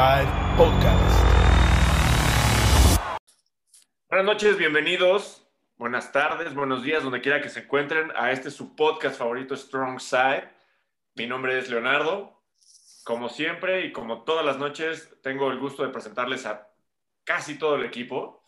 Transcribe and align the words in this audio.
Side 0.00 0.32
Podcast. 0.56 1.26
Buenas 4.08 4.24
noches, 4.24 4.56
bienvenidos. 4.56 5.46
Buenas 5.76 6.10
tardes, 6.10 6.54
buenos 6.54 6.82
días, 6.82 7.02
donde 7.02 7.20
quiera 7.20 7.42
que 7.42 7.50
se 7.50 7.60
encuentren 7.60 8.10
a 8.16 8.32
este 8.32 8.50
su 8.50 8.74
podcast 8.74 9.18
favorito, 9.18 9.54
Strong 9.54 10.00
Side. 10.00 10.48
Mi 11.16 11.26
nombre 11.26 11.58
es 11.58 11.68
Leonardo. 11.68 12.42
Como 13.04 13.28
siempre 13.28 13.84
y 13.84 13.92
como 13.92 14.22
todas 14.24 14.42
las 14.46 14.56
noches, 14.56 15.14
tengo 15.22 15.50
el 15.50 15.58
gusto 15.58 15.82
de 15.82 15.90
presentarles 15.90 16.46
a 16.46 16.70
casi 17.24 17.58
todo 17.58 17.74
el 17.74 17.84
equipo. 17.84 18.46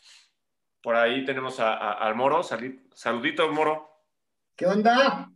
Por 0.82 0.96
ahí 0.96 1.26
tenemos 1.26 1.60
a, 1.60 1.74
a- 1.74 1.92
al 1.92 2.14
Moro. 2.14 2.42
Sali- 2.42 2.80
saludito, 2.94 3.46
Moro. 3.52 3.90
¿Qué 4.56 4.64
onda? 4.64 5.30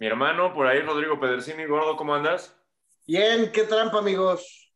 Mi 0.00 0.06
hermano, 0.06 0.52
por 0.52 0.66
ahí 0.66 0.82
Rodrigo 0.82 1.18
Pedersini. 1.18 1.64
Gordo, 1.64 1.96
¿cómo 1.96 2.14
andas? 2.14 2.54
Bien, 3.06 3.50
qué 3.52 3.64
trampa, 3.64 3.98
amigos. 3.98 4.72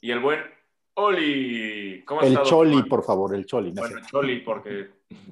Y 0.00 0.10
el 0.10 0.20
buen 0.20 0.40
Oli. 0.94 2.04
¿Cómo 2.04 2.20
has 2.20 2.26
El 2.26 2.32
estado? 2.32 2.48
Choli, 2.50 2.82
por 2.84 3.04
favor, 3.04 3.34
el 3.34 3.46
Choli. 3.46 3.72
no 3.72 3.82
Bueno, 3.82 3.98
sé. 4.00 4.06
Choli, 4.10 4.40
porque 4.40 4.90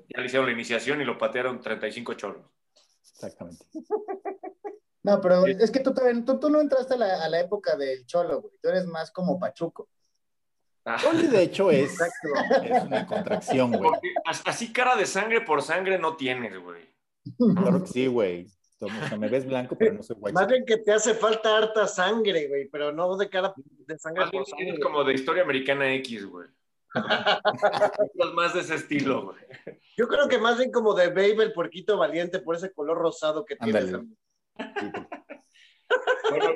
ya 0.09 0.21
le 0.21 0.27
hicieron 0.27 0.47
la 0.47 0.53
iniciación 0.53 1.01
y 1.01 1.05
lo 1.05 1.19
patearon 1.19 1.61
35 1.61 2.15
cholos. 2.15 2.43
Exactamente. 3.13 3.65
No, 5.01 5.21
pero 5.23 5.43
Sí. 5.45 5.53
es 5.59 5.71
que 5.71 5.81
tú, 5.81 5.95
tú, 6.27 6.39
tú 6.41 6.51
no 6.51 6.61
entraste 6.61 6.95
a 6.95 6.97
la, 6.99 7.25
a 7.25 7.29
la 7.31 7.41
época 7.41 7.77
del 7.77 8.05
cholo, 8.05 8.43
güey. 8.43 8.53
Tú 8.61 8.69
eres 8.69 8.85
más 8.85 9.11
como 9.11 9.39
Pachuco. 9.39 9.89
Ah, 10.85 10.99
Choli, 11.01 11.29
de 11.29 11.43
hecho, 11.45 11.71
es, 11.71 11.99
es 11.99 12.83
una 12.85 13.07
contracción, 13.07 13.71
güey. 13.71 13.81
porque 13.91 14.09
as- 14.27 14.43
así 14.45 14.71
cara 14.71 14.97
de 14.97 15.07
sangre 15.07 15.41
por 15.43 15.63
sangre 15.63 15.99
no 15.99 16.17
tienes, 16.17 16.59
güey. 16.59 16.91
Claro 17.57 17.81
que 17.85 17.87
sí, 17.87 18.07
güey. 18.07 18.49
O 18.81 18.89
sea, 19.09 19.17
me 19.19 19.29
ves 19.29 19.45
blanco, 19.47 19.77
pero 19.77 19.95
no 19.95 20.03
soy 20.03 20.17
white. 20.21 20.33
Más 20.35 20.47
bien 20.47 20.65
que 20.65 20.77
te 20.79 20.93
hace 20.93 21.15
falta 21.15 21.57
harta 21.57 21.87
sangre, 21.87 22.47
güey, 22.49 22.69
pero 22.69 22.93
no 22.93 23.17
de 23.17 23.29
cara 23.29 23.53
de 23.57 23.99
sangre 23.99 24.23
Más 24.23 24.31
bien 24.31 24.45
por 24.45 24.51
sangre. 24.51 24.81
como 24.81 25.05
de 25.05 25.15
historia 25.15 25.43
americana 25.43 25.93
X, 25.95 26.27
güey. 26.27 26.49
Más 28.35 28.55
de 28.55 28.61
ese 28.61 28.77
estilo, 28.77 29.25
güey. 29.27 29.37
Yo 29.97 30.09
creo 30.09 30.27
que 30.29 30.39
más 30.39 30.57
bien 30.59 30.71
como 30.73 30.95
de 30.95 31.09
Babe 31.09 31.43
el 31.45 31.53
puerquito 31.53 31.99
valiente 31.99 32.39
por 32.39 32.57
ese 32.57 32.73
color 32.73 32.97
rosado 32.99 33.45
que 33.45 33.57
tiene. 33.57 33.79
Ándale. 33.79 34.05
Sí, 34.81 34.93
Bueno, 36.31 36.51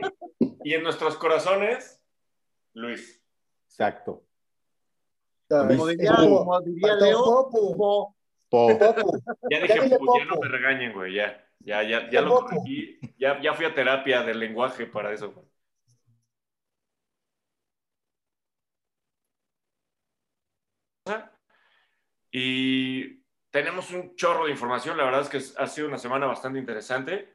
y 0.65 0.75
en 0.75 0.83
nuestros 0.83 1.17
corazones, 1.17 2.03
Luis. 2.75 3.23
Exacto. 3.69 4.25
Como 5.49 5.87
diría, 5.87 6.15
como 6.17 6.61
diría 6.63 6.95
Leo, 6.97 7.23
Popu. 7.25 7.73
como 7.77 8.17
Po. 8.49 8.79
Popu. 8.79 9.19
Ya 9.51 9.61
dije, 9.61 9.75
Ya 9.77 9.83
dile 9.85 9.99
"Pu, 9.99 10.19
ya 10.19 10.25
no 10.25 10.35
Popo. 10.35 10.43
me 10.43 10.49
regañen, 10.49 10.93
güey, 10.93 11.15
ya. 11.15 11.47
Ya, 11.65 11.83
ya, 11.83 12.11
ya 12.11 12.21
lo 12.21 12.35
corregí. 12.41 12.99
Ya, 13.19 13.41
ya 13.41 13.55
fui 13.55 13.65
a 13.67 13.75
terapia 13.75 14.23
del 14.23 14.39
lenguaje 14.41 14.87
para 14.87 15.13
eso, 15.13 15.33
güey. 15.33 15.47
Y 22.31 23.23
tenemos 23.51 23.91
un 23.91 24.15
chorro 24.17 24.47
de 24.47 24.53
información. 24.53 24.97
La 24.97 25.05
verdad 25.05 25.23
es 25.23 25.29
que 25.29 25.61
ha 25.61 25.67
sido 25.67 25.89
una 25.89 25.99
semana 25.99 26.27
bastante 26.27 26.59
interesante. 26.59 27.35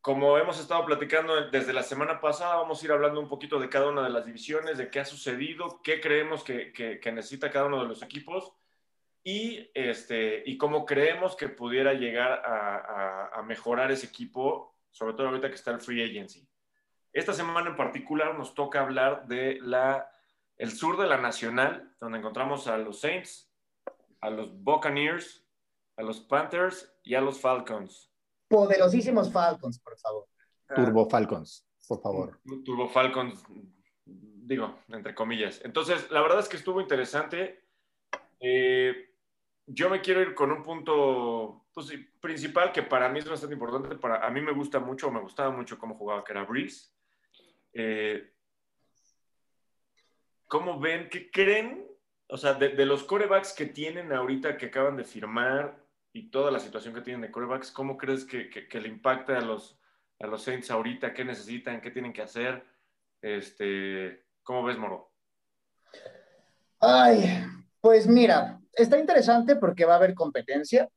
Como 0.00 0.38
hemos 0.38 0.60
estado 0.60 0.84
platicando 0.86 1.50
desde 1.50 1.72
la 1.72 1.82
semana 1.82 2.20
pasada, 2.20 2.56
vamos 2.56 2.80
a 2.80 2.84
ir 2.84 2.92
hablando 2.92 3.20
un 3.20 3.28
poquito 3.28 3.58
de 3.58 3.68
cada 3.68 3.88
una 3.88 4.04
de 4.04 4.10
las 4.10 4.24
divisiones, 4.24 4.78
de 4.78 4.88
qué 4.90 5.00
ha 5.00 5.04
sucedido, 5.04 5.80
qué 5.82 6.00
creemos 6.00 6.44
que, 6.44 6.72
que- 6.72 7.00
que 7.00 7.12
necesita 7.12 7.50
cada 7.50 7.66
uno 7.66 7.82
de 7.82 7.88
los 7.88 8.02
equipos 8.02 8.52
y, 9.28 9.68
este, 9.74 10.44
y 10.46 10.56
cómo 10.56 10.86
creemos 10.86 11.34
que 11.34 11.48
pudiera 11.48 11.94
llegar 11.94 12.30
a, 12.46 12.76
a- 12.76 13.28
a 13.40 13.42
mejorar 13.42 13.90
ese 13.90 14.06
equipo, 14.06 14.76
sobre 14.92 15.14
todo 15.14 15.26
ahorita 15.26 15.48
que 15.48 15.56
está 15.56 15.72
el 15.72 15.80
free 15.80 16.00
agency. 16.08 16.48
Esta 17.12 17.32
semana 17.32 17.70
en 17.70 17.76
particular 17.76 18.38
nos 18.38 18.54
toca 18.54 18.80
hablar 18.82 19.26
de 19.26 19.58
la, 19.62 20.08
el 20.58 20.70
sur 20.70 20.96
de 20.96 21.08
la 21.08 21.16
Nacional, 21.18 21.92
donde 21.98 22.18
encontramos 22.18 22.68
a 22.68 22.78
los 22.78 23.00
Saints, 23.00 23.50
a 24.20 24.30
los 24.30 24.62
Buccaneers, 24.62 25.44
a 25.96 26.02
los 26.04 26.20
Panthers 26.20 26.94
y 27.02 27.16
a 27.16 27.20
los 27.20 27.40
Falcons. 27.40 28.12
Poderosísimos 28.46 29.32
Falcons, 29.32 29.80
por 29.80 29.98
favor. 29.98 30.28
Turbo 30.72 31.10
Falcons, 31.10 31.66
por 31.88 32.00
favor. 32.00 32.40
Turbo 32.64 32.88
Falcons, 32.88 33.42
digo, 34.04 34.78
entre 34.88 35.16
comillas. 35.16 35.60
Entonces, 35.64 36.08
la 36.12 36.20
verdad 36.22 36.38
es 36.38 36.48
que 36.48 36.58
estuvo 36.58 36.80
interesante. 36.80 37.64
Eh, 38.38 39.14
yo 39.66 39.90
me 39.90 40.00
quiero 40.00 40.22
ir 40.22 40.34
con 40.34 40.50
un 40.52 40.62
punto 40.62 41.66
pues, 41.74 41.92
principal 42.20 42.72
que 42.72 42.82
para 42.82 43.08
mí 43.08 43.18
es 43.18 43.28
bastante 43.28 43.54
importante. 43.54 43.96
Para, 43.96 44.24
a 44.26 44.30
mí 44.30 44.40
me 44.40 44.52
gusta 44.52 44.78
mucho, 44.78 45.10
me 45.10 45.20
gustaba 45.20 45.50
mucho 45.50 45.78
cómo 45.78 45.96
jugaba, 45.96 46.24
que 46.24 46.32
era 46.32 46.44
Breeze. 46.44 46.90
Eh, 47.72 48.32
¿Cómo 50.46 50.78
ven? 50.78 51.08
¿Qué 51.10 51.30
creen? 51.30 51.86
O 52.28 52.36
sea, 52.36 52.54
de, 52.54 52.70
de 52.70 52.86
los 52.86 53.04
corebacks 53.04 53.52
que 53.52 53.66
tienen 53.66 54.12
ahorita, 54.12 54.56
que 54.56 54.66
acaban 54.66 54.96
de 54.96 55.04
firmar 55.04 55.84
y 56.12 56.30
toda 56.30 56.50
la 56.50 56.60
situación 56.60 56.94
que 56.94 57.00
tienen 57.02 57.20
de 57.22 57.30
corebacks, 57.30 57.70
¿cómo 57.70 57.96
crees 57.96 58.24
que, 58.24 58.48
que- 58.48 58.68
que 58.68 58.80
le 58.80 58.88
impacta 58.88 59.36
a 59.36 59.40
los, 59.40 59.78
a 60.20 60.26
los 60.26 60.42
Saints 60.42 60.70
ahorita? 60.70 61.12
¿Qué 61.12 61.24
necesitan? 61.24 61.80
¿Qué 61.80 61.90
tienen 61.90 62.12
que 62.12 62.22
hacer? 62.22 62.64
Este, 63.20 64.24
¿Cómo 64.42 64.62
ves, 64.64 64.78
Moro? 64.78 65.12
Ay, 66.80 67.44
pues 67.86 68.08
mira, 68.08 68.60
está 68.72 68.98
interesante 68.98 69.54
porque 69.54 69.84
va 69.84 69.92
a 69.92 69.96
haber 69.98 70.12
competencia. 70.12 70.90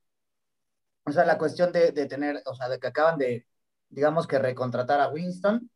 O 1.05 1.11
sea, 1.11 1.23
la 1.23 1.37
cuestión 1.37 1.71
de, 1.71 1.91
de 1.91 2.07
tener, 2.07 2.41
o 2.47 2.55
sea, 2.55 2.67
de 2.67 2.79
que 2.79 2.87
acaban 2.87 3.19
de, 3.19 3.45
digamos 3.89 4.25
que 4.25 4.39
recontratar 4.39 4.99
a 4.99 5.09
Winston 5.09 5.69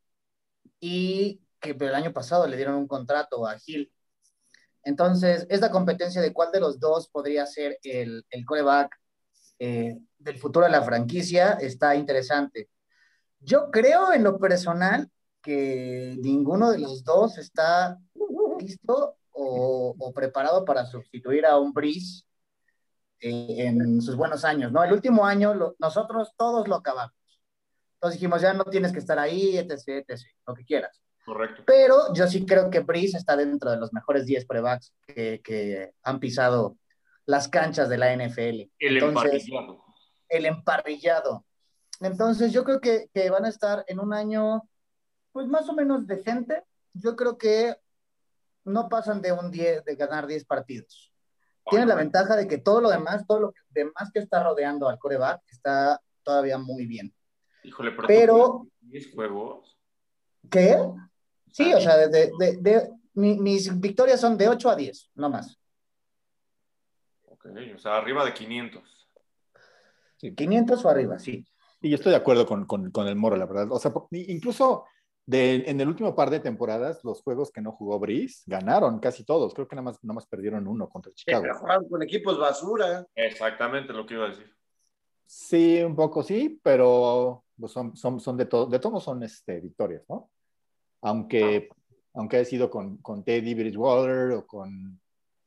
y 0.79 1.39
que 1.59 1.77
el 1.79 1.93
año 1.93 2.11
pasado 2.13 2.47
le 2.47 2.55
dieron 2.57 2.73
un 2.73 2.87
contrato 2.87 3.45
a 3.45 3.57
Hill. 3.63 3.93
Entonces, 4.83 5.45
esta 5.51 5.69
competencia 5.69 6.19
de 6.19 6.33
cuál 6.33 6.51
de 6.51 6.61
los 6.61 6.79
dos 6.79 7.07
podría 7.09 7.45
ser 7.45 7.77
el, 7.83 8.25
el 8.31 8.43
coreback 8.43 8.99
eh, 9.59 9.99
del 10.17 10.39
futuro 10.39 10.65
de 10.65 10.71
la 10.71 10.81
franquicia 10.81 11.51
está 11.61 11.93
interesante. 11.93 12.71
Yo 13.39 13.69
creo 13.69 14.13
en 14.13 14.23
lo 14.23 14.39
personal 14.39 15.11
que 15.43 16.17
ninguno 16.23 16.71
de 16.71 16.79
los 16.79 17.03
dos 17.03 17.37
está 17.37 17.99
listo 18.59 19.19
o, 19.33 19.95
o 19.97 20.13
preparado 20.13 20.63
para 20.65 20.85
sustituir 20.85 21.45
a 21.45 21.57
un 21.57 21.73
Breeze 21.73 22.23
eh, 23.19 23.67
en 23.67 24.01
sus 24.01 24.15
buenos 24.15 24.43
años, 24.45 24.71
¿no? 24.71 24.83
El 24.83 24.93
último 24.93 25.25
año 25.25 25.53
lo- 25.53 25.75
nosotros 25.79 26.31
todos 26.37 26.67
lo 26.67 26.75
acabamos. 26.75 27.13
Entonces 27.95 28.19
dijimos, 28.19 28.41
ya 28.41 28.53
no 28.53 28.65
tienes 28.65 28.91
que 28.91 28.99
estar 28.99 29.17
ahí, 29.17 29.57
etc., 29.57 30.03
etc., 30.07 30.21
lo 30.45 30.53
que 30.53 30.65
quieras. 30.65 30.99
Correcto. 31.25 31.63
Pero 31.65 32.13
yo 32.13 32.27
sí 32.27 32.45
creo 32.45 32.69
que 32.69 32.81
Breeze 32.81 33.17
está 33.17 33.37
dentro 33.37 33.71
de 33.71 33.77
los 33.77 33.93
mejores 33.93 34.25
10 34.25 34.45
prebacks 34.45 34.93
que, 35.07 35.39
que 35.41 35.93
han 36.03 36.19
pisado 36.19 36.75
las 37.25 37.47
canchas 37.47 37.87
de 37.87 37.97
la 37.97 38.11
NFL. 38.13 38.69
El 38.77 38.97
Entonces, 38.97 39.47
emparrillado. 39.47 39.83
el 40.27 40.45
emparrillado. 40.45 41.45
Entonces, 42.01 42.51
yo 42.51 42.65
creo 42.65 42.81
que, 42.81 43.07
que 43.13 43.29
van 43.29 43.45
a 43.45 43.49
estar 43.49 43.85
en 43.87 44.01
un 44.01 44.13
año, 44.13 44.63
pues 45.31 45.47
más 45.47 45.69
o 45.69 45.73
menos 45.73 46.05
decente. 46.05 46.61
Yo 46.93 47.15
creo 47.15 47.37
que 47.37 47.77
no 48.65 48.87
pasan 48.89 49.21
de 49.21 49.31
un 49.31 49.51
10, 49.51 49.83
de 49.85 49.95
ganar 49.95 50.27
10 50.27 50.45
partidos. 50.45 51.11
Tienen 51.69 51.87
la 51.87 51.95
ventaja 51.95 52.35
de 52.35 52.47
que 52.47 52.57
todo 52.57 52.81
lo 52.81 52.89
demás, 52.89 53.25
todo 53.25 53.39
lo 53.39 53.53
demás 53.69 54.11
que 54.13 54.19
está 54.19 54.43
rodeando 54.43 54.89
al 54.89 54.99
coreback 54.99 55.41
está 55.49 56.01
todavía 56.21 56.57
muy 56.57 56.85
bien. 56.85 57.13
Híjole, 57.63 57.91
pero, 57.91 58.07
Pero- 58.07 58.67
10 58.81 59.13
juegos. 59.13 59.77
¿Qué? 60.51 60.77
Sí, 61.51 61.73
o 61.73 61.79
sea, 61.79 61.95
de, 61.97 62.09
de- 62.09 62.31
de- 62.37 62.57
de- 62.59 62.89
mi- 63.13 63.37
mis 63.39 63.79
victorias 63.79 64.19
son 64.19 64.37
de 64.37 64.49
8 64.49 64.69
a 64.69 64.75
10, 64.75 65.09
no 65.15 65.29
más. 65.29 65.57
Ok, 67.27 67.45
o 67.75 67.77
sea, 67.79 67.97
arriba 67.97 68.25
de 68.25 68.33
500. 68.33 69.07
500 70.35 70.83
o 70.85 70.89
arriba, 70.89 71.19
sí. 71.19 71.45
Y 71.81 71.89
yo 71.89 71.95
estoy 71.95 72.11
de 72.11 72.17
acuerdo 72.17 72.45
con, 72.45 72.65
con, 72.65 72.91
con 72.91 73.07
el 73.07 73.15
Moro, 73.15 73.35
la 73.35 73.45
verdad. 73.45 73.67
O 73.71 73.79
sea, 73.79 73.91
incluso 74.11 74.85
de, 75.25 75.63
en 75.67 75.79
el 75.79 75.87
último 75.87 76.15
par 76.15 76.29
de 76.29 76.39
temporadas, 76.39 76.99
los 77.03 77.21
juegos 77.21 77.51
que 77.51 77.61
no 77.61 77.71
jugó 77.71 77.97
Breeze 77.99 78.43
ganaron 78.45 78.99
casi 78.99 79.23
todos. 79.23 79.53
Creo 79.53 79.67
que 79.67 79.75
nada 79.75 79.85
más, 79.85 80.03
nada 80.03 80.15
más 80.15 80.27
perdieron 80.27 80.67
uno 80.67 80.89
contra 80.89 81.13
Chicago. 81.13 81.43
Pero 81.43 81.59
juegan 81.59 81.87
con 81.87 82.03
equipos 82.03 82.37
basura. 82.37 83.05
Exactamente 83.15 83.93
lo 83.93 84.05
que 84.05 84.15
iba 84.15 84.25
a 84.25 84.29
decir. 84.29 84.53
Sí, 85.25 85.81
un 85.81 85.95
poco 85.95 86.21
sí, 86.23 86.59
pero 86.61 87.43
pues, 87.57 87.71
son, 87.71 87.95
son, 87.95 88.19
son 88.19 88.35
de 88.37 88.45
todo, 88.45 88.65
de 88.65 88.79
todos 88.79 89.03
son 89.03 89.23
este, 89.23 89.61
victorias, 89.61 90.03
¿no? 90.09 90.29
Aunque, 91.01 91.69
aunque 92.13 92.37
haya 92.37 92.45
sido 92.45 92.69
con, 92.69 92.97
con 92.97 93.23
Teddy 93.23 93.53
Bridgewater 93.53 94.31
o 94.31 94.45
con, 94.45 94.99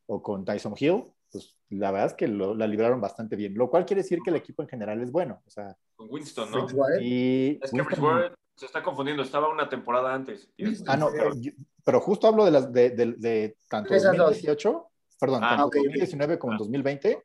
o 0.06 0.22
con 0.22 0.44
Tyson 0.44 0.74
Hill, 0.78 1.04
pues 1.30 1.54
la 1.70 1.90
verdad 1.90 2.06
es 2.08 2.14
que 2.14 2.28
lo, 2.28 2.54
la 2.54 2.66
libraron 2.66 3.00
bastante 3.00 3.36
bien, 3.36 3.54
lo 3.54 3.68
cual 3.68 3.84
quiere 3.84 4.02
decir 4.02 4.20
que 4.24 4.30
el 4.30 4.36
equipo 4.36 4.62
en 4.62 4.68
general 4.68 5.02
es 5.02 5.12
bueno. 5.12 5.42
O 5.46 5.50
sea, 5.50 5.76
Con 5.94 6.08
Winston, 6.10 6.50
¿no? 6.50 6.64
Bridgewater. 6.64 7.02
y 7.02 7.58
Es 7.62 7.70
que 7.70 7.76
Winston- 7.76 7.86
Bridgewater 7.86 8.34
se 8.56 8.66
está 8.66 8.82
confundiendo. 8.82 9.22
Estaba 9.22 9.48
una 9.52 9.68
temporada 9.68 10.14
antes. 10.14 10.48
Ah, 10.86 10.96
no, 10.96 11.10
pero, 11.12 11.34
yo- 11.34 11.52
pero 11.84 12.00
justo 12.00 12.26
hablo 12.26 12.44
de, 12.44 12.50
las, 12.50 12.72
de, 12.72 12.90
de, 12.90 13.12
de 13.12 13.56
tanto 13.68 13.94
Esas 13.94 14.16
dos. 14.16 14.26
2018, 14.30 14.86
perdón, 15.20 15.44
Ah, 15.44 15.48
tanto 15.50 15.66
ok, 15.66 15.76
ok. 15.76 15.84
2019 15.84 16.38
como 16.38 16.52
Ah. 16.54 16.56
2020. 16.58 17.22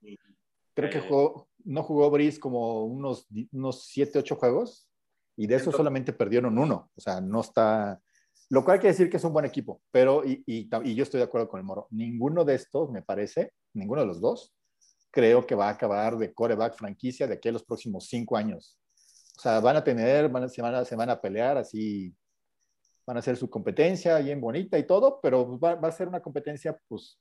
Creo 0.73 0.89
que 0.89 0.97
Eh. 0.99 1.05
jugó, 1.07 1.47
no 1.65 1.83
jugó 1.83 2.09
Brice 2.09 2.39
como 2.39 2.85
unos, 2.85 3.27
unos 3.51 3.85
7, 3.85 4.19
8 4.19 4.35
juegos 4.35 4.87
y 5.35 5.47
de 5.47 5.55
Entonces- 5.55 5.77
solamente 5.77 6.13
perdieron 6.13 6.57
uno. 6.57 6.91
O 6.95 7.01
sea, 7.01 7.21
no 7.21 7.41
está, 7.41 7.99
Lo 8.49 8.65
cual 8.65 8.79
quiere 8.81 8.91
decir 8.91 9.09
que 9.09 9.15
es 9.15 9.23
un 9.23 9.31
buen 9.31 9.45
equipo, 9.45 9.81
pero, 9.91 10.25
y, 10.25 10.43
y, 10.45 10.69
y, 10.83 10.93
yo 10.93 11.03
estoy 11.03 11.19
de 11.19 11.23
acuerdo 11.23 11.47
con 11.47 11.57
el 11.61 11.65
Moro, 11.65 11.87
ninguno 11.89 12.43
de 12.43 12.55
estos, 12.55 12.91
me 12.91 13.01
parece, 13.01 13.53
ninguno 13.73 14.01
de 14.01 14.07
los 14.07 14.19
dos, 14.19 14.53
creo 15.09 15.45
que 15.47 15.55
va 15.55 15.67
a 15.69 15.71
acabar 15.71 16.17
de 16.17 16.33
coreback 16.33 16.75
franquicia 16.75 17.27
de 17.27 17.35
aquí 17.35 17.47
a 17.47 17.53
los 17.53 17.63
próximos 17.63 18.07
cinco 18.09 18.35
años. 18.35 18.77
O 19.41 19.43
sea, 19.43 19.59
van 19.59 19.75
a 19.75 19.83
tener, 19.83 20.29
van 20.29 20.43
a, 20.43 20.47
se, 20.47 20.61
van 20.61 20.75
a, 20.75 20.85
se 20.85 20.95
van 20.95 21.09
a 21.09 21.19
pelear 21.19 21.57
así, 21.57 22.15
van 23.07 23.17
a 23.17 23.21
hacer 23.21 23.35
su 23.37 23.49
competencia 23.49 24.19
bien 24.19 24.39
bonita 24.39 24.77
y 24.77 24.85
todo, 24.85 25.19
pero 25.19 25.57
va, 25.57 25.73
va 25.73 25.87
a 25.87 25.91
ser 25.91 26.07
una 26.07 26.21
competencia, 26.21 26.79
pues, 26.87 27.19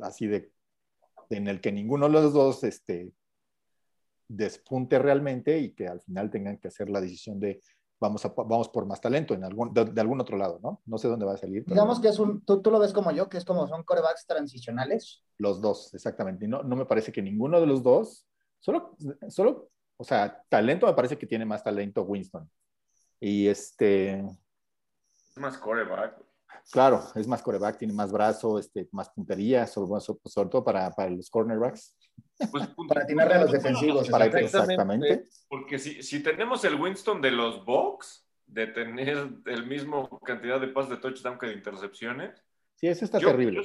así 0.00 0.26
de, 0.26 0.50
en 1.28 1.46
el 1.46 1.60
que 1.60 1.70
ninguno 1.70 2.06
de 2.06 2.12
los 2.14 2.32
dos 2.32 2.64
este, 2.64 3.12
despunte 4.26 4.98
realmente 4.98 5.58
y 5.58 5.74
que 5.74 5.86
al 5.86 6.00
final 6.00 6.30
tengan 6.30 6.56
que 6.56 6.68
hacer 6.68 6.88
la 6.88 7.02
decisión 7.02 7.38
de 7.38 7.60
vamos, 8.00 8.24
a, 8.24 8.28
vamos 8.30 8.70
por 8.70 8.86
más 8.86 9.02
talento 9.02 9.34
en 9.34 9.44
algún, 9.44 9.74
de, 9.74 9.84
de 9.84 10.00
algún 10.00 10.22
otro 10.22 10.38
lado, 10.38 10.60
¿no? 10.62 10.80
No 10.86 10.96
sé 10.96 11.08
dónde 11.08 11.26
va 11.26 11.34
a 11.34 11.36
salir. 11.36 11.62
pero- 11.62 11.74
Digamos 11.74 12.00
que 12.00 12.08
es 12.08 12.18
un, 12.18 12.42
tú, 12.42 12.62
tú 12.62 12.70
lo 12.70 12.78
ves 12.78 12.94
como 12.94 13.10
yo, 13.12 13.28
que 13.28 13.36
es 13.36 13.44
como 13.44 13.66
son 13.66 13.82
corebacks 13.82 14.26
transicionales. 14.26 15.22
Los 15.36 15.60
dos, 15.60 15.92
exactamente. 15.92 16.48
No, 16.48 16.62
no 16.62 16.74
me 16.74 16.86
parece 16.86 17.12
que 17.12 17.20
ninguno 17.20 17.60
de 17.60 17.66
los 17.66 17.82
dos, 17.82 18.26
solo, 18.60 18.96
solo, 19.28 19.68
o 19.96 20.04
sea, 20.04 20.42
talento 20.48 20.86
me 20.86 20.94
parece 20.94 21.16
que 21.18 21.26
tiene 21.26 21.44
más 21.44 21.62
talento 21.62 22.02
Winston. 22.02 22.48
Y 23.20 23.46
este, 23.48 24.20
Es 25.30 25.36
más 25.38 25.56
coreback. 25.58 26.16
claro, 26.70 27.02
es 27.14 27.26
más 27.26 27.42
coreback, 27.42 27.78
tiene 27.78 27.94
más 27.94 28.10
brazo, 28.12 28.58
este, 28.58 28.88
más 28.92 29.08
puntería, 29.10 29.66
sobre, 29.66 30.00
sobre 30.00 30.48
todo 30.50 30.64
para, 30.64 30.90
para 30.90 31.10
los 31.10 31.30
cornerbacks. 31.30 31.96
Pues, 32.50 32.68
Para 32.88 33.02
atinarle 33.02 33.34
a 33.34 33.40
los 33.42 33.52
defensivos, 33.52 34.08
Para 34.08 34.26
Exactamente. 34.26 34.58
exactamente. 35.12 35.24
Porque 35.48 35.78
si, 35.78 36.02
si 36.02 36.22
tenemos 36.22 36.64
el 36.64 36.80
Winston 36.80 37.20
de 37.22 37.30
los 37.30 37.64
Bucks, 37.64 38.26
de 38.46 38.66
tener 38.66 39.28
el 39.46 39.66
mismo 39.66 40.20
cantidad 40.20 40.60
de 40.60 40.68
pases 40.68 40.90
de 40.90 40.96
touchdown 40.98 41.38
que 41.38 41.46
de 41.46 41.54
intercepciones. 41.54 42.44
Sí, 42.74 42.88
eso 42.88 43.04
está 43.04 43.18
yo- 43.18 43.28
terrible. 43.28 43.62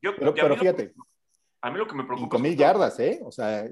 yo- 0.00 0.10
yo- 0.12 0.16
Pero, 0.34 0.46
a 0.46 0.48
lo- 0.50 0.56
fíjate, 0.56 0.94
A 1.62 1.70
mí 1.70 1.78
lo 1.78 1.86
que 1.86 1.94
me 1.94 2.04
preocupa. 2.04 2.36
5 2.36 2.38
mil 2.38 2.56
yardas, 2.56 3.00
¿eh? 3.00 3.20
O 3.24 3.32
sea, 3.32 3.68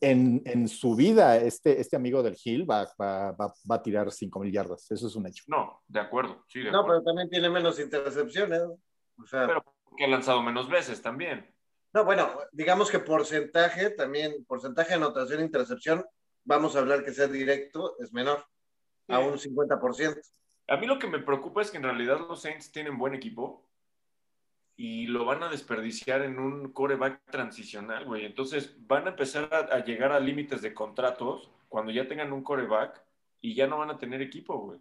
en, 0.00 0.42
en 0.44 0.68
su 0.68 0.94
vida, 0.94 1.36
este, 1.36 1.80
este 1.80 1.96
amigo 1.96 2.22
del 2.22 2.36
Hill 2.42 2.70
va, 2.70 2.84
va, 3.00 3.32
va, 3.32 3.52
va 3.70 3.74
a 3.76 3.82
tirar 3.82 4.10
5 4.12 4.40
mil 4.40 4.52
yardas. 4.52 4.90
Eso 4.90 5.06
es 5.06 5.16
un 5.16 5.26
hecho. 5.26 5.44
No, 5.48 5.80
de 5.88 6.00
acuerdo. 6.00 6.44
Sí, 6.48 6.60
de 6.60 6.70
No, 6.70 6.80
acuerdo. 6.80 7.02
pero 7.02 7.04
también 7.04 7.28
tiene 7.30 7.50
menos 7.50 7.78
intercepciones. 7.80 8.60
O 8.62 9.26
sea, 9.26 9.46
Pero 9.46 9.64
que 9.96 10.04
ha 10.04 10.08
lanzado 10.08 10.42
menos 10.42 10.68
veces 10.68 11.02
también. 11.02 11.52
no, 11.92 12.04
bueno, 12.04 12.30
digamos 12.52 12.90
que 12.90 12.98
porcentaje 12.98 13.90
también, 13.90 14.44
porcentaje 14.46 14.90
de 14.90 14.94
anotación 14.96 15.40
e 15.40 15.44
intercepción, 15.44 16.04
vamos 16.44 16.74
a 16.74 16.78
hablar 16.80 17.04
que 17.04 17.12
sea 17.12 17.26
directo, 17.28 17.96
es 18.00 18.12
menor, 18.12 18.44
a 19.08 19.18
un 19.18 19.34
50%. 19.38 20.20
A 20.68 20.76
mí 20.76 20.86
lo 20.86 20.98
que 20.98 21.06
me 21.08 21.18
preocupa 21.18 21.60
es 21.60 21.70
que 21.70 21.76
en 21.76 21.82
realidad 21.82 22.18
los 22.20 22.40
Saints 22.42 22.72
tienen 22.72 22.96
buen 22.96 23.14
equipo 23.14 23.68
y 24.76 25.06
lo 25.06 25.24
van 25.24 25.42
a 25.42 25.50
desperdiciar 25.50 26.22
en 26.22 26.38
un 26.38 26.72
coreback 26.72 27.30
transicional, 27.30 28.04
güey. 28.04 28.24
Entonces 28.24 28.74
van 28.86 29.06
a 29.06 29.10
empezar 29.10 29.48
a, 29.52 29.74
a 29.74 29.84
llegar 29.84 30.12
a 30.12 30.20
límites 30.20 30.62
de 30.62 30.74
contratos 30.74 31.50
cuando 31.68 31.92
ya 31.92 32.06
tengan 32.08 32.32
un 32.32 32.42
coreback 32.42 33.02
y 33.40 33.54
ya 33.54 33.66
no 33.66 33.78
van 33.78 33.90
a 33.90 33.98
tener 33.98 34.20
equipo, 34.22 34.58
güey. 34.58 34.80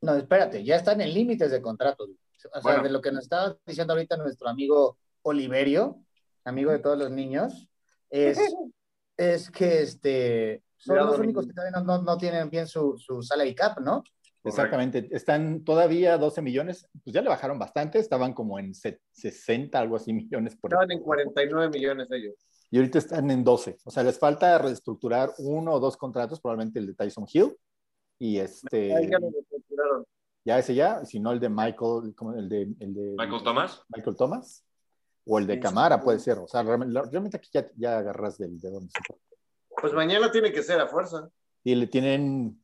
No, 0.00 0.14
espérate, 0.16 0.64
ya 0.64 0.76
están 0.76 1.00
en 1.00 1.14
límites 1.14 1.50
de 1.50 1.62
contratos. 1.62 2.08
O 2.08 2.60
sea, 2.60 2.60
Bueno. 2.62 2.82
de 2.82 2.90
lo 2.90 3.00
que 3.00 3.12
nos 3.12 3.22
estaba 3.24 3.56
diciendo 3.64 3.92
ahorita 3.92 4.16
nuestro 4.16 4.48
amigo 4.48 4.98
Oliverio, 5.22 6.04
amigo 6.44 6.72
de 6.72 6.80
todos 6.80 6.98
los 6.98 7.10
niños, 7.10 7.68
es, 8.10 8.38
es 9.16 9.50
que 9.50 9.82
este, 9.82 10.62
son 10.76 10.96
los 10.96 11.18
únicos 11.18 11.46
que 11.46 11.52
todavía 11.52 11.78
no, 11.78 11.84
no, 11.84 12.02
no 12.02 12.18
tienen 12.18 12.50
bien 12.50 12.66
su, 12.66 12.98
su 12.98 13.22
salary 13.22 13.54
cap, 13.54 13.78
¿no? 13.78 14.02
Exactamente. 14.44 15.08
Están 15.12 15.64
todavía 15.64 16.18
12 16.18 16.42
millones, 16.42 16.88
pues 17.04 17.14
ya 17.14 17.22
le 17.22 17.28
bajaron 17.28 17.58
bastante, 17.58 17.98
estaban 17.98 18.32
como 18.32 18.58
en 18.58 18.74
se- 18.74 19.00
60, 19.12 19.78
algo 19.78 19.96
así 19.96 20.12
millones 20.12 20.56
por 20.56 20.70
Estaban 20.72 20.90
en 20.90 21.00
49 21.00 21.68
millones 21.70 22.08
ellos. 22.10 22.34
Y 22.70 22.78
ahorita 22.78 22.98
están 22.98 23.30
en 23.30 23.44
12. 23.44 23.76
O 23.84 23.90
sea, 23.90 24.02
les 24.02 24.18
falta 24.18 24.58
reestructurar 24.58 25.30
uno 25.38 25.72
o 25.74 25.80
dos 25.80 25.96
contratos, 25.96 26.40
probablemente 26.40 26.78
el 26.78 26.86
de 26.86 26.94
Tyson 26.94 27.26
Hill. 27.32 27.56
Y 28.18 28.38
este, 28.38 28.94
Ahí 28.94 29.10
ya 29.10 29.18
lo 29.18 29.30
reestructuraron. 29.30 30.06
ya 30.44 30.58
ese 30.58 30.74
ya, 30.74 31.04
si 31.04 31.20
no 31.20 31.32
el 31.32 31.40
de 31.40 31.48
Michael, 31.48 32.14
como 32.16 32.34
el 32.34 32.48
de, 32.48 32.62
el 32.80 32.94
de 32.94 33.14
Michael 33.18 33.42
Thomas. 33.42 33.82
Michael 33.94 34.16
Thomas. 34.16 34.64
O 35.24 35.38
el 35.38 35.46
de 35.46 35.60
Camara 35.60 36.00
puede 36.00 36.18
ser. 36.18 36.38
O 36.38 36.48
sea, 36.48 36.62
realmente, 36.62 37.36
aquí 37.36 37.48
ya, 37.52 37.70
ya 37.76 37.98
agarras 37.98 38.38
del, 38.38 38.58
de 38.60 38.70
dónde 38.70 38.90
se. 38.90 39.14
Pues 39.80 39.92
mañana 39.92 40.30
tiene 40.32 40.50
que 40.52 40.62
ser 40.62 40.80
a 40.80 40.88
fuerza. 40.88 41.30
Y 41.62 41.74
le 41.76 41.86
tienen, 41.86 42.61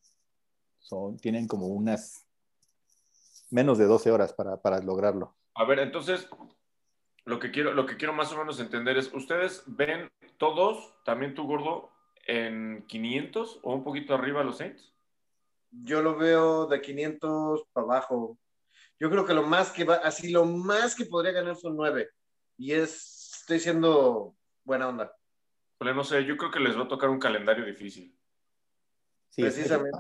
son, 0.88 1.19
tienen 1.19 1.46
como 1.46 1.67
unas 1.67 2.26
menos 3.50 3.79
de 3.79 3.85
12 3.85 4.11
horas 4.11 4.32
para, 4.32 4.61
para 4.61 4.81
lograrlo. 4.81 5.37
A 5.55 5.64
ver, 5.64 5.81
entonces, 5.81 6.29
lo 7.25 7.38
que 7.38 7.50
quiero, 7.50 7.75
lo 7.75 7.85
que 7.87 7.96
quiero 7.96 8.14
más 8.14 8.32
o 8.32 8.38
menos 8.38 8.58
entender 8.58 8.96
es, 8.96 9.12
¿ustedes 9.12 9.62
ven 9.67 10.11
todos, 10.38 10.94
también 11.05 11.35
tú 11.35 11.46
gordo, 11.46 11.90
en 12.26 12.85
500 12.87 13.61
o 13.62 13.75
un 13.75 13.85
poquito 13.85 14.14
arriba 14.14 14.43
los 14.44 14.58
Saints? 14.58 14.94
Yo 15.70 16.00
lo 16.02 16.17
veo 16.17 16.67
de 16.67 16.81
500 16.81 17.64
para 17.73 17.85
abajo. 17.85 18.38
Yo 18.99 19.11
creo 19.11 19.26
que 19.26 19.35
lo 19.35 19.43
más 19.43 19.70
que 19.70 19.85
va, 19.85 19.96
así 19.96 20.31
lo 20.31 20.44
más 20.46 20.94
que 20.94 21.05
podría 21.05 21.32
ganar 21.32 21.56
son 21.56 21.76
9. 21.76 22.08
Y 22.56 22.73
es, 22.73 23.38
estoy 23.40 23.61
siendo 23.61 24.35
buena 24.64 24.88
onda. 24.88 25.14
Pues 25.76 25.94
no 25.94 26.02
sé, 26.02 26.25
yo 26.25 26.37
creo 26.37 26.50
que 26.50 26.61
les 26.61 26.76
va 26.76 26.85
a 26.85 26.88
tocar 26.88 27.08
un 27.11 27.19
calendario 27.20 27.64
difícil. 27.64 28.19
Sí, 29.31 29.43
es- 29.43 29.55
Precisamente. 29.55 29.96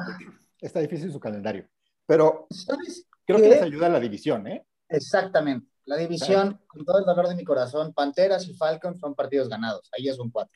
Está 0.60 0.80
difícil 0.80 1.12
su 1.12 1.20
calendario. 1.20 1.68
Pero 2.06 2.46
¿Sabes 2.50 3.06
creo 3.26 3.38
qué? 3.38 3.44
que 3.44 3.48
les 3.50 3.62
ayuda 3.62 3.88
la 3.88 4.00
división, 4.00 4.46
¿eh? 4.46 4.64
Exactamente. 4.88 5.66
La 5.84 5.96
división, 5.96 6.60
con 6.66 6.84
todo 6.84 6.98
el 6.98 7.04
dolor 7.04 7.28
de 7.28 7.34
mi 7.34 7.44
corazón, 7.44 7.92
Panteras 7.94 8.46
y 8.48 8.54
Falcons 8.54 8.98
son 9.00 9.14
partidos 9.14 9.48
ganados. 9.48 9.88
Ahí 9.96 10.08
es 10.08 10.18
un 10.18 10.30
4. 10.30 10.50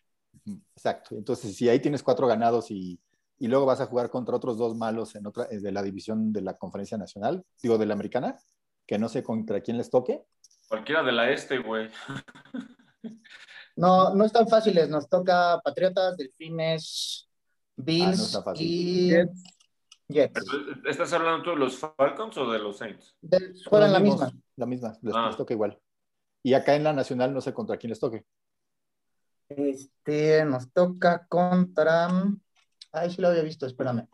Ujú, 0.46 0.60
Exacto. 0.76 1.14
Entonces, 1.16 1.56
si 1.56 1.68
ahí 1.68 1.80
tienes 1.80 2.02
cuatro 2.02 2.26
ganados 2.26 2.70
y, 2.70 3.00
y 3.38 3.46
luego 3.48 3.64
vas 3.66 3.80
a 3.80 3.86
jugar 3.86 4.10
contra 4.10 4.36
otros 4.36 4.58
dos 4.58 4.74
malos 4.76 5.14
en 5.14 5.26
otra 5.26 5.46
eh, 5.50 5.58
de 5.60 5.72
la 5.72 5.82
división 5.82 6.32
de 6.32 6.42
la 6.42 6.56
conferencia 6.58 6.98
nacional, 6.98 7.44
digo, 7.62 7.78
de 7.78 7.86
la 7.86 7.94
americana, 7.94 8.38
que 8.86 8.98
no 8.98 9.08
sé 9.08 9.22
contra 9.22 9.60
quién 9.62 9.78
les 9.78 9.88
toque. 9.90 10.22
Cualquiera 10.68 11.02
de 11.02 11.12
la 11.12 11.30
este, 11.30 11.58
güey. 11.58 11.88
No, 13.76 14.14
no 14.14 14.24
están 14.24 14.46
fáciles. 14.48 14.88
Nos 14.88 15.08
toca 15.08 15.60
Patriotas, 15.64 16.16
Delfines, 16.16 17.28
Bills 17.76 18.04
Ah, 18.06 18.16
no 18.16 18.22
está 18.24 18.42
fácil. 18.42 18.66
y 18.66 19.14
Jets. 20.12 20.44
Pero, 20.50 20.88
¿Estás 20.90 21.12
hablando 21.12 21.42
tú 21.42 21.50
de 21.50 21.56
los 21.56 21.78
Falcons 21.78 22.36
o 22.38 22.50
de 22.50 22.58
los 22.58 22.78
Saints? 22.78 23.16
De- 23.20 23.54
Fueron 23.68 23.92
la 23.92 23.98
misma. 24.00 24.32
La 24.56 24.66
misma, 24.66 24.96
les, 25.02 25.14
Ah. 25.14 25.26
les 25.28 25.36
toca 25.36 25.54
igual. 25.54 25.78
Y 26.42 26.54
acá 26.54 26.74
en 26.74 26.84
la 26.84 26.92
nacional 26.92 27.32
no 27.32 27.40
sé 27.40 27.52
contra 27.54 27.76
quién 27.76 27.90
les 27.90 28.00
toque. 28.00 28.24
Este, 29.48 30.44
nos 30.44 30.72
toca 30.72 31.26
contra. 31.26 32.08
Ay, 32.92 33.10
sí 33.10 33.20
lo 33.20 33.28
había 33.28 33.42
visto, 33.42 33.66
espérame. 33.66 34.08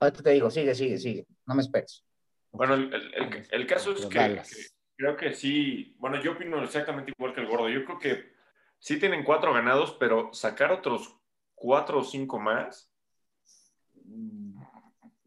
Ahorita 0.00 0.22
te 0.22 0.30
digo, 0.30 0.50
sigue, 0.50 0.74
sigue, 0.74 0.98
sigue. 0.98 1.26
No 1.46 1.54
me 1.54 1.62
esperes. 1.62 2.04
Bueno, 2.52 2.74
el, 2.74 2.92
el- 2.92 3.14
el- 3.14 3.48
el 3.50 3.66
caso 3.66 3.92
es 3.92 4.06
que, 4.06 4.42
creo 4.96 5.16
que 5.16 5.32
sí, 5.32 5.94
bueno, 5.98 6.20
yo 6.20 6.32
opino 6.32 6.62
exactamente 6.62 7.12
igual 7.16 7.34
que 7.34 7.40
el 7.40 7.46
gordo. 7.48 7.68
Yo 7.68 7.84
creo 7.84 7.98
que 7.98 8.32
sí 8.78 8.98
tienen 8.98 9.24
cuatro 9.24 9.52
ganados, 9.52 9.96
pero 10.00 10.32
sacar 10.32 10.72
otros 10.72 11.16
cuatro 11.54 11.98
o 12.00 12.04
cinco 12.04 12.38
más 12.40 12.90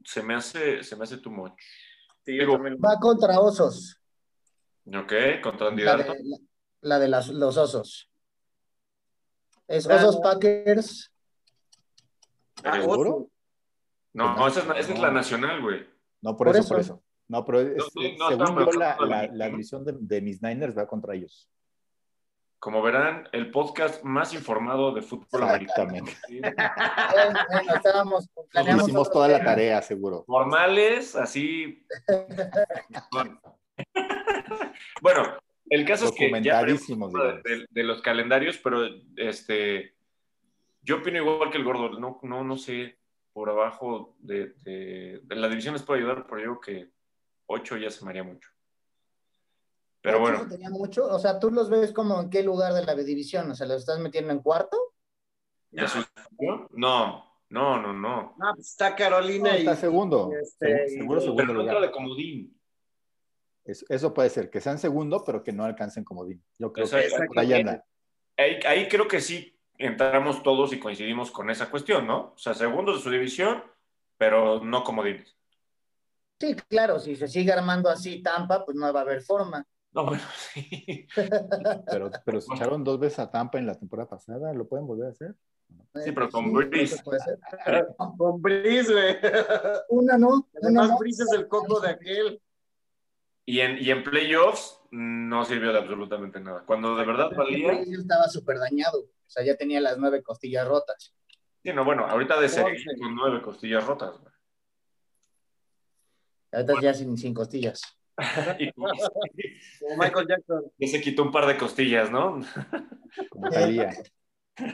se 0.03 0.21
me 0.23 0.35
hace, 0.35 0.83
se 0.83 0.95
me 0.95 1.03
hace 1.03 1.17
too 1.17 1.31
much. 1.31 1.53
Sí, 2.25 2.35
yo 2.35 2.41
Digo, 2.43 2.53
también. 2.53 2.75
Va 2.83 2.99
contra 2.99 3.39
Osos. 3.39 3.99
Ok, 4.87 5.13
contra 5.41 5.67
Andy 5.67 5.83
La 5.83 5.97
de, 5.97 6.05
la, 6.05 6.15
la 6.81 6.99
de 6.99 7.07
las- 7.07 7.29
los 7.29 7.57
Osos. 7.57 8.09
Es 9.67 9.87
Ah, 9.89 9.95
Osos 9.95 10.15
no. 10.15 10.21
Packers. 10.21 11.11
Ah, 12.63 12.79
¿Seguro? 12.79 13.15
oso. 13.15 13.29
No, 14.13 14.47
esa 14.47 14.59
es, 14.59 14.67
la- 14.67 14.79
esa 14.79 14.93
es 14.93 14.99
la 14.99 15.11
nacional, 15.11 15.61
güey. 15.61 15.85
No, 16.21 16.37
por, 16.37 16.47
Por 16.47 16.57
eso, 16.57 16.67
por 16.69 16.79
eso. 16.79 16.93
eso. 16.95 17.03
No, 17.27 17.43
pero 17.45 17.61
es- 17.61 17.77
No, 17.95 18.01
no, 18.31 18.37
no, 18.37 18.47
según 18.47 18.65
yo, 18.73 18.79
la 18.79 19.27
la 19.33 19.47
división 19.49 19.83
de, 19.83 19.93
de 19.97 20.21
mis 20.21 20.41
Niners 20.41 20.77
va 20.77 20.85
contra 20.87 21.15
ellos. 21.15 21.49
Como 22.63 22.81
verán, 22.81 23.27
el 23.33 23.51
podcast 23.51 24.01
más 24.05 24.33
informado 24.33 24.93
de 24.93 25.01
fútbol 25.01 25.43
americano. 25.43 25.95
Exactamente. 25.97 26.11
¿sí? 26.29 26.39
Bueno, 27.51 27.75
estábamos, 27.75 28.29
Nos 28.53 28.83
hicimos 28.83 29.11
toda 29.11 29.27
la 29.27 29.43
tarea, 29.43 29.81
seguro. 29.81 30.23
Formales, 30.25 31.13
así. 31.17 31.85
Bueno. 33.11 33.41
Bueno, 35.01 35.23
el 35.69 35.85
caso 35.85 36.05
es 36.05 36.11
que 36.13 36.31
ya 36.41 36.63
de, 36.63 36.73
de- 37.43 37.65
de 37.69 37.83
los 37.83 38.01
calendarios, 38.01 38.57
pero 38.59 38.79
este, 39.17 39.95
yo 40.83 40.97
opino 40.99 41.17
igual 41.17 41.49
que 41.51 41.57
el 41.57 41.65
gordo. 41.65 41.99
No, 41.99 42.19
no, 42.23 42.45
no 42.45 42.55
sé, 42.55 42.97
por 43.33 43.49
abajo 43.49 44.15
de, 44.19 44.53
de- 44.61 45.19
de 45.21 45.35
la 45.35 45.49
división 45.49 45.73
les 45.73 45.83
puede 45.83 45.99
ayudar, 45.99 46.25
pero 46.29 46.39
yo 46.41 46.59
creo 46.61 46.85
que 46.85 46.89
8 47.47 47.75
ya 47.77 47.89
se 47.89 48.05
me 48.05 48.11
haría 48.11 48.23
mucho. 48.23 48.49
Pero 50.03 50.19
bueno, 50.19 50.45
tenía 50.49 50.69
mucho. 50.69 51.05
O 51.05 51.17
sea, 51.17 51.39
tú 51.39 51.49
los 51.49 51.69
ves 51.69 51.93
como 51.93 52.19
en 52.19 52.29
qué 52.29 52.43
lugar 52.43 52.73
de 52.73 52.83
la 52.83 52.93
división. 52.93 53.49
O 53.49 53.55
sea, 53.55 53.65
los 53.65 53.77
estás 53.77 53.99
metiendo 53.99 54.33
en 54.33 54.39
cuarto. 54.39 54.77
¿ya 55.71 55.87
sustituyó? 55.87 56.67
No, 56.71 57.39
no, 57.49 57.81
no, 57.81 57.93
no. 57.93 58.35
Ah, 58.41 58.51
pues 58.53 58.69
está 58.69 58.95
Carolina 58.95 59.51
No, 59.51 59.55
y. 59.55 59.59
está 59.59 59.75
segundo. 59.77 60.29
este, 60.39 60.89
Seguro, 60.89 61.19
y- 61.21 61.23
segundo 61.23 61.43
Pero 61.47 61.53
lugar. 61.53 61.81
de 61.81 61.89
comodín. 61.91 62.59
Es- 63.63 63.85
eso 63.87 64.13
puede 64.13 64.29
ser, 64.29 64.49
que 64.49 64.59
sean 64.59 64.77
segundo, 64.77 65.23
pero 65.25 65.41
que 65.41 65.53
no 65.53 65.63
alcancen 65.63 66.03
comodín. 66.03 66.43
Yo 66.59 66.73
creo 66.73 66.85
que 66.85 67.09
por 67.27 67.39
ahí 67.39 67.53
anda. 67.53 67.85
Ahí, 68.35 68.59
ahí 68.67 68.87
creo 68.89 69.07
que 69.07 69.21
sí 69.21 69.57
entramos 69.77 70.43
todos 70.43 70.73
y 70.73 70.79
coincidimos 70.79 71.31
con 71.31 71.49
esa 71.49 71.69
cuestión, 71.71 72.05
¿no? 72.05 72.33
O 72.35 72.37
sea, 72.37 72.53
segundos 72.53 72.97
de 72.97 73.01
su 73.03 73.09
división, 73.09 73.63
pero 74.17 74.59
no 74.63 74.83
como 74.83 75.01
divis. 75.01 75.33
Sí, 76.41 76.55
claro, 76.67 76.99
si 76.99 77.15
se 77.15 77.29
sigue 77.29 77.53
armando 77.53 77.89
así 77.89 78.21
Tampa, 78.21 78.65
pues 78.65 78.75
no 78.75 78.91
va 78.91 78.99
a 78.99 79.03
haber 79.03 79.21
forma. 79.21 79.65
No, 79.93 80.05
bueno, 80.07 80.23
sí. 80.53 81.07
Pero, 81.87 82.09
pero 82.25 82.41
se 82.41 82.53
echaron 82.53 82.83
dos 82.83 82.99
veces 82.99 83.19
a 83.19 83.29
Tampa 83.31 83.59
en 83.59 83.67
la 83.67 83.75
temporada 83.77 84.09
pasada, 84.09 84.53
¿lo 84.53 84.67
pueden 84.67 84.87
volver 84.87 85.07
a 85.07 85.11
hacer? 85.11 85.35
Sí, 86.03 86.11
pero 86.11 86.29
con 86.29 86.45
Sí, 86.45 86.51
Breeze. 86.51 86.97
ser. 87.65 87.87
Con 88.17 88.41
Breeze, 88.41 88.91
güey. 88.91 89.17
Una 89.89 90.17
no, 90.17 90.27
una 90.29 90.45
Además, 90.61 90.89
no. 90.89 90.97
Breeze 90.99 91.23
es 91.23 91.31
el 91.33 91.47
coco 91.47 91.79
de 91.79 91.89
aquel. 91.89 92.41
Y 93.45 93.59
en, 93.59 93.77
y 93.79 93.89
en 93.89 94.03
playoffs 94.03 94.79
no 94.91 95.43
sirvió 95.45 95.71
de 95.73 95.79
absolutamente 95.79 96.39
nada. 96.39 96.63
Cuando 96.65 96.95
de 96.95 97.05
verdad 97.05 97.31
valía. 97.35 97.67
Breeze 97.67 97.93
estaba 98.01 98.27
súper 98.29 98.59
dañado. 98.59 98.99
O 98.99 99.29
sea, 99.29 99.43
ya 99.43 99.55
tenía 99.57 99.81
las 99.81 99.97
nueve 99.97 100.21
costillas 100.21 100.67
rotas. 100.67 101.15
Sí, 101.63 101.73
no, 101.73 101.83
bueno, 101.85 102.05
ahorita 102.05 102.39
de 102.39 102.49
serie 102.49 102.73
Once. 102.73 103.01
con 103.01 103.15
nueve 103.15 103.41
costillas 103.41 103.85
rotas. 103.85 104.11
güey. 104.19 104.33
Ahorita 106.51 106.73
ya 106.81 106.93
sin, 106.93 107.17
sin 107.17 107.33
costillas. 107.33 107.81
Y 108.59 108.71
Como 108.73 108.87
Michael 109.97 110.27
Jackson. 110.27 110.71
ya 110.77 110.87
se 110.87 111.01
quitó 111.01 111.23
un 111.23 111.31
par 111.31 111.45
de 111.47 111.57
costillas, 111.57 112.11
¿no? 112.11 112.39
Como 113.29 113.49
Talía. 113.49 113.89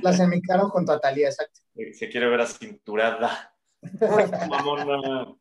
Las 0.01 0.19
enmicaron 0.19 0.69
junto 0.69 0.91
a 0.91 0.99
Talía, 0.99 1.27
exacto. 1.29 1.61
Se 1.93 2.09
quiere 2.09 2.27
ver 2.27 2.41
acinturada. 2.41 3.55
Mamona. 4.49 5.33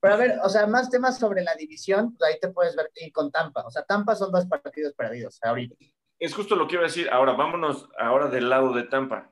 Pero 0.00 0.14
a 0.14 0.16
ver, 0.16 0.38
o 0.42 0.48
sea, 0.48 0.66
más 0.66 0.90
temas 0.90 1.18
sobre 1.18 1.42
la 1.44 1.54
división, 1.54 2.16
pues 2.16 2.30
ahí 2.32 2.40
te 2.40 2.48
puedes 2.48 2.74
ver 2.74 2.90
y 2.96 3.12
con 3.12 3.30
Tampa. 3.30 3.64
O 3.66 3.70
sea, 3.70 3.84
Tampa 3.84 4.16
son 4.16 4.32
dos 4.32 4.46
partidos 4.46 4.94
perdidos 4.94 5.38
ahorita. 5.42 5.76
Es 6.18 6.34
justo 6.34 6.56
lo 6.56 6.66
que 6.66 6.74
iba 6.76 6.82
a 6.84 6.86
decir. 6.88 7.08
Ahora, 7.10 7.32
vámonos 7.34 7.88
ahora 7.98 8.28
del 8.28 8.48
lado 8.48 8.72
de 8.72 8.84
Tampa. 8.84 9.30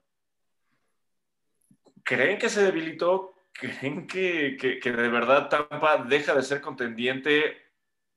¿Creen 2.04 2.38
que 2.38 2.48
se 2.48 2.62
debilitó? 2.62 3.34
¿Creen 3.52 4.06
que, 4.06 4.56
que- 4.60 4.78
que 4.78 4.92
de 4.92 5.08
verdad 5.08 5.48
Tampa 5.48 6.04
deja 6.04 6.34
de 6.34 6.42
ser 6.42 6.60
contendiente 6.60 7.56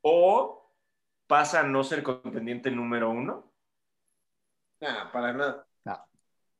o 0.01 0.71
pasa 1.27 1.61
a 1.61 1.63
no 1.63 1.83
ser 1.83 2.03
contendiente 2.03 2.71
número 2.71 3.09
uno? 3.09 3.53
Nah, 4.79 5.11
para 5.11 5.33
nada. 5.33 5.67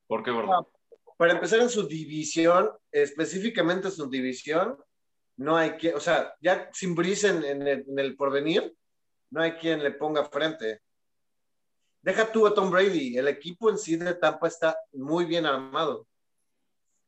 ¿Por 0.08 0.24
qué, 0.24 0.32
gordo? 0.32 0.70
Para 1.16 1.34
empezar 1.34 1.60
en 1.60 1.70
su 1.70 1.88
división, 1.88 2.70
específicamente 2.92 3.90
su 3.90 4.10
división, 4.10 4.78
no 5.38 5.56
hay 5.56 5.72
quien, 5.72 5.96
o 5.96 6.02
sea, 6.02 6.36
ya 6.42 6.70
sin 6.74 6.96
Breeze 6.96 7.30
en, 7.30 7.44
en 7.46 7.68
el, 7.68 7.86
en 7.88 8.00
el 8.00 8.16
porvenir, 8.18 8.76
no 9.30 9.42
hay 9.42 9.54
quien 9.54 9.82
le 9.82 9.92
ponga 9.92 10.26
frente. 10.26 10.82
Deja 12.02 12.32
tú 12.32 12.46
a 12.46 12.54
Tom 12.54 12.72
Brady, 12.72 13.18
el 13.18 13.28
equipo 13.28 13.70
en 13.70 13.78
sí 13.78 13.96
de 13.96 14.16
Tampa 14.16 14.48
está 14.48 14.78
muy 14.92 15.26
bien 15.26 15.46
armado. 15.46 16.08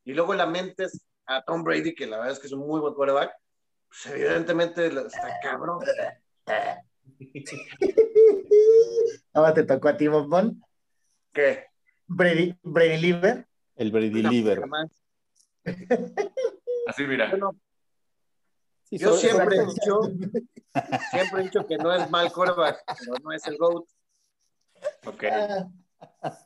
Y 0.06 0.14
luego 0.14 0.34
lamentes 0.34 1.06
a 1.26 1.44
Tom 1.44 1.64
Brady, 1.64 1.94
que 1.94 2.08
la 2.08 2.18
verdad 2.18 2.34
es 2.34 2.40
que 2.40 2.48
es 2.48 2.54
un 2.54 2.66
muy 2.66 2.80
buen 2.80 2.94
quarterback, 2.94 3.34
pues 3.90 4.06
evidentemente 4.06 4.88
está 4.88 5.40
cabrón. 5.42 5.80
Ahora 9.34 9.54
te 9.54 9.64
tocó 9.64 9.90
a 9.90 9.98
ti, 9.98 10.08
Bombón. 10.08 10.64
¿Qué? 11.34 11.66
Brady, 12.08 12.56
Brady 12.62 12.98
Liver. 12.98 13.48
El 13.76 13.92
Brady 13.92 14.22
Liver. 14.22 14.62
Así, 16.88 17.04
mira. 17.04 17.30
Bueno, 17.30 17.58
Sí, 18.94 19.00
Yo 19.00 19.14
siempre 19.14 19.56
he 19.56 19.66
dicho, 19.66 20.02
siempre 21.10 21.40
he 21.40 21.44
dicho 21.46 21.66
que 21.66 21.78
no 21.78 21.92
es 21.94 22.12
mal 22.12 22.32
quarterback, 22.32 22.84
pero 23.00 23.14
no 23.24 23.32
es 23.32 23.48
el 23.48 23.58
GOAT. 23.58 23.86
Ok. 25.06 25.24
Ah, 25.32 25.68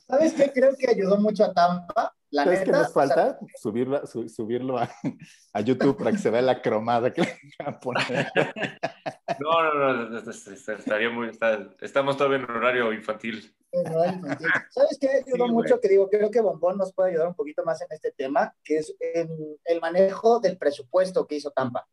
¿Sabes 0.08 0.34
qué? 0.34 0.54
Creo 0.54 0.74
que 0.78 0.90
ayudó 0.90 1.18
mucho 1.18 1.44
a 1.44 1.54
Tampa. 1.54 2.16
La 2.30 2.44
¿Sabes 2.44 2.60
neta. 2.60 2.72
nos 2.80 2.94
falta? 2.94 3.40
Subirlo, 3.62 4.06
su- 4.06 4.28
subirlo 4.28 4.78
a, 4.78 4.90
a 5.54 5.62
YouTube 5.62 5.98
para 5.98 6.12
que 6.12 6.18
se 6.18 6.30
vea 6.30 6.42
la 6.42 6.62
cromada 6.62 7.14
que 7.14 7.22
le 7.22 7.30
van 7.60 7.74
a 7.76 7.80
poner. 7.80 8.28
No, 9.40 9.62
no, 9.62 9.94
no, 10.10 10.18
es- 10.20 10.28
es- 10.28 10.48
es- 10.48 10.70
estaría 10.70 11.10
muy. 11.10 11.30
está- 11.30 11.70
estamos 11.82 12.18
todavía 12.18 12.38
en 12.40 12.50
horario 12.50 12.92
infantil. 12.94 13.54
o 13.72 13.82
sea. 13.88 14.22
¿Sabes 14.70 14.98
qué? 15.00 15.10
Ayudó 15.10 15.46
Sí, 15.48 15.52
mucho 15.52 15.76
güey. 15.76 15.82
que 15.82 15.90
digo, 15.90 16.10
creo 16.10 16.32
que 16.32 16.42
Bombón 16.42 16.78
nos 16.78 16.94
puede 16.94 17.12
ayudar 17.12 17.28
un 17.28 17.36
poquito 17.36 17.64
más 17.64 17.82
en 17.82 17.88
este 17.92 18.12
tema, 18.12 18.56
que 18.64 18.78
es 18.78 18.96
en 19.00 19.30
el 19.66 19.82
manejo 19.82 20.40
del 20.40 20.58
presupuesto 20.58 21.28
que 21.28 21.36
hizo 21.36 21.52
Tampa. 21.52 21.88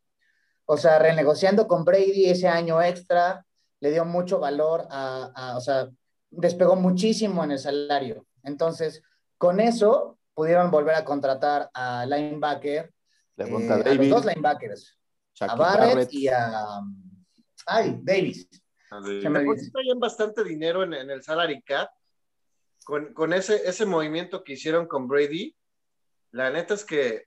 O 0.64 0.76
sea, 0.76 0.98
renegociando 0.98 1.66
con 1.68 1.84
Brady 1.84 2.30
ese 2.30 2.48
año 2.48 2.80
extra, 2.80 3.44
le 3.80 3.90
dio 3.90 4.04
mucho 4.04 4.38
valor 4.38 4.86
a, 4.90 5.30
a- 5.34 5.56
o 5.56 5.60
sea, 5.60 5.88
despegó 6.30 6.76
muchísimo 6.76 7.44
en 7.44 7.50
el 7.50 7.58
salario. 7.58 8.26
Entonces, 8.42 9.02
con 9.38 9.60
eso 9.60 10.18
pudieron 10.34 10.70
volver 10.70 10.94
a 10.96 11.04
contratar 11.04 11.70
a 11.72 12.04
linebacker, 12.06 12.92
Le 13.36 13.44
eh, 13.44 13.48
a 13.70 13.94
los 13.94 14.08
dos 14.10 14.24
linebackers, 14.26 14.98
a 15.40 15.46
Chucky 15.46 15.58
Barrett, 15.58 15.88
Barrett. 15.94 16.12
y 16.12 16.28
a, 16.28 16.80
ay, 17.66 17.98
Davis. 18.02 18.48
Sí 19.64 19.70
traían 19.72 19.98
bastante 19.98 20.44
dinero 20.44 20.82
en, 20.84 20.94
en 20.94 21.10
el 21.10 21.22
salary 21.22 21.62
cap. 21.62 21.88
Con, 22.84 23.14
con 23.14 23.32
ese, 23.32 23.66
ese 23.68 23.86
movimiento 23.86 24.44
que 24.44 24.52
hicieron 24.52 24.86
con 24.86 25.08
Brady, 25.08 25.56
la 26.32 26.50
neta 26.50 26.74
es 26.74 26.84
que 26.84 27.24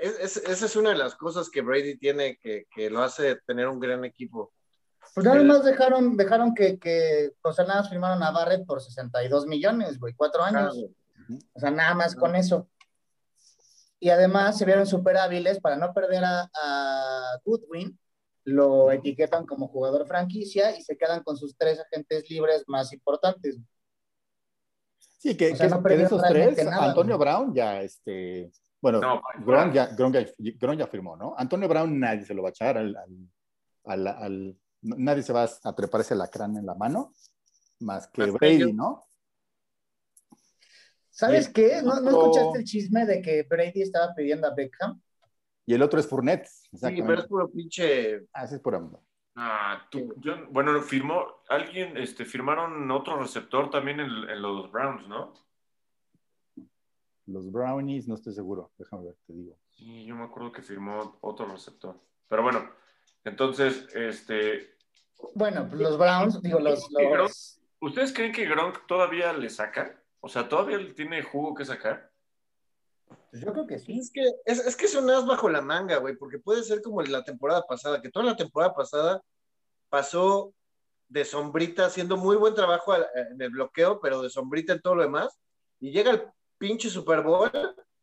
es- 0.00 0.18
es- 0.20 0.36
esa 0.48 0.66
es 0.66 0.76
una 0.76 0.90
de 0.90 0.96
las 0.96 1.14
cosas 1.16 1.48
que 1.50 1.62
Brady 1.62 1.96
tiene 1.98 2.36
que, 2.36 2.66
que 2.74 2.90
lo 2.90 3.02
hace 3.02 3.36
tener 3.46 3.68
un 3.68 3.80
gran 3.80 4.04
equipo. 4.04 4.52
Pues 5.14 5.24
nada 5.26 5.42
más 5.42 5.64
dejaron, 5.64 6.16
dejaron 6.16 6.54
que, 6.54 6.78
que 6.78 7.32
pues 7.42 7.56
nada 7.58 7.80
más 7.80 7.90
firmaron 7.90 8.22
a 8.22 8.30
Barrett 8.30 8.64
por 8.66 8.80
62 8.80 9.46
millones, 9.46 9.98
güey, 9.98 10.14
cuatro 10.14 10.42
años. 10.42 10.76
O 11.54 11.60
sea, 11.60 11.70
nada 11.70 11.94
más 11.94 12.14
con 12.14 12.34
eso. 12.36 12.68
Y 14.00 14.10
además 14.10 14.58
se 14.58 14.64
vieron 14.64 14.86
súper 14.86 15.16
hábiles 15.16 15.60
para 15.60 15.76
no 15.76 15.92
perder 15.94 16.24
a, 16.24 16.50
a 16.52 17.40
Goodwin. 17.44 17.98
Lo 18.44 18.90
etiquetan 18.90 19.46
como 19.46 19.68
jugador 19.68 20.06
franquicia 20.06 20.76
y 20.76 20.82
se 20.82 20.96
quedan 20.96 21.22
con 21.22 21.36
sus 21.36 21.56
tres 21.56 21.78
agentes 21.78 22.28
libres 22.28 22.64
más 22.66 22.92
importantes. 22.92 23.58
Sí, 25.18 25.36
que, 25.36 25.52
O 25.52 25.56
sea, 25.56 25.68
que- 25.68 25.74
no 25.74 25.82
que 25.84 25.96
de 25.96 26.02
esos 26.02 26.22
tres, 26.22 26.64
nada, 26.64 26.88
Antonio 26.88 27.16
güey. 27.16 27.28
Brown 27.28 27.54
ya, 27.54 27.80
este, 27.80 28.50
bueno, 28.80 29.00
No, 29.00 29.22
Gronk 29.46 29.72
ya, 29.72 29.86
Gronk 29.86 30.16
ya, 30.16 30.74
ya 30.74 30.86
firmó, 30.88 31.16
¿no? 31.16 31.34
Antonio 31.38 31.68
Brown 31.68 32.00
nadie 32.00 32.24
se 32.24 32.34
lo 32.34 32.42
va 32.42 32.48
a 32.48 32.50
echar 32.50 32.76
al, 32.78 32.96
al- 33.84 34.06
al- 34.08 34.56
nadie 34.80 35.22
se 35.22 35.32
va 35.32 35.48
a 35.62 35.74
trepar 35.76 36.00
ese 36.00 36.16
lacrán 36.16 36.56
en 36.56 36.66
la 36.66 36.74
mano, 36.74 37.12
más 37.78 38.08
que 38.08 38.28
Brady. 38.32 38.72
¿no? 38.72 39.04
¿Sabes 41.12 41.46
Sí. 41.46 41.52
qué? 41.52 41.82
¿No, 41.82 42.00
¿No 42.00 42.08
Otro- 42.16 42.20
escuchaste 42.32 42.58
el 42.60 42.64
chisme 42.64 43.04
de 43.06 43.20
que 43.20 43.42
Brady 43.44 43.82
estaba 43.82 44.14
pidiendo 44.14 44.46
a 44.46 44.54
Beckham? 44.54 45.00
Y 45.66 45.74
el 45.74 45.82
otro 45.82 46.00
es 46.00 46.08
Fournette, 46.08 46.46
Sí, 46.48 47.02
pero 47.06 47.20
es 47.20 47.26
puro 47.26 47.48
pinche. 47.50 48.26
Ah, 48.32 48.44
ese 48.44 48.56
es 48.56 48.60
por 48.60 48.74
amor. 48.74 49.00
Ah, 49.36 49.86
tú- 49.90 50.14
yo- 50.18 50.46
bueno, 50.50 50.80
firmó. 50.82 51.42
Alguien, 51.48 51.96
este, 51.98 52.24
firmaron 52.24 52.90
otro 52.90 53.18
receptor 53.20 53.70
también 53.70 54.00
en, 54.00 54.06
en 54.08 54.42
los 54.42 54.70
Browns, 54.72 55.06
¿no? 55.06 55.34
Los 57.26 57.50
Brownies, 57.52 58.08
no 58.08 58.14
estoy 58.16 58.32
seguro, 58.34 58.72
déjame 58.78 59.04
ver, 59.04 59.16
te 59.26 59.32
digo. 59.34 59.56
Sí, 59.70 60.04
yo 60.06 60.14
me 60.16 60.24
acuerdo 60.24 60.50
que 60.50 60.62
firmó 60.62 61.18
otro 61.20 61.46
receptor. 61.46 62.00
Pero 62.28 62.42
bueno, 62.42 62.68
entonces, 63.24 63.86
este, 63.94 64.74
Bueno, 65.34 65.66
pues 65.68 65.80
los 65.80 65.96
Browns, 65.98 66.42
digo, 66.42 66.58
los, 66.58 66.90
los, 66.90 67.60
¿ustedes 67.80 68.12
creen 68.12 68.32
que 68.32 68.46
Gronk 68.46 68.86
todavía 68.86 69.32
le 69.32 69.48
saca? 69.50 70.01
O 70.24 70.28
sea, 70.28 70.48
¿todavía 70.48 70.78
tiene 70.94 71.22
jugo 71.22 71.54
que 71.54 71.64
sacar? 71.64 72.10
yo 73.32 73.52
creo 73.52 73.66
que 73.66 73.78
sí. 73.78 73.98
Es 73.98 74.10
que 74.10 74.22
es, 74.44 74.76
que 74.76 74.86
as 74.86 75.26
bajo 75.26 75.48
la 75.48 75.60
manga, 75.60 75.96
güey, 75.96 76.16
porque 76.16 76.38
puede 76.38 76.62
ser 76.62 76.80
como 76.80 77.02
la 77.02 77.24
temporada 77.24 77.62
pasada, 77.66 78.00
que 78.00 78.10
toda 78.10 78.24
la 78.24 78.36
temporada 78.36 78.72
pasada 78.72 79.22
pasó 79.88 80.54
de 81.08 81.24
sombrita, 81.24 81.86
haciendo 81.86 82.16
muy 82.16 82.36
buen 82.36 82.54
trabajo 82.54 82.92
al- 82.92 83.06
en 83.30 83.42
el 83.42 83.50
bloqueo, 83.50 84.00
pero 84.00 84.22
de 84.22 84.30
sombrita 84.30 84.72
en 84.74 84.80
todo 84.80 84.94
lo 84.94 85.02
demás, 85.02 85.38
y 85.80 85.90
llega 85.90 86.10
el 86.12 86.22
pinche 86.56 86.88
Super 86.88 87.22
Bowl 87.22 87.50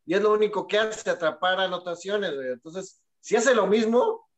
y 0.04 0.14
es 0.14 0.22
lo 0.22 0.32
único 0.32 0.66
que 0.66 0.78
hace, 0.78 1.08
atrapar 1.08 1.58
anotaciones, 1.58 2.34
güey. 2.34 2.48
Entonces, 2.52 3.02
si 3.20 3.34
hace 3.36 3.54
lo 3.54 3.66
mismo, 3.66 4.28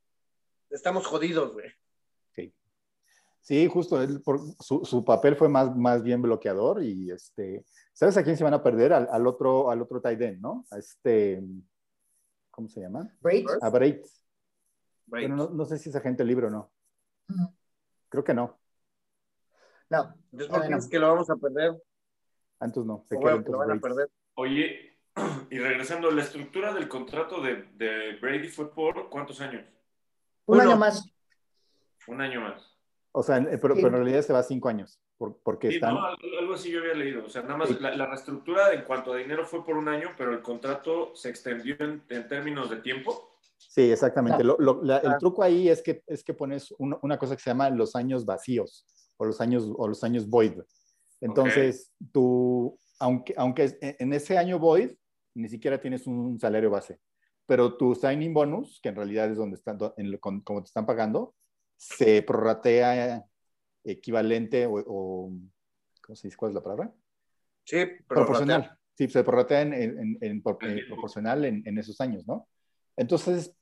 estamos 0.70 1.06
jodidos, 1.06 1.52
güey. 1.52 1.70
Sí, 3.42 3.66
justo, 3.66 4.00
él, 4.00 4.22
por- 4.22 4.40
su, 4.60 4.84
su 4.84 5.04
papel 5.04 5.34
fue 5.34 5.48
más, 5.48 5.74
más 5.76 6.02
bien 6.04 6.22
bloqueador 6.22 6.82
y 6.82 7.10
este, 7.10 7.64
¿sabes 7.92 8.16
a 8.16 8.22
quién 8.22 8.36
se 8.36 8.44
van 8.44 8.54
a 8.54 8.62
perder? 8.62 8.92
Al, 8.92 9.08
al 9.10 9.26
otro, 9.26 9.68
al 9.68 9.82
otro 9.82 10.00
tight 10.00 10.20
end, 10.20 10.40
¿no? 10.40 10.64
A 10.70 10.78
este, 10.78 11.42
¿cómo 12.52 12.68
se 12.68 12.80
llama? 12.80 13.12
Brady. 13.20 13.44
A 13.60 13.68
Braid. 13.68 14.00
Güey. 15.08 15.24
Pero 15.24 15.36
no, 15.36 15.50
no 15.50 15.64
sé 15.64 15.76
si 15.78 15.90
es 15.90 15.96
agente 15.96 16.24
libre 16.24 16.46
o 16.46 16.50
no. 16.50 16.70
Creo 18.08 18.22
que 18.22 18.32
no. 18.32 18.60
No, 19.90 20.14
Entonces, 20.30 20.48
¿por 20.48 20.60
qué 20.60 20.66
Bueno. 20.68 20.76
es 20.78 20.88
que 20.88 20.98
lo 21.00 21.08
vamos 21.08 21.28
a 21.28 21.36
perder? 21.36 21.82
Antes 22.60 22.84
no. 22.84 23.04
Se 23.08 23.18
queda 23.18 23.34
lo 23.36 23.58
van 23.58 23.72
a 23.72 23.80
perder. 23.80 24.08
Oye, 24.34 24.96
y 25.50 25.58
regresando, 25.58 26.10
la 26.12 26.22
estructura 26.22 26.72
del 26.72 26.88
contrato 26.88 27.42
de, 27.42 27.64
de 27.74 28.16
Brady 28.20 28.48
fue 28.48 28.72
por 28.72 29.10
cuántos 29.10 29.40
años? 29.40 29.64
un 30.46 30.58
Uno. 30.60 30.70
año 30.70 30.76
más. 30.78 31.04
Un 32.06 32.20
año 32.20 32.40
más. 32.40 32.71
O 33.14 33.22
sea, 33.22 33.36
en- 33.36 33.44
pero, 33.60 33.74
pero 33.74 33.88
en 33.88 33.92
realidad 33.94 34.22
se 34.22 34.32
va 34.32 34.38
a 34.40 34.42
cinco 34.42 34.68
años. 34.68 34.98
por- 35.18 35.38
porque 35.44 35.68
Sí, 35.68 35.74
están. 35.76 35.94
no, 35.94 36.04
algo, 36.04 36.54
así 36.54 36.68
yo 36.72 36.80
había 36.80 36.94
leído. 36.94 37.24
O 37.24 37.28
sea, 37.28 37.42
nada 37.42 37.56
más 37.56 37.68
Sí. 37.68 37.76
la, 37.78 37.94
la 37.94 38.06
reestructura 38.06 38.72
en 38.74 38.82
cuanto 38.82 39.12
a 39.12 39.16
dinero 39.18 39.44
fue 39.46 39.64
por 39.64 39.76
un 39.76 39.86
año, 39.88 40.08
pero 40.18 40.32
el 40.32 40.42
contrato 40.42 41.14
se 41.14 41.28
extendió 41.28 41.76
en, 41.78 42.02
en 42.08 42.26
términos 42.26 42.68
de 42.70 42.76
tiempo. 42.78 43.36
Sí, 43.56 43.92
exactamente. 43.92 44.42
Lo- 44.42 44.56
lo- 44.58 44.82
la- 44.82 44.98
el 44.98 45.12
Ah. 45.12 45.18
truco 45.18 45.44
ahí 45.44 45.68
es 45.68 45.80
que, 45.80 46.02
es 46.08 46.24
que 46.24 46.34
pones 46.34 46.74
una, 46.76 46.98
una 47.02 47.18
cosa 47.18 47.36
que 47.36 47.42
se 47.42 47.50
llama 47.50 47.70
los 47.70 47.94
años 47.94 48.24
vacíos 48.24 48.84
o 49.16 49.24
los 49.24 49.40
años, 49.40 49.70
o 49.76 49.86
los 49.86 50.02
años 50.02 50.28
void. 50.28 50.54
Entonces, 51.20 51.92
tú, 52.12 52.76
aunque, 52.98 53.32
aunque 53.36 53.78
en 53.80 54.12
ese 54.12 54.36
año 54.38 54.58
void, 54.58 54.90
ni 55.36 55.48
siquiera 55.48 55.80
tienes 55.80 56.06
un 56.08 56.40
salario 56.40 56.68
base, 56.70 56.98
pero 57.46 57.76
tu 57.76 57.94
signing 57.94 58.34
bonus, 58.34 58.80
que 58.82 58.88
en 58.88 58.96
realidad 58.96 59.30
es 59.30 59.36
donde 59.36 59.56
están, 59.56 59.78
en 59.96 60.16
con- 60.18 60.40
como 60.40 60.62
te 60.62 60.66
están 60.66 60.84
pagando, 60.86 61.34
se 61.82 62.22
prorratea 62.22 63.26
equivalente 63.82 64.66
o, 64.66 64.74
o- 64.86 65.32
¿cómo 66.00 66.14
se 66.16 66.28
dice? 66.28 66.36
¿Cuál 66.36 66.50
es 66.50 66.54
la 66.54 66.62
palabra? 66.62 66.92
Sí, 67.64 67.78
proporcional. 68.06 68.78
Sí, 68.96 69.08
se 69.08 69.24
prorratea 69.24 69.62
en, 69.62 69.72
en- 69.74 70.18
en- 70.20 70.42
por- 70.42 70.58
En 70.60 70.78
eh, 70.78 70.84
proporcional 70.86 71.44
en, 71.44 71.62
en 71.66 71.78
esos 71.78 72.00
años, 72.00 72.24
¿no? 72.26 72.46
Entonces, 72.96 73.52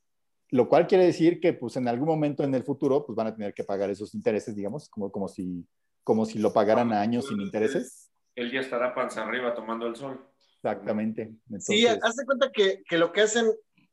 lo 0.51 0.69
cual 0.69 0.87
quiere 0.87 1.07
decir 1.07 1.41
que 1.41 1.55
pues 1.55 1.77
en 1.77 1.89
algún 1.89 2.09
momento 2.09 2.43
en 2.45 2.55
el 2.55 2.63
futuro 2.65 3.07
pues 3.07 3.17
van 3.17 3.29
a 3.29 3.35
tener 3.35 3.55
que 3.55 3.65
pagar 3.65 3.89
esos 3.89 4.15
intereses, 4.15 4.55
digamos, 4.55 4.91
como, 4.91 5.11
como, 5.11 5.27
si, 5.29 5.67
como 6.05 6.27
si 6.27 6.39
lo 6.41 6.53
pagaran 6.53 6.93
a 6.93 7.01
años 7.01 7.27
sin 7.29 7.41
intereses. 7.41 8.11
Él 8.35 8.53
ya 8.53 8.61
estará 8.61 8.95
panza 8.95 9.23
arriba 9.23 9.55
tomando 9.55 9.87
el 9.87 9.97
sol. 9.97 10.27
Exactamente. 10.57 11.33
Sí, 11.59 11.87
Entonces, 11.87 11.99
haz 12.03 12.17
de 12.17 12.25
cuenta 12.27 12.51
que, 12.53 12.83
que 12.87 12.99
lo 12.99 13.13
que 13.13 13.23
hacen 13.23 13.47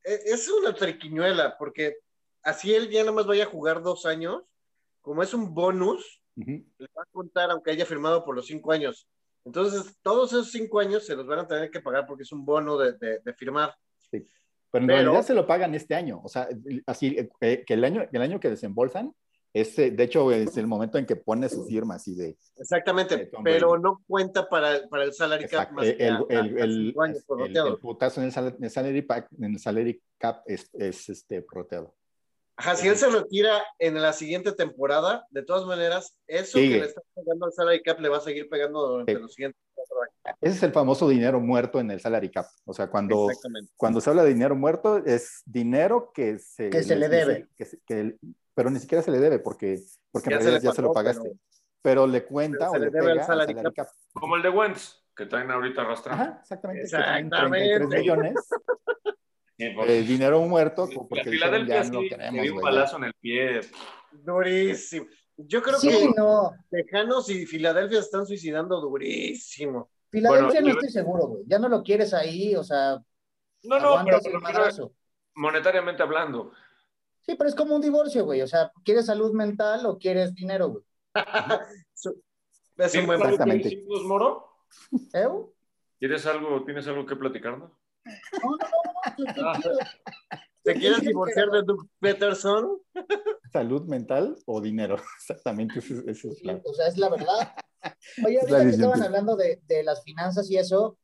e- 0.03 0.21
es 0.25 0.49
una 0.49 0.73
triquiñuela, 0.73 1.55
porque 1.57 1.97
así 2.47 2.73
él 2.73 2.89
ya 2.89 3.01
nada 3.01 3.11
más 3.11 3.27
vaya 3.27 3.43
a 3.43 3.47
jugar 3.47 3.81
dos 3.83 4.05
años, 4.05 4.43
como 5.01 5.21
es 5.23 5.33
un 5.33 5.53
bonus, 5.53 6.21
ujú, 6.35 6.51
le 6.77 6.87
va 6.97 7.03
a 7.03 7.11
contar 7.11 7.51
aunque 7.51 7.71
haya 7.71 7.85
firmado 7.85 8.23
por 8.23 8.35
los 8.35 8.47
cinco 8.47 8.71
años. 8.71 9.07
Entonces, 9.45 9.95
todos 10.01 10.31
esos 10.33 10.51
cinco 10.51 10.79
años 10.79 11.05
se 11.05 11.15
los 11.15 11.25
van 11.25 11.39
a 11.39 11.47
tener 11.47 11.69
que 11.71 11.79
pagar 11.79 12.05
porque 12.05 12.23
es 12.23 12.31
un 12.31 12.45
bono 12.45 12.77
de, 12.77 12.93
de- 12.93 13.19
de 13.19 13.33
firmar. 13.33 13.73
pero 14.11 14.23
en 14.83 14.87
pero- 14.87 14.87
realidad 14.87 15.21
se 15.23 15.33
lo 15.33 15.47
pagan 15.47 15.73
este 15.75 15.95
año. 15.95 16.19
O 16.23 16.27
sea, 16.27 16.49
así 16.85 17.17
eh, 17.41 17.63
que 17.65 17.73
el 17.73 17.83
año, 17.85 18.05
el 18.11 18.21
año 18.21 18.39
que 18.39 18.49
desembolsan, 18.49 19.13
es, 19.53 19.79
eh, 19.79 19.89
de 19.91 20.03
hecho, 20.03 20.29
es 20.33 20.57
el 20.57 20.67
momento 20.67 20.97
en 20.97 21.05
que 21.05 21.15
pone 21.15 21.47
su 21.47 21.65
firma 21.65 21.95
así 21.95 22.13
de, 22.15 22.37
Exactamente, 22.57 23.15
Eh, 23.15 23.31
pero 23.43 23.77
no 23.79 24.03
cuenta 24.05 24.47
para, 24.49 24.87
para 24.89 25.05
el 25.05 25.13
salary 25.13 25.45
cap 25.45 25.69
Exacto. 25.71 25.75
más 25.75 25.85
El, 25.87 25.97
que 25.97 26.07
el, 26.07 26.15
a- 26.15 26.25
el, 26.29 26.57
el- 26.59 26.85
cinco 26.87 27.01
años 27.03 27.23
por 27.25 27.39
el- 27.41 27.47
roteado. 27.47 27.67
el 27.69 27.77
putazo 27.79 28.19
en 28.19 28.25
el, 28.27 28.31
sal- 28.33 28.55
en 28.57 28.63
el 28.65 28.69
salary, 28.69 29.01
pack- 29.03 29.29
en 29.39 29.53
el 29.53 29.59
salary 29.59 30.01
cap 30.17 30.43
es, 30.45 30.69
es 30.73 31.07
este 31.09 31.43
roteado. 31.49 31.95
Ajá, 32.59 32.75
si 32.75 32.87
él 32.87 32.97
se 32.97 33.07
retira 33.09 33.61
en 33.77 34.01
la 34.01 34.13
siguiente 34.13 34.51
temporada, 34.51 35.27
de 35.29 35.43
todas 35.43 35.65
maneras, 35.67 36.17
eso 36.25 36.57
Sigue. 36.57 36.73
que 36.75 36.79
le 36.81 36.85
está 36.87 37.01
pegando 37.13 37.45
al 37.45 37.53
salary 37.53 37.83
cap 37.83 37.99
le 37.99 38.09
va 38.09 38.17
a 38.17 38.21
seguir 38.21 38.49
pegando 38.49 38.87
durante 38.87 39.13
Sí. 39.15 39.21
los 39.21 39.33
siguientes 39.33 39.61
cuatro 39.75 39.97
años. 40.01 40.37
Ese 40.41 40.55
es 40.57 40.63
el 40.63 40.71
famoso 40.71 41.07
dinero 41.07 41.39
muerto 41.39 41.79
en 41.79 41.91
el 41.91 41.99
salary 42.01 42.31
cap. 42.31 42.47
O 42.65 42.73
sea, 42.73 42.89
cuando, 42.89 43.29
Exactamente. 43.29 43.71
cuando 43.77 44.01
se 44.01 44.09
habla 44.09 44.23
de 44.23 44.29
dinero 44.33 44.55
muerto, 44.55 44.97
es 45.05 45.43
dinero 45.45 46.11
que 46.13 46.39
se, 46.39 46.69
Que 46.71 46.81
se 46.81 46.95
le 46.95 47.09
debe. 47.09 47.35
dice 47.35 47.47
que 47.55 47.65
se- 47.65 47.79
que 47.85 47.99
el- 47.99 48.19
pero 48.55 48.71
ni 48.71 48.79
siquiera 48.79 49.03
se 49.03 49.11
le 49.11 49.19
debe 49.19 49.37
porque, 49.37 49.79
porque 50.11 50.29
en 50.29 50.31
Ya 50.31 50.37
se 50.39 50.43
realidad 50.45 50.61
le 50.63 50.67
ya 50.69 50.73
se 50.73 50.81
lo 50.81 50.91
pagaste. 50.93 51.23
pero- 51.29 51.39
Pero, 51.83 52.07
le 52.07 52.25
cuenta 52.25 52.57
pero 52.57 52.71
se 52.71 52.77
o 52.77 52.79
le 52.79 52.85
le 52.87 52.91
debe 52.91 53.01
pega 53.03 53.11
al 53.13 53.19
al 53.19 53.25
salary 53.27 53.53
salary 53.53 53.73
cap. 53.75 53.87
Como 54.13 54.35
el 54.35 54.41
de 54.41 54.49
Wentz, 54.49 55.03
que 55.15 55.25
traen 55.27 55.51
ahorita 55.51 55.83
arrastrando. 55.83 56.23
Ajá, 56.23 56.39
exactamente. 56.41 56.81
que 56.83 56.89
traen 56.89 57.29
33 57.29 57.71
Exactamente. 57.71 57.97
millones 58.01 58.49
Sí, 59.57 59.69
por- 59.71 59.87
de 59.87 60.01
dinero 60.03 60.39
muerto 60.41 60.87
la 60.87 61.07
porque 61.09 61.37
ya 61.67 61.83
sí 61.83 61.91
no 61.91 62.01
queremos, 62.01 62.41
dio 62.43 62.53
un 62.53 62.59
güey, 62.59 62.71
ya". 62.73 62.77
palazo 62.77 62.97
en 62.97 63.03
el 63.05 63.13
pie. 63.15 63.61
Durísimo. 64.11 65.07
Yo 65.37 65.61
creo 65.61 65.77
Sí, 65.79 65.89
que 65.89 66.09
no. 66.15 66.51
Tejanos 66.69 67.29
y 67.29 67.45
Filadelfia 67.45 67.99
están 67.99 68.25
suicidando 68.25 68.79
durísimo. 68.81 69.89
Filadelfia 70.09 70.61
Bueno, 70.61 70.67
no 70.67 70.79
estoy 70.79 70.89
seguro, 70.89 71.27
güey. 71.27 71.43
Ya 71.47 71.59
no 71.59 71.69
lo 71.69 71.83
quieres 71.83 72.13
ahí, 72.13 72.55
o 72.55 72.63
sea, 72.63 72.97
No, 73.63 73.79
no, 73.79 74.03
pero 74.05 74.17
refiero 74.17 74.39
madrazo. 74.41 74.93
monetariamente 75.35 76.01
hablando. 76.03 76.51
Sí, 77.21 77.35
pero 77.35 77.49
es 77.49 77.55
como 77.55 77.75
un 77.75 77.81
divorcio, 77.81 78.23
güey. 78.25 78.41
O 78.41 78.47
sea, 78.47 78.71
¿quieres 78.85 79.05
salud 79.07 79.33
mental 79.33 79.85
o 79.85 79.97
quieres 79.97 80.33
dinero, 80.33 80.69
güey? 80.69 80.83
Es 82.77 82.93
un 82.93 83.05
¿Tienes 83.05 83.05
buen 83.07 83.19
Moro? 84.07 84.47
¿Eh? 85.13 85.27
algo, 86.27 86.63
¿Tienes 86.63 86.87
algo 86.87 87.05
que 87.07 87.15
platicarnos? 87.15 87.71
No, 88.43 88.49
no, 88.51 89.53
no, 89.53 89.77
¿Te 90.63 90.73
quieres 90.73 91.01
divorciar 91.01 91.49
de 91.49 91.63
Doug 91.63 91.87
Peterson? 91.99 92.79
salud 93.53 93.85
mental 93.87 94.37
o 94.45 94.59
dinero. 94.61 94.97
Exactamente, 95.19 95.79
ese, 95.79 96.03
ese 96.07 96.27
es 96.29 96.43
la- 96.43 96.61
O 96.65 96.73
sea, 96.73 96.87
es 96.87 96.97
la 96.97 97.09
verdad. 97.09 97.55
Oye, 98.25 98.39
ahorita 98.41 98.61
que 98.63 98.69
estaban 98.69 99.01
hablando 99.01 99.35
de, 99.37 99.61
de 99.65 99.83
las 99.83 100.03
finanzas 100.03 100.49
y 100.51 100.57
eso, 100.57 100.97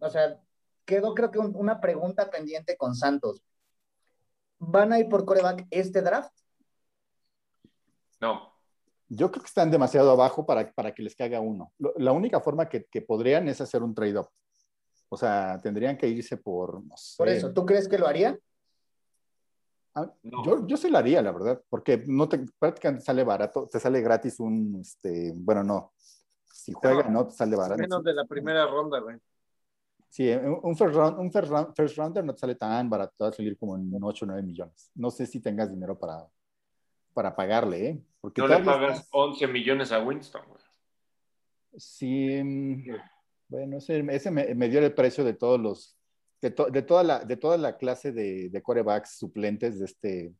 o 0.00 0.10
sea, 0.10 0.40
quedó 0.84 1.14
creo 1.14 1.30
que 1.30 1.38
un- 1.38 1.54
una 1.54 1.80
pregunta 1.80 2.28
pendiente 2.30 2.76
con 2.76 2.94
Santos. 2.96 3.42
¿Van 4.58 4.92
a 4.92 4.98
ir 4.98 5.08
por 5.08 5.24
coreback 5.24 5.66
este 5.70 6.02
draft? 6.02 6.32
No. 8.20 8.52
Yo 9.08 9.30
creo 9.30 9.42
que 9.42 9.48
están 9.48 9.70
demasiado 9.70 10.10
abajo 10.10 10.44
para, 10.44 10.70
para 10.72 10.92
que 10.94 11.02
les 11.02 11.14
caiga 11.14 11.40
uno. 11.40 11.72
Lo- 11.78 11.94
La 11.96 12.12
única 12.12 12.40
forma 12.40 12.68
que, 12.68 12.84
que 12.86 13.02
podrían 13.02 13.48
es 13.48 13.60
hacer 13.60 13.82
un 13.82 13.94
trade-up. 13.94 14.28
O 15.12 15.16
sea, 15.16 15.60
tendrían 15.60 15.98
que 15.98 16.08
irse 16.08 16.36
por, 16.36 16.82
no 16.84 16.96
sé. 16.96 17.16
Por 17.18 17.28
eso, 17.28 17.52
¿tú 17.52 17.66
crees 17.66 17.88
que 17.88 17.98
lo 17.98 18.06
haría? 18.06 18.38
Ah, 19.94 20.10
No. 20.22 20.44
Yo, 20.44 20.66
yo 20.68 20.76
se 20.76 20.88
la 20.88 21.00
haría, 21.00 21.20
la 21.20 21.32
verdad, 21.32 21.60
porque 21.68 22.02
no 22.06 22.28
te, 22.28 22.38
prácticamente 22.58 23.04
sale 23.04 23.24
barato, 23.24 23.68
te 23.68 23.80
sale 23.80 24.00
gratis 24.00 24.38
un, 24.38 24.78
este, 24.80 25.32
bueno, 25.34 25.64
no, 25.64 25.92
si 26.52 26.72
juega, 26.72 27.08
no, 27.08 27.26
te 27.26 27.34
sale 27.34 27.56
barato. 27.56 27.80
Menos 27.80 28.04
de 28.04 28.14
la 28.14 28.24
primera 28.24 28.66
ronda, 28.66 29.00
güey. 29.00 29.16
Sí, 30.08 30.30
un 30.30 30.60
un 30.62 30.76
first, 30.76 30.94
round, 30.94 31.18
un 31.18 31.30
first, 31.32 31.50
round- 31.50 31.74
first 31.74 31.96
rounder 31.96 32.24
no 32.24 32.32
te 32.34 32.38
sale 32.40 32.54
tan 32.54 32.88
barato, 32.88 33.14
te 33.18 33.24
va 33.24 33.30
a 33.30 33.32
salir 33.32 33.56
como 33.58 33.76
en 33.76 33.92
8 34.02 34.24
o 34.24 34.28
9 34.28 34.42
millones. 34.42 34.90
No 34.94 35.10
sé 35.10 35.26
si 35.26 35.40
tengas 35.40 35.70
dinero 35.70 35.98
para, 35.98 36.24
para 37.12 37.34
pagarle, 37.34 37.88
¿eh? 37.88 38.02
Porque 38.20 38.40
No 38.42 38.46
le 38.48 38.58
pagas 38.62 38.98
estás- 38.98 39.08
11 39.12 39.46
millones 39.48 39.90
a 39.92 40.00
Winston, 40.02 40.42
güey. 40.48 40.60
Sí, 41.76 42.42
mm, 42.42 42.84
bueno, 43.50 43.76
ese, 43.78 44.02
ese 44.10 44.30
me, 44.30 44.54
me 44.54 44.68
dio 44.68 44.80
el 44.80 44.94
precio 44.94 45.24
de 45.24 45.34
todos 45.34 45.60
los, 45.60 45.96
de, 46.40 46.50
to- 46.50 46.70
de, 46.70 46.82
toda, 46.82 47.02
la, 47.02 47.18
de 47.24 47.36
toda 47.36 47.58
la 47.58 47.76
clase 47.76 48.12
de, 48.12 48.48
de 48.48 48.62
quarterbacks 48.62 49.18
suplentes 49.18 49.78
de 49.78 49.84
este. 49.84 50.32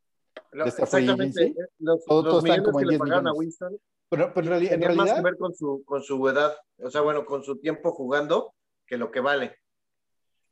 Lo- 0.53 0.65
De 0.65 0.71
esta 0.71 0.87
free 0.87 1.03
exactamente. 1.03 1.41
agency. 1.43 1.61
eh, 1.61 1.67
Los, 1.81 2.05
Todo- 2.05 2.23
los 2.23 2.31
todos 2.33 2.45
están 2.45 2.61
millones 2.61 2.65
como 2.65 2.79
que 2.79 2.83
en 2.83 2.87
le 2.87 2.93
10 2.93 2.99
pagaron 3.01 3.27
a 3.27 3.31
millones. 3.33 3.39
Winston 3.39 3.81
Pero, 4.09 4.33
pero 4.35 4.47
en, 4.57 4.63
en 4.63 4.69
tenían 4.69 4.81
más 4.81 4.89
que 4.97 4.97
realidad, 5.13 5.23
ver 5.25 5.37
con 5.37 5.55
su, 5.55 5.83
con 5.85 6.03
su 6.03 6.29
edad. 6.29 6.55
O 6.83 6.91
sea, 6.91 7.01
bueno, 7.03 7.25
con 7.27 7.43
su 7.43 7.59
tiempo 7.59 7.93
jugando 7.93 8.55
que 8.87 8.97
lo 8.97 9.11
que 9.11 9.21
vale. 9.21 9.57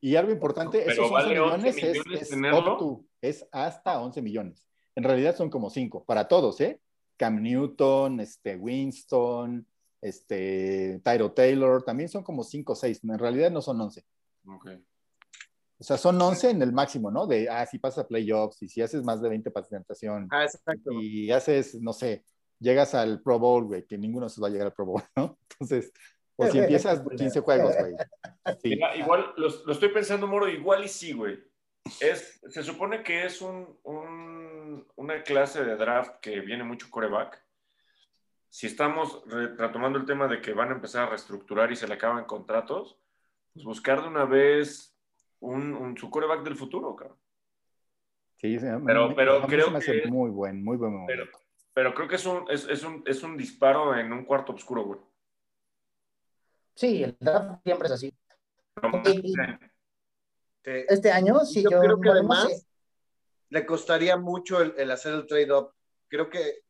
y 0.01 0.15
algo 0.17 0.31
importante, 0.33 0.79
Pero 0.81 0.93
esos 0.93 1.05
11 1.11 1.15
vale 1.15 1.41
11 1.41 1.57
millones, 1.57 1.77
es, 1.77 1.93
millones 1.99 2.23
es 2.23 2.29
tenerlo. 2.31 2.59
up 2.75 2.79
to, 2.79 3.05
es 3.23 3.49
hasta 3.53 4.01
11 4.01 4.21
millones. 4.23 4.65
En 4.95 5.05
realidad 5.05 5.35
son 5.37 5.49
como 5.51 5.71
5, 5.71 6.05
para 6.05 6.27
todos, 6.29 6.61
¿eh? 6.61 6.81
Cam 7.17 7.43
Newton, 7.43 8.21
este, 8.21 8.55
Winston, 8.57 9.67
este, 10.01 11.01
Tyro 11.05 11.33
Taylor, 11.33 11.83
también 11.83 12.09
son 12.09 12.23
como 12.23 12.45
5 12.45 12.73
o 12.73 12.77
6, 12.77 13.01
en 13.05 13.19
realidad 13.19 13.51
no 13.51 13.61
son 13.63 13.81
11. 13.81 14.05
Ok. 14.47 14.69
O 15.81 15.85
sea, 15.85 15.97
son 15.97 16.21
11 16.21 16.51
en 16.51 16.63
el 16.63 16.73
máximo, 16.73 17.11
¿no? 17.11 17.27
De, 17.27 17.49
ah, 17.49 17.65
si 17.67 17.79
pasas 17.79 18.05
a 18.05 18.09
playoffs 18.09 18.63
y 18.63 18.69
si 18.69 18.83
haces 18.83 19.05
más 19.05 19.23
de 19.23 19.29
20 19.29 19.51
pases 19.53 19.71
de 19.71 19.77
anotación 19.77 20.29
Ah, 20.31 20.45
exacto. 20.45 20.91
y 20.93 21.31
haces, 21.31 21.77
no 21.81 21.93
sé, 21.93 22.25
llegas 22.59 22.95
al 22.95 23.23
Pro 23.23 23.39
Bowl, 23.39 23.65
güey, 23.67 23.87
que 23.87 23.97
ninguno 23.97 24.29
se 24.29 24.41
va 24.41 24.49
a 24.49 24.51
llegar 24.51 24.67
al 24.69 24.73
Pro 24.75 24.87
Bowl, 24.87 25.03
¿no? 25.17 25.39
Entonces, 25.51 25.93
o 26.37 26.47
si 26.49 26.59
empiezas 26.59 27.01
15 27.17 27.41
juegos, 27.41 27.75
güey. 27.79 27.95
Sí. 28.63 28.71
Mira, 28.71 28.97
igual, 28.97 29.33
lo, 29.37 29.49
lo 29.67 29.73
estoy 29.73 29.91
pensando, 29.91 30.27
Moro, 30.27 30.49
igual 30.49 30.85
y 30.85 30.89
sí, 30.89 31.13
güey. 31.13 31.39
Es, 32.01 32.41
se 32.49 32.63
supone 32.65 33.03
que 33.03 33.25
es 33.25 33.41
un, 33.41 33.79
un- 33.85 34.87
una 34.97 35.23
clase 35.23 35.65
de 35.65 35.77
draft 35.77 36.17
que 36.21 36.41
viene 36.41 36.65
mucho 36.65 36.89
coreback. 36.91 37.41
Si 38.51 38.67
estamos 38.67 39.23
re- 39.27 39.55
retomando 39.57 39.99
el 39.99 40.07
tema 40.07 40.27
de 40.27 40.41
que 40.41 40.53
van 40.53 40.71
a 40.71 40.75
empezar 40.75 41.07
a 41.07 41.11
reestructurar 41.11 41.71
y 41.71 41.77
se 41.77 41.87
le 41.87 41.95
acaban 41.95 42.25
contratos, 42.25 42.99
pues 43.53 43.65
buscar 43.65 44.03
de 44.03 44.09
una 44.09 44.25
vez 44.25 44.97
un, 45.41 45.75
un- 45.75 45.97
su 45.97 46.11
coreback 46.11 46.43
del 46.43 46.57
futuro, 46.57 46.97
cabrón. 46.97 47.19
Sí, 48.39 48.57
Pero- 48.87 49.09
me- 49.09 49.15
pero 49.15 49.43
creo 49.47 49.67
se 49.67 49.71
me 49.73 49.79
hace 49.79 50.03
que- 50.03 50.09
muy 50.09 50.31
buen, 50.31 50.63
muy 50.65 50.77
buen 50.77 50.93
momento. 50.93 51.13
Pero, 51.13 51.27
pero 51.75 51.95
creo 51.95 52.09
que 52.09 52.17
es 52.17 52.27
un, 52.27 52.45
es, 52.51 52.67
es 52.69 52.85
un, 52.85 53.03
es 53.07 53.23
un 53.23 53.37
disparo 53.37 53.95
en 53.97 54.13
un 54.13 54.25
cuarto 54.25 54.53
oscuro, 54.53 54.85
güey. 54.85 55.01
Sí, 56.75 57.03
el 57.03 57.17
draft 57.19 57.61
siempre 57.65 57.87
es 57.87 57.93
así. 57.93 58.15
Y- 59.05 59.35
Sí. 60.65 60.71
Este 60.89 61.11
año, 61.11 61.39
sí, 61.41 61.63
yo, 61.63 61.71
yo, 61.71 61.81
creo 61.81 62.01
que 62.01 62.09
además 62.11 62.47
sé. 62.49 62.67
le 63.49 63.65
costaría 63.65 64.17
mucho 64.19 64.61
el, 64.61 64.75
el 64.77 64.91
hacer 64.91 65.15
el 65.15 65.27
trade-up. 65.27 65.73
Creo 66.09 66.29
que 66.29 66.63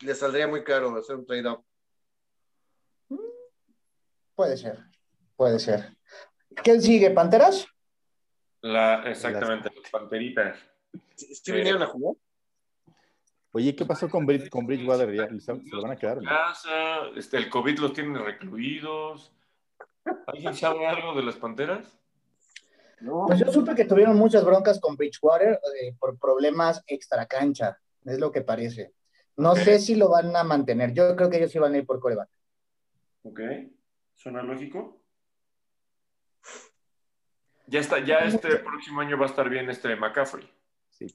le 0.00 0.14
saldría 0.14 0.46
muy 0.48 0.62
caro 0.64 0.96
hacer 0.96 1.16
un 1.16 1.26
trade-up. 1.26 1.64
Puede 4.34 4.56
ser, 4.56 4.78
puede 5.36 5.58
ser. 5.58 5.96
¿Qué 6.62 6.80
sigue, 6.80 7.10
Panteras? 7.10 7.66
La, 8.62 9.02
exactamente, 9.08 9.70
las 9.80 9.90
panteritas. 9.90 10.58
¿Sí, 11.14 11.34
sí 11.34 11.52
vinieron 11.52 11.82
a 11.82 11.86
jugar? 11.86 12.16
Oye, 13.52 13.76
¿qué 13.76 13.84
pasó 13.84 14.08
con, 14.08 14.26
Brid- 14.26 14.48
con 14.48 14.66
Bridgewater? 14.66 15.12
¿Ya 15.14 15.28
¿Se, 15.38 15.54
lo 15.54 15.82
van 15.82 15.92
a 15.92 15.96
quedar? 15.96 16.18
o 16.18 16.22
no? 16.22 16.28
Casa, 16.28 17.06
este, 17.14 17.36
el 17.36 17.48
COVID 17.48 17.78
los 17.78 17.92
tiene 17.92 18.18
recluidos. 18.18 19.32
¿Alguien 20.26 20.54
sabe 20.56 20.86
algo 20.86 21.14
de 21.14 21.22
las 21.22 21.36
panteras? 21.36 21.96
No, 23.00 23.26
Pues 23.26 23.38
yo 23.38 23.52
supe 23.52 23.74
que 23.74 23.84
tuvieron 23.84 24.16
muchas 24.16 24.44
broncas 24.44 24.80
con 24.80 24.96
Bridgewater 24.96 25.60
eh, 25.80 25.94
por 25.98 26.18
problemas 26.18 26.82
extra 26.86 27.26
cancha, 27.26 27.78
es 28.04 28.18
lo 28.18 28.32
que 28.32 28.40
parece. 28.40 28.92
No 29.36 29.56
sé 29.56 29.78
si 29.78 29.94
lo 29.94 30.10
van 30.10 30.34
a 30.34 30.44
mantener. 30.44 30.92
Yo 30.92 31.16
creo 31.16 31.28
que 31.28 31.38
ellos 31.38 31.50
sí 31.50 31.58
van 31.58 31.74
a 31.74 31.78
ir 31.78 31.86
por 31.86 32.00
coreback. 32.00 32.28
Ok, 33.22 33.40
suena 34.14 34.42
lógico. 34.42 35.00
Ya 37.66 37.80
está, 37.80 38.04
ya 38.04 38.18
este 38.18 38.56
próximo 38.58 39.00
año 39.00 39.18
va 39.18 39.26
a 39.26 39.28
estar 39.28 39.48
bien 39.48 39.70
este 39.70 39.96
McCaffrey. 39.96 40.46
Sí. 40.90 41.06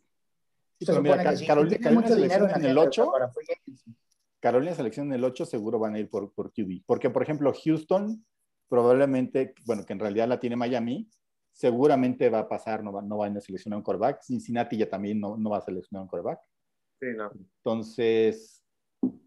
Se 0.82 0.99
mira. 0.99 1.23
Carolina, 1.45 1.77
Tiene 1.77 1.84
Carolina 1.84 2.08
selecciona 2.08 2.55
en 2.55 2.65
el 2.65 2.75
la 2.75 2.82
8, 2.82 3.12
para 3.12 3.29
free 3.29 3.45
agency. 3.51 3.95
Carolina 4.39 4.73
selección 4.73 5.08
en 5.08 5.13
el 5.13 5.23
8 5.23 5.45
seguro 5.45 5.79
van 5.79 5.95
a 5.95 5.99
ir 5.99 6.10
por, 6.10 6.34
por 6.34 6.51
QB. 6.51 6.84
Porque, 6.86 7.10
por 7.10 7.21
ejemplo, 7.21 7.53
Houston 7.53 8.25
probablemente, 8.69 9.53
bueno, 9.65 9.84
que 9.86 9.93
en 9.93 9.99
realidad 9.99 10.27
la 10.27 10.39
tiene 10.39 10.55
Miami, 10.55 11.10
seguramente 11.51 12.29
va 12.29 12.39
a 12.39 12.47
pasar, 12.47 12.84
no, 12.84 12.93
va, 12.93 13.01
no 13.01 13.17
van 13.17 13.36
a 13.36 13.41
seleccionar 13.41 13.77
un 13.77 13.84
quarterback. 13.84 14.21
Cincinnati 14.21 14.77
ya 14.77 14.89
también 14.89 15.19
no, 15.19 15.36
no 15.36 15.49
va 15.49 15.58
a 15.58 15.62
seleccionar 15.62 16.03
un 16.03 16.08
quarterback. 16.08 16.39
Sí, 16.99 17.07
no. 17.15 17.31
Entonces, 17.57 18.62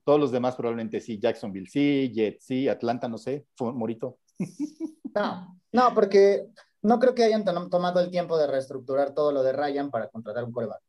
todos 0.04 0.20
los 0.20 0.32
demás 0.32 0.56
probablemente 0.56 1.00
sí. 1.00 1.18
Jacksonville 1.20 1.68
sí, 1.68 2.10
Jets 2.14 2.44
sí, 2.44 2.68
Atlanta 2.68 3.08
no 3.08 3.18
sé, 3.18 3.46
Morito. 3.60 4.18
No, 5.14 5.60
no, 5.72 5.92
porque 5.94 6.46
no 6.80 6.98
creo 6.98 7.14
que 7.14 7.24
hayan 7.24 7.44
tom- 7.44 7.68
tomado 7.68 8.00
el 8.00 8.10
tiempo 8.10 8.38
de 8.38 8.46
reestructurar 8.46 9.12
todo 9.12 9.30
lo 9.30 9.42
de 9.42 9.52
Ryan 9.52 9.90
para 9.90 10.08
contratar 10.08 10.42
un 10.44 10.52
coreback. 10.52 10.80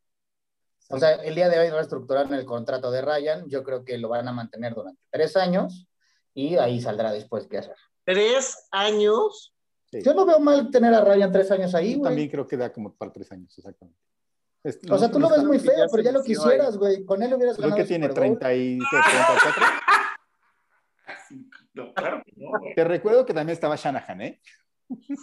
O 0.90 0.98
sea, 0.98 1.16
el 1.16 1.36
día 1.36 1.50
de 1.50 1.60
hoy 1.60 1.70
reestructuraron 1.70 2.34
el 2.34 2.46
contrato 2.46 2.90
de 2.90 3.02
Ryan, 3.02 3.50
yo 3.50 3.64
creo 3.64 3.84
que 3.84 3.98
lo 3.98 4.08
van 4.08 4.28
a 4.30 4.32
mantener 4.32 4.74
durante 4.76 5.02
tres 5.10 5.36
años 5.36 5.88
y 6.34 6.56
ahí 6.56 6.80
saldrá 6.80 7.12
después 7.12 7.48
qué 7.48 7.58
hacer. 7.58 7.76
Tres 8.06 8.68
años. 8.72 9.54
Sí. 9.92 10.00
Yo 10.04 10.14
no 10.14 10.26
veo 10.26 10.40
mal 10.40 10.72
tener 10.72 10.94
a 10.94 11.04
Ryan 11.04 11.32
tres 11.34 11.52
años 11.52 11.76
ahí, 11.76 11.94
Yo 11.94 12.00
güey. 12.00 12.10
también 12.12 12.30
creo 12.30 12.48
que 12.48 12.56
da 12.58 12.72
como 12.72 12.94
para 12.96 13.12
tres 13.12 13.30
años, 13.34 13.54
exactamente. 13.58 14.00
O 14.90 14.98
sea, 14.98 15.12
tú 15.12 15.20
lo 15.20 15.30
ves 15.30 15.44
muy 15.44 15.60
que 15.60 15.66
ya 15.66 15.74
feo, 15.74 15.86
pero 15.92 16.04
ya 16.04 16.12
lo 16.12 16.24
quisieras, 16.24 16.78
güey. 16.78 17.04
Con 17.04 17.22
él 17.22 17.34
hubieras 17.34 17.58
Creo 17.58 17.70
ganado 17.70 17.76
que 17.76 17.82
el 17.82 17.88
tiene 17.88 18.08
Super 18.08 18.28
Bowl. 18.30 18.40
30 18.40 18.54
y, 18.56 18.80
¿qué? 18.80 18.98
34. 19.02 19.66
No, 21.76 21.92
claro 21.92 22.22
que 22.24 22.32
no, 22.36 22.52
güey. 22.60 22.76
Te 22.76 22.84
recuerdo 22.84 23.26
que 23.26 23.34
también 23.34 23.56
estaba 23.56 23.76
Shanahan, 23.76 24.22
¿eh? 24.22 24.40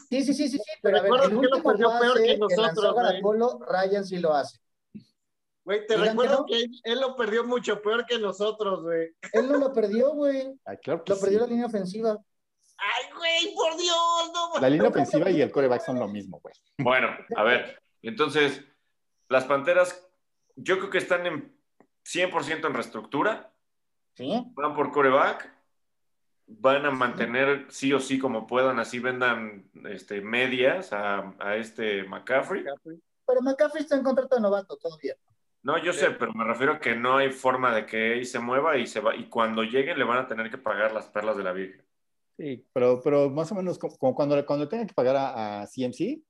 Sí, 0.09 0.25
sí, 0.25 0.35
sí, 0.35 0.49
sí, 0.49 0.59
sí, 0.59 0.73
pero 0.83 0.99
a 0.99 1.03
ver, 1.03 1.13
recuerdo 1.13 1.25
el 1.25 1.31
que 1.31 1.35
lo 1.35 1.41
último 1.41 1.71
perdió 1.71 1.89
peor 2.01 2.13
pase 2.15 2.23
que 2.25 2.33
que 2.33 2.39
nosotros. 2.39 2.95
Garapolo, 2.97 3.61
Ryan 3.69 4.05
sí 4.05 4.19
lo 4.19 4.35
hace. 4.35 4.59
Güey, 5.65 5.87
te 5.87 5.95
que 5.95 6.01
recuerdo 6.01 6.39
no. 6.39 6.47
que 6.47 6.67
él, 6.83 7.01
lo 7.01 7.15
perdió 7.15 7.45
mucho 7.45 7.81
peor 7.81 8.05
que 8.05 8.19
nosotros, 8.19 8.83
güey. 8.83 9.11
Él 9.33 9.49
no 9.49 9.59
lo 9.59 9.73
perdió, 9.73 10.13
güey. 10.13 10.53
Ay, 10.65 10.77
claro 10.79 11.05
que 11.05 11.13
Lo 11.13 11.21
perdió 11.21 11.39
sí. 11.39 11.45
la 11.45 11.51
línea 11.51 11.67
ofensiva. 11.67 12.19
Ay, 12.79 13.13
güey, 13.17 13.55
por 13.55 13.77
Dios, 13.77 14.33
no. 14.35 14.61
La 14.61 14.71
línea 14.71 14.89
ofensiva 14.89 15.31
y 15.31 15.41
el 15.41 15.53
coreback 15.53 15.83
son 15.83 15.99
lo 16.01 16.09
mismo, 16.09 16.41
güey. 16.43 16.55
Bueno, 16.79 17.09
a 17.37 17.45
ver, 17.45 17.81
entonces, 18.03 18.65
las 19.31 19.45
panteras, 19.45 20.07
yo 20.57 20.77
creo 20.79 20.91
que 20.91 20.99
están 20.99 21.27
en 21.27 21.57
100% 22.05 22.67
en 22.67 22.75
reestructura, 22.75 23.53
Sí. 24.15 24.45
van 24.55 24.75
por 24.75 24.91
coreback, 24.91 25.51
van 26.47 26.85
a 26.85 26.91
mantener 26.91 27.67
sí 27.71 27.93
o 27.93 28.01
sí 28.01 28.19
como 28.19 28.47
puedan, 28.47 28.79
así 28.81 28.99
vendan 28.99 29.71
este, 29.85 30.21
medias 30.21 30.93
a, 30.93 31.33
a 31.39 31.57
este 31.57 32.03
McCaffrey. 32.05 32.65
Pero 33.25 33.41
McCaffrey 33.41 33.83
está 33.85 33.97
en 33.97 34.03
contrato 34.03 34.35
de 34.35 34.43
novato 34.43 34.77
todavía. 34.77 35.15
No, 35.63 35.79
yo 35.79 35.93
sé, 35.93 36.11
pero 36.11 36.33
me 36.35 36.43
refiero 36.45 36.73
a 36.73 36.81
que 36.81 36.97
no 36.97 37.19
hay 37.19 37.31
forma 37.31 37.73
de 37.75 37.87
que 37.87 38.15
él 38.15 38.27
se 38.27 38.41
mueva 38.41 38.77
y 38.79 38.87
se 38.87 38.99
va, 39.01 39.15
y 39.15 39.29
cuando 39.29 39.63
lleguen 39.63 39.99
le 39.99 40.05
van 40.05 40.19
a 40.19 40.27
tener 40.27 40.51
que 40.51 40.59
pagar 40.59 40.93
las 40.93 41.07
perlas 41.07 41.37
de 41.37 41.45
la 41.45 41.53
Virgen. 41.53 41.87
Sí, 42.37 42.67
pero, 42.73 43.01
pero 43.03 43.31
más 43.31 43.53
o 43.53 43.55
menos 43.55 43.79
como, 43.79 43.97
como 43.97 44.15
cuando, 44.15 44.45
cuando 44.45 44.69
tengan 44.69 44.87
que 44.89 44.95
pagar 44.95 45.17
a, 45.17 45.63
a 45.63 45.67
CMC, 45.67 46.21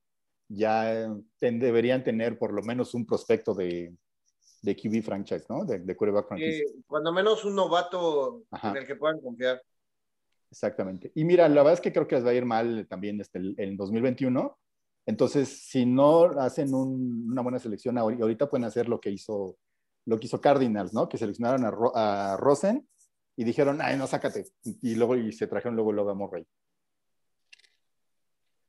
ya 0.52 1.08
ten- 1.38 1.60
deberían 1.60 2.02
tener 2.02 2.38
por 2.38 2.52
lo 2.52 2.62
menos 2.62 2.92
un 2.94 3.06
prospecto 3.06 3.54
de, 3.54 3.94
de 4.62 4.76
QB 4.76 5.02
franchise, 5.02 5.46
¿no? 5.48 5.64
De, 5.64 5.78
de 5.78 5.96
quarterback 5.96 6.28
franchise. 6.28 6.64
Sí, 6.66 6.82
cuando 6.86 7.12
menos 7.12 7.44
un 7.44 7.54
novato 7.54 8.42
Ajá. 8.50 8.70
en 8.72 8.76
el 8.78 8.86
que 8.86 8.96
puedan 8.96 9.20
confiar. 9.20 9.62
Exactamente. 10.50 11.12
Y 11.14 11.24
mira, 11.24 11.48
la 11.48 11.62
verdad 11.62 11.74
es 11.74 11.80
que 11.80 11.92
creo 11.92 12.08
que 12.08 12.16
les 12.16 12.26
va 12.26 12.30
a 12.30 12.34
ir 12.34 12.44
mal 12.44 12.86
también 12.88 13.20
este, 13.20 13.38
el, 13.38 13.54
el 13.58 13.76
2021. 13.76 14.58
Entonces, 15.06 15.48
si 15.68 15.86
no 15.86 16.24
hacen 16.40 16.74
un- 16.74 17.28
una 17.30 17.42
buena 17.42 17.58
selección 17.58 17.96
ahori- 17.96 18.20
ahorita, 18.20 18.50
pueden 18.50 18.64
hacer 18.64 18.88
lo 18.88 19.00
que 19.00 19.10
hizo, 19.10 19.56
lo 20.06 20.18
que 20.18 20.26
hizo 20.26 20.40
Cardinals, 20.40 20.92
¿no? 20.92 21.08
Que 21.08 21.18
seleccionaron 21.18 21.64
a, 21.64 21.70
Ro- 21.70 21.92
a 21.96 22.36
Rosen 22.36 22.88
y 23.36 23.44
dijeron, 23.44 23.78
ay, 23.80 23.96
no, 23.96 24.06
sácate. 24.08 24.44
Y 24.82 24.96
luego 24.96 25.16
y 25.16 25.32
se 25.32 25.46
trajeron 25.46 25.76
luego, 25.76 25.92
luego 25.92 26.10
a 26.10 26.14
Murray. 26.14 26.44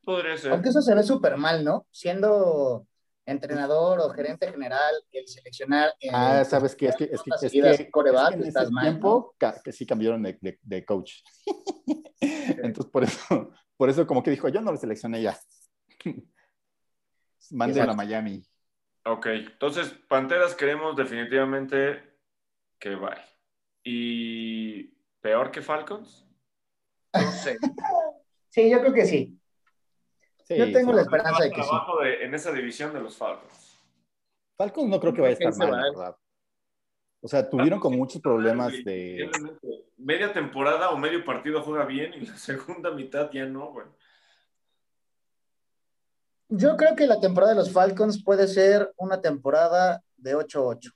Podría 0.03 0.37
ser. 0.37 0.51
Aunque 0.51 0.69
eso 0.69 0.81
se 0.81 0.95
ve 0.95 1.03
súper 1.03 1.37
mal, 1.37 1.63
¿no? 1.63 1.85
Siendo 1.91 2.87
entrenador 3.25 3.99
o 3.99 4.09
gerente 4.09 4.51
general, 4.51 4.93
el 5.11 5.27
seleccionar. 5.27 5.93
eh, 5.99 6.09
Ah, 6.11 6.43
sabes 6.43 6.75
que 6.75 6.87
es 6.87 6.95
que, 6.95 7.03
es 7.05 7.21
que, 7.21 7.31
es 7.47 7.77
que- 7.77 7.91
coreback, 7.91 8.31
es 8.31 8.35
que 8.37 8.41
en 8.41 8.47
estás 8.47 8.63
ese 8.63 8.71
mal, 8.73 8.83
tiempo 8.85 9.35
que 9.63 9.71
sí 9.71 9.85
cambiaron 9.85 10.23
de, 10.23 10.37
de- 10.41 10.59
de 10.61 10.85
coach. 10.85 11.21
Entonces, 12.21 12.91
por 12.91 13.03
eso, 13.03 13.51
por 13.77 13.89
eso 13.89 14.05
como 14.07 14.21
que 14.23 14.31
dijo, 14.31 14.49
yo 14.49 14.61
no 14.61 14.71
lo 14.71 14.77
seleccioné 14.77 15.21
ya. 15.21 15.37
Manden 17.51 17.89
a. 17.89 17.93
Miami. 17.93 18.43
Ok, 19.03 19.25
entonces 19.25 19.89
Panteras 20.07 20.53
queremos 20.53 20.95
definitivamente 20.95 22.17
que 22.79 22.95
vaya. 22.95 23.25
¿Y 23.83 24.83
peor 25.21 25.49
que 25.51 25.61
Falcons? 25.61 26.27
No 27.13 27.31
sé. 27.31 27.57
Sí, 28.49 28.69
yo 28.69 28.79
creo 28.79 28.93
que 28.93 29.05
sí. 29.05 29.40
Sí, 30.53 30.59
Yo 30.59 30.71
tengo 30.71 30.91
sí. 30.91 30.95
la 30.97 31.01
esperanza 31.03 31.43
de 31.43 31.51
que 31.51 31.63
sí. 31.63 31.69
De- 32.03 32.25
en 32.25 32.33
esa 32.33 32.51
división 32.51 32.93
de 32.93 32.99
los 33.01 33.15
Falcons. 33.17 33.79
Falcons 34.57 34.89
no 34.89 34.99
creo 34.99 35.13
que 35.13 35.21
vaya 35.21 35.31
a 35.35 35.49
estar 35.49 35.57
mal, 35.57 35.71
la 35.71 35.77
va, 35.77 35.83
verdad. 35.89 36.17
O 37.21 37.27
sea, 37.27 37.49
tuvieron 37.49 37.79
como 37.79 37.97
muchos 37.97 38.21
problemas 38.21 38.73
de... 38.83 39.29
Media 39.97 40.33
temporada 40.33 40.89
o 40.89 40.97
medio 40.97 41.23
partido 41.23 41.61
juega 41.61 41.85
bien 41.85 42.13
y 42.15 42.25
la 42.25 42.35
segunda 42.37 42.91
mitad 42.91 43.31
ya 43.31 43.45
no, 43.45 43.71
güey. 43.71 43.85
Yo 46.49 46.75
creo 46.75 46.95
que 46.95 47.07
la 47.07 47.19
temporada 47.19 47.53
de 47.53 47.59
los 47.59 47.71
Falcons 47.71 48.21
puede 48.23 48.47
ser 48.47 48.91
una 48.97 49.21
temporada 49.21 50.03
de 50.17 50.35
8-8. 50.35 50.93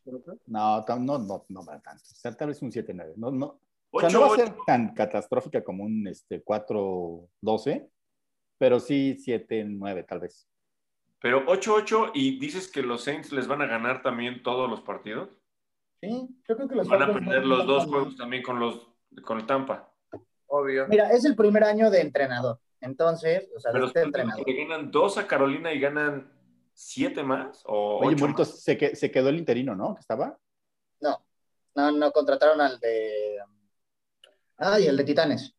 No, 0.47 0.83
no, 0.99 1.17
no, 1.17 1.45
no 1.47 1.65
va 1.65 1.79
tanto. 1.79 2.03
O 2.03 2.15
sea, 2.15 2.33
tal 2.35 2.49
vez 2.49 2.61
un 2.61 2.71
7-9. 2.71 3.13
No, 3.15 3.31
no. 3.31 3.59
O 3.91 3.99
sea, 4.01 4.09
no 4.09 4.19
va 4.21 4.27
a 4.27 4.29
8-8. 4.31 4.35
ser 4.35 4.53
tan 4.65 4.93
catastrófica 4.93 5.63
como 5.63 5.85
un 5.85 6.07
este, 6.07 6.43
4-12, 6.43 7.87
pero 8.57 8.79
sí 8.79 9.15
7-9 9.17 10.05
tal 10.07 10.19
vez. 10.19 10.47
Pero 11.19 11.45
8-8 11.47 12.11
y 12.13 12.39
dices 12.39 12.69
que 12.71 12.81
los 12.83 13.03
Saints 13.03 13.31
les 13.31 13.47
van 13.47 13.61
a 13.61 13.65
ganar 13.67 14.01
también 14.01 14.43
todos 14.43 14.69
los 14.69 14.81
partidos. 14.81 15.29
Sí, 16.01 16.27
yo 16.47 16.55
creo 16.55 16.67
que 16.67 16.75
los 16.75 16.87
Van 16.87 17.01
a 17.03 17.13
perder 17.13 17.45
los 17.45 17.65
dos 17.65 17.85
juegos 17.85 18.15
también 18.15 18.43
con 18.43 18.59
los 18.59 18.87
con 19.23 19.39
el 19.39 19.45
Tampa. 19.45 19.91
Obvio. 20.47 20.87
Mira, 20.87 21.09
es 21.11 21.25
el 21.25 21.35
primer 21.35 21.63
año 21.63 21.89
de 21.89 22.01
entrenador. 22.01 22.59
Entonces, 22.81 23.49
o 23.55 23.59
sea, 23.59 23.71
de 23.71 23.75
Pero 23.75 23.85
este 23.87 23.99
¿estás 24.01 24.11
diciendo 24.11 24.33
entrenador. 24.35 24.45
que 24.45 24.65
ganan 24.65 24.91
dos 24.91 25.17
a 25.17 25.25
Carolina 25.25 25.73
y 25.73 25.79
ganan 25.79 26.31
siete 26.73 27.23
más 27.23 27.63
o 27.65 27.99
Oye, 27.99 28.15
ocho 28.15 28.25
Morito, 28.25 28.39
más? 28.41 28.61
se, 28.61 28.77
que- 28.77 28.95
se 28.95 29.09
quedó 29.09 29.29
el 29.29 29.37
interino, 29.37 29.73
¿no? 29.75 29.95
Que 29.95 30.01
estaba. 30.01 30.37
No, 31.01 31.25
no, 31.75 31.91
no 31.91 32.11
contrataron 32.11 32.61
al 32.61 32.79
de. 32.79 33.39
Ay, 34.57 34.87
el 34.87 34.97
de 34.97 35.03
Titanes. 35.05 35.55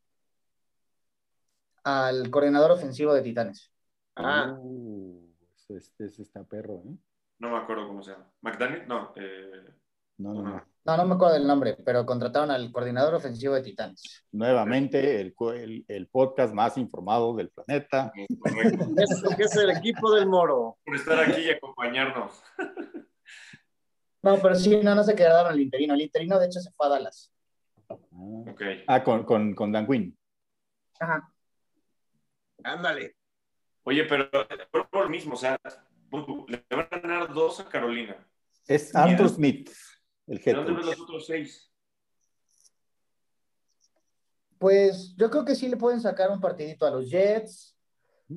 Al 1.88 2.30
coordinador 2.30 2.72
ofensivo 2.72 3.14
de 3.14 3.22
Titanes. 3.22 3.70
Ah, 4.16 4.56
Uh, 4.58 5.24
ese, 5.68 5.92
ese 6.04 6.22
está 6.22 6.42
perro, 6.42 6.82
¿eh? 6.84 6.96
No 7.38 7.50
me 7.50 7.58
acuerdo 7.58 7.86
cómo 7.86 8.02
se 8.02 8.10
llama. 8.10 8.28
¿McDaniel? 8.40 8.88
No. 8.88 9.12
eh, 9.14 9.72
No, 10.18 10.34
no, 10.34 10.42
no. 10.42 10.64
No, 10.84 10.96
no 10.96 11.04
me 11.04 11.14
acuerdo 11.14 11.34
del 11.34 11.46
nombre, 11.46 11.76
pero 11.84 12.04
contrataron 12.06 12.50
al 12.50 12.72
coordinador 12.72 13.14
ofensivo 13.14 13.54
de 13.54 13.62
Titanes. 13.62 14.24
Nuevamente, 14.32 15.20
el, 15.20 15.34
el, 15.54 15.84
el 15.86 16.08
podcast 16.08 16.54
más 16.54 16.76
informado 16.78 17.34
del 17.36 17.50
planeta. 17.50 18.12
correcto. 18.40 18.86
es, 18.96 19.24
es 19.38 19.56
el 19.56 19.70
equipo 19.70 20.12
del 20.12 20.26
Moro. 20.26 20.78
Por 20.84 20.96
estar 20.96 21.20
aquí 21.20 21.42
y 21.42 21.50
acompañarnos. 21.50 22.42
No, 24.22 24.38
pero 24.42 24.56
sí, 24.56 24.80
no, 24.82 24.92
no 24.92 25.04
se 25.04 25.14
quedaron 25.14 25.52
el 25.52 25.60
interino. 25.60 25.94
El 25.94 26.00
interino, 26.00 26.36
de 26.40 26.46
hecho, 26.46 26.58
se 26.58 26.72
fue 26.72 26.86
a 26.86 26.88
Dallas. 26.90 27.32
Ah, 27.88 27.94
Ok. 28.50 28.60
Ah, 28.88 29.04
con, 29.04 29.22
con, 29.24 29.54
con 29.54 29.70
Dan 29.70 29.86
Quinn. 29.86 30.18
Ajá. 30.98 31.32
Ándale. 32.66 33.16
Oye, 33.84 34.04
pero 34.04 34.28
por 34.90 35.04
lo 35.04 35.08
mismo, 35.08 35.34
o 35.34 35.36
sea, 35.36 35.56
le 36.48 36.64
van 36.70 36.88
a 36.90 36.98
ganar 36.98 37.32
dos 37.32 37.60
a 37.60 37.68
Carolina. 37.68 38.26
Es. 38.66 38.94
Arthur 38.94 39.28
Smith, 39.28 39.70
el 40.26 40.38
¿De 40.38 40.50
head 40.50 40.56
dónde 40.56 40.72
ven 40.72 40.80
coach. 40.80 40.90
los 40.90 41.00
otros 41.00 41.26
seis? 41.26 41.72
Pues 44.58 45.14
yo 45.16 45.30
creo 45.30 45.44
que 45.44 45.54
sí 45.54 45.68
le 45.68 45.76
pueden 45.76 46.00
sacar 46.00 46.30
un 46.30 46.40
partidito 46.40 46.86
a 46.86 46.90
los 46.90 47.08
Jets, 47.08 47.78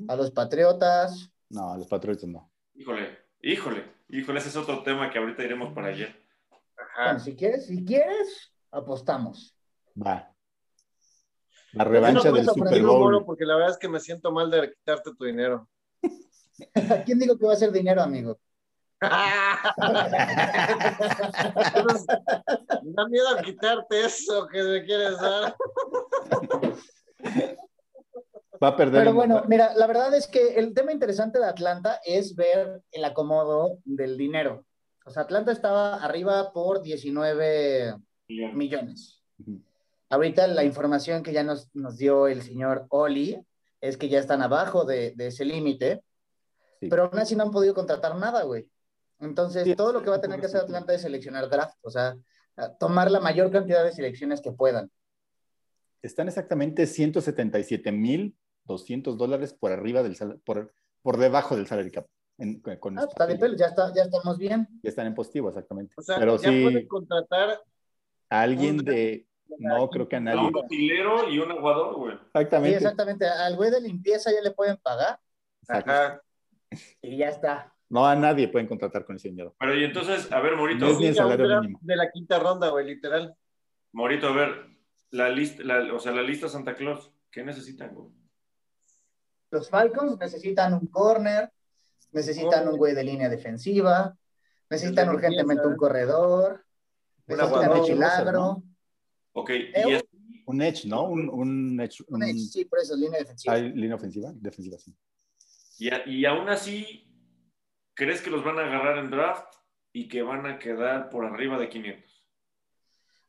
a 0.08 0.15
los 0.15 0.30
Patriotas. 0.30 1.32
No, 1.50 1.76
los 1.76 1.88
Patriots 1.88 2.26
no. 2.26 2.52
Híjole, 2.76 3.18
híjole, 3.42 3.84
híjole, 4.10 4.39
ese 4.39 4.50
es 4.50 4.56
otro 4.58 4.84
tema 4.84 5.10
que 5.10 5.18
ahorita 5.18 5.44
iremos 5.44 5.74
para 5.74 5.88
ayer. 5.88 6.24
Ajá. 6.78 7.06
Bueno, 7.06 7.20
si 7.20 7.36
quieres, 7.36 7.65
si 7.65 7.84
quieres, 7.84 8.54
apostamos. 8.70 9.58
Va. 10.00 10.32
La 11.73 11.84
No 11.86 11.89
revancha 11.91 12.29
puedes 12.29 12.45
del 12.47 12.55
Super 12.55 12.82
Bowl. 12.84 13.25
porque 13.25 13.45
la 13.45 13.55
verdad 13.55 13.71
es 13.71 13.77
que 13.77 13.88
me 13.89 13.99
siento 13.99 14.32
mal 14.32 14.49
de 14.49 14.71
quitarte 14.73 15.12
tu 15.17 15.25
dinero. 15.25 15.67
¿Quién 17.05 17.19
dijo 17.19 17.38
que 17.38 17.45
va 17.45 17.53
a 17.53 17.58
ser 17.58 17.71
dinero, 17.71 18.01
amigo? 18.01 18.39
Entonces, 21.65 22.05
me 22.84 22.91
da 22.93 23.08
miedo 23.08 23.27
quitarte 23.43 24.05
eso 24.05 24.47
que 24.47 24.62
me 24.63 24.84
quieres 24.86 25.19
dar. 25.19 25.55
Va 28.62 28.67
a 28.69 28.75
perder. 28.75 28.99
Pero 29.01 29.12
en- 29.12 29.15
bueno, 29.15 29.43
mira, 29.47 29.73
la 29.75 29.88
verdad 29.88 30.13
es 30.15 30.27
que 30.27 30.55
el 30.55 30.73
tema 30.73 30.91
interesante 30.91 31.39
de 31.39 31.45
Atlanta 31.45 31.99
es 32.05 32.36
ver 32.36 32.82
el 32.91 33.05
acomodo 33.05 33.77
del 33.86 34.17
dinero. 34.17 34.65
O 35.05 35.12
sea, 35.12 35.23
Atlanta 35.23 35.51
estaba 35.51 35.95
arriba 35.95 36.51
por 36.51 36.82
19 36.82 37.95
millones. 38.27 39.21
Ujú. 39.39 39.62
Ahorita 40.10 40.48
la 40.48 40.63
información 40.63 41.22
que 41.24 41.34
ya 41.34 41.43
nos, 41.43 41.69
nos 41.76 41.98
dio 41.98 42.28
el 42.28 42.41
señor 42.41 42.86
Oli 42.89 43.39
es 43.82 43.98
que 43.98 44.10
ya 44.10 44.19
están 44.19 44.41
abajo 44.41 44.84
de, 44.86 45.13
de 45.15 45.28
ese 45.28 45.45
límite, 45.45 46.04
Sí. 46.80 46.88
pero 46.89 47.04
aún 47.04 47.19
así 47.19 47.36
no 47.36 47.43
han 47.43 47.52
podido 47.52 47.74
contratar 47.74 48.15
nada, 48.15 48.43
güey. 48.43 48.69
Entonces, 49.19 49.65
Sí, 49.65 49.76
todo 49.76 49.91
lo 49.91 50.02
que 50.02 50.10
va 50.10 50.15
a 50.15 50.22
tener 50.22 50.39
que 50.39 50.45
hacer 50.45 50.62
Atlanta 50.62 50.93
es 50.93 51.02
seleccionar 51.02 51.50
draft, 51.50 51.76
o 51.82 51.89
sea, 51.89 52.15
tomar 52.80 53.12
la 53.12 53.19
mayor 53.19 53.52
cantidad 53.52 53.84
de 53.84 53.91
selecciones 53.91 54.39
que 54.41 54.54
puedan. 54.54 54.89
Están 56.02 56.30
exactamente 56.30 56.88
177 56.88 57.91
mil 57.91 58.38
200 58.63 59.17
dólares 59.17 59.54
por 59.54 59.72
arriba 59.74 60.04
del 60.04 60.15
sal- 60.15 60.39
por, 60.45 60.74
por 61.02 61.17
debajo 61.17 61.58
del 61.58 61.67
salary 61.67 61.91
cap. 61.91 62.06
En- 62.38 62.62
con- 62.62 62.98
Ah, 62.98 63.02
estos 63.02 63.13
está 63.15 63.28
de 63.28 63.36
pelo, 63.38 63.58
ya, 63.58 63.65
está, 63.65 63.93
ya 63.93 64.04
estamos 64.04 64.38
bien. 64.38 64.65
Ya 64.82 64.89
están 64.89 65.08
en 65.08 65.15
positivo, 65.15 65.50
exactamente. 65.50 65.93
O 65.98 66.02
sea, 66.02 66.17
Pero 66.17 66.38
ya 66.38 66.50
sí, 66.50 66.63
pueden 66.63 66.88
contratar 66.88 67.62
a 68.30 68.41
alguien 68.41 68.80
un- 68.80 68.86
de. 68.86 69.26
No, 69.57 69.89
creo 69.89 70.07
que 70.07 70.15
a 70.15 70.19
A 70.19 70.21
nadie. 70.21 70.39
un 70.47 70.55
utilero 70.55 71.29
y 71.29 71.39
un 71.39 71.51
aguador, 71.51 71.95
güey. 71.95 72.15
Sí, 72.15 72.21
Exactamente. 72.33 72.77
exactamente. 72.77 73.25
Al 73.27 73.55
güey 73.55 73.71
de 73.71 73.81
limpieza 73.81 74.31
ya 74.31 74.41
le 74.41 74.51
pueden 74.51 74.77
pagar. 74.77 75.19
Ajá. 75.67 76.21
y 77.01 77.17
ya 77.17 77.29
está. 77.29 77.73
No 77.89 78.05
a 78.05 78.15
nadie 78.15 78.47
pueden 78.47 78.67
contratar 78.67 79.03
con 79.05 79.15
ese 79.15 79.29
dinero. 79.29 79.55
Pero 79.59 79.75
y 79.75 79.83
entonces, 79.83 80.31
a 80.31 80.39
ver, 80.39 80.55
Morito, 80.55 80.85
No 80.85 80.91
es 80.91 80.99
ni 80.99 81.07
el 81.07 81.15
salario 81.15 81.62
mínimo. 81.62 81.79
De 81.81 81.95
la 81.95 82.12
quinta 82.12 82.38
ronda, 82.39 82.69
güey, 82.69 82.85
literal. 82.85 83.33
Morito, 83.91 84.27
a 84.27 84.33
ver, 84.33 84.67
la 85.09 85.29
lista, 85.29 85.63
la- 85.63 85.91
o 85.93 85.99
sea, 85.99 86.12
la 86.12 86.21
lista 86.21 86.47
Santa 86.47 86.75
Claus, 86.75 87.12
¿qué 87.31 87.43
necesitan, 87.43 87.93
güey? 87.95 88.09
Los 89.51 89.69
Falcons 89.69 90.17
necesitan 90.19 90.75
un 90.75 90.85
corner, 90.88 91.51
necesitan 92.12 92.67
un 92.67 92.77
güey 92.77 92.93
de 92.93 93.03
línea 93.03 93.29
defensiva, 93.29 94.15
necesitan 94.69 95.09
urgentemente 95.09 95.65
un 95.67 95.75
corredor, 95.75 96.63
necesitan 97.25 97.71
un 97.71 97.81
milagro. 97.81 98.63
Ok, 99.34 99.50
Eh, 99.52 99.74
y 99.88 99.92
es- 99.94 100.04
Un 100.46 100.62
edge, 100.63 100.86
¿no? 100.88 101.04
Un, 101.04 101.30
un 101.30 101.80
edge. 101.80 102.02
Un 102.08 102.15
un- 102.15 102.24
edge, 102.24 102.39
sí, 102.39 102.65
por 102.65 102.80
eso, 102.80 102.96
línea 102.96 103.20
defensiva. 103.20 103.54
¿Hay 103.54 103.72
línea 103.72 103.96
ofensiva? 103.96 104.32
Defensiva, 104.34 104.78
sí. 104.80 104.96
y, 105.78 105.89
a- 105.94 106.06
y 106.08 106.26
aún 106.26 106.50
así, 106.50 107.08
¿crees 107.94 108.22
que 108.22 108.30
los 108.32 108.44
van 108.44 108.58
a 108.60 108.65
agarrar 108.65 108.98
en 108.98 109.12
draft 109.12 109.46
y 109.94 110.08
que 110.08 110.22
van 110.24 110.46
a 110.46 110.58
quedar 110.60 111.10
por 111.10 111.24
arriba 111.26 111.58
de 111.60 111.70
500? 111.70 112.26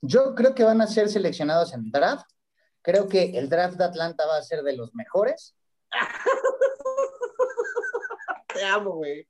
Yo 0.02 0.34
creo 0.34 0.54
que 0.54 0.64
van 0.64 0.80
a 0.80 0.86
ser 0.86 1.08
seleccionados 1.10 1.74
en 1.74 1.90
draft. 1.90 2.26
Creo 2.82 3.06
que 3.06 3.36
el 3.38 3.50
draft 3.50 3.76
de 3.76 3.84
Atlanta 3.84 4.24
va 4.26 4.38
a 4.38 4.42
ser 4.42 4.62
de 4.62 4.74
los 4.76 4.94
mejores. 4.94 5.54
Te 8.60 8.66
amo, 8.66 8.90
güey. 8.96 9.26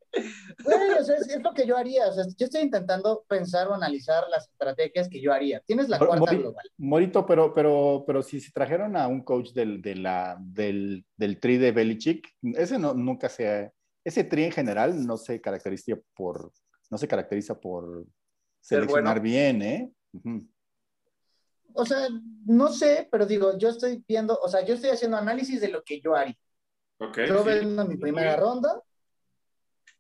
Güey, 0.64 0.90
o 0.98 1.04
sea, 1.04 1.16
es, 1.16 1.28
es 1.28 1.40
lo 1.40 1.54
que 1.54 1.64
yo 1.64 1.76
haría. 1.76 2.08
O 2.08 2.12
sea, 2.12 2.24
yo 2.36 2.46
estoy 2.46 2.62
intentando 2.62 3.24
pensar 3.28 3.68
o 3.68 3.74
analizar 3.74 4.24
las 4.28 4.48
estrategias 4.48 5.08
que 5.08 5.20
yo 5.20 5.32
haría. 5.32 5.60
Tienes 5.60 5.88
la 5.88 5.98
Mor- 5.98 6.08
cuarta 6.08 6.32
Mori- 6.32 6.38
global. 6.38 6.70
Morito, 6.78 7.24
pero, 7.24 7.54
pero, 7.54 8.02
pero 8.04 8.22
si 8.22 8.40
se 8.40 8.50
trajeron 8.50 8.96
a 8.96 9.06
un 9.06 9.22
coach 9.22 9.52
del, 9.52 9.80
de 9.80 9.94
la, 9.94 10.36
del, 10.40 11.06
del 11.16 11.38
tri 11.38 11.58
de 11.58 11.70
Belichick, 11.70 12.28
ese 12.42 12.76
no, 12.78 12.92
nunca 12.92 13.28
se, 13.28 13.72
ese 14.04 14.24
tri 14.24 14.44
en 14.44 14.52
general 14.52 15.06
no 15.06 15.16
se 15.16 15.40
caracteriza 15.40 15.94
por, 16.14 16.50
no 16.90 16.98
se 16.98 17.06
caracteriza 17.06 17.54
por 17.60 18.04
seleccionar 18.60 19.20
bueno. 19.20 19.22
bien, 19.22 19.62
¿eh? 19.62 19.92
Ujú. 20.12 20.40
O 21.74 21.86
sea, 21.86 22.08
no 22.46 22.68
sé, 22.72 23.06
pero 23.12 23.26
digo, 23.26 23.56
yo 23.56 23.68
estoy 23.68 24.04
viendo, 24.08 24.36
o 24.42 24.48
sea, 24.48 24.64
yo 24.64 24.74
estoy 24.74 24.90
haciendo 24.90 25.16
análisis 25.16 25.60
de 25.60 25.68
lo 25.68 25.84
que 25.84 26.00
yo 26.00 26.16
haría. 26.16 26.36
Ok, 27.02 27.18
Yo 27.26 27.38
sí. 27.38 27.44
vendo 27.48 27.86
mi 27.86 27.96
primera 27.96 28.36
ronda 28.36 28.82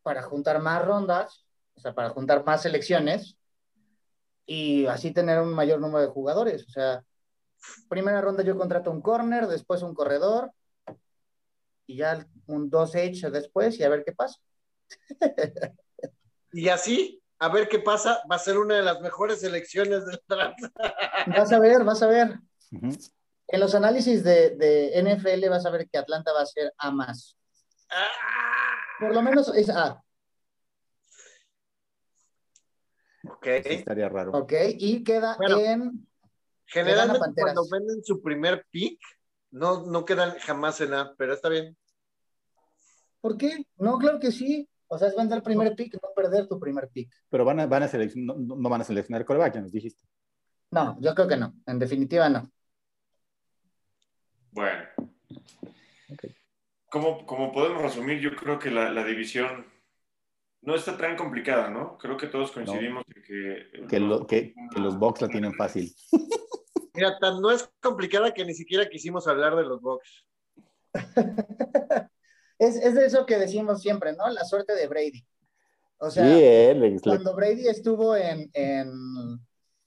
para 0.02 0.22
juntar 0.22 0.60
más 0.60 0.84
rondas, 0.84 1.46
o 1.74 1.80
sea, 1.80 1.94
para 1.94 2.10
juntar 2.10 2.44
más 2.44 2.62
selecciones 2.62 3.36
y 4.46 4.86
así 4.86 5.12
tener 5.12 5.40
un 5.40 5.54
mayor 5.54 5.80
número 5.80 6.00
de 6.00 6.12
jugadores. 6.12 6.66
O 6.66 6.70
sea, 6.70 7.04
primera 7.88 8.20
ronda 8.20 8.42
yo 8.42 8.56
contrato 8.56 8.90
un 8.90 9.00
corner, 9.00 9.46
después 9.46 9.82
un 9.82 9.94
corredor 9.94 10.52
y 11.86 11.96
ya 11.96 12.26
un 12.46 12.70
2H 12.70 13.30
después 13.30 13.78
y 13.78 13.84
a 13.84 13.88
ver 13.88 14.04
qué 14.04 14.12
pasa. 14.12 14.38
Y 16.52 16.68
así, 16.68 17.22
a 17.38 17.48
ver 17.48 17.68
qué 17.68 17.78
pasa, 17.78 18.22
va 18.30 18.34
a 18.34 18.40
ser 18.40 18.58
una 18.58 18.74
de 18.74 18.82
las 18.82 19.00
mejores 19.00 19.40
selecciones 19.40 20.04
del 20.04 20.20
draft. 20.26 20.58
Vas 21.28 21.52
a 21.52 21.60
ver, 21.60 21.84
vas 21.84 22.02
a 22.02 22.08
ver. 22.08 22.40
Ujú. 22.72 22.88
En 23.46 23.60
los 23.60 23.74
análisis 23.76 24.24
de, 24.24 24.56
de 24.56 24.98
NFL 25.00 25.48
vas 25.48 25.64
a 25.64 25.70
ver 25.70 25.88
que 25.88 25.98
Atlanta 25.98 26.32
va 26.32 26.42
a 26.42 26.46
ser 26.46 26.72
A 26.76 26.90
más. 26.90 27.36
Por 29.00 29.14
lo 29.14 29.22
menos 29.22 29.48
es 29.56 29.70
A, 29.70 30.04
Ok. 33.24 33.46
Sí, 33.64 33.74
estaría 33.74 34.08
raro. 34.08 34.32
¿ok? 34.32 34.52
Y 34.78 35.02
queda 35.02 35.36
Bueno. 35.36 35.58
en... 35.58 36.08
Generalmente 36.66 37.40
cuando 37.40 37.62
venden 37.68 38.04
su 38.04 38.22
primer 38.22 38.64
pick, 38.70 39.00
no, 39.50 39.86
no 39.86 40.04
quedan 40.04 40.38
jamás 40.38 40.80
en 40.80 40.94
A, 40.94 41.14
pero 41.16 41.34
está 41.34 41.48
bien. 41.48 41.76
¿Por 43.20 43.36
qué? 43.36 43.66
No, 43.76 43.98
claro 43.98 44.20
que 44.20 44.30
sí. 44.30 44.68
O 44.86 44.98
sea, 44.98 45.08
es 45.08 45.16
vender 45.16 45.38
el 45.38 45.42
primer 45.42 45.74
pick, 45.74 45.94
no 45.94 46.10
perder 46.14 46.46
tu 46.48 46.58
primer 46.60 46.88
pick. 46.88 47.10
Pero 47.28 47.44
van 47.44 47.60
a, 47.60 47.66
van 47.66 47.82
a 47.82 47.88
seleccionar, 47.88 48.36
no, 48.36 48.56
no 48.56 48.68
van 48.68 48.80
a 48.80 48.84
seleccionar 48.84 49.24
coreback, 49.24 49.54
ya 49.54 49.60
nos 49.60 49.72
dijiste. 49.72 50.04
No, 50.70 50.96
yo 51.00 51.14
creo 51.14 51.28
que 51.28 51.36
no. 51.36 51.54
En 51.66 51.78
definitiva, 51.78 52.28
no. 52.28 52.50
Bueno. 54.52 54.84
Ok. 56.12 56.24
Como, 56.90 57.24
como 57.26 57.52
podemos 57.52 57.82
resumir, 57.82 58.18
yo 58.20 58.34
creo 58.36 58.58
que 58.58 58.70
la, 58.70 58.90
la 58.90 59.04
división 59.04 59.66
no 60.62 60.74
está 60.74 60.96
tan 60.98 61.16
complicada, 61.16 61.70
¿no? 61.70 61.96
Creo 61.98 62.16
que 62.16 62.26
todos 62.26 62.50
coincidimos 62.50 63.04
en 63.14 63.22
que... 63.22 63.86
Que, 63.88 64.00
lo- 64.00 64.26
que, 64.26 64.54
que 64.74 64.80
los 64.80 64.98
Bucks 64.98 65.22
la 65.22 65.28
tienen 65.28 65.54
fácil. 65.54 65.94
Mira, 66.94 67.18
tan 67.18 67.40
no 67.40 67.50
es 67.50 67.70
complicada 67.80 68.34
que 68.34 68.44
ni 68.44 68.52
siquiera 68.52 68.88
quisimos 68.88 69.26
hablar 69.28 69.56
de 69.56 69.62
los 69.64 69.80
Bucks. 69.80 70.26
Es, 72.58 72.76
es 72.76 72.94
de 72.94 73.06
eso 73.06 73.24
que 73.24 73.38
decimos 73.38 73.80
siempre, 73.80 74.12
¿no? 74.14 74.28
La 74.28 74.44
suerte 74.44 74.74
de 74.74 74.86
Brady. 74.86 75.26
O 75.96 76.10
sea, 76.10 76.24
sí, 76.24 76.40
eh, 76.42 76.98
cuando 77.02 77.34
Brady 77.34 77.68
estuvo 77.68 78.14
en, 78.14 78.50
en, 78.52 78.90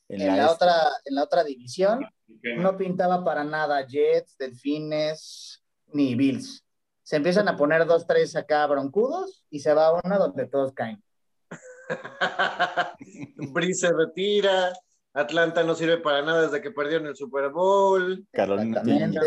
en 0.10 0.22
en 0.22 0.28
la 0.28 0.36
la 0.38 0.44
este- 0.46 0.56
otra, 0.56 0.74
en 1.06 1.14
la 1.16 1.24
otra 1.24 1.44
división, 1.44 2.04
que 2.42 2.56
no 2.56 2.76
pintaba 2.76 3.24
para 3.24 3.44
nada 3.44 3.86
Jets, 3.86 4.36
Delfines, 4.40 5.64
ni 5.94 6.16
Bills. 6.16 6.63
Se 7.04 7.18
empiezan 7.18 7.48
a 7.48 7.58
poner 7.58 7.86
dos, 7.86 8.08
tres 8.08 8.36
acá 8.36 8.66
broncudos 8.66 9.46
y 9.50 9.60
se 9.60 9.74
va 9.74 10.00
una 10.04 10.18
donde 10.18 10.48
todos 10.48 10.74
caen. 10.74 11.04
Breeze 13.54 13.88
se 13.88 13.94
retira, 13.94 14.74
Atlanta 15.14 15.64
no 15.64 15.76
sirve 15.76 15.98
para 15.98 16.22
nada 16.22 16.44
desde 16.44 16.62
que 16.62 16.72
perdieron 16.72 17.08
el 17.08 17.16
Super 17.16 17.50
Bowl. 17.50 18.26
Carolina 18.32 18.82
tiene. 18.82 19.20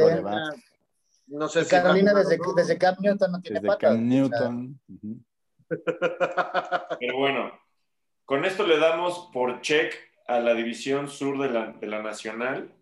No 1.29 1.49
sé 1.49 1.65
si 1.65 1.71
Carolina 1.71 2.13
va 2.13 2.21
a 2.21 2.23
desde, 2.23 2.39
no. 2.39 2.55
desde 2.55 2.79
Cam 2.79 2.97
Newton 3.01 3.33
no 3.33 3.41
tiene 3.41 3.61
Desde 3.61 3.67
patas. 3.67 3.91
Cam 3.91 4.09
Newton. 4.09 4.81
Pero 7.01 7.19
bueno, 7.19 7.53
con 8.25 8.45
esto 8.45 8.67
le 8.67 8.79
damos 8.79 9.31
por 9.33 9.61
check 9.61 9.93
a 10.29 10.41
la 10.41 10.55
división 10.55 11.09
sur 11.09 11.41
de 11.41 11.51
la, 11.51 11.73
de 11.73 11.87
la 11.87 12.03
nacional. 12.03 12.73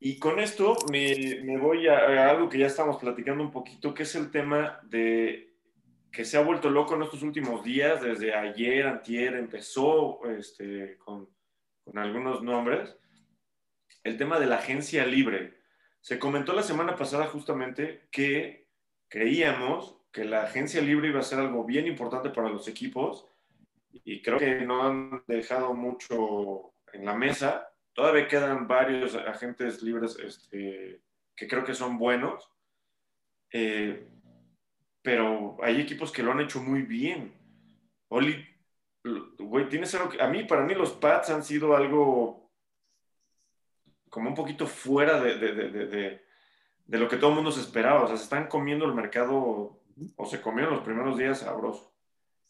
Y 0.00 0.18
con 0.18 0.40
esto 0.40 0.76
me, 0.90 1.40
me 1.44 1.58
voy 1.58 1.86
a, 1.86 1.98
a 1.98 2.30
algo 2.30 2.48
que 2.48 2.58
ya 2.58 2.66
estamos 2.66 2.96
platicando 2.96 3.44
un 3.44 3.50
poquito, 3.50 3.92
que 3.92 4.04
es 4.04 4.14
el 4.14 4.30
tema 4.30 4.80
de 4.84 5.50
que 6.10 6.24
se 6.24 6.36
ha 6.36 6.42
vuelto 6.42 6.70
loco 6.70 6.94
en 6.94 7.02
estos 7.02 7.22
últimos 7.22 7.62
días, 7.62 8.02
desde 8.02 8.34
ayer, 8.34 8.86
antier, 8.86 9.34
empezó 9.36 10.20
este, 10.28 10.98
con, 10.98 11.28
con 11.84 11.98
algunos 11.98 12.42
nombres, 12.42 12.96
el 14.02 14.16
tema 14.16 14.40
de 14.40 14.46
la 14.46 14.56
agencia 14.56 15.06
libre. 15.06 15.58
Se 16.00 16.18
comentó 16.18 16.52
la 16.52 16.62
semana 16.62 16.96
pasada 16.96 17.26
justamente 17.26 18.08
que 18.10 18.68
creíamos 19.08 19.98
que 20.12 20.24
la 20.24 20.42
agencia 20.42 20.80
libre 20.80 21.08
iba 21.08 21.20
a 21.20 21.24
ser 21.24 21.38
algo 21.38 21.64
bien 21.64 21.86
importante 21.86 22.30
para 22.30 22.48
los 22.48 22.66
equipos 22.66 23.26
y 23.92 24.22
creo 24.22 24.38
que 24.38 24.62
no 24.62 24.82
han 24.82 25.22
dejado 25.26 25.74
mucho 25.74 26.72
en 26.92 27.04
la 27.04 27.14
mesa. 27.14 27.69
Todavía 27.92 28.28
quedan 28.28 28.68
varios 28.68 29.14
agentes 29.14 29.82
libres 29.82 30.16
este, 30.18 31.00
que 31.36 31.48
creo 31.48 31.64
que 31.64 31.74
son 31.74 31.98
buenos, 31.98 32.50
eh, 33.52 34.08
pero 35.02 35.56
hay 35.62 35.80
equipos 35.80 36.12
que 36.12 36.22
lo 36.22 36.32
han 36.32 36.40
hecho 36.40 36.62
muy 36.62 36.82
bien. 36.82 37.32
Oli, 38.08 38.46
güey, 39.38 39.68
tienes 39.68 39.94
algo 39.94 40.12
a 40.20 40.28
mí, 40.28 40.44
para 40.44 40.64
mí 40.64 40.74
los 40.74 40.92
Pats 40.92 41.30
han 41.30 41.42
sido 41.42 41.74
algo 41.76 42.50
como 44.10 44.28
un 44.28 44.34
poquito 44.34 44.66
fuera 44.66 45.20
de 45.20 46.20
lo 46.86 47.08
que 47.08 47.16
todo 47.16 47.30
el 47.30 47.36
mundo 47.36 47.52
se 47.52 47.60
esperaba. 47.60 48.02
O 48.02 48.06
sea, 48.08 48.16
se 48.16 48.24
están 48.24 48.48
comiendo 48.48 48.84
el 48.84 48.94
mercado, 48.94 49.80
o 50.16 50.26
se 50.26 50.40
comieron 50.40 50.74
los 50.74 50.82
primeros 50.82 51.16
días 51.16 51.38
sabroso. 51.38 51.89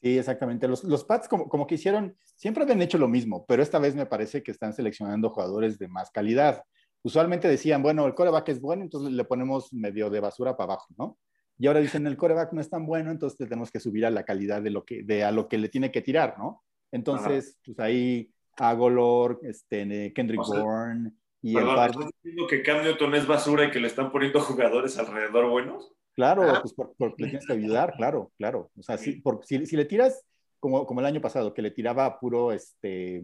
Sí, 0.01 0.19
exactamente. 0.19 0.67
Los, 0.67 0.85
los 0.85 1.05
Pats 1.05 1.29
como, 1.29 1.49
como 1.49 1.67
que 1.67 1.75
hicieron, 1.75 2.17
siempre 2.35 2.63
habían 2.63 2.81
hecho 2.81 2.97
lo 2.97 3.09
mismo, 3.09 3.45
pero 3.47 3.63
esta 3.63 3.79
vez 3.79 3.95
me 3.95 4.07
parece 4.07 4.43
que 4.43 4.51
están 4.51 4.73
seleccionando 4.73 5.31
jugadores 5.31 5.79
de 5.79 5.89
más 5.89 6.11
calidad. 6.11 6.63
Usualmente 7.03 7.49
decían, 7.49 7.83
bueno, 7.83 8.07
el 8.07 8.15
coreback 8.15 8.49
es 8.49 8.61
bueno, 8.61 8.83
entonces 8.83 9.13
le 9.13 9.25
ponemos 9.25 9.73
medio 9.73 10.09
de 10.09 10.21
basura 10.21 10.57
para 10.57 10.73
abajo, 10.73 10.87
¿no? 10.97 11.19
Y 11.59 11.67
ahora 11.67 11.81
dicen, 11.81 12.07
el 12.07 12.17
coreback 12.17 12.53
no 12.55 12.61
es 12.63 12.71
tan 12.71 12.87
bueno, 12.87 13.11
entonces 13.11 13.37
tenemos 13.37 13.71
que 13.71 13.81
subir 13.81 14.07
a 14.07 14.11
la 14.11 14.25
calidad 14.25 14.63
de, 14.63 14.71
lo 14.71 14.85
que, 14.85 15.03
de 15.03 15.25
a 15.25 15.31
lo 15.31 15.49
que 15.49 15.59
le 15.59 15.69
tiene 15.69 15.93
que 15.93 16.01
tirar, 16.01 16.39
¿no? 16.39 16.65
Entonces, 16.91 17.51
Ajá. 17.51 17.63
pues 17.67 17.81
ahí 17.81 18.33
Agolor, 18.57 19.41
este, 19.43 20.13
Kendrick 20.15 20.41
o 20.41 20.45
sea, 20.45 20.63
Bourne 20.63 21.13
y 21.43 21.55
perdón, 21.55 21.79
el. 21.79 21.91
¿Estás 21.91 22.11
diciendo 22.23 22.47
que 22.49 22.63
Cam 22.63 22.83
Newton 22.83 23.15
es 23.15 23.27
basura 23.27 23.65
y 23.65 23.71
que 23.71 23.81
le 23.81 23.87
están 23.87 24.11
poniendo 24.13 24.41
jugadores 24.41 24.99
alrededor 24.99 25.49
buenos? 25.51 25.93
Claro, 26.15 26.43
ah. 26.43 26.59
pues 26.61 26.75
porque 26.75 26.95
por, 26.97 27.11
le 27.21 27.29
tienes 27.29 27.47
que 27.47 27.53
ayudar, 27.53 27.95
claro, 27.97 28.33
claro. 28.37 28.71
O 28.79 28.83
sea, 28.83 28.99
si, 28.99 29.21
por, 29.21 29.45
si, 29.45 29.65
si, 29.67 29.77
le 29.77 29.85
tiras 29.85 30.25
como, 30.59 30.87
como 30.87 31.01
el 31.01 31.07
año 31.07 31.21
pasado, 31.21 31.55
que 31.55 31.63
le 31.63 31.71
tiraba 31.71 32.05
a 32.05 32.19
puro, 32.19 32.53
este, 32.53 33.23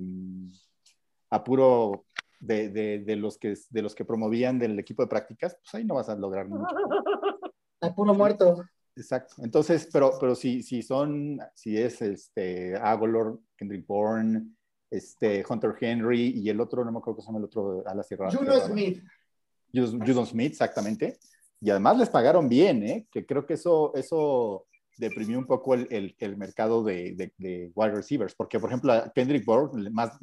a 1.30 1.44
puro 1.44 2.04
de, 2.40 2.68
de, 2.70 2.98
de, 3.00 3.16
los 3.16 3.38
que, 3.38 3.54
de 3.70 3.82
los 3.82 3.94
que 3.94 4.04
promovían 4.04 4.58
del 4.58 4.78
equipo 4.78 5.02
de 5.02 5.08
prácticas, 5.08 5.56
pues 5.56 5.74
ahí 5.74 5.84
no 5.84 5.94
vas 5.94 6.08
a 6.08 6.16
lograr 6.16 6.48
mucho. 6.48 6.64
A 7.82 7.94
puro 7.94 8.14
muerto. 8.14 8.64
Exacto. 8.96 9.34
Entonces, 9.38 9.86
pero, 9.92 10.12
pero 10.18 10.34
si, 10.34 10.62
si 10.62 10.82
son, 10.82 11.38
si 11.54 11.76
es 11.76 12.00
este 12.00 12.74
Agolor, 12.74 13.38
Kendrick 13.54 13.86
Bourne, 13.86 14.56
este 14.90 15.44
Hunter 15.46 15.74
Henry 15.78 16.32
y 16.34 16.48
el 16.48 16.58
otro, 16.60 16.84
no 16.84 16.90
me 16.90 16.98
acuerdo 16.98 17.16
cómo 17.16 17.22
se 17.22 17.28
llama 17.28 17.38
el 17.40 17.44
otro 17.44 17.82
a 17.86 17.94
la 17.94 18.02
cerrada. 18.02 18.34
Juno 18.34 18.54
Smith. 18.60 19.02
Judon 19.72 20.26
Smith, 20.26 20.52
exactamente. 20.52 21.18
Y 21.60 21.70
además 21.70 21.98
les 21.98 22.10
pagaron 22.10 22.48
bien, 22.48 22.82
¿eh? 22.82 23.06
Que 23.10 23.24
creo 23.24 23.46
que 23.46 23.54
eso, 23.54 23.94
eso 23.94 24.66
deprimió 24.98 25.38
un 25.38 25.46
poco 25.46 25.74
el, 25.74 25.86
el, 25.90 26.14
el 26.18 26.36
mercado 26.36 26.82
de, 26.82 27.14
de, 27.14 27.32
de, 27.38 27.72
wide 27.74 27.94
receivers. 27.94 28.34
Porque, 28.34 28.60
por 28.60 28.70
ejemplo, 28.70 28.92
a 28.92 29.10
Kendrick 29.12 29.44
Bourne, 29.44 29.90
más, 29.90 30.18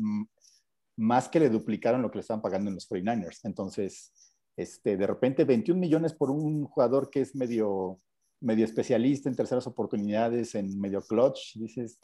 más 0.95 1.29
que 1.29 1.39
le 1.39 1.49
duplicaron 1.49 2.01
lo 2.01 2.11
que 2.11 2.17
le 2.17 2.21
estaban 2.21 2.41
pagando 2.41 2.69
en 2.69 2.75
los 2.75 2.89
49ers. 2.89 3.39
Entonces, 3.43 4.13
este, 4.55 4.97
de 4.97 5.07
repente 5.07 5.43
21 5.43 5.79
millones 5.79 6.13
por 6.13 6.29
un 6.29 6.65
jugador 6.65 7.09
que 7.09 7.21
es 7.21 7.35
medio, 7.35 7.97
medio 8.39 8.65
especialista 8.65 9.29
en 9.29 9.35
terceras 9.35 9.65
oportunidades, 9.65 10.53
en 10.55 10.79
medio 10.79 11.01
clutch, 11.01 11.55
dices, 11.55 11.99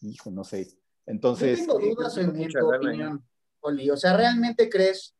hijo, 0.00 0.30
no 0.30 0.44
sé. 0.44 0.68
Entonces... 1.06 1.66
Yo 1.66 1.78
tengo 1.78 1.94
dudas 1.94 2.16
en, 2.18 2.36
en 2.36 2.48
tu 2.48 2.74
opinión, 2.74 3.24
Oli. 3.60 3.90
O 3.90 3.96
sea, 3.96 4.16
¿realmente 4.16 4.68
crees 4.68 5.17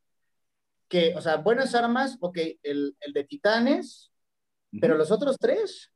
que, 0.88 1.14
o 1.14 1.20
sea, 1.20 1.36
buenas 1.36 1.74
armas, 1.74 2.16
ok, 2.20 2.38
el, 2.62 2.96
el 3.00 3.12
de 3.12 3.24
Titanes, 3.24 4.10
uh 4.72 4.76
-huh. 4.76 4.80
pero 4.80 4.96
los 4.96 5.10
otros 5.10 5.36
tres? 5.38 5.92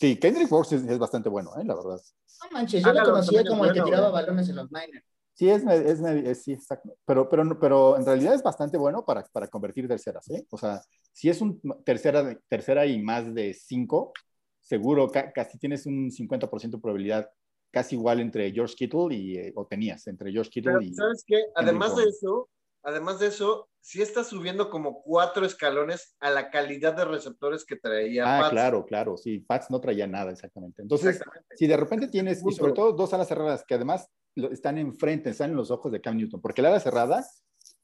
Sí, 0.00 0.16
Kendrick 0.16 0.48
Bourne 0.48 0.76
es, 0.76 0.84
es, 0.84 0.98
bastante 0.98 1.28
bueno, 1.28 1.50
¿eh? 1.58 1.64
la 1.64 1.74
verdad. 1.74 2.00
No 2.44 2.50
manches, 2.52 2.82
yo 2.84 2.90
ah, 2.90 2.94
lo 2.94 3.04
conocía 3.04 3.44
como 3.44 3.64
el 3.64 3.72
que 3.72 3.82
tiraba 3.82 4.10
bueno. 4.10 4.26
balones 4.26 4.48
en 4.48 4.56
los 4.56 4.70
Niners. 4.70 5.04
Sí, 5.34 5.48
es, 5.48 5.64
es, 5.64 6.00
es, 6.00 6.42
sí, 6.42 6.52
exacto. 6.52 6.96
Pero, 7.04 7.28
pero, 7.28 7.60
pero 7.60 7.96
en 7.96 8.04
realidad 8.04 8.34
es 8.34 8.42
bastante 8.42 8.76
bueno 8.76 9.04
para, 9.04 9.24
para 9.24 9.46
convertir 9.46 9.86
terceras, 9.86 10.28
¿eh? 10.30 10.44
O 10.50 10.58
sea, 10.58 10.82
si 11.12 11.28
es 11.28 11.40
un 11.40 11.60
tercera, 11.84 12.36
tercera 12.48 12.86
y 12.86 13.00
más 13.00 13.32
de 13.32 13.54
cinco, 13.54 14.12
seguro 14.60 15.08
ca 15.08 15.32
casi 15.32 15.56
tienes 15.58 15.86
un 15.86 16.10
50% 16.10 16.70
de 16.70 16.78
probabilidad 16.78 17.30
casi 17.70 17.94
igual 17.94 18.18
entre 18.20 18.50
George 18.50 18.74
Kittle 18.76 19.14
y, 19.14 19.36
eh, 19.36 19.52
o 19.54 19.66
tenías, 19.66 20.06
entre 20.06 20.32
George 20.32 20.50
Kittle 20.50 20.72
pero, 20.72 20.82
y... 20.82 20.94
¿Sabes 20.94 21.22
qué? 21.26 21.44
Además 21.54 21.96
de 21.96 22.04
eso, 22.04 22.48
además 22.82 23.18
de 23.18 23.28
eso, 23.28 23.68
sí 23.80 24.02
está 24.02 24.24
subiendo 24.24 24.70
como 24.70 25.02
cuatro 25.02 25.46
escalones 25.46 26.16
a 26.20 26.30
la 26.30 26.50
calidad 26.50 26.94
de 26.94 27.04
receptores 27.04 27.64
que 27.64 27.76
traía 27.76 28.24
Ah, 28.24 28.40
Pats. 28.40 28.50
claro, 28.50 28.84
claro, 28.84 29.16
sí, 29.16 29.38
Pats 29.40 29.70
no 29.70 29.80
traía 29.80 30.06
nada 30.06 30.30
exactamente. 30.30 30.82
Entonces, 30.82 31.16
exactamente. 31.16 31.56
si 31.56 31.66
de 31.66 31.76
repente 31.76 32.08
tienes, 32.08 32.42
y 32.46 32.52
sobre 32.52 32.72
todo 32.72 32.92
dos 32.92 33.12
alas 33.14 33.28
cerradas 33.28 33.64
que 33.66 33.74
además 33.74 34.08
están 34.50 34.78
enfrente, 34.78 35.30
están 35.30 35.50
en 35.50 35.56
los 35.56 35.70
ojos 35.70 35.90
de 35.90 36.00
Cam 36.00 36.16
Newton, 36.16 36.40
porque 36.40 36.62
la 36.62 36.68
ala 36.68 36.80
cerrada 36.80 37.24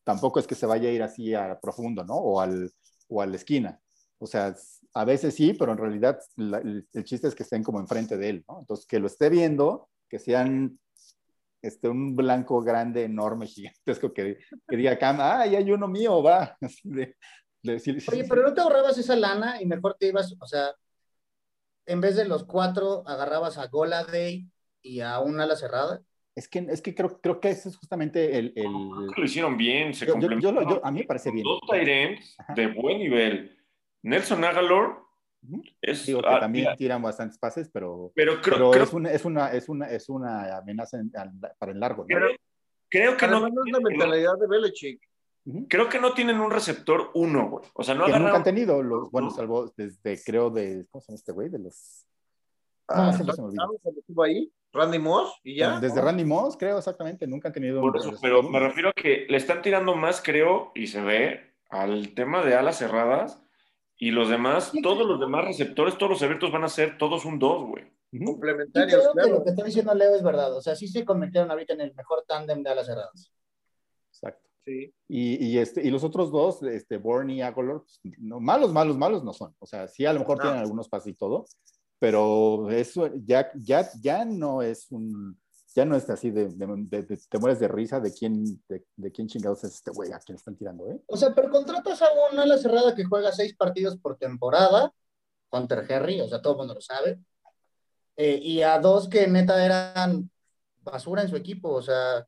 tampoco 0.05 0.39
es 0.39 0.47
que 0.47 0.55
se 0.55 0.67
vaya 0.67 0.89
a 0.89 0.93
ir 0.93 1.03
así 1.03 1.35
a 1.35 1.59
profundo, 1.61 2.05
¿no? 2.05 2.15
O, 2.15 2.41
al, 2.41 2.71
o 3.09 3.23
a 3.23 3.27
la 3.27 3.37
esquina. 3.37 3.81
O 4.19 4.27
sea, 4.27 4.55
a 4.95 5.05
veces 5.05 5.35
sí, 5.35 5.55
pero 5.55 5.73
en 5.73 5.79
realidad 5.79 6.19
la, 6.37 6.59
el, 6.59 6.87
el, 6.93 7.05
chiste 7.05 7.27
es 7.27 7.35
que 7.35 7.43
estén 7.43 7.63
como 7.63 7.81
enfrente 7.81 8.17
de 8.17 8.29
él, 8.29 8.45
¿no? 8.49 8.61
Entonces, 8.61 8.87
que 8.87 9.01
lo 9.01 9.07
esté 9.07 9.29
viendo, 9.29 9.89
que 10.09 10.19
sean 10.19 10.79
este, 11.65 11.89
un 11.89 12.15
blanco 12.15 12.61
grande, 12.63 13.05
enorme, 13.05 13.47
gigantesco, 13.87 14.13
que, 14.13 14.39
que 14.69 14.77
diga 14.77 14.99
Cam, 14.99 15.19
ah, 15.21 15.41
hay 15.41 15.71
uno 15.71 15.89
mío, 15.89 16.23
va. 16.23 16.57
Así 16.61 16.89
de, 16.89 17.17
de 17.63 17.73
decir, 17.73 17.95
Oye, 18.09 18.23
sí, 18.23 18.29
pero 18.29 18.43
no 18.43 18.55
te 18.55 18.61
ahorrabas 18.61 18.99
esa 18.99 19.17
lana 19.17 19.61
y 19.61 19.67
mejor 19.67 19.97
te 19.99 20.09
ibas, 20.09 20.37
o 20.39 20.47
sea, 20.47 20.75
en 21.87 22.01
vez 22.01 22.17
de 22.17 22.27
los 22.27 22.45
cuatro, 22.45 23.03
agarrabas 23.07 23.59
a 23.59 23.67
Goladay 23.67 24.47
y 24.83 25.01
a 25.01 25.19
un 25.21 25.41
ala 25.41 25.57
cerrada. 25.57 26.03
Es 26.35 26.49
que, 26.49 26.67
es 26.69 26.83
que 26.83 26.95
creo, 26.95 27.21
creo 27.21 27.41
que 27.41 27.51
ese 27.51 27.69
es 27.69 27.77
justamente 27.77 28.39
el... 28.39 28.53
el... 28.57 28.73
Lo 29.17 29.25
hicieron 29.25 29.57
bien, 29.57 29.95
se 29.95 30.05
yo, 30.05 30.19
yo, 30.19 30.39
yo, 30.41 30.85
a 30.85 30.91
mí 30.91 31.01
me 31.01 31.07
parece 31.07 31.31
bien. 31.31 31.45
Dos 31.45 31.61
Tyrants 31.71 32.37
de 32.57 32.67
buen 32.67 32.99
nivel. 32.99 33.57
Nelson 34.03 34.45
Agalor 34.45 35.05
es, 35.81 36.07
Digo 36.07 36.21
que 36.21 36.29
ah, 36.29 36.41
también 36.41 36.65
mira, 36.65 36.77
tiran 36.77 37.03
bastantes 37.03 37.39
pases, 37.39 37.69
pero, 37.73 38.13
pero, 38.15 38.41
creo, 38.41 38.57
pero 38.57 38.71
creo, 38.71 38.85
es, 38.85 38.93
una, 38.93 39.11
es, 39.11 39.25
una, 39.25 39.53
es, 39.53 39.69
una, 39.69 39.87
es 39.91 40.09
una 40.09 40.57
amenaza 40.59 40.99
en, 40.99 41.11
para 41.59 41.73
el 41.73 41.81
largo. 41.81 42.03
¿no? 42.03 42.17
Creo, 42.17 42.31
creo 42.89 43.17
que 43.17 43.27
no, 43.27 43.41
no 43.41 43.65
es 43.65 43.73
la 43.73 43.81
mentalidad 43.81 44.39
de 44.39 44.47
Belichick. 44.47 45.01
Creo 45.69 45.91
que 45.91 46.01
no 46.01 46.15
tienen 46.15 46.41
un 46.41 46.51
receptor 46.51 47.11
uno, 47.15 47.51
güey. 47.51 47.65
O 47.75 47.83
sea, 47.83 47.95
no 47.95 48.05
agarraron... 48.05 48.29
nunca 48.29 48.39
han 48.39 48.45
tenido 48.45 48.83
los, 48.83 49.11
bueno, 49.11 49.31
salvo 49.31 49.71
desde, 49.77 50.23
creo, 50.25 50.49
de, 50.49 50.87
¿cómo 50.91 51.03
se 51.03 51.09
llama 51.09 51.17
este 51.17 51.33
güey? 51.33 51.49
De 51.51 51.59
los... 51.59 52.07
Ah, 52.89 53.13
se, 53.13 53.19
se 53.19 53.25
me 53.25 53.49
olvidó. 53.49 54.23
ahí? 54.23 54.51
Randy 54.75 54.99
Moss 54.99 55.41
y 55.45 55.57
ya. 55.57 55.79
Desde 55.79 56.01
Randy 56.01 56.25
Moss, 56.25 56.57
creo, 56.57 56.79
exactamente, 56.79 57.27
nunca 57.27 57.49
han 57.49 57.55
tenido. 57.55 57.81
Por 57.81 57.97
eso, 57.97 58.13
pero 58.21 58.43
me 58.43 58.59
refiero 58.59 58.89
a 58.89 58.93
que 58.93 59.27
le 59.29 59.37
están 59.37 59.63
tirando 59.63 59.95
más, 59.95 60.21
creo, 60.21 60.73
y 60.75 60.89
se 60.89 61.01
ve 61.01 61.55
al 61.71 62.13
tema 62.15 62.43
de 62.43 62.55
alas 62.55 62.79
cerradas. 62.79 63.41
Y 64.05 64.11
los 64.11 64.29
demás, 64.29 64.71
todos 64.83 65.07
los 65.07 65.19
demás 65.19 65.47
receptores, 65.47 65.97
todos 65.97 66.11
los 66.11 66.23
abiertos 66.23 66.53
van 66.53 66.65
a 66.65 66.69
ser 66.69 66.99
todos 66.99 67.25
un 67.25 67.39
2, 67.39 67.69
güey. 67.71 67.85
Complementarios. 68.23 69.01
Creo 69.01 69.13
claro. 69.13 69.29
que 69.29 69.35
lo 69.35 69.45
que 69.45 69.51
está 69.51 69.65
diciendo 69.65 69.95
Leo 69.95 70.15
es 70.15 70.23
verdad. 70.23 70.55
O 70.55 70.61
sea, 70.61 70.77
sí 70.77 70.89
se 70.89 71.07
convirtieron 71.07 71.51
ahorita 71.51 71.73
en 71.73 71.81
el 71.81 71.95
mejor 71.95 72.23
tándem 72.29 72.63
de 72.63 72.69
alas 72.69 72.85
cerradas. 72.85 73.33
Exacto. 74.11 74.47
Sí. 74.67 74.93
Y, 75.09 75.47
y, 75.47 75.57
este, 75.57 75.83
y 75.83 75.91
los 75.91 76.05
otros 76.05 76.31
dos, 76.31 76.63
este, 76.65 76.99
Born 76.99 77.31
y 77.31 77.41
Agolor, 77.41 77.85
pues, 77.85 77.99
no, 78.19 78.41
malos, 78.41 78.75
malos, 78.75 78.99
malos 78.99 79.25
no 79.25 79.33
son. 79.33 79.55
O 79.59 79.65
sea, 79.65 79.89
sí 79.89 80.05
a 80.05 80.13
lo 80.13 80.21
mejor 80.21 80.37
no. 80.37 80.43
tienen 80.43 80.61
algunos 80.61 80.87
pasos 80.87 81.09
y 81.09 81.15
todo, 81.15 81.47
pero 81.99 82.71
eso 82.71 83.11
ya, 83.25 83.51
ya, 83.55 83.89
ya 84.03 84.27
no 84.27 84.61
es 84.61 84.93
un, 84.93 85.41
ya 85.75 85.85
no 85.85 85.97
es 85.97 86.09
así 86.09 86.31
de, 86.31 86.49
de, 86.49 87.03
de, 87.03 87.17
te 87.29 87.39
mueres 87.39 87.59
de 87.59 87.69
risa 87.69 87.99
de 88.01 88.13
quién, 88.13 88.63
de, 88.69 89.13
quién 89.13 89.27
chingados 89.27 89.65
es 89.65 89.75
este 89.75 89.91
güey 89.91 90.13
a 90.13 90.21
quién 90.21 90.37
están 90.37 90.57
tirando, 90.57 90.89
¿eh? 90.89 91.01
O 91.07 91.17
sea, 91.17 91.35
pero 91.35 91.51
contratas 91.51 92.01
a 92.01 92.07
una 92.33 92.43
ala 92.43 92.59
cerrada 92.59 92.95
que 92.95 93.05
juega 93.05 93.33
seis 93.33 93.57
partidos 93.57 93.97
por 93.99 94.17
temporada, 94.17 94.93
Hunter 95.51 95.85
Henry, 95.89 96.21
o 96.21 96.29
sea, 96.29 96.41
todo 96.41 96.53
el 96.53 96.59
mundo 96.59 96.75
lo 96.75 96.81
sabe, 96.81 97.19
eh, 98.17 98.39
y 98.41 98.63
a 98.63 98.79
dos 98.79 99.09
que 99.09 99.27
neta 99.27 99.65
eran 99.65 100.31
basura 100.83 101.23
en 101.23 101.29
su 101.29 101.37
equipo, 101.37 101.71
o 101.71 101.83
sea, 101.83 102.25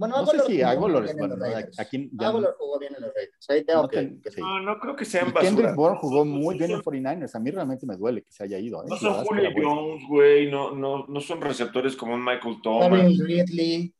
bueno, 0.00 0.16
no 0.16 0.26
sé 0.26 0.40
si 0.46 0.62
Agolor 0.62 1.04
es 1.04 1.14
bueno. 1.14 1.36
Aquí 1.76 2.08
ya 2.14 2.28
Agolor 2.28 2.56
jugó 2.58 2.78
bien 2.78 2.94
en 2.96 3.02
los 3.02 3.14
Raiders. 3.14 3.50
Ahí 3.50 3.64
tengo 3.64 3.82
no, 3.82 3.88
que, 3.88 4.18
que 4.22 4.30
sí. 4.30 4.40
no, 4.40 4.60
no 4.60 4.80
creo 4.80 4.96
que 4.96 5.04
sean 5.04 5.26
basura. 5.26 5.42
Kendrick 5.42 5.74
Bourne 5.74 5.98
jugó 6.00 6.24
muy 6.24 6.56
bien 6.56 6.70
en 6.70 6.80
49ers. 6.80 7.34
A 7.34 7.38
mí 7.38 7.50
realmente 7.50 7.84
me 7.84 7.96
duele 7.96 8.22
que 8.22 8.32
se 8.32 8.44
haya 8.44 8.58
ido. 8.58 8.82
¿eh? 8.82 8.86
No 8.88 8.96
son 8.96 9.12
Julio 9.26 9.50
Jones, 9.54 10.02
güey. 10.08 10.50
No, 10.50 10.74
no, 10.74 11.04
no 11.06 11.20
son 11.20 11.42
receptores 11.42 11.96
como 11.96 12.14
un 12.14 12.24
Michael 12.24 12.62
Thomas. 12.62 13.18
Ridley. 13.18 13.94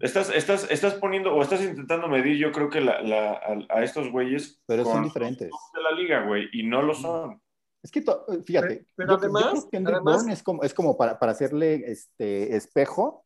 Estás, 0.00 0.28
estás, 0.34 0.70
estás 0.70 0.94
poniendo 0.96 1.34
o 1.34 1.40
estás 1.40 1.62
intentando 1.62 2.08
medir, 2.08 2.36
yo 2.36 2.52
creo 2.52 2.68
que 2.68 2.82
la, 2.82 3.00
la, 3.00 3.32
a, 3.32 3.78
a, 3.78 3.84
estos 3.84 4.10
güeyes. 4.12 4.60
Pero 4.66 4.84
son 4.84 5.04
diferentes. 5.04 5.48
De 5.48 5.82
la 5.82 5.92
liga, 5.92 6.26
güey, 6.26 6.50
y 6.52 6.62
no 6.62 6.82
lo 6.82 6.94
son. 6.94 7.40
Es 7.82 7.90
que, 7.90 8.02
fíjate, 8.44 8.84
pero, 8.94 8.96
pero 8.96 9.08
yo, 9.08 9.14
además, 9.16 9.64
yo 9.64 9.70
Kendrick 9.70 9.96
además, 9.96 10.16
Bourne 10.16 10.32
es 10.34 10.42
como, 10.42 10.62
es 10.62 10.74
como 10.74 10.96
para, 10.98 11.18
para 11.18 11.32
hacerle 11.32 11.90
este 11.90 12.54
espejo 12.54 13.24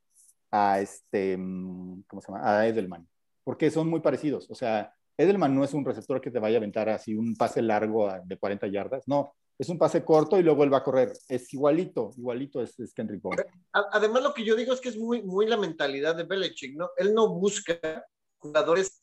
a 0.50 0.80
este, 0.80 1.36
mm, 1.36 2.04
¿cómo 2.06 2.22
se 2.22 2.32
llama? 2.32 2.58
A 2.58 2.66
Edelman, 2.66 3.08
porque 3.44 3.70
son 3.70 3.88
muy 3.88 4.00
parecidos. 4.00 4.50
O 4.50 4.54
sea, 4.54 4.92
Edelman 5.16 5.54
no 5.54 5.64
es 5.64 5.74
un 5.74 5.84
receptor 5.84 6.20
que 6.20 6.30
te 6.30 6.38
vaya 6.38 6.56
a 6.56 6.58
aventar 6.58 6.88
así 6.88 7.14
un 7.14 7.36
pase 7.36 7.62
largo 7.62 8.10
de 8.24 8.38
40 8.38 8.66
yardas, 8.68 9.08
no, 9.08 9.34
es 9.58 9.68
un 9.68 9.78
pase 9.78 10.04
corto 10.04 10.38
y 10.38 10.42
luego 10.42 10.64
él 10.64 10.72
va 10.72 10.78
a 10.78 10.84
correr. 10.84 11.12
Es 11.28 11.52
igualito, 11.54 12.12
igualito 12.16 12.60
es, 12.60 12.78
es 12.78 12.92
Kendrick 12.92 13.22
Bourne. 13.22 13.44
Además, 13.72 14.22
lo 14.22 14.34
que 14.34 14.44
yo 14.44 14.54
digo 14.54 14.74
es 14.74 14.80
que 14.80 14.90
es 14.90 14.98
muy, 14.98 15.22
muy 15.22 15.46
la 15.46 15.56
mentalidad 15.56 16.14
de 16.14 16.24
Belichick, 16.24 16.76
¿no? 16.76 16.90
Él 16.96 17.14
no 17.14 17.28
busca 17.28 18.04
jugadores 18.38 19.02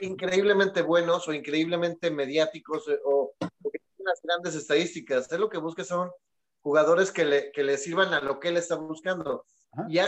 increíblemente 0.00 0.82
buenos 0.82 1.28
o 1.28 1.32
increíblemente 1.32 2.10
mediáticos 2.10 2.88
o, 3.04 3.34
o 3.38 3.70
tienen 3.70 3.88
las 3.98 4.20
grandes 4.22 4.56
estadísticas. 4.56 5.30
Él 5.30 5.40
lo 5.40 5.48
que 5.48 5.58
busca 5.58 5.84
son 5.84 6.10
jugadores 6.62 7.10
que 7.12 7.24
le, 7.24 7.52
que 7.52 7.62
le 7.62 7.76
sirvan 7.76 8.14
a 8.14 8.20
lo 8.20 8.40
que 8.40 8.48
él 8.48 8.56
está 8.56 8.76
buscando. 8.76 9.44
Ajá. 9.72 9.86
Y 9.88 9.98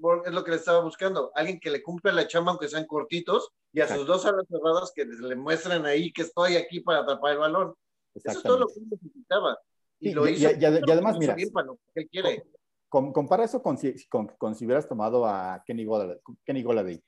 Bourne 0.00 0.22
es 0.26 0.32
lo 0.32 0.44
que 0.44 0.50
le 0.50 0.56
estaba 0.56 0.80
buscando. 0.82 1.30
Alguien 1.34 1.60
que 1.60 1.70
le 1.70 1.82
cumpla 1.82 2.12
la 2.12 2.26
chamba, 2.26 2.50
aunque 2.52 2.68
sean 2.68 2.86
cortitos, 2.86 3.50
y 3.72 3.80
a 3.80 3.88
sus 3.88 4.06
dos 4.06 4.24
alas 4.26 4.44
cerradas 4.48 4.92
que 4.94 5.04
le 5.04 5.36
muestren 5.36 5.84
ahí 5.86 6.12
que 6.12 6.22
estoy 6.22 6.56
aquí 6.56 6.80
para 6.80 7.00
atrapar 7.00 7.32
el 7.32 7.38
balón. 7.38 7.74
Eso 8.14 8.30
es 8.38 8.42
todo 8.42 8.58
lo 8.58 8.66
que 8.66 8.74
él 8.80 8.86
necesitaba. 8.90 9.58
Y 10.00 10.08
Sí, 10.08 10.14
lo 10.14 10.28
y- 10.28 10.32
hizo. 10.32 10.50
y- 10.50 10.54
y- 10.60 10.64
además, 10.64 11.14
lo 11.14 11.20
mira, 11.20 11.34
bien 11.34 11.50
para 11.50 11.66
lo 11.68 11.76
que 11.94 12.00
él 12.02 12.08
quiere. 12.10 12.44
Com- 12.88 13.12
compara 13.12 13.44
eso 13.44 13.62
con 13.62 13.76
si, 13.78 13.94
con, 14.08 14.28
con 14.38 14.54
si 14.54 14.64
hubieras 14.64 14.88
tomado 14.88 15.26
a 15.26 15.62
Kenny 15.66 15.84
Golladay. 15.84 16.18
Kenny 16.44 16.62
Golladay. 16.62 17.02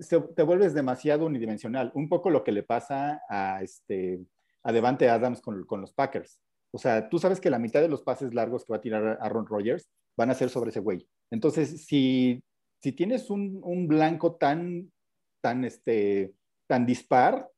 Se- 0.00 0.20
te 0.20 0.42
vuelves 0.42 0.74
demasiado 0.74 1.26
unidimensional. 1.26 1.90
Un 1.94 2.08
poco 2.08 2.28
lo 2.30 2.42
que 2.44 2.52
le 2.52 2.62
pasa 2.64 3.22
a, 3.28 3.62
este, 3.62 4.20
a 4.62 4.72
Devante 4.72 5.08
Adams 5.08 5.40
con, 5.40 5.64
con 5.64 5.80
los 5.80 5.92
Packers. 5.92 6.40
O 6.74 6.78
sea, 6.78 7.08
tú 7.08 7.18
sabes 7.18 7.40
que 7.40 7.50
la 7.50 7.58
mitad 7.58 7.80
de 7.80 7.88
los 7.88 8.02
pases 8.02 8.34
largos 8.34 8.64
que 8.64 8.72
va 8.72 8.78
a 8.78 8.80
tirar 8.80 9.18
Aaron 9.20 9.46
Rodgers 9.46 9.88
van 10.16 10.30
a 10.30 10.34
ser 10.34 10.48
sobre 10.48 10.70
ese 10.70 10.80
güey. 10.80 11.06
Entonces, 11.30 11.84
si, 11.86 12.42
si 12.80 12.92
tienes 12.92 13.30
un, 13.30 13.60
un 13.62 13.86
blanco 13.86 14.36
tan, 14.36 14.90
tan, 15.42 15.64
este, 15.64 16.34
tan 16.66 16.86
dispar, 16.86 17.48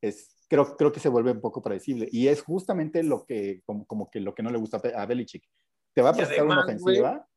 es, 0.00 0.46
creo, 0.48 0.76
creo 0.76 0.92
que 0.92 1.00
se 1.00 1.08
vuelve 1.08 1.32
un 1.32 1.40
poco 1.40 1.62
predecible. 1.62 2.08
Y 2.12 2.28
es 2.28 2.42
justamente 2.42 3.02
lo 3.02 3.24
que, 3.24 3.60
como, 3.66 3.86
como 3.86 4.10
que 4.10 4.20
lo 4.20 4.34
que 4.34 4.42
no 4.42 4.50
le 4.50 4.58
gusta 4.58 4.80
a 4.94 5.06
Belichick. 5.06 5.44
Te 5.92 6.02
va 6.02 6.10
a 6.10 6.12
Y 6.12 6.16
presentar 6.16 6.44
una 6.44 6.62
además, 6.62 6.82
ofensiva, 6.82 7.28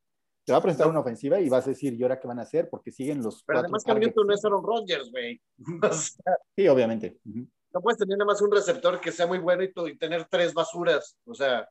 te 0.45 0.51
va 0.51 0.57
a 0.57 0.61
presentar 0.61 0.87
una 0.87 0.99
ofensiva 0.99 1.39
y 1.39 1.49
vas 1.49 1.65
a 1.65 1.69
decir, 1.69 1.93
¿y 1.93 2.03
ahora 2.03 2.19
qué 2.19 2.27
van 2.27 2.39
a 2.39 2.43
hacer? 2.43 2.69
Porque 2.69 2.91
siguen 2.91 3.23
los 3.23 3.43
Pero 3.43 3.61
cuatro 3.61 3.77
además. 3.87 4.07
Newton 4.07 4.27
no 4.27 4.33
es 4.33 4.45
Aaron 4.45 4.63
Rodgers, 4.63 5.11
güey. 5.11 5.41
Sí, 6.55 6.67
obviamente. 6.67 7.17
Ujú. 7.25 7.47
No 7.73 7.81
puedes 7.81 7.97
tener 7.97 8.17
nada 8.17 8.27
más 8.27 8.41
un 8.41 8.51
receptor 8.51 8.99
que 9.01 9.11
sea 9.11 9.25
muy 9.27 9.39
bueno 9.39 9.63
y, 9.63 9.73
todo- 9.73 9.87
y 9.87 9.97
tener 9.97 10.25
tres 10.25 10.53
basuras. 10.53 11.17
O 11.25 11.33
sea, 11.33 11.67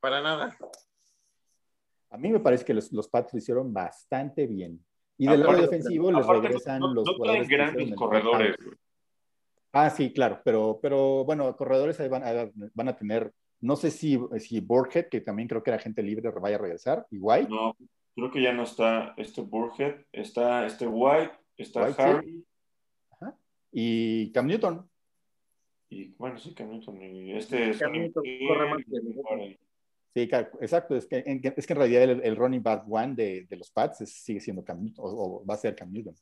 para 0.00 0.22
nada. 0.22 0.56
A 2.10 2.16
mí 2.16 2.30
me 2.30 2.40
parece 2.40 2.64
que 2.64 2.72
los, 2.72 2.90
los 2.92 3.08
Pats 3.08 3.32
lo 3.34 3.38
hicieron 3.38 3.72
bastante 3.72 4.46
bien. 4.46 4.82
Y 5.18 5.26
del 5.28 5.40
lado 5.40 5.56
defensivo 5.60 6.10
les 6.12 6.26
regresan 6.26 6.80
no, 6.80 6.94
los 6.94 7.06
no 7.06 7.14
jugadores 7.14 7.48
grandes 7.48 7.94
corredores. 7.94 8.56
Ah, 9.72 9.90
sí, 9.90 10.12
claro, 10.12 10.40
pero, 10.42 10.78
pero 10.80 11.24
bueno, 11.24 11.54
corredores 11.56 12.00
ahí 12.00 12.08
van, 12.08 12.22
a- 12.24 12.50
van 12.74 12.88
a 12.88 12.96
tener, 12.96 13.32
no 13.60 13.76
sé 13.76 13.90
si, 13.90 14.18
si 14.38 14.60
Borget, 14.60 15.10
que 15.10 15.20
también 15.20 15.48
creo 15.48 15.62
que 15.62 15.70
era 15.70 15.78
gente 15.78 16.02
libre, 16.02 16.30
vaya 16.30 16.56
a 16.56 16.60
regresar, 16.60 17.06
y 17.10 17.18
White. 17.18 17.50
No, 17.50 17.76
creo 18.14 18.30
que 18.30 18.40
ya 18.42 18.52
no 18.52 18.62
está 18.62 19.12
este 19.18 19.42
Burhead, 19.42 19.96
está 20.12 20.64
este 20.64 20.86
White, 20.86 21.32
está 21.58 21.82
White, 21.84 22.22
sí. 22.22 22.46
Y 23.78 24.32
Cam 24.32 24.46
Newton. 24.46 24.88
y 25.90 26.08
bueno, 26.16 26.38
sí, 26.38 26.54
Cam 26.54 26.70
Newton, 26.70 27.02
y 27.02 27.32
este 27.32 27.58
Cam 27.72 27.74
Sonny 27.78 27.98
Newton 27.98 28.24
corre 28.48 28.70
más 28.70 28.78
que. 28.84 29.58
Sí, 30.14 30.20
exacto, 30.62 30.96
es 30.96 31.04
que 31.06 31.22
en, 31.26 31.42
es 31.54 31.66
que 31.66 31.72
en 31.74 31.78
realidad 31.78 32.02
el, 32.04 32.22
el 32.24 32.36
running 32.36 32.62
back 32.62 32.84
one 32.88 33.14
de, 33.14 33.44
de 33.50 33.56
los 33.56 33.70
Pats 33.70 34.00
es- 34.00 34.14
sigue 34.24 34.40
siendo 34.40 34.64
Cam 34.64 34.82
Newton, 34.82 35.04
o, 35.04 35.08
o 35.42 35.44
va 35.46 35.54
a 35.54 35.58
ser 35.58 35.76
Cam 35.76 35.92
Newton. 35.92 36.14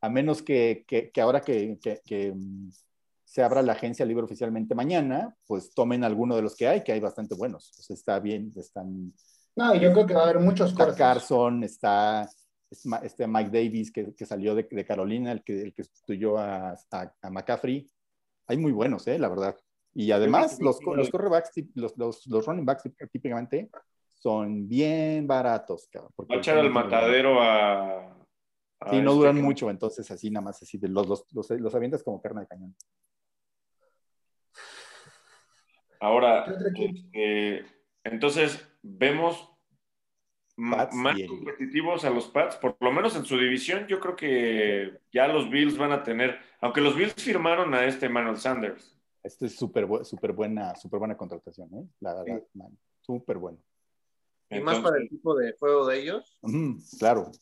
A 0.00 0.08
menos 0.08 0.42
que, 0.42 0.84
que, 0.88 1.10
que 1.10 1.20
ahora 1.20 1.42
que, 1.42 1.78
que- 1.82 2.00
que, 2.02 2.32
mm, 2.32 2.70
se 3.26 3.42
abra 3.42 3.60
la 3.60 3.72
agencia 3.72 4.06
libre 4.06 4.24
oficialmente 4.24 4.74
mañana, 4.74 5.36
pues 5.46 5.74
tomen 5.74 6.02
alguno 6.02 6.34
de 6.36 6.42
los 6.42 6.56
que 6.56 6.66
hay, 6.66 6.82
que 6.82 6.92
hay 6.92 7.00
bastante 7.00 7.34
buenos. 7.34 7.66
Sea, 7.74 7.92
está 7.94 8.18
bien, 8.20 8.52
están 8.56 9.12
No, 9.54 9.74
yo 9.74 9.92
creo 9.92 10.06
que 10.06 10.14
va 10.14 10.20
a 10.22 10.24
haber 10.30 10.40
muchos 10.40 10.70
Está 10.70 10.84
cortes. 10.84 10.98
Carson, 10.98 11.62
está 11.64 12.22
es 12.22 12.43
este 13.02 13.26
Mike 13.26 13.50
Davis 13.50 13.90
que, 13.92 14.14
que 14.14 14.26
salió 14.26 14.54
de, 14.54 14.66
de 14.70 14.84
Carolina, 14.84 15.32
el 15.32 15.42
que, 15.42 15.62
el 15.62 15.72
que 15.74 15.84
sustituyó 15.84 16.38
a, 16.38 16.70
a, 16.72 17.14
a 17.22 17.30
McCaffrey. 17.30 17.90
Hay 18.46 18.56
muy 18.58 18.72
buenos, 18.72 19.06
eh, 19.06 19.18
la 19.18 19.28
verdad. 19.28 19.56
Y 19.94 20.10
además, 20.10 20.60
los, 20.60 20.78
los 20.84 21.08
cornerbacks, 21.10 21.52
tip- 21.54 21.70
los, 21.74 21.96
los, 21.96 22.26
los 22.26 22.44
running 22.46 22.64
backs 22.66 22.82
típicamente 23.12 23.70
son 24.14 24.68
bien 24.68 25.26
baratos. 25.26 25.88
cabrón, 25.90 26.12
porque 26.16 26.32
Va 26.34 26.36
a 26.36 26.38
echar 26.40 26.58
al 26.58 26.70
matadero 26.70 27.40
a. 27.40 28.00
a 28.80 28.90
Sí, 28.90 28.96
no 29.00 29.10
este 29.10 29.18
duran 29.18 29.36
que- 29.36 29.42
mucho, 29.42 29.70
entonces 29.70 30.10
así 30.10 30.30
nada 30.30 30.44
más, 30.44 30.60
así 30.62 30.78
de 30.78 30.88
los, 30.88 31.06
los, 31.06 31.24
los, 31.32 31.50
los 31.50 31.74
avientas 31.74 32.02
como 32.02 32.20
carne 32.20 32.40
de 32.42 32.46
cañón. 32.48 32.74
Ahora, 36.00 36.44
este, 36.76 37.64
entonces 38.02 38.68
vemos 38.82 39.53
Pats 40.56 40.94
más 40.94 41.16
competitivos 41.28 42.04
a 42.04 42.10
los 42.10 42.28
Pats, 42.28 42.56
por 42.56 42.76
lo 42.80 42.92
menos 42.92 43.16
en 43.16 43.24
su 43.24 43.36
división. 43.36 43.86
Yo 43.86 44.00
creo 44.00 44.16
que 44.16 45.00
ya 45.12 45.28
los 45.28 45.50
Bills 45.50 45.76
van 45.76 45.92
a 45.92 46.02
tener, 46.02 46.38
aunque 46.60 46.80
los 46.80 46.96
Bills 46.96 47.14
firmaron 47.14 47.74
a 47.74 47.84
este 47.84 48.08
Manuel 48.08 48.36
Sanders. 48.36 48.96
Esto 49.22 49.46
es 49.46 49.56
súper 49.56 49.86
súper 50.04 50.32
buena, 50.32 50.74
súper 50.76 50.98
buena 50.98 51.16
contratación, 51.16 51.68
¿eh? 51.74 51.88
La 52.00 52.14
verdad, 52.14 52.42
man, 52.52 52.76
súper 53.00 53.38
bueno. 53.38 53.58
Y 54.50 54.60
más 54.60 54.78
para 54.80 54.98
el 54.98 55.08
tipo 55.08 55.34
de 55.34 55.56
juego 55.58 55.86
de 55.86 56.00
ellos. 56.00 56.38
Claro, 56.98 57.32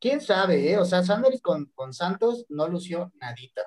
¿Quién 0.00 0.20
sabe, 0.20 0.72
eh? 0.72 0.78
O 0.78 0.84
sea, 0.84 1.02
Sanders 1.02 1.40
con, 1.40 1.66
con 1.74 1.92
Santos 1.92 2.46
no 2.48 2.68
lució 2.68 3.12
nadita. 3.20 3.62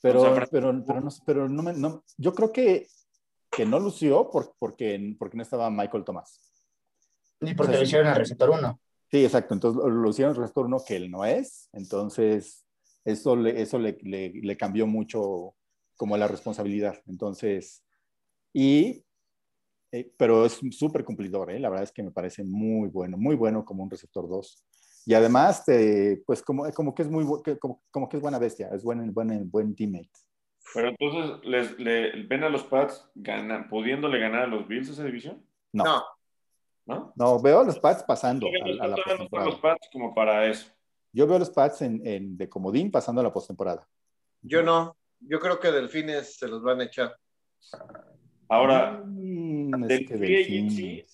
Pero, 0.00 0.22
pero, 0.50 0.72
pero, 0.86 1.00
no, 1.00 1.10
pero 1.26 1.48
no 1.48 1.62
me, 1.62 1.72
no, 1.72 2.04
yo 2.16 2.32
creo 2.32 2.52
que, 2.52 2.86
que 3.50 3.66
no 3.66 3.78
lució 3.78 4.30
por, 4.30 4.54
porque, 4.58 5.14
porque 5.18 5.36
no 5.36 5.42
estaba 5.42 5.70
Michael 5.70 6.04
Thomas. 6.04 6.40
Ni 7.40 7.54
porque 7.54 7.70
O 7.70 7.72
sea, 7.72 7.80
lo 7.80 7.84
hicieron 7.86 8.06
al 8.08 8.16
receptor 8.16 8.50
1. 8.50 8.80
Sí, 9.10 9.24
exacto. 9.24 9.54
Entonces 9.54 9.82
lo, 9.84 10.08
hicieron 10.08 10.34
el 10.34 10.40
resto 10.40 10.60
uno 10.62 10.78
que 10.86 10.96
él 10.96 11.10
no 11.10 11.24
es. 11.24 11.68
Entonces, 11.72 12.64
eso 13.04 13.36
le, 13.36 13.60
eso 13.60 13.78
le, 13.78 13.98
le, 14.02 14.30
le 14.30 14.56
cambió 14.56 14.86
mucho 14.86 15.54
como 15.96 16.16
la 16.16 16.28
responsabilidad. 16.28 17.00
Entonces, 17.06 17.82
y, 18.52 19.04
eh, 19.92 20.12
pero 20.16 20.46
es 20.46 20.60
súper 20.70 21.04
cumplidor, 21.04 21.50
¿eh? 21.50 21.60
La 21.60 21.68
verdad 21.68 21.84
es 21.84 21.92
que 21.92 22.02
me 22.02 22.10
parece 22.10 22.44
muy 22.44 22.88
bueno, 22.88 23.16
muy 23.16 23.36
bueno 23.36 23.64
como 23.64 23.82
un 23.82 23.90
receptor 23.90 24.28
2. 24.28 24.64
Y 25.06 25.14
además, 25.14 25.64
te, 25.64 26.22
pues 26.26 26.42
como, 26.42 26.70
como 26.72 26.94
que 26.94 27.02
es 27.02 27.08
muy, 27.08 27.24
como, 27.60 27.82
como 27.90 28.08
que 28.08 28.16
es 28.16 28.22
buena 28.22 28.38
bestia, 28.38 28.68
es 28.72 28.82
buen, 28.82 29.12
buen, 29.14 29.50
buen 29.50 29.74
teammate. 29.74 30.10
Pero 30.74 30.88
entonces, 30.88 31.38
les, 31.44 31.78
le- 31.78 32.22
¿ven 32.24 32.44
a 32.44 32.48
los 32.48 32.64
Pats 32.64 33.10
gana- 33.14 33.68
pudiéndole 33.68 34.18
ganar 34.18 34.42
a 34.42 34.46
los 34.46 34.66
Bills 34.68 34.88
esa 34.88 35.04
división? 35.04 35.44
No, 35.72 35.84
No, 35.84 36.04
¿No? 36.86 37.12
no, 37.16 37.40
veo 37.42 37.60
a 37.60 37.64
los 37.64 37.78
Pats 37.78 38.02
pasando 38.04 38.46
a, 38.46 38.64
a 38.84 38.88
la 38.88 38.88
no 38.88 38.96
los 38.96 39.04
postemporada. 39.04 39.60
Pats 39.60 39.88
como 39.92 40.14
para 40.14 40.46
eso. 40.46 40.68
Yo 41.12 41.26
veo 41.26 41.36
a 41.36 41.40
los 41.40 41.50
Pats 41.50 41.82
en, 41.82 42.06
en- 42.06 42.36
de 42.36 42.48
comodín 42.48 42.90
pasando 42.90 43.20
a 43.20 43.24
la 43.24 43.32
postemporada. 43.32 43.86
yo 44.42 44.62
no. 44.62 44.96
Yo 45.20 45.40
creo 45.40 45.58
que 45.58 45.72
Delfines 45.72 46.36
se 46.36 46.46
los 46.46 46.62
van 46.62 46.80
a 46.80 46.84
echar. 46.84 47.16
Ahora, 48.48 49.02
Mm, 49.04 49.82
es 49.84 49.88
del 49.88 50.06
que 50.06 50.16
free 50.18 50.42
agency, 50.44 51.04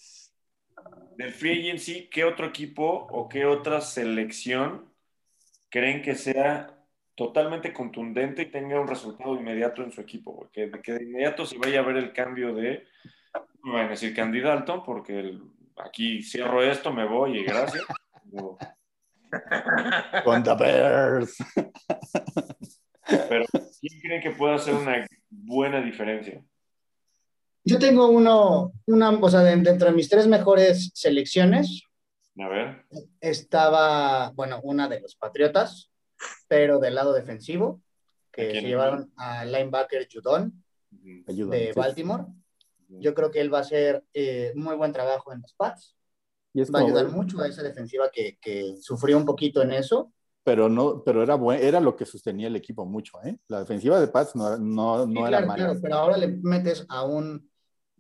del 1.17 1.33
free 1.33 1.61
agency, 1.61 2.09
¿qué 2.11 2.25
otro 2.25 2.47
equipo 2.47 2.85
o 3.11 3.29
qué 3.29 3.47
otra 3.47 3.81
selección 3.81 4.93
creen 5.71 6.03
que 6.03 6.15
sea 6.17 6.82
totalmente 7.15 7.73
contundente 7.73 8.43
y 8.43 8.51
tenga 8.51 8.81
un 8.81 8.89
resultado 8.89 9.35
inmediato 9.37 9.83
en 9.83 9.93
su 9.93 10.01
equipo? 10.01 10.33
güey? 10.33 10.51
Que, 10.53 10.71
que 10.83 10.93
de 10.93 11.05
inmediato 11.05 11.45
se 11.47 11.59
vaya 11.59 11.81
a 11.81 11.85
ver 11.85 11.97
el 11.97 12.13
cambio 12.13 12.55
de, 12.55 12.85
no 13.63 13.73
me 13.73 13.79
van 13.79 13.87
a 13.87 13.91
decir 13.91 14.15
Candy 14.15 14.41
Dalton, 14.41 14.83
porque 14.85 15.19
el- 15.21 15.43
aquí 15.77 16.23
cierro 16.23 16.63
esto, 16.63 16.93
me 16.93 17.07
voy 17.07 17.39
y 17.39 17.45
gracias. 17.45 17.85
Pero- 18.31 18.59
Con 20.25 20.43
the 20.43 20.55
Bears. 20.55 21.37
Pero, 23.29 23.45
¿quién 23.81 24.01
creen 24.01 24.23
que 24.23 24.31
pueda 24.33 24.57
hacer 24.57 24.75
una 24.75 25.07
buena 25.31 25.81
diferencia? 25.81 26.43
Yo 27.65 27.79
tengo 27.79 28.09
uno, 28.09 28.73
una, 28.87 29.11
o 29.11 29.31
sea, 29.31 29.41
de- 29.41 29.57
dentro 29.57 29.89
de 29.89 29.95
mis 29.95 30.09
tres 30.09 30.27
mejores 30.27 30.91
selecciones 30.95 31.85
A 32.39 32.49
ver. 32.49 32.85
estaba, 33.21 34.31
bueno, 34.35 34.61
una 34.63 34.89
de 34.89 35.01
los 35.01 35.15
Patriotas, 35.15 35.92
pero 36.49 36.79
del 36.79 36.95
lado 36.95 37.13
defensivo, 37.13 37.81
¿A 38.33 38.37
que 38.37 38.55
se 38.55 38.63
llevaron 38.63 39.13
al 39.17 39.53
linebacker 39.53 40.09
Judon 40.13 40.53
de 40.91 41.73
sí. 41.73 41.79
Baltimore. 41.79 42.25
Yo 43.01 43.15
creo 43.15 43.31
que 43.31 43.41
él 43.41 43.53
va 43.53 43.59
a 43.59 43.63
hacer 43.63 44.05
eh, 44.13 44.53
muy 44.55 44.77
buen 44.77 44.93
trabajo 44.93 45.33
en 45.33 45.41
los 45.41 45.55
Pats. 45.55 45.97
Y 46.55 46.61
es 46.61 46.71
Va 46.73 46.81
a 46.81 46.83
ayudar 46.83 47.09
mucho 47.09 47.41
a 47.41 47.49
esa 47.49 47.63
defensiva 47.63 48.11
que, 48.13 48.39
que 48.41 48.77
sufrió 48.81 49.17
un 49.17 49.25
poquito 49.25 49.63
en 49.63 49.73
eso. 49.73 50.13
pero 50.45 50.69
no, 50.69 51.03
pero 51.05 51.23
era 51.23 51.35
buen, 51.37 51.63
era 51.63 51.81
lo 51.81 51.95
que 51.97 52.05
sostenía 52.05 52.49
el 52.49 52.57
equipo 52.57 52.85
mucho, 52.85 53.19
¿eh? 53.25 53.39
La 53.49 53.61
defensiva 53.61 54.01
de 54.01 54.09
Pats 54.09 54.35
no, 54.37 54.49
era- 54.49 54.59
no, 54.59 55.07
Sí, 55.07 55.13
no 55.13 55.27
era 55.27 55.39
claro, 55.39 55.47
mala. 55.47 55.65
claro, 55.65 55.81
pero 55.83 55.95
ahora 55.97 56.17
le 56.17 56.29
metes 56.43 56.85
a 56.89 57.05
un 57.05 57.51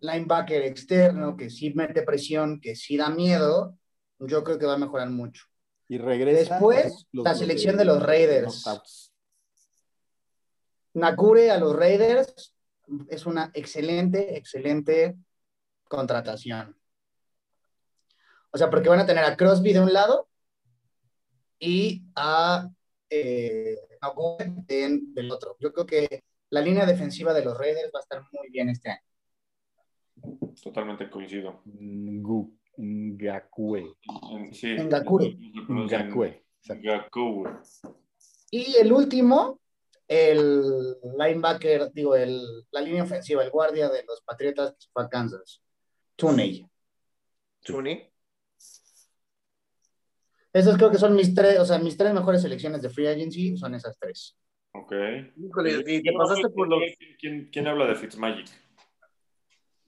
linebacker 0.01 0.63
externo 0.63 1.37
que 1.37 1.51
sí 1.51 1.73
mete 1.75 2.03
presión, 2.03 2.61
que 2.61 2.75
sí 2.75 2.97
da 2.97 3.11
miedo, 3.11 3.79
yo 4.19 4.43
creo 4.45 4.59
que 4.59 4.67
va 4.67 4.75
a 4.75 4.79
mejorar 4.79 5.11
mucho. 5.11 5.45
Y 5.93 5.99
regresa. 5.99 6.55
Después, 6.55 7.07
la 7.13 7.35
selección 7.35 7.77
de 7.77 7.85
los 7.85 8.03
Raiders. 8.03 8.65
Nakure 10.95 11.51
a 11.51 11.59
los 11.59 11.77
Raiders 11.77 12.55
es 13.09 13.27
una 13.27 13.51
excelente, 13.53 14.39
excelente 14.39 15.19
contratación. 15.85 16.75
O 18.53 18.57
sea, 18.57 18.71
porque 18.71 18.89
van 18.89 19.01
a 19.01 19.07
tener 19.07 19.23
a 19.23 19.37
Crosby 19.37 19.75
de 19.75 19.81
un 19.81 19.93
lado 19.93 20.31
y 21.59 22.03
a 22.17 22.71
eh, 23.11 23.77
Nakure 24.01 24.51
en- 24.69 25.13
del 25.13 25.31
otro. 25.31 25.59
Yo 25.61 25.75
creo 25.75 25.85
que 25.85 26.25
la 26.49 26.63
línea 26.63 26.87
defensiva 26.87 27.35
de 27.35 27.45
los 27.45 27.59
Raiders 27.59 27.93
va 27.95 27.99
a 27.99 28.03
estar 28.03 28.23
muy 28.33 28.49
bien 28.49 28.71
este 28.71 28.93
año. 28.93 30.55
Totalmente 30.63 31.11
coincido. 31.11 31.61
Ngakwe. 32.79 33.85
En- 34.31 34.53
Sí. 34.55 34.75
Ngakure. 34.75 35.37
Ngakwe. 35.69 36.45
Ngakure. 36.69 37.53
Y 38.51 38.77
el 38.77 38.93
último, 38.93 39.61
el 40.09 40.97
linebacker, 41.19 41.91
digo, 41.93 42.15
el, 42.17 42.41
la 42.71 42.81
línea 42.81 43.03
ofensiva, 43.03 43.43
el 43.43 43.51
guardia 43.51 43.89
de 43.89 44.05
los 44.05 44.21
Patriotas 44.23 44.73
que 44.73 44.81
se 44.81 44.89
fue 44.93 45.05
a 45.05 45.09
Kansas, 45.09 45.63
Tuney. 46.17 46.67
Chuni. 47.63 48.09
Esos 50.53 50.77
creo 50.77 50.91
que 50.91 50.99
son 50.99 51.15
mis 51.15 51.35
tres, 51.35 51.59
o 51.59 51.65
sea, 51.65 51.79
mis 51.79 51.97
tres 51.97 52.13
mejores 52.13 52.43
selecciones 52.43 52.83
de 52.83 52.91
free 52.91 53.07
agency 53.07 53.57
son 53.57 53.75
esas 53.75 53.97
tres. 53.99 54.37
Ok. 54.75 54.93
Híjole, 55.37 55.83
y 55.87 56.03
te 56.03 56.13
pasaste 56.13 56.49
por 56.51 56.69
los. 56.69 56.83
¿Quién, 57.19 57.49
quién 57.51 57.67
habla 57.67 57.87
de 57.87 57.95
Fitzmagic? 57.95 58.49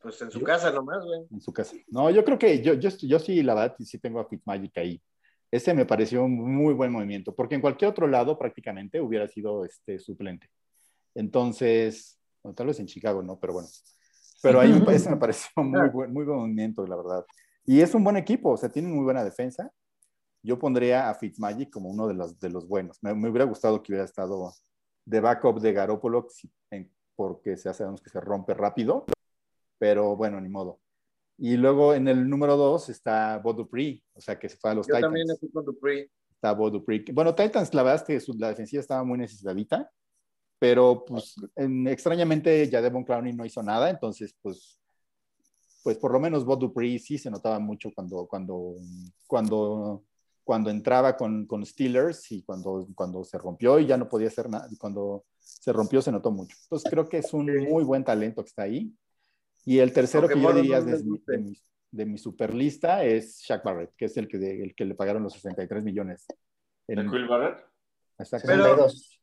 Pues 0.05 0.21
en 0.23 0.31
su 0.31 0.43
casa 0.43 0.71
nomás, 0.71 1.03
güey. 1.05 1.23
en 1.31 1.41
su 1.41 1.53
casa. 1.53 1.75
No, 1.89 2.11
yo 2.11 2.25
creo 2.25 2.39
que 2.39 2.61
yo, 2.63 2.75
yo, 2.75 2.91
yo 2.91 3.19
sí, 3.19 3.43
la 3.43 3.55
verdad, 3.55 3.75
sí 3.81 3.99
tengo 3.99 4.21
a 4.21 4.29
Fitzmagic 4.29 4.77
ahí. 4.79 5.03
Ese 5.51 5.73
me 5.75 5.87
pareció 5.87 6.23
un 6.25 6.55
muy 6.55 6.75
buen 6.75 6.93
movimiento, 6.93 7.35
porque 7.35 7.55
en 7.55 7.61
cualquier 7.61 7.91
otro 7.91 8.07
lado 8.07 8.39
prácticamente 8.39 9.01
hubiera 9.01 9.27
sido 9.29 9.65
este 9.65 9.99
suplente. 9.99 10.49
Entonces, 11.15 12.19
bueno, 12.43 12.55
tal 12.55 12.67
vez 12.67 12.81
en 12.81 12.87
Chicago, 12.87 13.23
¿no? 13.23 13.39
Pero 13.41 13.55
bueno. 13.55 13.69
Pero 14.43 14.61
ahí 14.61 14.73
me- 14.73 14.79
ese 14.95 15.11
me 15.11 15.17
pareció 15.17 15.51
muy 15.63 15.89
buen, 15.89 16.13
muy 16.13 16.25
buen 16.25 16.39
movimiento, 16.39 16.87
la 16.87 16.97
verdad. 16.97 17.25
Y 17.65 17.81
es 17.81 17.95
un 17.95 18.05
buen 18.05 18.17
equipo, 18.17 18.51
o 18.51 18.57
sea, 18.57 18.69
tiene 18.69 18.89
muy 18.89 19.05
buena 19.05 19.25
defensa. 19.25 19.71
Yo 20.43 20.59
pondría 20.59 21.09
a 21.09 21.15
Fitzmagic 21.15 21.71
como 21.71 21.89
uno 21.89 22.07
de 22.07 22.15
los, 22.15 22.39
de 22.39 22.51
los 22.51 22.69
buenos. 22.69 23.03
Me, 23.03 23.15
me 23.15 23.31
hubiera 23.31 23.47
gustado 23.47 23.83
que 23.83 23.93
hubiera 23.93 24.05
estado 24.05 24.53
de 25.07 25.21
backup 25.21 25.61
de 25.61 25.71
en- 26.71 26.91
porque 27.17 27.57
ya 27.57 27.73
sabemos 27.73 28.03
que 28.03 28.11
se 28.11 28.21
rompe 28.21 28.53
rápido, 28.53 29.07
pero 29.79 30.17
bueno, 30.17 30.41
ni 30.41 30.49
modo. 30.49 30.81
Y 31.37 31.57
luego 31.57 31.95
en 31.95 32.07
el 32.09 32.29
número 32.29 32.57
dos 32.57 32.89
está 32.89 33.39
Bo 33.39 33.53
Dupree, 33.53 34.03
o 34.15 34.21
sea, 34.21 34.39
que 34.39 34.49
se 34.49 34.57
fue 34.57 34.71
a 34.71 34.75
los 34.75 34.87
Yo 34.87 34.95
Titans. 34.95 35.03
también 35.07 35.31
estoy 35.31 35.51
con 35.51 35.65
Dupree. 35.65 36.11
Está 36.33 36.53
Bo 36.53 36.71
Dupree. 36.71 37.05
Bueno, 37.13 37.35
Titans, 37.35 37.75
la 37.75 37.83
verdad 37.83 38.03
es 38.03 38.07
que 38.07 38.21
su- 38.21 38.35
la 38.39 38.49
defensiva 38.49 38.81
estaba 38.81 39.03
muy 39.03 39.19
necesitadita, 39.19 39.91
pero 40.59 41.05
pues 41.05 41.35
en- 41.57 41.89
extrañamente 41.89 42.69
ya 42.71 42.81
Devon 42.81 43.05
Clowney 43.05 43.33
no 43.33 43.45
hizo 43.45 43.63
nada, 43.63 43.91
entonces 43.91 44.35
pues, 44.41 44.79
pues 45.83 45.99
por 45.99 46.13
lo 46.13 46.21
menos 46.21 46.45
Bo 46.45 46.57
Dupree 46.57 46.99
sí 46.99 47.19
se 47.19 47.31
notaba 47.31 47.59
mucho 47.59 47.91
cuando, 47.95 48.27
cuando, 48.27 48.77
cuando, 49.27 50.05
cuando 50.45 50.71
entraba 50.71 51.17
con, 51.17 51.47
con 51.47 51.67
Steelers 51.67 52.31
y 52.33 52.43
cuando, 52.43 52.87
cuando 52.95 53.25
se 53.25 53.37
rompió 53.39 53.79
y 53.79 53.87
ya 53.87 53.97
no 53.97 54.09
podía 54.09 54.29
hacer 54.29 54.49
nada, 54.49 54.69
cuando 54.79 55.25
se 55.41 55.73
rompió 55.73 56.01
se 56.01 56.13
notó 56.13 56.31
mucho. 56.31 56.57
Entonces 56.63 56.91
creo 56.91 57.09
que 57.09 57.19
es 57.19 57.35
un 57.35 57.47
muy 57.69 57.83
buen 57.85 58.05
talento 58.05 58.43
que 58.43 58.49
está 58.49 58.63
ahí. 58.63 58.95
Y 59.65 59.79
el 59.79 59.93
tercero 59.93 60.23
Aunque 60.23 60.35
que 60.35 60.41
yo 60.43 60.49
no 60.51 60.57
diría 60.57 60.81
les 60.81 61.05
de, 61.05 61.11
mi- 61.11 61.23
de 61.27 61.39
mi, 61.39 61.59
de 61.91 62.07
mi 62.07 62.19
superlista 62.19 63.05
es 63.05 63.41
Shaq 63.41 63.63
Barrett, 63.65 63.95
que 63.97 64.05
es 64.07 64.17
el 64.17 64.29
que, 64.29 64.37
el 64.63 64.75
que 64.75 64.85
le 64.85 64.95
pagaron 64.95 65.23
los 65.23 65.33
63 65.35 65.83
millones. 65.85 66.27
¿De 66.87 66.95
En- 66.95 67.11
Quill 67.11 67.27
Barrett? 67.29 67.65
exactamente, 68.19 68.63
Pero- 68.63 68.89
62. 68.89 69.21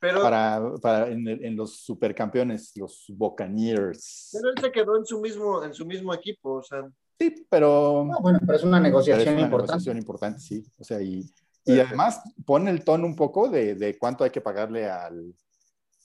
Pero, 0.00 0.22
para, 0.22 0.62
para 0.80 1.08
en, 1.08 1.26
el- 1.26 1.44
en 1.44 1.56
los 1.56 1.76
supercampeones, 1.80 2.70
los 2.76 3.06
Buccaneers. 3.08 4.30
pero 4.32 4.50
él 4.50 4.54
se 4.60 4.70
quedó 4.70 4.96
en 4.96 5.04
su 5.04 5.20
mismo, 5.20 5.64
en 5.64 5.74
su 5.74 5.84
mismo 5.84 6.14
equipo. 6.14 6.52
O 6.54 6.62
sea, 6.62 6.88
Sí, 7.20 7.34
pero, 7.50 8.06
No, 8.08 8.20
bueno, 8.20 8.38
pero 8.46 8.56
es 8.56 8.62
una 8.62 8.76
pero 8.76 8.86
es 8.86 8.92
negociación 8.92 9.34
una 9.34 9.42
importante. 9.42 9.72
negociación 9.72 9.98
importante, 9.98 10.38
sí. 10.40 10.64
O 10.78 10.84
sea, 10.84 11.02
y, 11.02 11.28
y 11.64 11.80
además 11.80 12.20
pone 12.46 12.70
el 12.70 12.84
tono 12.84 13.06
un 13.06 13.16
poco 13.16 13.48
de, 13.48 13.74
de 13.74 13.98
cuánto 13.98 14.22
hay 14.22 14.30
que 14.30 14.40
pagarle 14.40 14.88
al, 14.88 15.34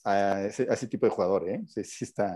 a, 0.05 0.41
ese, 0.41 0.63
a 0.67 0.73
ese 0.73 0.87
tipo 0.87 1.05
de 1.05 1.11
jugador, 1.11 1.47
¿eh? 1.47 1.61
Sí, 1.67 1.83
sí 1.83 2.05
está. 2.05 2.35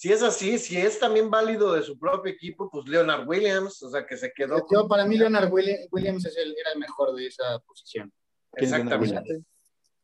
Si 0.00 0.10
es 0.10 0.22
así, 0.22 0.58
si 0.58 0.78
es 0.78 0.98
también 0.98 1.28
válido 1.30 1.74
de 1.74 1.82
su 1.82 1.98
propio 1.98 2.32
equipo, 2.32 2.70
pues 2.70 2.86
Leonard 2.88 3.28
Williams, 3.28 3.82
o 3.82 3.90
sea, 3.90 4.06
que 4.06 4.16
se 4.16 4.32
quedó. 4.32 4.66
Yo, 4.72 4.88
para 4.88 5.04
mí, 5.04 5.18
Leonard 5.18 5.50
Willi- 5.52 5.88
Williams 5.92 6.24
es 6.24 6.38
el- 6.38 6.56
era 6.58 6.72
el 6.72 6.78
mejor 6.78 7.14
de 7.14 7.26
esa 7.26 7.58
posición. 7.66 8.10
¿Quién 8.52 8.64
es 8.64 8.70
Leonard 8.78 9.02
Exactamente. 9.02 9.46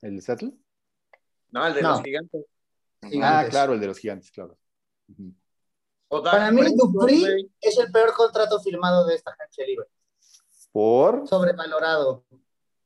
¿El 0.03 0.21
Seattle? 0.21 0.53
No, 1.51 1.67
el 1.67 1.73
de 1.75 1.81
No. 1.81 1.89
los 1.93 2.03
gigantes. 2.03 2.45
Ah, 3.23 3.47
claro, 3.49 3.73
el 3.73 3.81
de 3.81 3.87
los 3.87 3.97
gigantes, 3.99 4.31
claro. 4.31 4.59
O 6.09 6.23
Para 6.23 6.51
mí, 6.53 6.61
güey. 6.77 7.51
es 7.63 7.79
el 7.79 7.91
peor 7.91 8.13
contrato 8.13 8.61
firmado 8.61 9.07
de 9.07 9.15
esta 9.15 9.31
agencia 9.31 9.65
libre. 9.67 9.87
¿Por? 10.73 11.27
Sobrevalorado. 11.27 12.27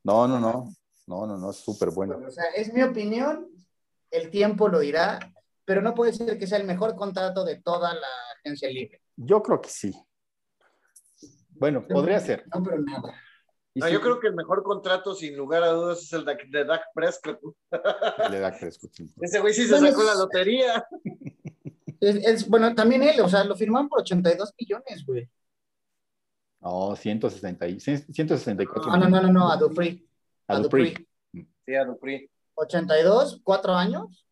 No, 0.04 0.28
no, 0.28 0.38
no. 0.38 0.72
No, 1.08 1.26
no, 1.26 1.36
no, 1.36 1.50
es 1.50 1.56
súper 1.56 1.90
bueno. 1.90 2.20
O 2.24 2.30
sea, 2.30 2.44
es 2.54 2.72
mi 2.72 2.84
opinión, 2.84 3.48
el 4.12 4.30
tiempo 4.30 4.68
lo 4.68 4.78
dirá, 4.78 5.18
pero 5.70 5.82
no 5.82 5.94
puede 5.94 6.12
ser 6.12 6.36
que 6.36 6.48
sea 6.48 6.58
el 6.58 6.66
mejor 6.66 6.96
contrato 6.96 7.44
de 7.44 7.60
toda 7.62 7.94
la 7.94 8.08
agencia 8.40 8.68
libre. 8.68 9.00
Yo 9.14 9.40
creo 9.40 9.60
que 9.60 9.68
sí. 9.68 9.94
Bueno, 11.50 11.86
podría 11.86 12.18
ser. 12.18 12.44
No, 12.52 12.60
pero 12.60 12.78
nada. 12.82 13.14
No, 13.76 13.86
sí, 13.86 13.92
yo 13.92 14.00
creo 14.00 14.18
que 14.18 14.26
el 14.26 14.34
mejor 14.34 14.64
contrato, 14.64 15.14
sin 15.14 15.36
lugar 15.36 15.62
a 15.62 15.68
dudas, 15.68 16.02
es 16.02 16.12
el 16.12 16.24
de, 16.24 16.36
de 16.48 16.64
Dak 16.64 16.82
Prescott. 16.92 17.38
le 18.32 18.40
da 18.40 18.50
Prescott, 18.50 18.90
sí. 18.92 19.08
Ese 19.20 19.38
güey 19.38 19.54
sí 19.54 19.62
se 19.62 19.70
Bueno, 19.74 19.86
sacó 19.90 20.00
es- 20.00 20.06
la 20.08 20.14
lotería. 20.14 20.84
Es, 22.00 22.16
es- 22.16 22.48
bueno, 22.48 22.74
también 22.74 23.04
él, 23.04 23.20
o 23.20 23.28
sea, 23.28 23.44
lo 23.44 23.54
firmaron 23.54 23.88
por 23.88 24.00
82 24.00 24.52
millones, 24.58 25.06
güey. 25.06 25.30
No, 26.62 26.96
160 26.96 27.68
y- 27.68 27.78
164 27.78 28.90
Ah, 28.90 28.96
no, 28.98 29.08
no, 29.08 29.20
no, 29.20 29.32
no, 29.32 29.52
a 29.52 29.56
Dupree. 29.56 30.04
A 30.48 30.56
A. 30.56 30.58
Dupree. 30.58 30.96
Sí, 31.64 31.74
a 31.76 31.84
Dupree. 31.84 32.28
82, 32.54 33.40
cuatro 33.44 33.72
años. 33.74 34.26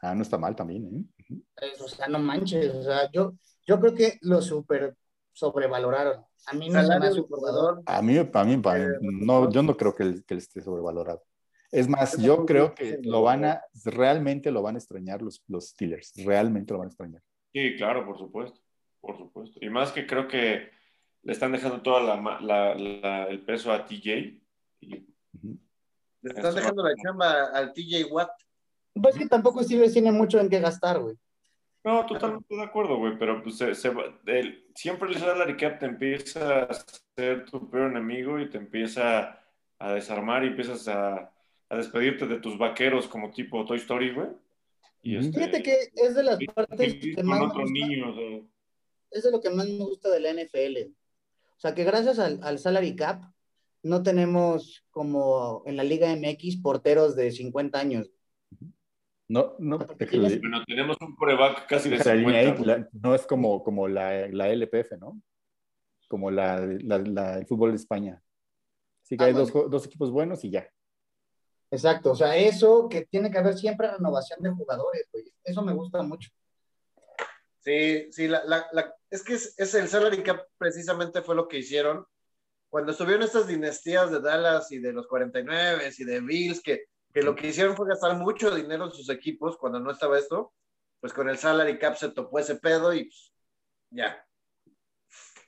Ah, 0.00 0.14
no 0.14 0.22
está 0.22 0.38
mal 0.38 0.54
también, 0.54 0.86
¿eh? 0.86 1.34
Pues, 1.56 1.80
o 1.80 1.88
sea, 1.88 2.08
no 2.08 2.18
manches, 2.18 2.74
o 2.74 2.82
sea, 2.82 3.10
yo, 3.10 3.34
yo 3.66 3.80
creo 3.80 3.94
que 3.94 4.18
lo 4.22 4.40
super 4.40 4.96
sobrevaloraron. 5.32 6.24
A 6.46 6.52
mí 6.54 6.68
no 6.68 6.82
se 6.84 6.98
me 6.98 7.06
hace 7.06 7.20
un 7.20 7.26
jugador. 7.26 7.82
A 7.86 8.00
mí, 8.00 8.22
para 8.24 8.44
mí, 8.44 8.56
para 8.56 8.78
mí, 8.78 8.84
Eh, 8.84 8.98
no, 9.00 9.50
yo 9.50 9.62
no 9.62 9.76
creo 9.76 9.94
que 9.94 10.02
él, 10.04 10.24
que 10.24 10.34
él 10.34 10.38
esté 10.38 10.60
sobrevalorado. 10.62 11.22
Es 11.70 11.88
más, 11.88 12.16
Yo 12.16 12.46
creo 12.46 12.74
que 12.74 12.98
lo 13.02 13.22
van 13.22 13.44
a, 13.44 13.62
realmente 13.84 14.50
lo 14.50 14.62
van 14.62 14.76
a 14.76 14.78
extrañar 14.78 15.20
los, 15.20 15.42
los 15.48 15.68
Steelers, 15.68 16.12
realmente 16.24 16.72
lo 16.72 16.78
van 16.78 16.86
a 16.86 16.90
extrañar. 16.90 17.22
Sí, 17.52 17.76
claro, 17.76 18.06
por 18.06 18.18
supuesto. 18.18 18.58
Por 19.00 19.18
supuesto. 19.18 19.58
Y 19.62 19.68
más 19.68 19.92
que 19.92 20.06
creo 20.06 20.26
que 20.26 20.70
le 21.22 21.32
están 21.32 21.52
dejando 21.52 21.82
todo 21.82 21.98
el 23.28 23.44
peso 23.44 23.72
a 23.72 23.84
TJ. 23.84 24.40
Y. 24.80 25.06
Le 26.22 26.30
están 26.30 26.54
dejando 26.54 26.82
la 26.82 26.94
chamba 26.96 27.44
al 27.52 27.72
TJ 27.72 28.04
Watt. 28.10 28.30
Pues 28.94 29.16
que 29.16 29.26
tampoco 29.26 29.62
Steelers 29.62 29.92
tiene 29.92 30.12
mucho 30.12 30.40
en 30.40 30.48
qué 30.48 30.60
gastar, 30.60 30.98
güey. 31.00 31.16
No, 31.84 32.04
totalmente 32.06 32.54
de 32.54 32.62
acuerdo, 32.62 32.96
güey, 32.98 33.16
pero 33.18 33.42
pues 33.42 33.56
se, 33.56 33.74
se 33.74 33.88
va- 33.90 34.18
el- 34.26 34.66
siempre 34.74 35.08
el 35.08 35.16
salary 35.18 35.56
cap 35.56 35.78
te 35.78 35.86
empieza 35.86 36.64
a 36.64 36.68
ser 37.16 37.44
tu 37.44 37.70
peor 37.70 37.90
enemigo 37.90 38.38
y 38.40 38.50
te 38.50 38.58
empieza 38.58 39.40
a 39.78 39.92
desarmar 39.92 40.44
y 40.44 40.48
empiezas 40.48 40.88
a, 40.88 41.32
a 41.68 41.76
despedirte 41.76 42.26
de 42.26 42.40
tus 42.40 42.58
vaqueros 42.58 43.06
como 43.06 43.30
tipo 43.30 43.64
Toy 43.64 43.78
Story, 43.78 44.12
güey. 44.12 44.28
Y 45.02 45.16
este, 45.16 45.38
Fíjate 45.38 45.62
que 45.62 45.76
es 45.94 46.14
de 46.16 46.24
las 46.24 46.38
partes 46.54 46.94
que 46.94 47.22
más 47.22 47.40
otro 47.42 47.60
gusta. 47.62 47.72
niño, 47.72 48.10
o 48.10 48.14
sea, 48.14 48.40
es 49.12 49.22
de 49.22 49.30
lo 49.30 49.40
que 49.40 49.50
más 49.50 49.66
me 49.68 49.78
gusta 49.84 50.10
de 50.10 50.20
la 50.20 50.30
NFL. 50.32 50.90
O 51.56 51.60
sea, 51.60 51.74
que 51.74 51.84
gracias 51.84 52.18
al, 52.18 52.40
al 52.42 52.58
salary 52.58 52.96
cap 52.96 53.22
no 53.84 54.02
tenemos 54.02 54.84
como 54.90 55.62
en 55.64 55.76
la 55.76 55.84
Liga 55.84 56.08
MX 56.14 56.56
porteros 56.56 57.14
de 57.14 57.30
50 57.30 57.78
años. 57.78 58.10
No, 59.28 59.54
no, 59.58 59.76
Bueno, 59.78 60.64
tenemos 60.66 60.96
un 61.02 61.14
coreback 61.14 61.66
casi 61.66 61.90
de 61.90 61.98
déjala 61.98 62.14
de 62.16 62.20
línea 62.22 62.42
50. 62.44 62.50
ahí, 62.50 62.64
güey. 62.64 62.66
la- 62.80 62.88
no 62.92 63.14
es 63.14 63.26
como, 63.26 63.62
como 63.62 63.86
la, 63.86 64.26
la 64.28 64.48
LPF, 64.48 64.96
¿no? 64.98 65.20
Como 66.08 66.30
la, 66.30 66.58
la- 66.60 66.98
la- 66.98 67.38
el 67.38 67.46
fútbol 67.46 67.70
de 67.72 67.76
España. 67.76 68.22
Así 69.04 69.16
que 69.18 69.24
Ah, 69.24 69.26
hay 69.26 69.32
bueno. 69.34 69.46
dos, 69.52 69.70
dos 69.70 69.86
equipos 69.86 70.10
buenos 70.10 70.42
y 70.44 70.50
ya. 70.50 70.66
Exacto, 71.70 72.12
o 72.12 72.14
sea, 72.16 72.34
eso 72.36 72.88
que 72.88 73.04
tiene 73.04 73.30
que 73.30 73.36
haber 73.36 73.54
siempre 73.58 73.90
renovación 73.90 74.40
de 74.42 74.50
jugadores, 74.50 75.06
güey. 75.12 75.24
Eso 75.44 75.60
me 75.62 75.74
gusta 75.74 76.02
mucho. 76.02 76.30
Sí, 77.60 78.10
sí, 78.12 78.28
la, 78.28 78.42
la, 78.44 78.66
la- 78.72 78.94
es 79.10 79.22
que 79.22 79.34
es, 79.34 79.54
es 79.58 79.74
el 79.74 79.88
salary 79.88 80.22
cap 80.22 80.40
precisamente 80.56 81.20
fue 81.22 81.34
lo 81.34 81.48
que 81.48 81.58
hicieron 81.58 82.06
cuando 82.70 82.92
estuvieron 82.92 83.22
estas 83.22 83.46
dinastías 83.48 84.10
de 84.10 84.20
Dallas 84.20 84.70
y 84.72 84.78
de 84.78 84.92
los 84.92 85.06
49 85.06 85.90
y 85.98 86.04
de 86.04 86.20
Bills, 86.20 86.62
que, 86.62 86.84
que 87.20 87.24
lo 87.26 87.34
que 87.34 87.48
hicieron 87.48 87.76
fue 87.76 87.88
gastar 87.88 88.16
mucho 88.16 88.54
dinero 88.54 88.84
en 88.86 88.92
sus 88.92 89.08
equipos 89.10 89.56
cuando 89.56 89.80
no 89.80 89.90
estaba 89.90 90.18
esto, 90.18 90.52
pues 91.00 91.12
con 91.12 91.28
el 91.28 91.38
salary 91.38 91.78
cap 91.78 91.96
se 91.96 92.10
topó 92.10 92.38
ese 92.38 92.56
pedo 92.56 92.92
y 92.92 93.04
pues, 93.04 93.32
ya. 93.90 94.24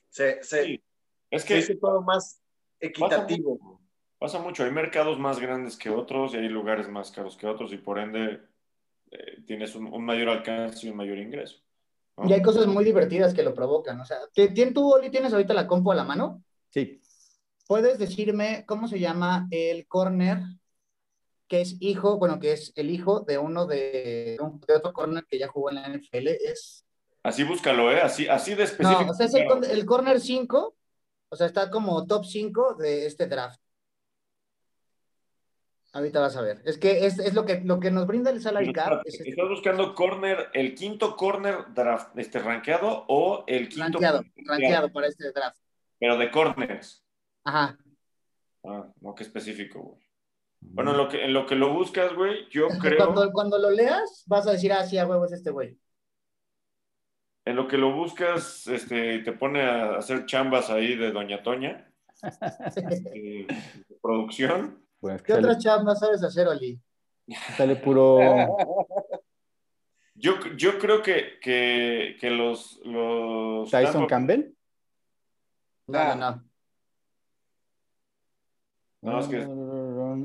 Se, 0.08 0.42
se, 0.42 0.64
Sí. 0.64 0.84
Es 1.30 1.42
se 1.42 1.48
que 1.48 1.58
hizo 1.58 1.74
todo 1.80 2.02
más 2.02 2.40
pasa 2.40 2.76
equitativo. 2.80 3.58
mucho, 3.60 3.80
pasa 4.18 4.38
mucho. 4.40 4.64
Hay 4.64 4.72
mercados 4.72 5.18
más 5.18 5.38
grandes 5.38 5.76
que 5.76 5.90
otros 5.90 6.34
y 6.34 6.38
hay 6.38 6.48
lugares 6.48 6.88
más 6.88 7.10
caros 7.12 7.36
que 7.36 7.46
otros 7.46 7.72
y 7.72 7.76
por 7.78 7.98
ende 7.98 8.40
eh, 9.12 9.42
tienes 9.46 9.74
un, 9.76 9.86
un 9.86 10.04
mayor 10.04 10.28
alcance 10.28 10.86
y 10.86 10.90
un 10.90 10.96
mayor 10.96 11.18
ingreso. 11.18 11.58
¿no? 12.16 12.28
Y 12.28 12.32
hay 12.32 12.42
cosas 12.42 12.66
muy 12.66 12.84
divertidas 12.84 13.32
que 13.32 13.42
lo 13.44 13.54
provocan. 13.54 14.00
O 14.00 14.04
sea, 14.04 14.18
¿te- 14.34 14.52
tien- 14.52 14.74
¿tú, 14.74 14.92
Oli, 14.92 15.10
tienes 15.10 15.32
ahorita 15.32 15.54
la 15.54 15.66
compu 15.66 15.92
a 15.92 15.94
la 15.94 16.04
mano? 16.04 16.42
Sí, 16.70 17.00
¿Puedes 17.66 18.00
decirme 18.00 18.64
cómo 18.66 18.88
se 18.88 18.98
llama 18.98 19.46
el 19.52 19.86
corner 19.86 20.38
que 21.50 21.60
es 21.62 21.76
hijo, 21.80 22.16
bueno, 22.16 22.38
que 22.38 22.52
es 22.52 22.72
el 22.76 22.90
hijo 22.90 23.20
de 23.20 23.36
uno 23.36 23.66
de, 23.66 24.38
un- 24.40 24.60
de 24.60 24.76
otro 24.76 24.92
corner 24.92 25.24
que 25.28 25.36
ya 25.36 25.48
jugó 25.48 25.70
en 25.70 25.74
la 25.76 25.88
NFL. 25.88 26.28
Es, 26.28 26.86
Así 27.24 27.42
búscalo, 27.42 27.90
¿eh? 27.90 28.00
Así, 28.00 28.28
así 28.28 28.54
de 28.54 28.62
específico. 28.62 29.02
no, 29.02 29.10
o 29.10 29.14
sea, 29.14 29.26
es 29.26 29.34
el, 29.34 29.64
el 29.64 29.84
corner 29.84 30.20
5, 30.20 30.76
o 31.28 31.36
sea, 31.36 31.46
está 31.48 31.68
como 31.68 32.06
top 32.06 32.24
5 32.24 32.74
de 32.76 33.04
este 33.04 33.26
draft. 33.26 33.60
Ahorita 35.92 36.20
vas 36.20 36.36
a 36.36 36.40
ver. 36.42 36.62
Es 36.64 36.78
que 36.78 37.04
es, 37.04 37.18
es 37.18 37.34
lo, 37.34 37.44
que, 37.44 37.60
lo 37.62 37.80
que 37.80 37.90
nos 37.90 38.06
brinda 38.06 38.30
el 38.30 38.40
salary 38.40 38.72
cap. 38.72 39.02
Es 39.04 39.20
¿Estás 39.20 39.48
buscando 39.48 39.92
corner, 39.96 40.48
el 40.54 40.76
quinto 40.76 41.16
corner 41.16 41.64
draft, 41.74 42.16
este 42.16 42.38
rankeado 42.38 43.04
o 43.08 43.42
el 43.48 43.68
quinto 43.68 43.98
rankeado, 43.98 44.22
rankeado 44.46 44.92
para 44.92 45.08
este 45.08 45.32
draft. 45.32 45.58
Pero 45.98 46.16
de 46.16 46.30
corners. 46.30 47.04
Ajá. 47.42 47.76
Ah, 48.64 48.86
no, 49.00 49.14
qué 49.16 49.24
específico, 49.24 49.80
güey. 49.80 50.09
Bueno, 50.60 50.92
en 50.92 50.96
lo 50.98 51.08
que, 51.08 51.24
en 51.24 51.32
lo 51.32 51.46
que 51.46 51.54
lo 51.56 51.72
buscas, 51.72 52.14
güey, 52.14 52.48
yo 52.50 52.68
creo, 52.80 52.98
Cuando, 52.98 53.32
cuando 53.32 53.58
lo 53.58 53.70
leas, 53.70 54.24
vas 54.26 54.46
a 54.46 54.52
decir, 54.52 54.72
ah, 54.72 54.84
sí, 54.84 54.98
a 54.98 55.06
huevo 55.06 55.24
es 55.24 55.32
este 55.32 55.50
güey. 55.50 55.76
en 57.44 57.56
lo 57.56 57.66
que 57.66 57.78
lo 57.78 57.92
buscas, 57.94 58.66
este, 58.66 59.20
te 59.20 59.32
pone 59.32 59.62
a 59.62 59.96
hacer 59.96 60.26
chambas 60.26 60.70
ahí 60.70 60.94
de 60.96 61.10
Doña 61.10 61.42
Toña, 61.42 61.90
de 62.76 63.46
producción. 64.02 64.84
Bueno, 65.00 65.16
es 65.16 65.22
que 65.22 65.26
¿Qué 65.28 65.32
sale, 65.32 65.46
otra 65.46 65.58
chamba 65.58 65.96
sabes 65.96 66.22
hacer, 66.22 66.46
Oli? 66.46 66.78
sale 67.56 67.76
puro. 67.76 68.18
Yo, 70.14 70.34
yo 70.54 70.78
creo 70.78 71.02
que, 71.02 71.38
que, 71.40 72.18
que 72.20 72.28
los, 72.28 72.78
los 72.84 73.70
Tyson 73.70 74.06
Campbell. 74.06 74.54
No, 75.86 76.14
no, 76.14 76.14
no. 76.14 76.44
No, 79.00 79.18
es 79.20 79.28
que- 79.28 79.46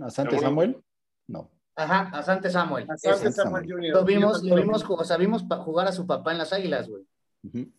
Asante. 0.08 0.39
Samuel. 0.39 0.82
No. 1.28 1.51
Ajá, 1.76 2.10
Asante 2.18 2.49
Samuel. 2.49 2.86
Asante 2.89 3.28
Ese. 3.30 3.32
Samuel 3.41 3.66
Jr. 3.70 3.89
Lo 3.93 4.06
vimos, 4.06 4.43
lo 4.43 4.56
vimos, 4.56 4.86
o 4.88 5.03
sea, 5.03 5.18
vimos 5.18 5.43
jugar 5.64 5.88
a 5.88 5.91
su 5.91 6.06
papá 6.08 6.32
en 6.32 6.38
las 6.38 6.53
águilas, 6.53 6.88
güey. 6.88 7.03
Ujú. 7.43 7.72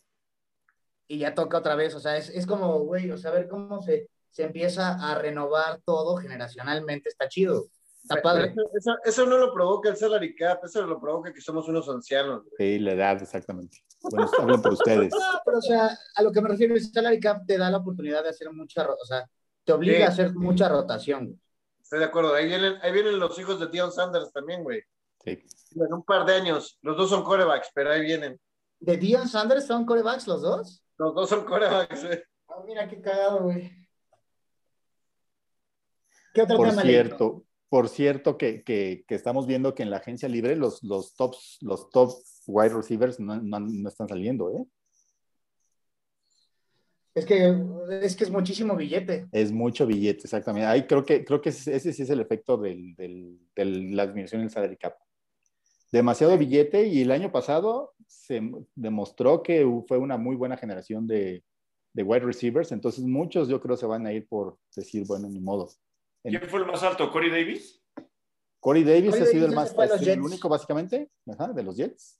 Y 1.09 1.19
ya 1.19 1.35
toca 1.35 1.59
otra 1.59 1.77
vez, 1.77 1.95
o 1.95 2.01
sea, 2.01 2.17
es, 2.17 2.29
es 2.31 2.47
como, 2.47 2.81
güey, 2.81 3.11
o 3.11 3.17
sea, 3.17 3.31
ver 3.31 3.49
cómo 3.49 3.81
se, 3.81 4.11
se 4.31 4.45
empieza 4.45 4.95
a 4.95 5.15
renovar 5.17 5.81
todo 5.85 6.17
generacionalmente, 6.17 7.09
está 7.09 7.29
chido. 7.29 7.67
Está 8.03 8.21
padre. 8.23 8.51
Eso, 8.53 8.71
eso- 8.75 8.99
eso 9.05 9.27
no 9.27 9.39
lo 9.39 9.53
provoca 9.53 9.89
el 9.89 9.97
salary 9.97 10.35
cap, 10.37 10.65
eso 10.65 10.85
lo 10.87 11.01
provoca 11.01 11.33
que 11.33 11.41
somos 11.41 11.69
unos 11.69 11.89
ancianos. 11.89 12.43
güey. 12.43 12.53
Sí, 12.59 12.79
la 12.81 12.93
edad, 12.93 13.23
exactamente. 13.23 13.79
Bueno, 14.03 14.31
hablan 14.39 14.63
por 14.63 14.73
ustedes. 14.75 15.11
No, 15.13 15.41
pero 15.45 15.59
o 15.59 15.63
sea, 15.63 15.97
a 16.15 16.23
lo 16.23 16.31
que 16.33 16.41
me 16.41 16.49
refiero 16.49 16.75
es 16.77 16.93
salary 16.93 17.19
cap 17.19 17.43
te 17.47 17.57
da 17.59 17.71
la 17.71 17.79
oportunidad 17.79 18.23
de 18.23 18.29
hacer 18.31 18.53
mucha, 18.53 18.87
o 18.89 19.05
sea, 19.05 19.29
te 19.65 19.73
obliga 19.73 19.97
Sí. 19.99 20.03
a 20.03 20.09
hacer 20.09 20.35
mucha 20.35 20.69
rotación. 20.69 21.41
Estoy 21.87 22.01
de 22.01 22.05
acuerdo. 22.07 22.35
Ahí 22.35 22.47
vienen, 22.47 22.79
ahí 22.83 22.91
vienen 22.93 23.21
los 23.21 23.39
hijos 23.39 23.61
de 23.61 23.69
Dion 23.69 23.93
Sanders 23.93 24.33
también, 24.33 24.65
güey. 24.65 24.83
Sí. 25.25 25.39
En 25.77 25.93
un 25.93 26.03
par 26.03 26.27
de 26.27 26.35
años. 26.35 26.79
Los 26.83 26.97
dos 26.97 27.09
son 27.11 27.23
corebacks, 27.23 27.71
pero 27.73 27.93
ahí 27.93 28.01
vienen. 28.01 28.41
¿De 28.81 28.97
Dion 28.97 29.29
Sanders 29.29 29.67
son 29.69 29.87
corebacks 29.87 30.27
los 30.27 30.43
dos? 30.43 30.83
Los 30.99 31.15
dos 31.15 31.29
son 31.29 31.45
corebacks, 31.45 32.05
güey. 32.05 32.21
Ah, 32.49 32.61
mira 32.67 32.89
qué 32.89 33.01
cagado, 33.01 33.45
güey. 33.45 33.71
¿Qué 36.35 36.43
otro 36.43 36.57
Por 36.57 36.71
tema 36.71 36.83
cierto, 36.83 37.45
por 37.69 37.89
cierto 37.89 38.37
que, 38.37 38.65
que- 38.65 39.05
que 39.07 39.15
estamos 39.15 39.47
viendo 39.47 39.75
que 39.75 39.85
en 39.85 39.91
la 39.91 39.99
agencia 39.99 40.29
libre 40.29 40.57
los, 40.57 40.83
los 40.83 41.15
tops, 41.15 41.59
los 41.61 41.89
top 41.91 42.13
wide 42.49 42.75
receivers 42.75 43.21
no, 43.21 43.37
no- 43.41 43.61
no 43.61 43.89
están 43.89 44.09
saliendo, 44.09 44.51
¿eh? 44.51 44.65
Es 47.17 47.25
que, 47.25 47.57
es 48.03 48.15
que 48.15 48.25
es 48.25 48.31
muchísimo 48.31 48.77
billete. 48.77 49.27
Es 49.33 49.51
mucho 49.51 49.87
billete, 49.87 50.21
exactamente. 50.25 50.67
Ahí 50.67 50.87
creo 50.87 51.03
que, 51.03 51.25
creo 51.25 51.41
que 51.41 51.49
ese, 51.49 51.81
sí 51.93 52.03
es 52.03 52.11
el 52.11 52.21
efecto 52.21 52.59
del, 52.59 52.95
del- 52.95 53.39
de 53.57 53.65
la 53.65 54.05
disminución 54.07 54.43
del 54.43 54.51
salary 54.51 54.77
cap. 54.77 54.97
Demasiado 55.91 56.37
billete 56.37 56.87
y 56.89 57.01
el 57.01 57.11
año 57.11 57.33
pasado 57.33 57.95
se 58.07 58.43
demostró 58.75 59.43
que 59.43 59.67
fue 59.89 59.97
una 59.97 60.19
muy 60.19 60.37
buena 60.37 60.59
generación 60.59 61.07
de, 61.07 61.43
de 61.95 62.03
wide 62.03 62.27
receivers, 62.27 62.71
entonces 62.73 63.03
muchos 63.05 63.49
yo 63.49 63.61
creo 63.63 63.77
se 63.79 63.87
van 63.87 64.07
a 64.07 64.13
ir 64.13 64.29
por 64.29 64.59
decir, 64.75 65.07
bueno, 65.07 65.27
ni 65.29 65.41
modo. 65.41 65.71
¿Quién 66.23 66.43
fue 66.51 66.61
el 66.61 66.67
más 66.67 66.83
alto? 66.83 67.11
¿Corey 67.11 67.31
Davis? 67.31 67.83
Corey 68.61 68.85
Davis 68.85 69.11
Corey 69.13 69.23
ha 69.23 69.27
sido 69.27 69.41
Davis 69.47 69.49
el 69.51 69.55
más, 69.55 69.69
se 69.71 69.75
fue 69.75 69.85
a 69.85 69.87
ha 69.87 69.91
los 69.91 69.99
sido 70.01 70.13
el 70.13 70.19
Jets. 70.19 70.31
único 70.33 70.49
básicamente, 70.51 71.11
ajá, 71.29 71.53
de 71.53 71.63
los 71.63 71.77
Jets. 71.77 72.19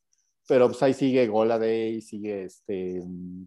Pero 0.49 0.69
pues 0.69 0.83
ahí 0.83 0.95
sigue 0.95 1.27
Goladay, 1.27 2.01
sigue 2.01 2.45
este, 2.45 3.03
mm, 3.05 3.47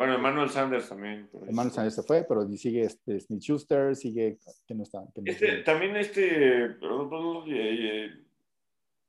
Bueno, 0.00 0.14
Emmanuel 0.14 0.48
Sanders 0.48 0.88
también. 0.88 1.28
Emmanuel 1.46 1.74
Sanders 1.74 1.96
se 1.96 2.02
fue, 2.02 2.24
pero 2.26 2.48
sigue 2.52 2.84
este 2.84 3.20
Smith 3.20 3.42
Schuster, 3.42 3.94
sigue, 3.94 4.38
¿quién 4.66 4.78
no 4.78 4.84
está? 4.84 5.02
¿Quién 5.12 5.26
no 5.26 5.30
Este, 5.30 5.58
también 5.58 5.94
este. 5.94 6.78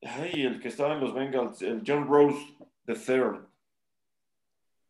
Ay, 0.02 0.42
el 0.42 0.60
que 0.60 0.68
estaba 0.68 0.96
en 0.96 1.00
los 1.00 1.14
Bengals, 1.14 1.62
el 1.62 1.82
John 1.88 2.10
Rose 2.10 2.38
III. 2.86 3.40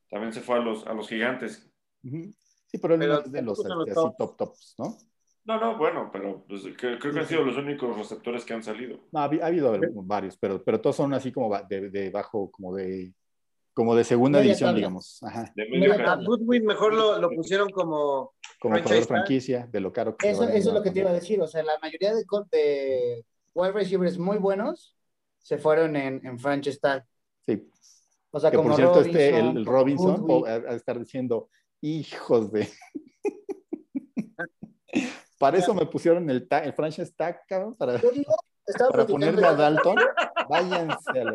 También 0.10 0.34
se 0.34 0.42
fue 0.42 0.56
a 0.56 0.62
los, 0.62 0.88
a 0.88 0.96
los 0.96 1.08
gigantes. 1.08 1.70
Sí, 2.02 2.80
pero 2.82 2.96
él 2.96 3.02
Pero 3.02 3.14
no 3.14 3.20
es 3.20 3.32
de 3.32 3.42
los 3.44 3.60
este, 3.60 3.92
así 3.92 4.10
top 4.18 4.38
tops, 4.38 4.76
¿no? 4.80 4.98
No, 5.46 5.60
no, 5.60 5.78
bueno, 5.78 6.10
pero 6.12 6.44
pues, 6.48 6.64
que- 6.64 6.98
creo 6.98 7.14
que 7.14 7.20
han 7.20 7.28
sido 7.28 7.44
los 7.44 7.58
únicos 7.58 7.96
receptores 7.96 8.44
que 8.44 8.56
han 8.56 8.64
salido. 8.64 8.98
No, 9.12 9.20
ha, 9.20 9.26
ha 9.26 9.46
habido 9.46 9.72
varios, 10.04 10.36
pero, 10.36 10.64
pero 10.64 10.82
todos 10.82 10.96
son 10.96 11.14
así 11.14 11.32
como 11.32 11.56
de, 11.70 11.92
de 11.92 12.10
bajo, 12.10 12.50
como 12.50 12.74
de, 12.74 13.14
como 13.74 13.96
de 13.96 14.04
segunda 14.04 14.40
Media 14.40 14.50
división, 14.50 14.68
tabla. 14.70 14.78
digamos. 14.78 15.24
Ajá. 15.24 15.52
De 15.56 15.66
Media 15.66 15.80
medio 15.80 15.96
tabla. 16.06 16.14
A 16.14 16.26
Goodwin 16.26 16.66
mejor 16.66 16.94
lo, 16.94 17.20
lo 17.20 17.30
pusieron 17.30 17.70
como. 17.70 18.34
Como 18.60 18.76
Franchise 18.76 18.84
jugador 18.84 19.08
franquicia, 19.08 19.68
de 19.72 19.80
lo 19.80 19.92
caro 19.92 20.16
que 20.16 20.30
Eso, 20.30 20.44
a 20.44 20.54
eso 20.54 20.70
es 20.70 20.76
lo 20.76 20.84
que 20.84 20.92
te 20.92 21.00
iba 21.00 21.10
a 21.10 21.14
decir. 21.14 21.42
O 21.42 21.48
sea, 21.48 21.64
la 21.64 21.80
mayoría 21.82 22.14
de, 22.14 22.24
de 22.52 23.26
wide 23.54 23.72
receivers 23.72 24.18
muy 24.20 24.38
buenos 24.38 24.96
se 25.40 25.58
fueron 25.58 25.96
en, 25.96 26.24
en 26.26 26.38
franchise 26.40 26.80
tag. 26.80 27.04
Sí, 27.46 27.68
O 28.30 28.40
sea, 28.40 28.52
que 28.52 28.58
como 28.58 28.70
por 28.70 28.78
cierto, 28.78 29.02
este, 29.02 29.40
el, 29.40 29.66
Robinson, 29.66 30.26
el 30.30 30.46
ha 30.46 30.60
de 30.60 30.76
estar 30.76 31.00
diciendo, 31.00 31.50
hijos 31.82 32.52
de... 32.52 32.70
Para 35.40 35.58
eso 35.58 35.74
me 35.74 35.88
pusieron 35.88 36.30
el, 36.30 36.48
el 36.64 36.74
franchise 36.74 37.12
tag, 37.16 37.42
cabrón, 37.48 37.76
para, 37.76 38.00
Yo 38.00 38.12
digo, 38.12 38.32
estaba 38.66 38.92
para 38.92 39.06
platicando, 39.06 39.42
ponerme 39.42 39.48
a 39.48 39.56
Dalton. 39.56 39.96
Váyanse 40.50 41.20
a 41.20 41.24
la... 41.24 41.34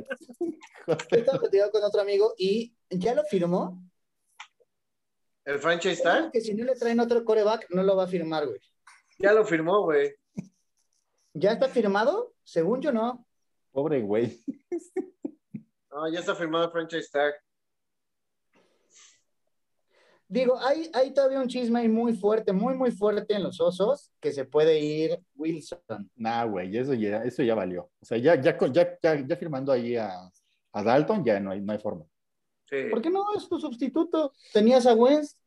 Estaba 1.10 1.38
platicando 1.38 1.72
con 1.72 1.84
otro 1.84 2.00
amigo 2.00 2.34
y 2.36 2.74
ya 2.90 3.14
lo 3.14 3.24
firmó. 3.24 3.82
El 5.44 5.58
franchise 5.58 6.02
tag. 6.02 6.32
Que 6.32 6.40
si 6.40 6.54
no 6.54 6.64
le 6.64 6.74
traen 6.74 7.00
otro 7.00 7.24
coreback, 7.24 7.66
no 7.70 7.82
lo 7.82 7.96
va 7.96 8.04
a 8.04 8.08
firmar, 8.08 8.46
güey. 8.46 8.60
Ya 9.18 9.32
lo 9.32 9.44
firmó, 9.44 9.82
güey. 9.82 10.14
¿Ya 11.32 11.52
está 11.52 11.68
firmado? 11.68 12.34
Según 12.42 12.80
yo, 12.80 12.92
no. 12.92 13.26
Pobre 13.72 14.00
güey. 14.00 14.40
No, 15.90 16.08
ya 16.12 16.20
está 16.20 16.34
firmado 16.34 16.66
el 16.66 16.70
franchise 16.70 17.10
tag. 17.10 17.34
Digo, 20.28 20.58
hay, 20.58 20.90
hay 20.92 21.14
todavía 21.14 21.40
un 21.40 21.46
chisme 21.46 21.80
ahí 21.80 21.88
muy 21.88 22.14
fuerte, 22.14 22.52
muy, 22.52 22.74
muy 22.74 22.90
fuerte 22.90 23.34
en 23.34 23.44
los 23.44 23.60
osos, 23.60 24.10
que 24.20 24.32
se 24.32 24.44
puede 24.44 24.80
ir 24.80 25.20
Wilson. 25.36 26.10
Nah, 26.16 26.44
güey, 26.44 26.76
eso 26.76 26.94
ya, 26.94 27.22
eso 27.22 27.44
ya 27.44 27.54
valió. 27.54 27.90
O 28.00 28.04
sea, 28.04 28.18
ya, 28.18 28.34
ya, 28.40 28.58
ya, 28.72 28.98
ya, 29.00 29.26
ya 29.26 29.36
firmando 29.36 29.70
ahí 29.70 29.96
a, 29.96 30.28
a 30.72 30.82
Dalton, 30.82 31.24
ya 31.24 31.38
no 31.38 31.52
hay, 31.52 31.60
no 31.60 31.72
hay 31.72 31.78
forma. 31.78 32.04
Sí. 32.68 32.88
¿Por 32.90 33.00
qué 33.00 33.10
no 33.10 33.24
es 33.36 33.48
tu 33.48 33.60
sustituto? 33.60 34.32
Tenías 34.52 34.86
a 34.86 34.94
Wentz. 34.94 35.38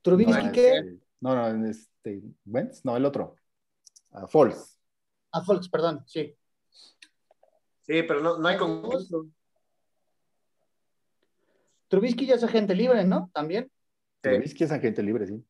Trubisky, 0.00 0.44
no, 0.46 0.52
¿qué? 0.52 0.76
este, 0.78 0.98
no, 1.20 1.52
no, 1.52 1.66
este, 1.68 2.22
Wentz, 2.46 2.84
no, 2.84 2.96
el 2.96 3.04
otro. 3.04 3.36
A 4.12 4.26
Foles. 4.26 4.78
A 5.32 5.42
Folks, 5.42 5.68
perdón, 5.68 6.02
sí. 6.06 6.34
Sí, 7.82 8.02
pero 8.02 8.20
no, 8.20 8.38
no 8.38 8.48
hay 8.48 8.56
concurso. 8.56 9.26
Trubisky 11.88 12.26
ya 12.26 12.34
es 12.34 12.44
agente 12.44 12.74
libre, 12.74 13.04
¿no? 13.04 13.30
También. 13.32 13.64
Sí. 13.64 14.30
Trubisky 14.30 14.64
es 14.64 14.72
agente 14.72 15.02
libre, 15.02 15.26
sí. 15.26 15.44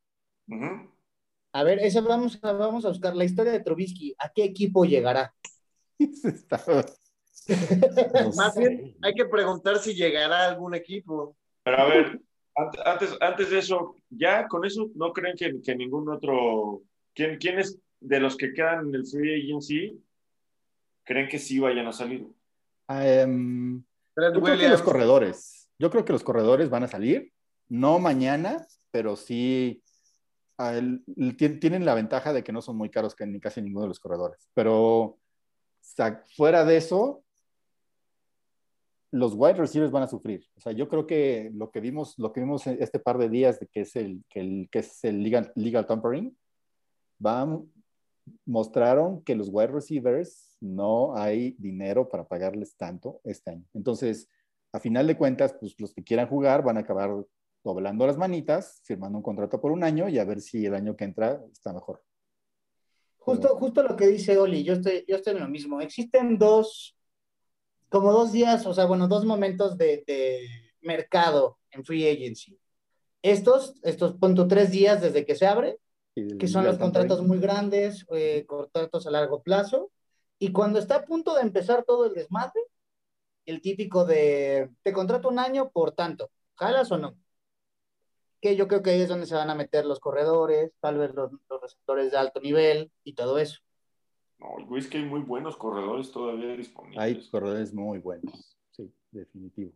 A 1.53 1.63
ver, 1.63 1.79
ese 1.79 2.01
vamos 2.01 2.39
a, 2.43 2.53
vamos 2.53 2.85
a 2.85 2.89
buscar 2.89 3.17
la 3.17 3.25
historia 3.25 3.53
de 3.53 3.61
Trubisky. 3.61 4.15
¿A 4.19 4.29
qué 4.31 4.45
equipo 4.45 4.85
llegará? 4.85 5.35
Está- 5.99 6.63
no 8.13 8.33
Más 8.37 8.55
sé. 8.55 8.61
bien, 8.61 8.97
hay 9.03 9.15
que 9.15 9.25
preguntar 9.25 9.79
si 9.79 9.95
llegará 9.95 10.45
a 10.45 10.49
algún 10.51 10.75
equipo. 10.75 11.37
Pero 11.63 11.79
a 11.79 11.87
ver, 11.87 12.21
ant- 12.57 12.83
antes, 12.85 13.17
antes 13.21 13.51
de 13.51 13.59
eso, 13.59 13.97
ya 14.11 14.47
con 14.49 14.65
eso, 14.65 14.91
¿no 14.95 15.13
creen 15.13 15.37
que, 15.37 15.61
que 15.63 15.75
ningún 15.75 16.09
otro. 16.09 16.83
¿quién, 17.15 17.39
¿Quién 17.39 17.59
es 17.59 17.79
de 18.01 18.21
los 18.21 18.37
que 18.37 18.53
quedan 18.53 18.89
en 18.89 18.95
el 18.97 19.07
free 19.07 19.43
agency? 19.43 20.03
¿Creen 21.05 21.29
que 21.29 21.39
sí 21.39 21.59
vayan 21.59 21.87
a 21.87 21.93
salir? 21.93 22.27
Trent 22.87 24.35
yo 24.35 24.43
creo 24.43 24.59
que 24.59 24.69
los 24.69 24.83
corredores. 24.83 25.66
Yo 25.79 25.91
creo 25.91 26.05
que 26.05 26.13
los 26.13 26.25
corredores 26.25 26.71
van 26.71 26.85
a 26.85 26.89
salir. 26.89 27.33
No 27.69 27.99
mañana, 27.99 28.67
pero 28.91 29.17
sí. 29.17 29.83
el- 30.59 31.05
el- 31.17 31.37
tien- 31.37 31.61
tienen 31.61 31.85
la 31.85 31.93
ventaja 31.95 32.33
de 32.33 32.43
que 32.43 32.51
no 32.53 32.63
son 32.63 32.79
muy 32.79 32.89
caros 32.89 33.15
que 33.15 33.27
ni 33.27 33.39
casi 33.41 33.61
ninguno 33.61 33.83
de 33.83 33.89
los 33.89 34.01
corredores. 34.01 34.49
Pero 34.55 35.19
fuera 36.35 36.65
de 36.65 36.79
eso, 36.79 37.23
los 39.11 39.35
wide 39.35 39.55
receivers 39.55 39.93
van 39.93 40.03
a 40.05 40.09
sufrir. 40.09 40.45
O 40.57 40.61
sea, 40.61 40.73
yo 40.73 40.89
creo 40.89 41.07
que 41.07 41.51
lo 41.55 41.71
que 41.71 41.81
vimos, 41.81 42.19
lo 42.19 42.33
que 42.33 42.41
vimos 42.41 42.67
este 42.67 42.99
par 42.99 43.19
de 43.19 43.29
días 43.29 43.61
de 43.61 43.67
que 43.67 43.83
es 43.83 43.97
el, 43.97 44.25
que 44.31 44.41
el, 44.41 44.69
que 44.71 44.79
es 44.81 45.05
el 45.05 45.23
legal, 45.23 45.53
legal 45.55 45.87
tampering, 45.87 46.37
va, 47.25 47.61
mostraron 48.45 49.23
que 49.23 49.35
los 49.37 49.49
wide 49.51 49.69
receivers 49.69 50.57
no 50.61 51.15
hay 51.17 51.55
dinero 51.59 52.09
para 52.09 52.25
pagarles 52.27 52.75
tanto 52.77 53.21
este 53.25 53.51
año. 53.51 53.65
Entonces, 53.75 54.29
a 54.77 54.81
final 54.81 55.07
de 55.07 55.17
cuentas, 55.17 55.57
pues 55.59 55.75
los 55.79 55.95
que 55.95 56.05
quieran 56.05 56.29
jugar 56.29 56.63
van 56.63 56.77
a 56.77 56.81
acabar 56.81 57.11
doblando 57.65 58.07
las 58.07 58.19
manitas, 58.19 58.81
firmando 58.85 59.19
un 59.19 59.23
contrato 59.23 59.61
por 59.61 59.73
un 59.73 59.83
año 59.83 60.09
y 60.09 60.19
a 60.19 60.25
ver 60.25 60.41
si 60.41 60.67
el 60.67 60.75
año 60.75 60.95
que 60.95 61.05
entra 61.05 61.43
está 61.51 61.73
mejor. 61.73 62.03
Justo, 63.17 63.57
justo 63.57 63.83
lo 63.83 63.97
que 63.97 64.07
dice 64.07 64.37
Oli, 64.39 64.63
yo 64.63 64.75
estoy, 64.75 65.05
yo 65.09 65.17
estoy 65.17 65.35
en 65.35 65.41
lo 65.41 65.49
mismo. 65.49 65.81
Existen 65.81 66.39
dos, 66.39 66.97
como 67.89 68.13
dos 68.13 68.33
días, 68.33 68.67
o 68.67 68.75
sea, 68.75 68.85
bueno, 68.85 69.09
dos 69.09 69.25
momentos 69.25 69.77
de, 69.79 70.05
de 70.07 70.47
mercado 70.83 71.59
en 71.71 71.83
free 71.83 72.09
agency. 72.09 72.59
Estos, 73.23 73.75
estos, 73.83 74.13
punto 74.19 74.47
tres 74.47 74.71
días 74.71 75.01
desde 75.01 75.25
que 75.25 75.35
se 75.35 75.47
abre, 75.47 75.81
que 76.39 76.49
son 76.49 76.65
los 76.65 76.79
contratos 76.79 77.21
ahí. 77.21 77.27
muy 77.27 77.39
grandes, 77.39 78.07
eh, 78.15 78.45
contratos 78.47 79.07
a 79.07 79.11
largo 79.11 79.43
plazo, 79.43 79.91
y 80.39 80.53
cuando 80.53 80.79
está 80.79 80.97
a 80.97 81.05
punto 81.05 81.35
de 81.35 81.43
empezar 81.43 81.83
todo 81.85 82.07
el 82.07 82.15
desmadre, 82.15 82.61
el 83.47 83.61
típico 83.61 84.05
de, 84.05 84.71
te 84.83 84.93
contrato 84.93 85.29
un 85.29 85.39
año 85.39 85.71
por 85.71 85.93
tanto, 85.93 86.31
¿jalas 86.57 86.91
o 86.93 86.99
no? 86.99 87.17
Que 88.41 88.57
yo 88.57 88.69
creo 88.69 88.83
que 88.83 88.91
ahí 88.91 89.01
es 89.01 89.09
donde 89.09 89.27
se 89.27 89.35
van 89.35 89.51
a 89.51 89.55
meter 89.55 89.87
los 89.87 90.01
corredores, 90.01 90.73
tal 90.81 90.99
vez 90.99 91.15
los, 91.15 91.33
los 91.49 91.61
receptores 91.61 92.11
de 92.11 92.19
alto 92.19 92.41
nivel 92.41 92.93
y 93.05 93.15
todo 93.15 93.39
eso. 93.39 93.61
No, 94.39 94.77
es 94.77 94.87
que 94.89 94.99
hay 94.99 95.05
muy 95.05 95.21
buenos 95.21 95.57
corredores 95.57 96.11
todavía 96.11 96.55
disponibles. 96.57 97.01
Hay 97.01 97.29
corredores 97.31 97.73
muy 97.73 97.99
buenos, 97.99 98.59
sí, 98.73 98.93
definitivo. 99.11 99.73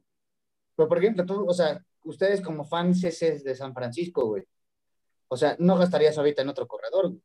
Pero, 0.77 0.89
por 0.89 0.99
ejemplo, 0.99 1.25
tú, 1.25 1.47
o 1.49 1.55
sea, 1.55 1.83
ustedes 2.05 2.41
como 2.43 2.65
fans 2.65 3.01
de 3.01 3.55
San 3.55 3.73
Francisco, 3.73 4.27
güey, 4.27 4.45
o 5.29 5.37
sea, 5.37 5.57
no 5.59 5.79
gastarías 5.79 6.19
ahorita 6.19 6.43
en 6.43 6.49
otro 6.49 6.67
corredor, 6.67 7.09
güey. 7.09 7.23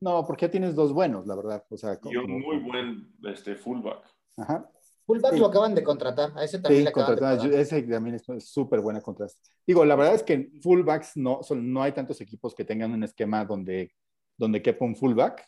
No, 0.00 0.24
porque 0.26 0.46
ya 0.46 0.50
tienes 0.50 0.74
dos 0.74 0.94
buenos, 0.94 1.26
la 1.26 1.36
verdad. 1.36 1.64
O 1.68 1.76
sea, 1.76 1.98
Y 2.04 2.16
un 2.16 2.40
muy 2.40 2.58
buen 2.58 3.12
este, 3.24 3.54
fullback. 3.54 4.02
Ajá. 4.38 4.70
Fullback 5.10 5.32
Sí. 5.32 5.38
lo 5.40 5.46
acaban 5.46 5.74
de 5.74 5.82
contratar, 5.82 6.32
a 6.36 6.44
ese 6.44 6.60
también 6.60 6.80
Sí, 6.80 6.84
le 6.84 6.90
acaban 6.90 7.16
de 7.16 7.20
contrataron- 7.20 7.48
pagar. 7.50 7.60
ese 7.60 7.82
también 7.82 8.14
es 8.14 8.48
súper 8.48 8.80
buena 8.80 9.00
contraste. 9.00 9.40
Digo, 9.66 9.84
la 9.84 9.96
verdad 9.96 10.14
es 10.14 10.22
que 10.22 10.32
en 10.34 10.60
fullbacks 10.62 11.16
no, 11.16 11.42
son- 11.42 11.72
no 11.72 11.82
hay 11.82 11.90
tantos 11.92 12.20
equipos 12.20 12.54
que 12.54 12.64
tengan 12.64 12.92
un 12.92 13.02
esquema 13.02 13.44
donde, 13.44 13.92
donde 14.38 14.62
quepa 14.62 14.84
un 14.84 14.94
fullback. 14.94 15.44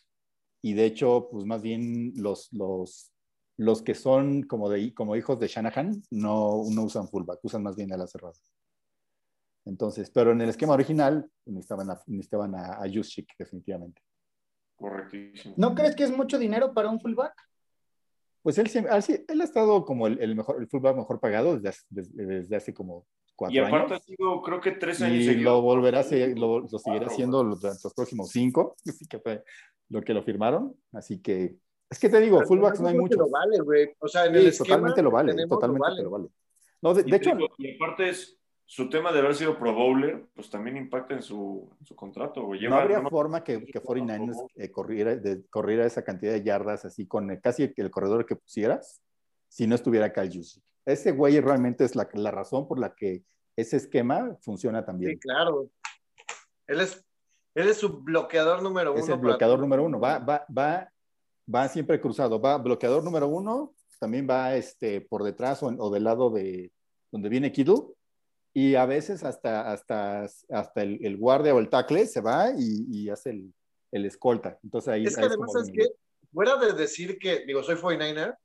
Y 0.63 0.75
de 0.75 0.85
hecho, 0.87 1.29
pues 1.31 1.45
más 1.45 1.63
bien 1.63 2.13
los, 2.17 2.53
los, 2.53 3.13
los 3.57 3.83
que 3.83 3.95
son 3.95 4.43
como, 4.45 4.69
de, 4.69 4.93
como 4.95 5.15
hijos 5.15 5.39
de 5.39 5.47
Shanahan 5.47 6.03
no, 6.11 6.63
no 6.71 6.83
usan 6.85 7.07
fullback, 7.09 7.39
usan 7.45 7.63
más 7.63 7.77
bien 7.77 7.93
a 7.93 7.97
la 7.97 8.07
cerrada. 8.09 8.35
Entonces, 9.65 10.11
pero 10.11 10.33
en 10.33 10.41
el 10.41 10.49
esquema 10.49 10.75
original 10.75 11.31
necesitaban 11.47 11.89
a, 11.91 12.01
necesitaban 12.07 12.55
a, 12.57 12.83
a 12.83 12.85
Juszczyk, 12.93 13.29
definitivamente. 13.39 14.03
Correctísimo. 14.77 15.55
¿No 15.57 15.75
crees 15.75 15.95
que 15.95 16.03
es 16.03 16.11
mucho 16.17 16.37
dinero 16.39 16.75
para 16.75 16.89
un 16.91 17.01
fullback? 17.01 17.33
Pues 18.43 18.59
él, 18.59 18.69
siempre- 18.69 19.01
sí, 19.03 19.25
él 19.29 19.41
ha 19.41 19.45
estado 19.45 19.85
como 19.85 20.07
el, 20.07 20.21
el 20.21 20.35
mejor, 20.35 20.61
el 20.61 20.69
fullback 20.69 20.97
mejor 20.97 21.21
pagado 21.21 21.55
desde, 21.57 21.69
hace- 21.69 21.83
desde, 21.91 22.25
desde 22.27 22.57
hace 22.57 22.75
como 22.75 23.07
cuatro 23.37 23.55
Y 23.55 23.59
aparte 23.59 23.95
años. 23.95 24.03
ha 24.03 24.05
sido, 24.05 24.43
creo 24.43 24.61
que 24.61 24.73
tres 24.73 25.01
años 25.01 25.23
y 25.25 25.35
lo 25.37 25.63
volverá 25.63 26.01
a 26.01 26.05
lo, 26.35 26.61
lo 26.61 26.69
seguirá 26.79 27.07
haciendo 27.07 27.39
durante 27.45 27.81
los 27.85 27.95
próximos 27.95 28.31
cinco, 28.31 28.77
así 28.87 29.07
que 29.07 29.19
fue 29.21 29.43
lo 29.89 30.03
que 30.03 30.13
lo 30.15 30.23
firmaron. 30.23 30.75
Así 30.93 31.21
que, 31.21 31.57
es 31.89 31.99
que 31.99 32.09
te 32.09 32.21
digo, 32.21 32.39
Pero 32.39 32.49
fullbacks 32.49 32.81
no 32.81 32.89
hay 32.89 32.97
muchos. 32.99 33.19
Lo 33.19 33.29
vale, 33.31 33.61
güey. 33.61 33.91
O 33.99 34.09
sea, 34.09 34.27
en 34.27 34.33
Sí, 34.35 34.39
el 34.41 34.47
esquema 34.49 34.67
totalmente 34.69 35.03
lo 35.03 35.11
vale, 35.11 35.33
tenemos, 35.33 35.51
totalmente 35.51 35.89
vale. 35.89 36.03
lo 36.03 36.11
vale. 36.11 36.29
No, 36.81 36.95
de, 36.95 37.03
de 37.05 37.17
hecho, 37.17 37.31
digo, 37.37 37.49
y 37.59 37.77
aparte 37.77 38.09
es 38.09 38.39
su 38.73 38.89
tema 38.89 39.13
de 39.13 39.19
haber 39.19 39.35
sido 39.35 39.59
Pro 39.59 39.75
Bowler, 39.75 40.25
pues 40.35 40.49
también 40.49 40.79
impacta 40.79 41.13
en 41.13 41.21
su, 41.21 41.69
en 41.79 41.85
su 41.85 41.95
contrato. 41.95 42.43
güey. 42.47 42.59
no 42.63 42.69
Lleva- 42.71 42.81
habría 42.81 42.97
no 42.97 43.03
me- 43.03 43.11
forma 43.11 43.45
que, 43.45 43.67
que 43.67 43.83
49ers 43.83 44.47
eh, 44.57 44.71
corriera, 44.71 45.15
de, 45.15 45.45
corriera 45.51 45.85
esa 45.85 46.03
cantidad 46.03 46.33
de 46.33 46.43
yardas 46.43 46.87
así 46.87 47.07
con 47.07 47.31
el- 47.31 47.39
casi 47.43 47.71
el, 47.77 47.91
corredor 47.91 48.25
que 48.25 48.35
pusieras 48.35 49.03
si 49.47 49.67
no 49.67 49.75
estuviera 49.75 50.11
Kyle 50.11 50.31
Juszczyk. 50.33 50.63
Ese 50.87 51.13
güey 51.13 51.39
realmente 51.41 51.85
es 51.85 51.95
la, 51.95 52.09
la 52.15 52.31
razón 52.31 52.67
por 52.67 52.79
la 52.79 52.95
que 52.95 53.23
ese 53.57 53.77
esquema 53.77 54.39
funciona 54.41 54.83
tan 54.87 54.99
bien. 54.99 55.13
Sí, 55.13 55.19
claro. 55.19 55.69
Él 56.67 56.81
es, 56.81 57.05
él 57.55 57.69
es 57.69 57.77
su 57.77 58.01
bloqueador 58.03 58.63
número 58.63 58.93
uno. 58.93 59.03
es 59.03 59.09
el 59.11 59.19
bloqueador 59.19 59.59
número 59.61 59.85
uno. 59.85 60.01
Va, 60.01 60.19
va, 60.19 60.47
va, 60.49 60.91
va 61.55 61.69
siempre 61.69 62.01
cruzado. 62.01 62.41
Va 62.41 62.57
bloqueador 62.57 63.05
número 63.05 63.29
uno, 63.29 63.75
también 64.01 64.27
va 64.27 64.55
este, 64.57 65.03
por 65.03 65.25
detrás 65.25 65.63
o, 65.63 65.67
o 65.67 65.91
del 65.91 66.05
lado 66.05 66.31
de 66.31 66.73
donde 67.11 67.29
viene 67.29 67.53
Kittle. 67.53 67.83
Y 68.55 68.75
a 68.75 68.85
veces 68.87 69.25
hasta, 69.25 69.73
hasta, 69.73 70.25
hasta 70.51 70.83
el, 70.83 71.05
el 71.05 71.17
guardia 71.17 71.55
o 71.55 71.59
el 71.59 71.71
tackle 71.71 72.07
se 72.07 72.21
va 72.21 72.51
y, 72.51 72.87
y 72.91 73.09
hace 73.09 73.31
el, 73.31 73.55
el 73.91 74.05
escolta. 74.05 74.59
Entonces 74.63 74.89
ahí 74.93 75.07
Es 75.07 75.17
que 75.17 75.23
ahí 75.23 75.27
además, 75.29 75.47
como 75.47 75.53
¿sabes 75.53 75.71
viene. 75.71 75.89
qué? 75.89 75.95
Fuera 76.33 76.57
de 76.57 76.73
decir 76.73 77.19
que, 77.19 77.45
digo, 77.47 77.63
soy 77.63 77.77
49er, 77.77 78.37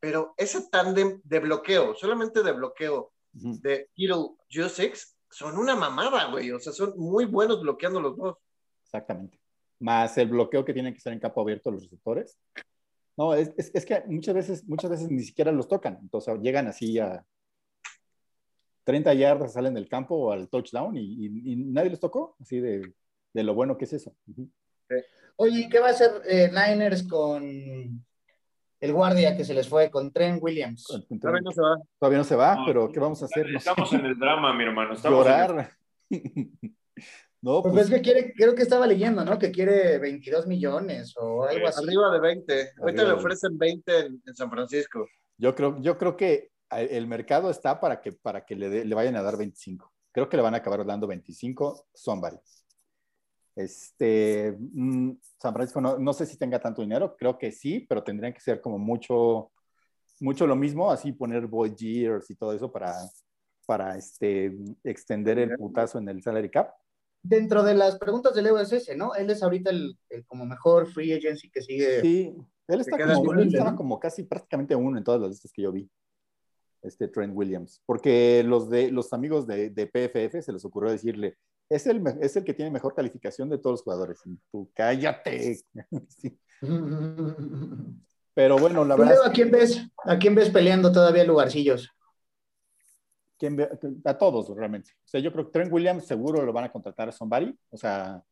pero 0.00 0.34
ese 0.36 0.68
tándem 0.70 1.20
de 1.24 1.40
bloqueo, 1.40 1.94
solamente 1.94 2.42
de 2.42 2.52
bloqueo 2.52 3.12
de 3.32 3.88
Kittle 3.94 4.36
Juszczyk, 4.50 4.96
son 5.30 5.58
una 5.58 5.74
mamada, 5.76 6.30
güey. 6.30 6.50
O 6.52 6.58
sea, 6.58 6.72
son 6.72 6.94
muy 6.96 7.24
buenos 7.24 7.60
bloqueando 7.60 8.00
los 8.00 8.16
dos. 8.16 8.36
Exactamente. 8.84 9.38
Más 9.80 10.16
el 10.18 10.28
bloqueo 10.28 10.64
que 10.64 10.72
tienen 10.72 10.92
que 10.92 10.98
estar 10.98 11.12
en 11.12 11.20
campo 11.20 11.40
abierto 11.40 11.70
los 11.70 11.82
receptores. 11.82 12.38
No, 13.16 13.34
es, 13.34 13.52
es, 13.56 13.70
es 13.74 13.84
que 13.86 14.02
muchas 14.06 14.34
veces, 14.34 14.64
muchas 14.68 14.90
veces 14.90 15.10
ni 15.10 15.22
siquiera 15.22 15.52
los 15.52 15.68
tocan. 15.68 15.98
Entonces 16.02 16.38
llegan 16.40 16.66
así 16.66 16.98
a 16.98 17.24
30 18.86 19.12
yardas, 19.14 19.52
salen 19.52 19.74
del 19.74 19.88
campo 19.88 20.14
o 20.14 20.30
al 20.32 20.48
touchdown 20.48 20.96
y, 20.96 21.00
y- 21.02 21.52
y 21.52 21.56
nadie 21.56 21.90
les 21.90 21.98
tocó. 21.98 22.36
Así 22.40 22.60
de, 22.60 22.92
de 23.34 23.42
lo 23.42 23.52
bueno 23.52 23.76
que 23.76 23.84
es 23.84 23.92
eso. 23.92 24.14
Ujú. 24.28 24.48
Oye, 25.38 25.68
¿qué 25.68 25.80
va 25.80 25.88
a 25.88 25.90
hacer 25.90 26.10
eh, 26.28 26.48
Niners 26.50 27.02
con 27.02 27.42
el 28.80 28.92
guardia 28.92 29.36
que 29.36 29.44
se 29.44 29.54
les 29.54 29.68
fue, 29.68 29.90
con 29.90 30.12
Trent 30.12 30.40
Williams? 30.40 30.86
Todavía 31.20 31.40
no 31.42 31.50
se 31.50 31.60
va. 31.60 31.76
Todavía 31.98 32.18
no 32.18 32.24
se 32.24 32.36
va, 32.36 32.54
No, 32.54 32.64
pero 32.66 32.92
¿qué 32.92 33.00
vamos 33.00 33.20
a 33.22 33.26
hacer? 33.26 33.46
Estamos 33.54 33.92
en 33.92 34.06
el 34.06 34.16
drama, 34.18 34.54
mi 34.54 34.62
hermano. 34.64 34.94
Estamos 34.94 35.26
en 35.26 35.32
el- 35.32 35.38
Llorar. 35.40 35.70
no, 37.42 37.62
Pues, 37.62 37.74
pues 37.74 37.84
es 37.86 37.90
que 37.94 38.00
quiere, 38.02 38.32
creo 38.34 38.54
que 38.54 38.62
estaba 38.62 38.86
leyendo, 38.86 39.24
¿no? 39.24 39.38
Que 39.38 39.50
quiere 39.50 39.98
22 39.98 40.46
millones 40.46 41.14
o 41.16 41.44
algo 41.44 41.66
así. 41.68 41.82
Arriba 41.84 42.10
de 42.12 42.20
20. 42.20 42.70
Ahorita 42.80 43.02
le 43.04 43.12
ofrecen 43.12 43.58
20 43.58 43.98
en, 44.06 44.22
en 44.26 44.34
San 44.36 44.48
Francisco. 44.50 45.06
yo 45.38 45.54
creo, 45.54 45.80
yo 45.82 45.98
creo 45.98 46.16
que 46.16 46.50
el 46.70 47.06
mercado 47.06 47.50
está 47.50 47.80
para 47.80 48.00
que, 48.00 48.12
para 48.12 48.44
que 48.44 48.56
le, 48.56 48.68
dé- 48.68 48.84
le 48.84 48.94
vayan 48.94 49.16
a 49.16 49.22
dar 49.22 49.36
25. 49.36 49.92
Creo 50.12 50.28
que 50.28 50.36
le 50.36 50.42
van 50.42 50.54
a 50.54 50.58
acabar 50.58 50.84
dando 50.84 51.06
25 51.06 51.86
somebody. 51.94 52.36
Este, 53.54 54.54
mm, 54.58 55.12
San 55.40 55.54
Francisco 55.54 55.80
no, 55.80 55.98
no 55.98 56.12
sé 56.12 56.26
si 56.26 56.36
tenga 56.36 56.58
tanto 56.60 56.82
dinero, 56.82 57.16
creo 57.16 57.38
que 57.38 57.50
sí, 57.52 57.80
pero 57.88 58.02
tendrían 58.02 58.34
que 58.34 58.40
ser 58.40 58.60
como 58.60 58.78
mucho, 58.78 59.50
mucho 60.20 60.46
lo 60.46 60.56
mismo, 60.56 60.90
así 60.90 61.12
poner 61.12 61.46
boy 61.46 61.74
years 61.74 62.30
y 62.30 62.34
todo 62.36 62.52
eso 62.52 62.70
para, 62.70 62.94
para 63.64 63.96
este, 63.96 64.54
extender 64.84 65.38
el 65.38 65.56
putazo 65.56 65.98
en 65.98 66.08
el 66.10 66.22
salary 66.22 66.50
cap. 66.50 66.74
Dentro 67.22 67.62
de 67.62 67.74
las 67.74 67.98
preguntas 67.98 68.34
del 68.34 68.46
EOSS, 68.46 68.94
¿no? 68.96 69.14
Él 69.14 69.30
es 69.30 69.42
ahorita 69.42 69.70
el, 69.70 69.98
el 70.10 70.24
como 70.26 70.44
mejor 70.44 70.86
free 70.86 71.12
agency 71.14 71.50
que 71.50 71.62
sigue. 71.62 72.00
Sí, 72.02 72.36
él, 72.68 72.80
está 72.80 72.98
como, 72.98 73.32
él 73.32 73.48
estaba 73.48 73.74
como 73.74 73.98
casi 73.98 74.22
prácticamente 74.22 74.76
uno 74.76 74.98
en 74.98 75.02
todas 75.04 75.20
las 75.20 75.30
listas 75.30 75.50
que 75.50 75.62
yo 75.62 75.72
vi. 75.72 75.90
Este 76.86 77.08
Trent 77.08 77.34
Williams. 77.34 77.82
Porque 77.86 78.42
los, 78.46 78.70
de, 78.70 78.90
los 78.90 79.12
amigos 79.12 79.46
de, 79.46 79.70
de 79.70 79.86
PFF 79.86 80.42
se 80.42 80.52
les 80.52 80.64
ocurrió 80.64 80.90
decirle, 80.92 81.36
es 81.68 81.86
el, 81.86 82.02
es 82.20 82.36
el 82.36 82.44
que 82.44 82.54
tiene 82.54 82.70
mejor 82.70 82.94
calificación 82.94 83.48
de 83.50 83.58
todos 83.58 83.74
los 83.74 83.82
jugadores. 83.82 84.20
Y 84.24 84.38
tú, 84.50 84.70
cállate. 84.74 85.58
Sí. 86.08 86.38
Pero 88.34 88.58
bueno, 88.58 88.84
la 88.84 88.96
¿Tú, 88.96 89.02
verdad 89.02 89.26
¿a 89.26 89.32
quién 89.32 89.50
ves? 89.50 89.86
¿A 90.04 90.18
quién 90.18 90.34
ves 90.34 90.50
peleando 90.50 90.90
todavía 90.92 91.24
lugarcillos? 91.24 91.90
¿quién 93.38 93.56
ve- 93.56 93.68
a 94.04 94.16
todos 94.16 94.48
realmente. 94.56 94.92
O 95.04 95.08
sea, 95.08 95.20
yo 95.20 95.30
creo 95.32 95.44
que 95.46 95.52
Trent 95.52 95.70
Williams 95.72 96.06
seguro 96.06 96.42
lo 96.42 96.52
van 96.54 96.64
a 96.64 96.72
contratar 96.72 97.08
a 97.10 97.12
somebody. 97.12 97.54
O 97.70 97.76
sea, 97.76 98.22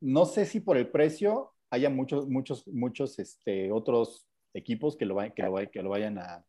no 0.00 0.24
sé 0.24 0.46
si 0.46 0.60
por 0.60 0.78
el 0.78 0.90
precio 0.90 1.52
haya 1.68 1.90
muchos, 1.90 2.26
muchos, 2.28 2.66
muchos 2.68 3.18
este, 3.18 3.70
otros 3.70 4.26
equipos 4.54 4.96
que 4.96 5.04
lo, 5.04 5.14
vayan- 5.14 5.34
que 5.34 5.42
lo, 5.42 5.52
vay- 5.52 5.70
que 5.70 5.82
lo 5.82 5.90
vayan 5.90 6.16
a, 6.18 6.42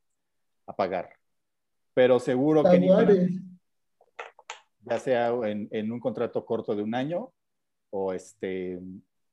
a 0.67 0.75
pagar. 0.75 1.09
Pero 1.97 2.19
seguro 2.19 2.61
que 2.61 2.79
Jaguares. 2.79 3.31
ya 4.81 4.99
sea 4.99 5.29
en, 5.49 5.67
en 5.71 5.91
un 5.91 5.99
contrato 5.99 6.45
corto 6.45 6.75
de 6.75 6.83
un 6.83 6.93
año 6.93 7.33
o 7.89 8.13
este 8.13 8.79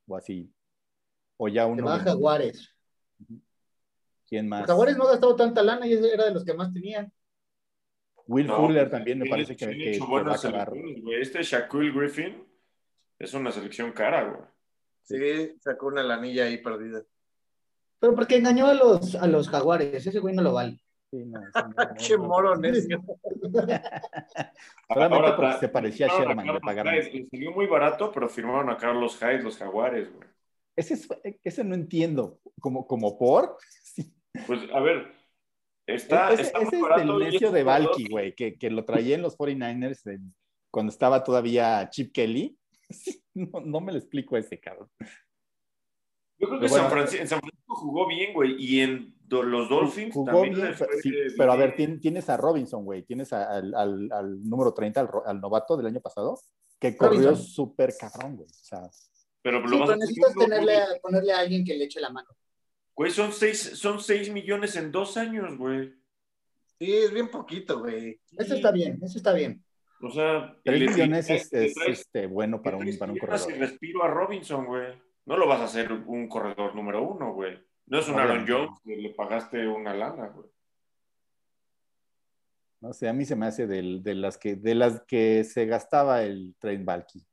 o 0.08 0.16
así. 0.16 0.50
O 1.36 1.48
ya 1.48 1.66
uno. 1.66 1.84
va 1.84 1.96
a 1.96 1.98
de- 1.98 2.04
Jaguares. 2.04 2.74
¿Quién 4.26 4.48
más? 4.48 4.64
Jaguares 4.66 4.96
no 4.96 5.04
ha 5.04 5.10
gastado 5.10 5.36
tanta 5.36 5.62
lana 5.62 5.86
y 5.86 5.92
era 5.92 6.24
de 6.24 6.30
los 6.32 6.42
que 6.42 6.54
más 6.54 6.72
tenían. 6.72 7.12
Will 8.26 8.46
No, 8.46 8.56
Fuller 8.56 8.84
pues, 8.88 8.92
también 8.92 9.18
me 9.18 9.28
parece 9.28 9.54
que, 9.54 9.66
que- 9.66 9.76
que 9.92 9.98
va 9.98 10.32
a 10.32 10.34
acabar. 10.34 10.72
Este 11.20 11.42
Shaquille 11.42 11.92
Griffin 11.92 12.48
es 13.18 13.34
una 13.34 13.52
selección 13.52 13.92
cara, 13.92 14.24
güey. 14.24 14.40
Sí, 15.02 15.54
sacó 15.60 15.88
una 15.88 16.02
lanilla 16.02 16.44
ahí 16.44 16.62
perdida. 16.62 17.02
Pero 17.98 18.14
porque 18.14 18.36
engañó 18.38 18.68
a 18.68 18.72
los, 18.72 19.16
a 19.16 19.26
los 19.26 19.50
Jaguares. 19.50 20.06
Ese 20.06 20.18
güey 20.18 20.34
no 20.34 20.40
lo 20.40 20.54
vale. 20.54 20.80
Sí, 21.14 21.24
no, 21.26 21.40
no, 21.68 21.94
Qué 21.96 22.18
moro 22.18 22.56
necio. 22.56 23.02
Solamente 24.88 25.26
porque 25.36 25.42
ta- 25.42 25.60
se 25.60 25.68
parecía 25.68 26.06
a 26.06 26.18
Sherman, 26.18 26.46
le 26.46 26.60
pagaron. 26.60 26.94
Salió 27.30 27.52
muy 27.52 27.66
barato, 27.66 28.10
pero 28.12 28.28
firmaron 28.28 28.70
a 28.70 28.76
Carlos 28.76 29.16
Hyde, 29.18 29.42
los 29.42 29.56
Jaguares, 29.56 30.12
güey. 30.12 30.28
Ese, 30.76 30.94
es- 30.94 31.08
ese 31.44 31.64
no 31.64 31.74
entiendo. 31.74 32.40
Como, 32.60 32.86
como 32.86 33.16
por. 33.18 33.56
Sí. 33.94 34.12
Pues 34.48 34.58
a 34.74 34.80
ver, 34.80 35.12
está, 35.86 36.32
ese 36.32 36.42
está 36.42 36.58
ese 36.58 36.76
muy 37.04 37.22
es 37.22 37.28
y 37.28 37.32
necio 37.34 37.52
de 37.52 37.62
Valky, 37.62 38.08
güey, 38.10 38.34
que, 38.34 38.58
que 38.58 38.68
lo 38.68 38.84
traía 38.84 39.14
en 39.14 39.22
los 39.22 39.38
49ers 39.38 40.10
en- 40.10 40.34
cuando 40.72 40.90
estaba 40.90 41.22
todavía 41.22 41.88
Chip 41.90 42.12
Kelly. 42.12 42.58
Sí, 42.90 43.22
no, 43.34 43.60
no 43.60 43.80
me 43.80 43.92
lo 43.92 43.98
explico 43.98 44.36
ese 44.36 44.58
cabrón. 44.58 44.90
Yo 46.38 46.48
creo 46.48 46.58
que 46.60 46.66
bueno, 46.66 46.76
San 46.76 46.90
Francisco, 46.90 47.22
en 47.22 47.28
San 47.28 47.38
Francisco 47.38 47.53
jugó 47.74 48.06
bien, 48.06 48.32
güey, 48.32 48.54
y 48.58 48.80
en 48.80 49.14
do- 49.26 49.42
los 49.42 49.68
Dolphins 49.68 50.12
Jugó 50.14 50.32
también 50.32 50.54
bien, 50.54 50.74
sí, 51.02 51.10
bien. 51.10 51.26
pero 51.36 51.52
a 51.52 51.56
ver, 51.56 51.76
tien- 51.76 52.00
tienes 52.00 52.28
a 52.30 52.36
Robinson, 52.36 52.84
güey, 52.84 53.02
tienes 53.02 53.32
a- 53.32 53.50
al, 53.56 53.74
al- 53.74 54.08
al 54.12 54.42
número 54.48 54.72
30, 54.74 55.08
al, 55.26 55.40
novato 55.40 55.76
del 55.76 55.86
año 55.86 56.00
pasado, 56.00 56.38
que 56.78 56.96
corrió 56.96 57.34
súper 57.36 57.94
cabrón, 57.98 58.36
güey. 58.36 58.48
O 58.48 58.64
sea, 58.64 58.80
Pero 59.42 59.60
lo 59.60 59.68
Sí, 59.68 59.74
vas 59.78 59.82
pero 59.88 59.92
a 59.92 59.96
necesitas 59.96 60.34
tenerle, 60.34 60.74
güey. 60.86 61.00
ponerle 61.02 61.32
a 61.32 61.38
alguien 61.40 61.64
que 61.64 61.74
le 61.74 61.84
eche 61.84 62.00
la 62.00 62.10
mano. 62.10 62.28
Güey, 62.94 63.10
son 63.10 63.32
seis, 63.32 63.58
son 63.74 64.00
seis 64.00 64.30
millones 64.32 64.76
en 64.76 64.90
dos 64.92 65.16
años, 65.16 65.58
güey. 65.58 65.92
Sí, 66.78 66.92
es 66.92 67.12
bien 67.12 67.30
poquito, 67.30 67.80
güey. 67.80 68.20
Eso 68.38 68.54
está 68.54 68.70
bien, 68.72 68.98
eso 69.02 69.18
está 69.18 69.32
bien. 69.32 69.62
O 70.00 70.10
sea, 70.10 70.54
3 70.64 70.80
le- 70.80 70.90
millones 70.90 71.30
es, 71.30 71.52
es, 71.52 71.74
este, 71.86 72.26
bueno 72.26 72.60
para 72.62 72.76
un, 72.76 72.98
para 72.98 73.12
un 73.12 73.16
y 73.16 73.20
corredor. 73.20 73.52
respiro 73.58 74.02
a 74.04 74.08
Robinson, 74.08 74.66
güey. 74.66 74.92
No 75.26 75.36
lo 75.36 75.46
vas 75.46 75.60
a 75.60 75.64
hacer 75.64 75.92
un 75.92 76.28
corredor 76.28 76.74
número 76.74 77.02
uno, 77.02 77.32
güey. 77.32 77.58
No 77.86 77.98
es 77.98 78.08
un 78.08 78.18
Aaron. 78.18 78.44
Jones 78.48 78.80
que 78.84 78.96
le 78.96 79.10
pagaste 79.10 79.66
una 79.66 79.94
lana, 79.94 80.28
güey. 80.28 80.48
No 82.80 82.92
sé, 82.92 83.08
a 83.08 83.12
mí 83.14 83.24
se 83.24 83.34
me 83.36 83.46
hace 83.46 83.66
de, 83.66 84.14
las 84.14 84.36
que, 84.36 84.56
de 84.56 84.74
las 84.74 85.00
que 85.06 85.42
se 85.44 85.64
gastaba 85.66 86.22
el 86.22 86.54
Train 86.58 86.84
Valky. 86.84 87.26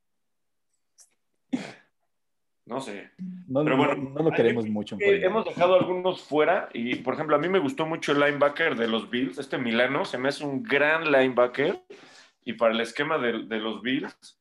No 2.66 2.80
sé. 2.80 3.12
No, 3.48 3.64
Pero 3.66 3.76
no- 3.76 3.86
bueno, 3.86 4.10
no 4.12 4.24
lo 4.24 4.32
queremos 4.32 4.64
que- 4.64 4.72
mucho. 4.72 4.96
en 4.96 5.02
49ers. 5.02 5.26
hemos 5.26 5.46
dejado 5.46 5.76
algunos 5.76 6.22
fuera 6.24 6.70
y, 6.74 6.96
por 6.96 7.16
ejemplo, 7.16 7.36
a 7.36 7.40
mí 7.40 7.50
me 7.50 7.60
gustó 7.60 7.86
mucho 7.86 8.14
el 8.14 8.20
linebacker 8.22 8.76
de 8.76 8.88
los 8.88 9.10
Bills, 9.10 9.38
este 9.40 9.58
Milano, 9.58 10.06
se 10.06 10.18
me 10.18 10.30
hace 10.30 10.46
un 10.46 10.64
gran 10.64 11.12
linebacker 11.12 11.82
y 12.46 12.54
para 12.54 12.74
el 12.74 12.80
esquema 12.80 13.18
de, 13.18 13.44
de 13.44 13.58
los 13.58 13.82
Bills 13.82 14.40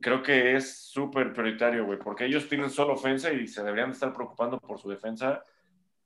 creo 0.00 0.22
que 0.22 0.56
es 0.56 0.78
súper 0.78 1.32
prioritario, 1.32 1.84
güey, 1.84 1.98
porque 1.98 2.24
ellos 2.24 2.48
tienen 2.48 2.70
solo 2.70 2.94
ofensa 2.94 3.32
y 3.32 3.46
se 3.46 3.62
deberían 3.62 3.90
estar 3.90 4.12
preocupando 4.12 4.58
por 4.58 4.78
su 4.78 4.88
defensa. 4.88 5.44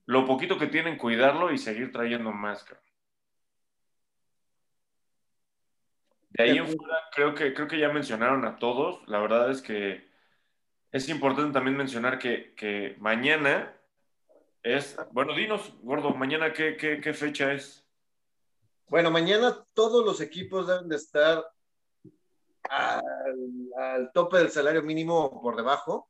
Lo 0.07 0.27
poquito 0.27 0.59
que 0.59 0.67
tienen, 0.67 0.99
cuidarlo 0.99 1.53
y 1.53 1.59
seguir 1.59 1.93
trayendo 1.93 2.33
más, 2.33 2.65
cabrón. 2.65 2.85
De 6.31 6.45
ahí 6.45 6.57
en 6.57 6.67
fuera, 6.67 6.97
creo 7.15 7.35
que, 7.35 7.53
creo 7.53 7.69
que 7.69 7.79
ya 7.79 7.91
mencionaron 7.91 8.45
a 8.47 8.57
todos. 8.57 9.07
La 9.07 9.19
verdad 9.19 9.51
es 9.51 9.61
que 9.61 10.11
es 10.91 11.09
importante 11.11 11.53
también 11.53 11.77
mencionar 11.77 12.19
que, 12.19 12.55
que 12.55 12.97
mañana 12.99 13.77
es. 14.63 14.97
Bueno, 15.13 15.35
dinos, 15.35 15.75
gordo, 15.83 16.15
mañana 16.15 16.53
qué, 16.55 16.77
qué, 16.79 17.01
qué 17.01 17.13
fecha 17.13 17.53
es. 17.53 17.87
Bueno, 18.89 19.11
mañana 19.11 19.65
todos 19.75 20.05
los 20.05 20.23
equipos 20.23 20.67
deben 20.67 20.89
de 20.89 20.97
estar 20.97 21.45
al, 22.73 23.35
al 23.77 24.13
tope 24.13 24.39
del 24.39 24.51
salario 24.51 24.83
mínimo 24.83 25.27
o 25.27 25.43
por 25.43 25.57
debajo. 25.57 26.09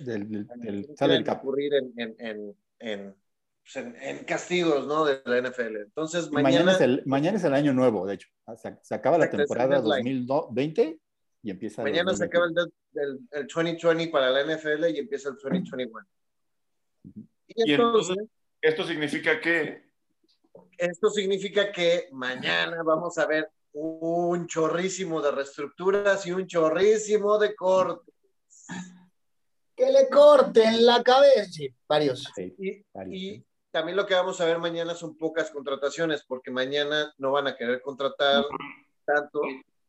Del, 0.00 0.28
del- 0.30 0.86
pueden 0.98 1.24
cap. 1.24 1.38
ocurrir 1.42 1.74
en, 1.74 1.92
en, 1.96 2.14
en, 2.18 2.56
en, 2.78 3.14
pues, 3.62 3.76
en- 3.76 3.96
en 4.00 4.24
castigos 4.24 4.86
¿no? 4.86 5.04
de 5.04 5.20
la 5.26 5.38
NFL. 5.42 5.76
Entonces, 5.76 6.28
Y 6.28 6.30
Mañana, 6.30 6.64
mañana, 6.64 6.72
es 6.72 6.80
el, 6.80 7.02
mañana 7.06 7.36
es 7.36 7.44
el 7.44 7.54
año 7.54 7.72
nuevo, 7.74 8.06
de 8.06 8.14
hecho. 8.14 8.28
Ah, 8.46 8.56
Se, 8.56 8.78
se 8.82 8.94
acaba 8.94 9.18
la 9.18 9.24
el 9.26 9.30
temporada 9.36 9.80
deadline. 9.82 10.26
2020 10.26 10.98
y 11.42 11.50
empieza. 11.50 11.82
el 11.82 11.90
mañana 11.90 12.14
se 12.14 12.26
2021. 12.26 12.26
acaba 12.26 12.70
el, 12.94 13.10
el, 13.32 13.40
el 13.42 13.46
2020 13.46 14.08
para 14.10 14.30
la 14.30 14.42
NFL 14.44 14.84
y 14.88 14.98
empieza 14.98 15.28
el 15.28 15.34
2021. 15.34 16.06
Y 17.04 17.20
Y 17.56 17.72
entonces, 17.74 18.16
entonces- 18.16 18.28
Esto 18.62 18.84
significa 18.84 19.38
que. 19.40 19.90
esto 20.78 21.10
significa 21.10 21.70
que 21.70 22.08
mañana 22.12 22.82
vamos 22.82 23.18
a 23.18 23.26
ver 23.26 23.50
un 23.76 24.46
chorrísimo 24.46 25.20
de 25.20 25.30
reestructuras 25.32 26.24
y 26.26 26.32
un 26.32 26.46
chorrísimo 26.46 27.38
de 27.38 27.54
cortes. 27.54 28.14
Que 29.76 29.90
le 29.90 30.08
corten 30.08 30.86
la 30.86 31.02
cabeza. 31.02 31.44
Sí, 31.50 31.74
varios. 31.88 32.24
Sí, 32.34 32.54
Y, 32.58 32.84
varios, 32.92 33.14
y 33.14 33.30
sí. 33.36 33.46
también 33.72 33.96
lo 33.96 34.06
que 34.06 34.14
vamos 34.14 34.40
a 34.40 34.44
ver 34.44 34.58
mañana 34.58 34.94
son 34.94 35.16
pocas 35.18 35.50
contrataciones, 35.50 36.24
porque 36.24 36.50
mañana 36.52 37.12
no 37.18 37.32
van 37.32 37.48
a 37.48 37.56
querer 37.56 37.80
contratar 37.82 38.44
tanto. 39.04 39.40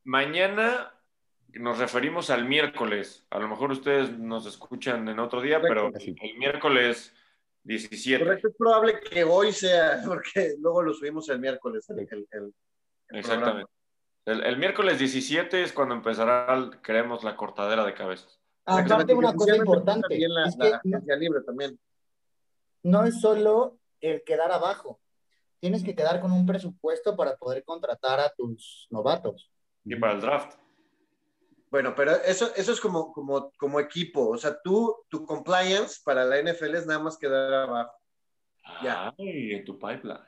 Mañana 0.02 0.92
nos 1.54 1.78
referimos 1.78 2.30
al 2.30 2.44
miércoles. 2.46 3.24
A 3.30 3.38
lo 3.38 3.46
mejor 3.48 3.70
ustedes 3.70 4.10
nos 4.18 4.46
escuchan 4.46 5.08
en 5.08 5.20
otro 5.20 5.40
día, 5.40 5.60
pero 5.60 5.92
el 5.94 6.38
miércoles 6.38 7.14
17. 7.62 8.24
Correcto, 8.24 8.48
es 8.48 8.54
probable 8.56 9.00
que 9.00 9.22
hoy 9.24 9.52
sea, 9.52 10.02
porque 10.06 10.54
luego 10.58 10.82
lo 10.82 10.92
subimos 10.92 11.28
el 11.28 11.38
miércoles. 11.38 11.88
el- 11.90 12.00
el- 12.00 12.28
el- 12.32 12.54
el 13.10 13.18
Exactamente. 13.18 13.70
El, 14.26 14.42
el 14.44 14.58
miércoles 14.58 14.98
17 14.98 15.62
es 15.62 15.72
cuando 15.72 15.94
empezará, 15.94 16.70
creemos, 16.82 17.24
la 17.24 17.36
cortadera 17.36 17.84
de 17.84 17.94
cabezas. 17.94 18.38
Aparte, 18.64 18.82
Exactamente, 18.82 19.14
una 19.14 19.34
cosa 19.34 19.56
importante. 19.56 20.08
También 20.08 20.34
la, 20.34 20.48
es 20.48 20.56
que 20.56 20.64
la 20.64 20.70
no- 20.70 20.76
agencia 20.96 21.16
libre 21.16 21.40
también. 21.42 21.78
no 22.82 23.04
es 23.04 23.20
solo 23.20 23.78
el 24.00 24.22
quedar 24.24 24.50
abajo. 24.52 25.00
Tienes 25.60 25.82
que 25.84 25.94
quedar 25.94 26.20
con 26.20 26.32
un 26.32 26.44
presupuesto 26.44 27.16
para 27.16 27.36
poder 27.36 27.64
contratar 27.64 28.20
a 28.20 28.30
tus 28.36 28.86
novatos. 28.90 29.50
Y 29.84 29.96
para 29.96 30.12
el 30.14 30.20
draft. 30.20 30.54
Bueno, 31.70 31.94
pero 31.96 32.12
eso, 32.24 32.50
eso 32.56 32.72
es 32.72 32.80
como, 32.80 33.12
como, 33.12 33.50
como 33.52 33.80
equipo. 33.80 34.28
O 34.28 34.36
sea, 34.38 34.60
tú, 34.62 34.96
tu 35.08 35.24
compliance 35.24 36.00
para 36.04 36.24
la 36.24 36.38
NFL 36.42 36.74
es 36.74 36.86
nada 36.86 36.98
más 37.00 37.16
quedar 37.16 37.52
abajo. 37.52 37.92
Ya. 38.82 39.14
Ay, 39.18 39.52
en 39.54 39.64
tu 39.64 39.78
pipeline. 39.78 40.18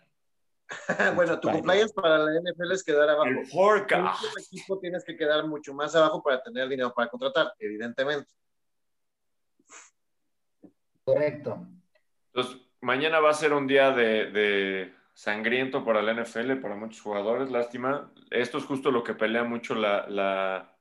bueno, 1.15 1.41
tu 1.41 1.51
compliance 1.51 1.95
para 1.95 2.19
la 2.19 2.41
NFL 2.41 2.73
es 2.73 2.85
quedar 2.85 3.09
abajo. 3.09 3.29
El 3.29 3.47
forecast. 3.47 4.21
como 4.21 4.39
equipo 4.39 4.79
tienes 4.79 5.05
que 5.05 5.17
quedar 5.17 5.47
mucho 5.47 5.73
más 5.73 5.95
abajo 5.95 6.23
para 6.23 6.43
tener 6.43 6.69
dinero 6.69 6.93
para 6.95 7.09
contratar, 7.09 7.53
evidentemente. 7.59 8.31
Correcto. 11.05 11.67
Entonces, 12.33 12.61
mañana 12.81 13.21
va 13.21 13.31
a 13.31 13.35
ser 13.35 13.55
un 13.55 13.67
día 13.67 13.93
de, 13.93 14.31
de 14.31 14.95
sangriento 15.15 15.85
para 15.85 16.03
la 16.03 16.13
NFL, 16.13 16.61
para 16.61 16.77
muchos 16.77 17.01
jugadores. 17.01 17.51
Lástima. 17.51 18.13
Esto 18.31 18.59
es 18.59 18.65
justo 18.65 18.91
lo 18.91 19.03
que 19.03 19.15
pelea 19.15 19.45
mucho 19.45 19.75
la, 19.75 20.07
la 20.09 20.77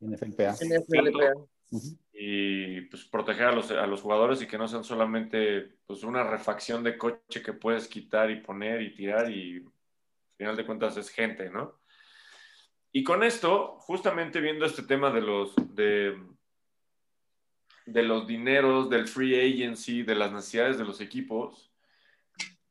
NFLPA. 0.00 0.52
NFLPA. 0.52 1.32
Ujú. 1.74 1.98
y 2.12 2.82
pues 2.82 3.04
proteger 3.04 3.46
a 3.46 3.52
los, 3.52 3.70
a 3.72 3.86
los 3.86 4.00
jugadores 4.00 4.40
y 4.40 4.46
que 4.46 4.56
no 4.56 4.68
sean 4.68 4.84
solamente 4.84 5.76
pues 5.86 6.04
una 6.04 6.22
refacción 6.22 6.84
de 6.84 6.96
coche 6.96 7.42
que 7.42 7.52
puedes 7.52 7.88
quitar 7.88 8.30
y 8.30 8.40
poner 8.40 8.80
y 8.80 8.94
tirar 8.94 9.28
y 9.30 9.56
al 9.56 9.72
final 10.36 10.56
de 10.56 10.66
cuentas 10.66 10.96
es 10.96 11.10
gente, 11.10 11.50
¿no? 11.50 11.80
Y 12.92 13.02
con 13.02 13.24
esto, 13.24 13.76
justamente 13.80 14.40
viendo 14.40 14.64
este 14.64 14.84
tema 14.84 15.10
de 15.10 15.20
los 15.20 15.52
de, 15.74 16.16
de 17.86 18.02
los 18.04 18.28
dineros, 18.28 18.88
del 18.88 19.08
free 19.08 19.34
agency, 19.34 20.04
de 20.04 20.14
las 20.14 20.30
necesidades 20.30 20.78
de 20.78 20.84
los 20.84 21.00
equipos, 21.00 21.72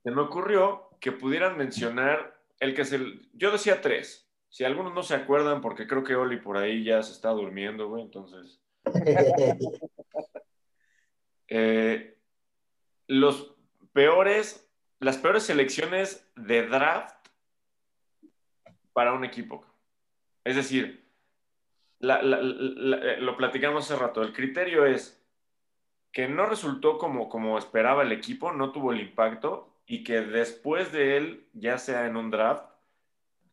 se 0.01 0.12
me 0.12 0.22
ocurrió 0.22 0.89
que 1.01 1.12
pudieran 1.12 1.58
mencionar 1.58 2.41
el 2.62 2.74
que 2.74 2.84
es 2.84 2.93
el. 2.93 3.30
Yo 3.34 3.51
decía 3.51 3.82
tres. 3.82 4.30
Si 4.47 4.64
algunos 4.64 4.93
no 4.93 5.04
se 5.04 5.16
acuerdan, 5.16 5.60
porque 5.60 5.88
creo 5.88 6.04
que 6.06 6.16
Oli 6.16 6.38
por 6.38 6.56
ahí 6.56 6.86
ya 6.86 7.04
se 7.04 7.12
está 7.12 7.32
durmiendo, 7.32 7.89
güey, 7.89 8.04
entonces. 8.04 8.62
Eh, 11.56 12.18
los 13.06 13.54
peores, 13.92 14.68
las 15.00 15.18
peores 15.18 15.44
selecciones 15.44 16.28
de 16.36 16.66
draft 16.66 17.28
para 18.92 19.14
un 19.14 19.24
equipo. 19.24 19.64
Es 20.44 20.56
decir, 20.56 21.06
lo 22.00 23.38
platicamos 23.38 23.86
hace 23.86 24.02
rato, 24.02 24.24
el 24.24 24.34
criterio 24.34 24.86
es 24.86 25.24
que 26.12 26.28
no 26.28 26.46
resultó 26.46 26.98
como, 26.98 27.30
como 27.30 27.58
esperaba 27.58 28.04
el 28.04 28.12
equipo, 28.12 28.52
no 28.52 28.72
tuvo 28.72 28.92
el 28.92 29.02
impacto 29.02 29.74
y 29.86 30.04
que 30.04 30.22
después 30.22 30.92
de 30.92 31.18
él, 31.18 31.48
ya 31.54 31.78
sea 31.78 32.06
en 32.06 32.16
un 32.16 32.30
draft, 32.30 32.66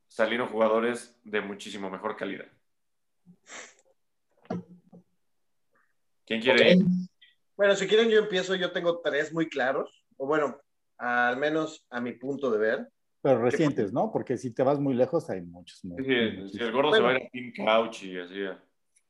salieron 0.08 0.48
jugadores 0.48 1.18
de 1.24 1.40
muchísimo 1.40 1.90
mejor 1.90 2.16
calidad. 2.16 2.46
¿Quién 6.30 6.42
quiere 6.42 6.70
ir? 6.74 6.84
Bueno, 7.56 7.74
si 7.74 7.88
quieren 7.88 8.08
yo 8.08 8.20
empiezo, 8.20 8.54
yo 8.54 8.70
tengo 8.70 9.00
tres 9.00 9.32
muy 9.32 9.48
claros, 9.48 10.06
o 10.16 10.26
bueno, 10.28 10.60
al 10.96 11.36
menos 11.38 11.84
a 11.90 12.00
mi 12.00 12.12
punto 12.12 12.52
de 12.52 12.58
ver. 12.58 12.88
Pero 13.20 13.42
recientes, 13.42 13.92
¿no? 13.92 14.12
Porque 14.12 14.38
si 14.38 14.54
te 14.54 14.62
vas 14.62 14.78
muy 14.78 14.94
lejos, 14.94 15.28
hay 15.28 15.42
muchos. 15.42 15.84
¿no? 15.84 15.96
Sí, 15.96 16.04
el 16.08 16.70
gordo 16.72 16.94
se 16.94 17.02
va 17.02 17.10
a 17.10 17.18
ir 17.18 17.26
a 17.26 17.30
Team 17.30 17.52
Couch 17.56 18.04
y 18.04 18.20
así. 18.20 18.44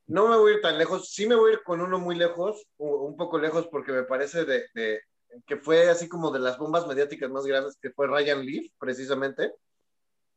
No 0.07 0.29
me 0.29 0.37
voy 0.37 0.53
a 0.53 0.55
ir 0.55 0.61
tan 0.61 0.79
lejos, 0.79 1.11
sí 1.11 1.27
me 1.27 1.35
voy 1.35 1.51
a 1.51 1.53
ir 1.53 1.63
con 1.63 1.79
uno 1.79 1.99
muy 1.99 2.15
lejos, 2.15 2.65
un 2.77 3.15
poco 3.15 3.37
lejos 3.37 3.67
porque 3.67 3.91
me 3.91 4.03
parece 4.03 4.43
de, 4.43 4.63
de- 4.73 5.01
que 5.45 5.57
fue 5.57 5.89
así 5.91 6.09
como 6.09 6.31
de 6.31 6.39
las 6.39 6.57
bombas 6.57 6.87
mediáticas 6.87 7.29
más 7.29 7.45
grandes, 7.45 7.77
que 7.79 7.91
fue 7.91 8.07
Ryan 8.07 8.43
Leaf, 8.43 8.65
precisamente, 8.79 9.51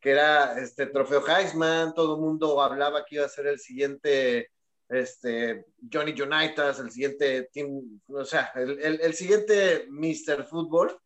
que 0.00 0.10
era 0.10 0.60
este 0.60 0.84
trofeo 0.84 1.26
Heisman, 1.26 1.94
todo 1.94 2.16
el 2.16 2.20
mundo 2.20 2.60
hablaba 2.60 3.06
que 3.06 3.14
iba 3.14 3.24
a 3.24 3.28
ser 3.30 3.46
el 3.46 3.58
siguiente 3.58 4.50
este, 4.96 5.66
Johnny 5.92 6.12
Unitas, 6.20 6.78
el 6.78 6.90
siguiente 6.90 7.48
team, 7.52 8.00
o 8.08 8.24
sea, 8.24 8.52
el, 8.54 8.78
el, 8.80 9.00
el 9.00 9.14
siguiente 9.14 9.86
Mr. 9.90 10.44
Fútbol, 10.44 10.98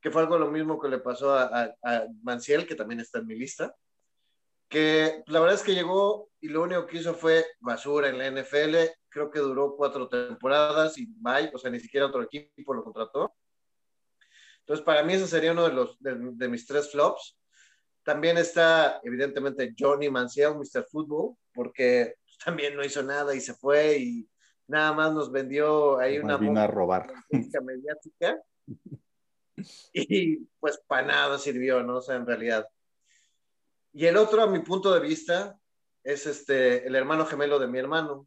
que 0.00 0.10
fue 0.10 0.22
algo 0.22 0.38
lo 0.38 0.50
mismo 0.50 0.80
que 0.80 0.88
le 0.88 0.98
pasó 0.98 1.32
a, 1.32 1.44
a, 1.44 1.74
a, 1.82 2.06
Manciel, 2.22 2.66
que 2.66 2.74
también 2.74 3.00
está 3.00 3.20
en 3.20 3.26
mi 3.26 3.36
lista, 3.36 3.74
que 4.68 5.22
la 5.26 5.40
verdad 5.40 5.56
es 5.56 5.62
que 5.62 5.74
llegó 5.74 6.30
y 6.40 6.48
lo 6.48 6.62
único 6.62 6.86
que 6.86 6.98
hizo 6.98 7.14
fue 7.14 7.44
basura 7.60 8.08
en 8.08 8.18
la 8.18 8.26
NFL, 8.26 8.76
creo 9.08 9.30
que 9.30 9.38
duró 9.38 9.76
cuatro 9.76 10.08
temporadas 10.08 10.98
y 10.98 11.06
bye, 11.06 11.50
o 11.54 11.58
sea, 11.58 11.70
ni 11.70 11.78
siquiera 11.78 12.06
otro 12.06 12.22
equipo 12.22 12.74
lo 12.74 12.82
contrató. 12.82 13.34
Entonces, 14.60 14.84
para 14.84 15.02
mí 15.02 15.14
ese 15.14 15.26
sería 15.26 15.52
uno 15.52 15.68
de, 15.68 15.74
los, 15.74 16.00
de, 16.00 16.16
de 16.18 16.48
mis 16.48 16.66
tres 16.66 16.90
flops. 16.90 17.36
También 18.02 18.38
está, 18.38 19.00
evidentemente, 19.02 19.74
Johnny 19.78 20.08
Manciel, 20.08 20.54
Mr. 20.56 20.86
Football, 20.90 21.36
porque 21.52 22.14
también 22.44 22.76
no 22.76 22.84
hizo 22.84 23.02
nada 23.02 23.34
y 23.34 23.40
se 23.40 23.54
fue 23.54 23.98
y 23.98 24.28
nada 24.66 24.92
más 24.92 25.12
nos 25.12 25.30
vendió 25.30 25.98
ahí 25.98 26.18
una 26.18 26.36
vino 26.36 26.60
a 26.60 26.66
robar. 26.66 27.12
mediática 27.30 28.40
y 29.92 30.36
pues 30.58 30.78
para 30.86 31.06
nada 31.06 31.38
sirvió, 31.38 31.82
¿no? 31.82 31.98
O 31.98 32.02
sea, 32.02 32.16
en 32.16 32.26
realidad. 32.26 32.66
Y 33.92 34.06
el 34.06 34.16
otro, 34.16 34.42
a 34.42 34.46
mi 34.46 34.60
punto 34.60 34.92
de 34.94 35.00
vista, 35.00 35.58
es 36.02 36.26
este, 36.26 36.86
el 36.86 36.94
hermano 36.94 37.26
gemelo 37.26 37.58
de 37.58 37.66
mi 37.66 37.78
hermano, 37.78 38.26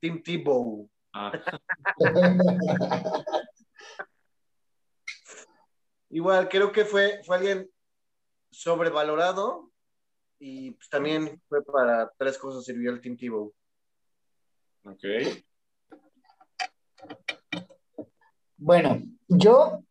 Tim 0.00 0.22
Tebow. 0.22 0.90
Ah, 1.12 1.32
Igual, 6.10 6.48
creo 6.48 6.72
que 6.72 6.84
fue, 6.84 7.20
fue 7.24 7.36
alguien 7.36 7.70
sobrevalorado 8.50 9.70
y 10.38 10.72
pues, 10.72 10.88
también 10.88 11.40
fue 11.48 11.64
para 11.64 12.10
tres 12.16 12.38
cosas 12.38 12.64
sirvió 12.64 12.90
el 12.90 13.00
Tim 13.00 13.16
Tebow. 13.16 13.52
ok. 14.84 15.04
Bueno, 18.56 19.02
yo 19.28 19.84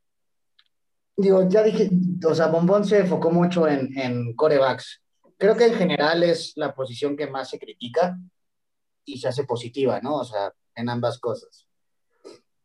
digo, 1.15 1.47
ya 1.49 1.63
dije, 1.63 1.89
o 2.25 2.35
sea, 2.35 2.47
Bombón 2.47 2.85
se 2.85 2.99
enfocó 2.99 3.31
mucho 3.31 3.67
en, 3.67 3.97
en 3.97 4.35
corebacks. 4.35 5.01
Creo 5.37 5.55
que 5.55 5.67
en 5.67 5.75
general 5.75 6.23
es 6.23 6.53
la 6.55 6.73
posición 6.73 7.15
que 7.15 7.27
más 7.27 7.49
se 7.49 7.59
critica 7.59 8.17
y 9.05 9.19
se 9.19 9.27
hace 9.27 9.45
positiva, 9.45 10.01
¿no? 10.01 10.17
O 10.17 10.23
sea, 10.25 10.53
en 10.75 10.89
ambas 10.89 11.19
cosas. 11.19 11.67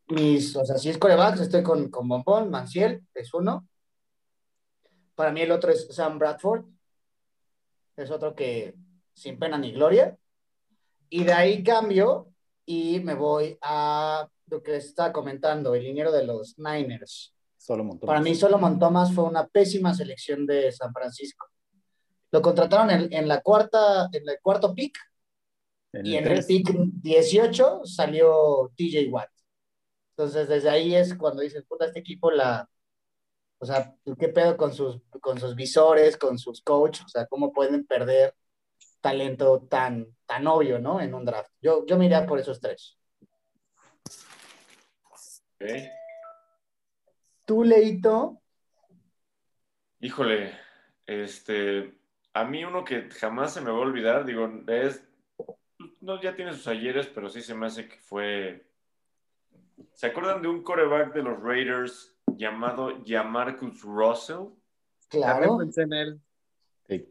Mis, 0.09 0.57
o 0.57 0.65
sea, 0.65 0.77
si 0.77 0.91
es 0.91 0.99
corebacks, 0.99 1.41
estoy 1.41 1.63
con, 1.63 1.91
con 1.91 2.09
Bombón, 2.09 2.51
Manciel, 2.51 3.07
es 3.15 3.33
uno. 3.33 3.69
Para 5.15 5.33
mí 5.33 5.43
el 5.43 5.53
otro 5.53 5.71
es 5.71 5.87
Sam 5.95 6.19
Bradford. 6.19 6.65
Es 7.97 8.11
otro 8.11 8.35
que 8.35 8.75
sin 9.15 9.39
pena 9.39 9.59
ni 9.59 9.73
gloria. 9.73 10.17
Y 11.09 11.25
de 11.25 11.33
ahí 11.33 11.63
cambio 11.63 12.29
y 12.65 13.01
me 13.01 13.15
voy 13.15 13.59
a 13.61 14.29
lo 14.47 14.63
que 14.63 14.77
está 14.77 15.13
comentando, 15.13 15.75
el 15.75 15.85
liniero 15.85 16.13
de 16.13 16.25
los 16.25 16.59
Niners. 16.59 17.35
Solo 17.57 17.85
montó. 17.85 18.07
Para 18.07 18.21
mí, 18.21 18.35
Solomon 18.35 18.79
Thomas 18.79 19.15
fue 19.15 19.25
una 19.25 19.47
pésima 19.47 19.95
selección 19.95 20.47
de 20.47 20.73
San 20.73 20.93
Francisco. 20.93 21.47
Lo 22.31 22.43
contrataron 22.43 22.91
en, 22.91 23.13
en 23.13 23.29
la 23.29 23.41
cuarta, 23.41 24.09
en 24.13 24.29
el 24.29 24.39
cuarto 24.43 24.75
pick 24.75 24.99
y 25.93 26.17
en 26.17 26.27
el 26.27 26.45
pick 26.45 26.71
18 26.73 27.83
salió 27.85 28.73
TJ 28.77 29.09
Watt. 29.11 29.29
Entonces, 30.17 30.49
desde 30.49 30.71
ahí 30.71 30.95
es 30.95 31.15
cuando 31.15 31.43
dices, 31.43 31.65
puta, 31.69 31.87
este 31.87 32.01
equipo 32.01 32.31
la. 32.31 32.69
O 33.63 33.65
sea, 33.65 33.95
¿qué 34.19 34.29
pedo 34.29 34.57
con 34.57 34.75
sus, 34.75 35.01
con 35.21 35.39
sus 35.39 35.55
visores, 35.55 36.17
con 36.17 36.37
sus 36.37 36.63
coaches? 36.63 37.05
O 37.05 37.09
sea, 37.09 37.27
¿cómo 37.27 37.53
pueden 37.53 37.87
perder 37.87 38.35
talento 39.01 39.69
tan, 39.71 40.09
tan 40.27 40.49
obvio, 40.49 40.81
¿no? 40.81 41.01
En 41.01 41.15
un 41.15 41.25
draft. 41.25 41.53
Yo, 41.61 41.87
yo 41.87 41.97
me 41.97 42.07
iría 42.07 42.27
por 42.27 42.41
esos 42.41 42.61
tres. 42.61 42.99
Tú, 47.45 47.63
Leito, 47.63 48.43
Híjole, 50.01 50.59
este, 51.07 51.97
a 52.35 52.45
mí 52.45 52.65
uno 52.65 52.85
que 52.85 53.09
jamás 53.11 53.55
se 53.55 53.61
me 53.61 53.71
va 53.71 53.77
a 53.77 53.83
olvidar, 53.83 54.25
digo, 54.25 54.51
es, 54.67 55.09
no, 56.01 56.21
ya 56.21 56.35
tiene 56.35 56.53
sus 56.53 56.67
ayeres, 56.67 57.07
pero 57.07 57.29
sí 57.29 57.43
se 57.43 57.55
me 57.55 57.67
hace 57.67 57.87
que 57.87 58.01
fue, 58.01 58.67
¿se 59.93 60.09
acuerdan 60.09 60.43
de 60.43 60.49
un 60.49 60.65
coreback 60.65 61.15
de 61.15 61.23
los 61.23 61.41
Raiders 61.41 62.12
llamado 62.37 62.93
Jamarcus 63.05 63.83
Russell? 63.83 64.49
claro. 65.09 65.41
También 65.41 65.59
pensé 65.59 65.83
en 65.83 65.93
él. 65.93 66.21
sí. 66.89 67.09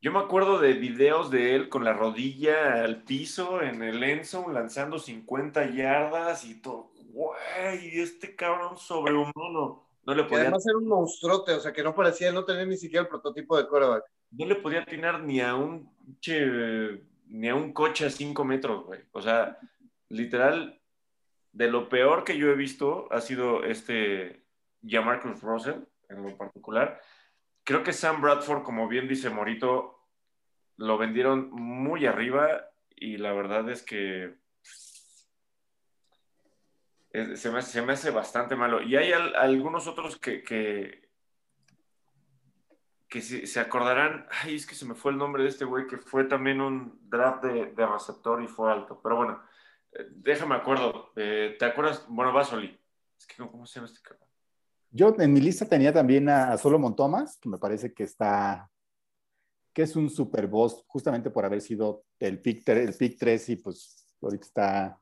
Yo 0.00 0.10
me 0.10 0.18
acuerdo 0.18 0.58
de 0.58 0.72
videos 0.72 1.30
de 1.30 1.54
él 1.54 1.68
con 1.68 1.84
la 1.84 1.92
rodilla 1.92 2.82
al 2.82 3.04
piso 3.04 3.62
en 3.62 3.82
el 3.84 4.02
endzone 4.02 4.52
lanzando 4.52 4.98
50 4.98 5.70
yardas 5.70 6.44
y 6.44 6.60
todo. 6.60 6.90
Güey, 7.10 8.00
este 8.00 8.34
cabrón 8.34 8.76
sobrehumano. 8.76 9.86
No 10.04 10.14
le 10.14 10.24
Que 10.24 10.28
podía, 10.28 10.42
además 10.42 10.66
era 10.66 10.78
un 10.78 10.88
monstruote, 10.88 11.52
o 11.52 11.60
sea, 11.60 11.72
que 11.72 11.84
no 11.84 11.94
parecía, 11.94 12.32
no 12.32 12.44
tenía 12.44 12.66
ni 12.66 12.76
siquiera 12.76 13.02
el 13.02 13.08
prototipo 13.08 13.56
de 13.56 13.68
coreback. 13.68 14.02
no 14.32 14.46
le 14.46 14.56
podía 14.56 14.80
atinar 14.80 15.22
ni 15.22 15.40
a 15.40 15.54
un 15.54 15.88
ni 17.28 17.48
a 17.48 17.54
un 17.54 17.72
coche 17.72 18.06
a 18.06 18.10
5 18.10 18.44
metros, 18.44 18.84
güey. 18.84 19.00
O 19.12 19.22
sea, 19.22 19.58
literal, 20.08 20.80
de 21.52 21.70
lo 21.70 21.88
peor 21.88 22.24
que 22.24 22.36
yo 22.36 22.50
he 22.50 22.56
visto 22.56 23.06
ha 23.12 23.20
sido 23.20 23.62
este 23.62 24.41
Jamarcus 24.86 25.40
Russell 25.42 25.80
en 26.08 26.22
lo 26.22 26.36
particular. 26.36 27.00
Creo 27.64 27.82
que 27.82 27.92
Sam 27.92 28.20
Bradford, 28.20 28.62
como 28.62 28.88
bien 28.88 29.08
dice 29.08 29.30
Morito, 29.30 29.98
lo 30.76 30.98
vendieron 30.98 31.50
muy 31.52 32.06
arriba 32.06 32.68
y 32.90 33.16
la 33.18 33.32
verdad 33.32 33.68
es 33.70 33.82
que 33.82 34.36
se, 37.34 37.50
me, 37.50 37.62
se 37.62 37.82
me 37.82 37.92
hace 37.92 38.10
bastante 38.10 38.56
malo. 38.56 38.82
Y 38.82 38.96
hay 38.96 39.12
al- 39.12 39.36
algunos 39.36 39.86
otros 39.86 40.16
que, 40.18 40.42
que, 40.42 41.08
que 43.08 43.20
se, 43.20 43.60
acordarán, 43.60 44.26
ay, 44.42 44.56
es 44.56 44.66
que 44.66 44.74
se 44.74 44.86
me 44.86 44.94
fue 44.94 45.12
el 45.12 45.18
nombre 45.18 45.42
de 45.42 45.50
este 45.50 45.64
güey, 45.64 45.86
que 45.86 45.98
fue 45.98 46.24
también 46.24 46.60
un 46.60 46.98
draft 47.08 47.44
de, 47.44 47.66
de 47.72 47.86
receptor 47.86 48.42
y 48.42 48.48
fue 48.48 48.72
alto. 48.72 49.00
Pero 49.02 49.16
bueno, 49.16 49.42
eh, 49.92 50.06
déjame 50.10 50.54
acuerdo. 50.54 51.12
Eh, 51.16 51.56
¿Te 51.58 51.66
acuerdas? 51.66 52.06
Bueno, 52.08 52.32
Basoli. 52.32 52.78
Es 53.18 53.26
que, 53.26 53.36
¿cómo 53.36 53.66
se 53.66 53.76
llama 53.78 53.86
este 53.92 54.00
cabrón? 54.02 54.28
Yo 54.94 55.14
en 55.18 55.32
mi 55.32 55.40
lista 55.40 55.64
tenía 55.66 55.92
también 55.92 56.28
a, 56.28 56.52
a 56.52 56.58
Solomon 56.58 56.94
Thomas, 56.94 57.38
que 57.40 57.48
me 57.48 57.58
parece 57.58 57.92
que 57.94 58.02
está, 58.04 58.70
que 59.72 59.82
es 59.82 59.96
un 59.96 60.10
super 60.10 60.46
boss, 60.46 60.84
justamente 60.86 61.30
por 61.30 61.44
haber 61.46 61.60
sido 61.62 62.04
el 62.18 62.40
pick, 62.42 62.68
el 62.68 62.94
pick 62.94 63.18
3 63.18 63.48
y 63.48 63.56
pues 63.56 64.06
ahorita 64.20 64.44
está, 64.44 65.00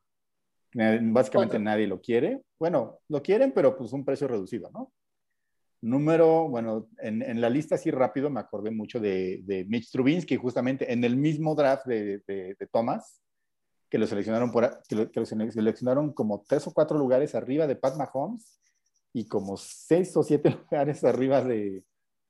básicamente 1.13 1.59
nadie 1.59 1.87
lo 1.89 2.01
quiere. 2.01 2.41
Bueno, 2.59 3.01
lo 3.09 3.21
quieren, 3.21 3.53
pero 3.53 3.77
pues 3.77 3.93
un 3.93 4.05
precio 4.05 4.29
reducido, 4.29 4.71
¿no? 4.73 4.93
Número, 5.83 6.47
bueno, 6.49 6.89
en, 6.99 7.23
en 7.23 7.41
la 7.41 7.49
lista 7.51 7.75
así 7.77 7.91
rápido 7.91 8.29
me 8.31 8.39
acordé 8.41 8.71
mucho 8.71 9.01
de, 9.01 9.41
de 9.45 9.65
Mitch 9.65 9.91
Trubinsky, 9.91 10.37
justamente 10.37 10.93
en 10.93 11.03
el 11.05 11.17
mismo 11.17 11.55
draft 11.55 11.87
de, 11.87 12.19
de- 12.29 12.55
de 12.59 12.67
Thomas, 12.71 13.23
que 13.89 13.97
lo 13.99 14.07
seleccionaron 14.07 14.53
por, 14.53 14.83
que 14.87 14.95
lo, 14.95 15.11
que 15.11 15.21
lo 15.21 15.27
sele- 15.27 15.51
seleccionaron 15.51 16.13
como 16.13 16.45
tres 16.47 16.67
o 16.67 16.73
cuatro 16.73 16.99
lugares 16.99 17.35
arriba 17.35 17.67
de 17.67 17.77
Pat 17.77 17.97
Mahomes 17.97 18.61
y 19.13 19.27
como 19.27 19.57
seis 19.57 20.17
o 20.17 20.23
siete 20.23 20.51
lugares 20.71 21.03
arriba 21.05 21.43
de, 21.43 21.85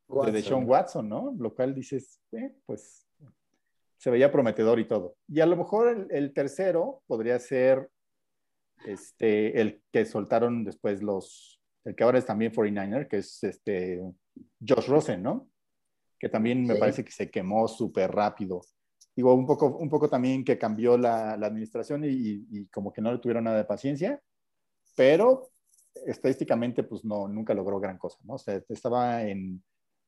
de 0.08 0.32
Deshaun 0.32 0.68
Watson, 0.68 1.08
¿no? 1.08 1.34
Lo 1.38 1.54
cual 1.54 1.74
dices, 1.74 2.20
eh, 2.32 2.52
pues 2.66 3.06
se 3.98 4.10
veía 4.10 4.32
prometedor 4.32 4.78
y 4.80 4.88
todo. 4.88 5.16
Y 5.28 5.40
a 5.40 5.46
lo 5.46 5.56
mejor 5.56 5.88
el, 5.88 6.06
el 6.10 6.32
tercero 6.32 7.02
podría 7.06 7.38
ser 7.38 7.90
este, 8.86 9.60
el 9.60 9.82
que 9.92 10.04
soltaron 10.06 10.64
después 10.64 11.02
los, 11.02 11.60
el 11.84 11.94
que 11.94 12.04
ahora 12.04 12.18
es 12.18 12.24
también 12.26 12.52
49er, 12.52 13.08
que 13.08 13.18
es 13.18 13.42
este 13.44 14.00
Josh 14.66 14.88
Rosen, 14.88 15.22
¿no? 15.22 15.48
Que 16.18 16.28
también 16.28 16.66
me 16.66 16.74
Sí. 16.74 16.80
parece 16.80 17.04
que 17.04 17.12
se 17.12 17.30
quemó 17.30 17.68
súper 17.68 18.10
rápido. 18.10 18.62
Digo, 19.14 19.34
un 19.34 19.46
poco, 19.46 19.76
un 19.76 19.90
poco 19.90 20.08
también 20.08 20.44
que 20.44 20.56
cambió 20.58 20.96
la, 20.96 21.36
la 21.36 21.46
administración 21.48 22.04
y, 22.04 22.08
y- 22.08 22.46
y 22.50 22.66
como 22.68 22.92
que 22.92 23.02
no 23.02 23.12
le 23.12 23.18
tuvieron 23.18 23.44
nada 23.44 23.58
de 23.58 23.64
paciencia, 23.64 24.22
pero 24.96 25.50
estadísticamente 26.06 26.82
pues 26.82 27.04
no, 27.04 27.28
nunca 27.28 27.54
logró 27.54 27.80
gran 27.80 27.98
cosa, 27.98 28.18
¿no? 28.24 28.34
O 28.34 28.38
sea, 28.38 28.62
estaba 28.68 29.22
en 29.24 29.62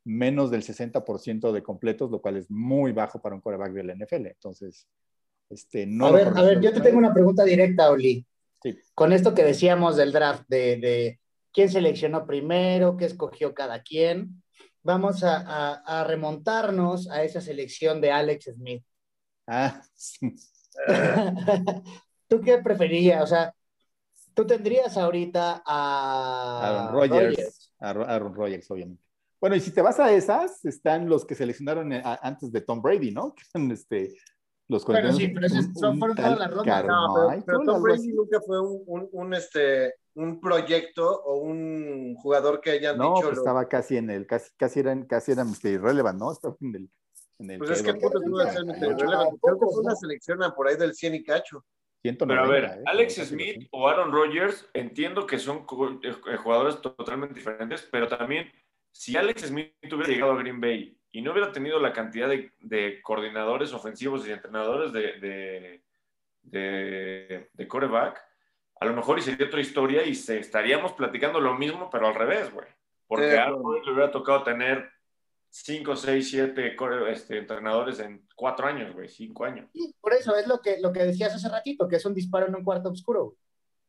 menos 0.05 0.51
del 0.51 0.63
60% 0.63 1.53
de 1.53 1.63
completos, 1.63 2.11
lo 2.11 2.21
cual 2.21 2.37
es 2.37 2.51
muy 2.51 2.93
bajo 2.93 3.21
para 3.21 3.35
un 3.35 3.41
quarterback 3.41 3.73
del 3.73 3.91
NFL. 3.91 4.27
Entonces, 4.27 4.89
este, 5.49 5.87
no 5.87 6.07
a 6.07 6.11
ver, 6.13 6.29
a 6.35 6.43
ver, 6.43 6.61
yo 6.61 6.73
te 6.73 6.81
tengo 6.81 6.99
una 6.99 7.13
pregunta 7.15 7.45
directa, 7.45 7.91
Oli. 7.91 8.27
Sí. 8.63 8.79
Con 8.95 9.13
esto 9.13 9.35
que 9.35 9.45
decíamos 9.45 9.97
del 9.97 10.13
draft, 10.13 10.45
de, 10.49 10.77
de 10.79 11.21
quién 11.53 11.69
seleccionó 11.69 12.27
primero, 12.27 12.97
qué 12.97 13.05
escogió 13.05 13.55
cada 13.55 13.83
quien, 13.83 14.43
vamos 14.83 15.23
a, 15.23 15.37
a- 15.37 16.01
a 16.01 16.05
remontarnos 16.05 17.09
a 17.11 17.23
esa 17.23 17.41
selección 17.41 18.01
de 18.01 18.11
Alex 18.11 18.51
Smith. 18.55 18.85
Ah, 19.47 19.83
sí. 19.95 20.35
¿Tú 22.29 22.41
qué 22.41 22.59
preferías? 22.59 23.23
O 23.23 23.27
sea, 23.27 23.55
tú 24.35 24.47
tendrías 24.47 24.97
ahorita 24.97 25.63
a 25.67 26.61
Aaron 26.89 26.93
Rodgers, 26.95 27.73
Aaron, 27.81 28.09
Aaron 28.11 28.35
Rodgers, 28.35 28.71
obviamente. 28.71 29.03
Bueno, 29.41 29.57
y 29.57 29.61
si 29.61 29.73
te 29.73 29.83
vas 29.83 29.99
a 29.99 30.13
esas, 30.13 30.65
están 30.65 31.09
los 31.09 31.25
que 31.25 31.35
seleccionaron 31.35 31.93
eh, 31.93 32.03
a- 32.05 32.21
antes 32.23 32.53
de 32.53 32.61
Tom 32.61 32.81
Brady, 32.81 33.11
¿no? 33.11 33.35
Que 33.35 33.43
son, 33.51 33.71
este, 33.73 34.15
Los 34.69 34.87
49ers, 34.87 35.17
sí, 35.17 35.29
pero 35.29 35.49
son- 35.75 35.99
fueron 35.99 36.17
todas 36.17 36.39
las 36.39 36.51
rondas. 36.51 36.85
No, 36.87 37.15
pero, 37.29 37.43
pero 37.45 37.59
Tom 37.65 37.83
Brady 37.83 37.99
así. 37.99 38.13
nunca 38.13 38.41
fue 38.41 38.61
un, 38.61 38.83
un, 38.87 39.09
un, 39.13 39.35
este, 39.35 39.95
un 40.15 40.41
proyecto 40.41 41.23
o 41.25 41.39
un 41.41 42.15
jugador 42.23 42.61
que 42.61 42.71
hayan 42.71 42.97
No, 42.97 43.15
dicho. 43.15 43.27
pues 43.27 43.37
lo- 43.37 43.43
estaba 43.43 43.69
casi 43.69 43.97
en 43.97 44.11
el, 44.11 44.27
casi, 44.27 44.51
casi 44.57 44.79
eran, 44.81 45.05
casi 45.07 45.33
eran 45.33 45.49
este, 45.51 45.71
irrelevant, 45.71 46.19
¿no? 46.21 46.31
Estaba 46.33 46.55
en 46.61 46.75
el, 46.77 46.91
en 47.41 47.51
el 47.51 47.59
Pues 47.59 47.71
es 47.71 47.83
que 47.83 47.95
puto 47.95 48.21
tuvo 48.21 48.39
que 48.45 48.51
ser 48.53 48.65
Mr. 48.65 48.77
Irrelevant. 48.93 49.41
Creo 49.43 49.59
que 49.59 49.67
fue 49.67 49.81
una 49.83 49.97
selección 49.97 50.39
por 50.55 50.69
ahí 50.69 50.77
del 50.77 50.95
100 50.95 51.17
y 51.17 51.25
cacho. 51.25 51.65
190, 52.03 52.27
Pero 52.27 52.43
a 52.45 52.47
ver, 52.49 52.65
¿eh? 52.81 52.83
Alex 52.87 53.15
Smith 53.15 53.55
200. 53.55 53.69
o 53.73 53.89
Aaron 53.89 54.13
Rodgers, 54.13 54.69
entiendo 54.75 55.27
que 55.27 55.39
son 55.39 55.65
co- 55.65 56.01
eh, 56.03 56.37
jugadores 56.37 56.81
totalmente 56.81 57.35
diferentes, 57.35 57.89
pero 57.91 58.09
también 58.09 58.51
si 58.91 59.17
Alex 59.17 59.43
Smith 59.47 59.73
hubiera 59.85 60.09
llegado 60.09 60.33
a 60.33 60.39
Green 60.39 60.61
Bay 60.61 60.99
y 61.13 61.23
no 61.23 61.33
hubiera 61.33 61.53
tenido 61.53 61.79
la 61.79 61.93
cantidad 61.93 62.29
de, 62.29 62.53
de 62.61 63.01
coordinadores 63.03 63.73
ofensivos 63.73 64.27
y 64.27 64.33
entrenadores 64.33 64.93
de, 64.93 65.13
de, 65.21 65.83
de, 66.43 67.49
de 67.53 67.69
quarterback, 67.69 68.21
a 68.81 68.85
lo 68.85 68.95
mejor 68.95 69.19
y 69.19 69.23
sería 69.23 69.47
otra 69.47 69.61
historia 69.61 70.05
y 70.05 70.15
se, 70.15 70.39
estaríamos 70.39 70.93
platicando 70.93 71.41
lo 71.41 71.55
mismo, 71.55 71.89
pero 71.91 72.09
al 72.09 72.15
revés, 72.15 72.53
güey. 72.53 72.67
Porque 73.07 73.31
Sí, 73.31 73.37
a 73.37 73.45
Aaron. 73.45 73.63
Rodgers 73.63 73.87
le 73.87 73.93
hubiera 73.93 74.11
tocado 74.11 74.43
tener 74.43 74.91
5, 75.55 75.97
6, 75.97 76.31
7 76.31 76.77
este, 77.11 77.37
entrenadores 77.37 78.01
en 78.01 78.27
4 78.35 78.67
años, 78.67 78.95
güey, 78.95 79.07
5 79.07 79.45
años. 79.45 79.69
Sí, 79.75 79.95
por 80.01 80.15
eso 80.15 80.35
es 80.35 80.47
lo 80.47 80.63
que, 80.63 80.81
lo 80.81 80.93
que 80.93 81.05
decías 81.05 81.35
hace 81.35 81.47
ratito, 81.51 81.87
que 81.87 81.97
es 81.97 82.07
un 82.07 82.15
disparo 82.15 82.47
en 82.47 82.55
un 82.55 82.65
cuarto 82.65 82.89
oscuro. 82.89 83.37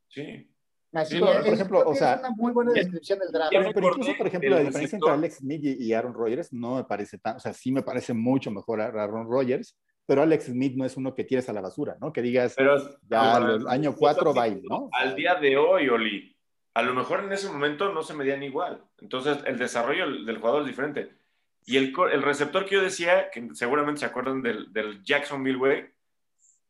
Sí. 0.09 0.49
Así 0.91 1.17
Sí, 1.17 1.23
es, 1.23 1.45
por 1.45 1.53
ejemplo, 1.53 1.79
o 1.79 1.91
que 1.93 1.97
sea, 1.97 2.15
es 2.15 2.19
una 2.19 2.31
muy 2.31 2.51
buena 2.51 2.73
descripción 2.73 3.17
del 3.17 3.31
draft. 3.31 3.51
Pero, 3.51 3.71
pero 3.73 3.87
incluso, 3.87 4.11
por 4.17 4.27
ejemplo, 4.27 4.49
la 4.49 4.59
diferencia 4.59 4.97
entre. 4.97 5.11
Alex 5.11 5.37
Smith 5.37 5.63
y 5.63 5.93
Aaron 5.93 6.13
Rodgers 6.13 6.51
no 6.51 6.75
me 6.75 6.83
parece 6.83 7.17
tan, 7.17 7.37
o 7.37 7.39
sea, 7.39 7.53
sí 7.53 7.71
me 7.71 7.81
parece 7.81 8.13
mucho 8.13 8.51
mejor 8.51 8.81
a 8.81 8.87
Aaron 8.87 9.29
Rodgers, 9.29 9.79
pero 10.05 10.21
Alex 10.21 10.45
Smith 10.47 10.75
no 10.75 10.83
es 10.83 10.97
uno 10.97 11.15
que 11.15 11.23
tires 11.23 11.47
a 11.47 11.53
la 11.53 11.61
basura, 11.61 11.95
¿no? 12.01 12.11
Que 12.11 12.21
digas, 12.21 12.55
Pero 12.57 12.77
ya 13.09 13.39
no, 13.39 13.45
al 13.45 13.67
año 13.69 13.91
no, 13.91 13.95
4 13.95 14.33
no, 14.33 14.39
bye, 14.39 14.61
¿no? 14.69 14.89
Al 14.91 15.15
día 15.15 15.35
de 15.35 15.55
hoy, 15.55 15.87
Oli, 15.87 16.35
a 16.73 16.83
lo 16.83 16.93
mejor 16.93 17.21
en 17.21 17.31
ese 17.31 17.47
momento 17.47 17.91
no 17.93 18.03
se 18.03 18.13
medían 18.13 18.43
igual. 18.43 18.83
Entonces, 18.99 19.37
el 19.45 19.57
desarrollo 19.57 20.25
del 20.25 20.39
jugador 20.39 20.63
es 20.63 20.67
diferente. 20.67 21.22
Y 21.65 21.77
el, 21.77 21.93
el 22.11 22.21
receptor 22.21 22.65
que 22.65 22.75
yo 22.75 22.81
decía, 22.81 23.29
que 23.31 23.49
seguramente 23.53 23.99
se 23.99 24.05
acuerdan 24.05 24.41
del, 24.41 24.71
del 24.73 25.03
Jacksonville 25.03 25.57
Way, 25.57 25.89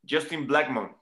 Justin 0.07 0.45
Blackmon. 0.45 0.95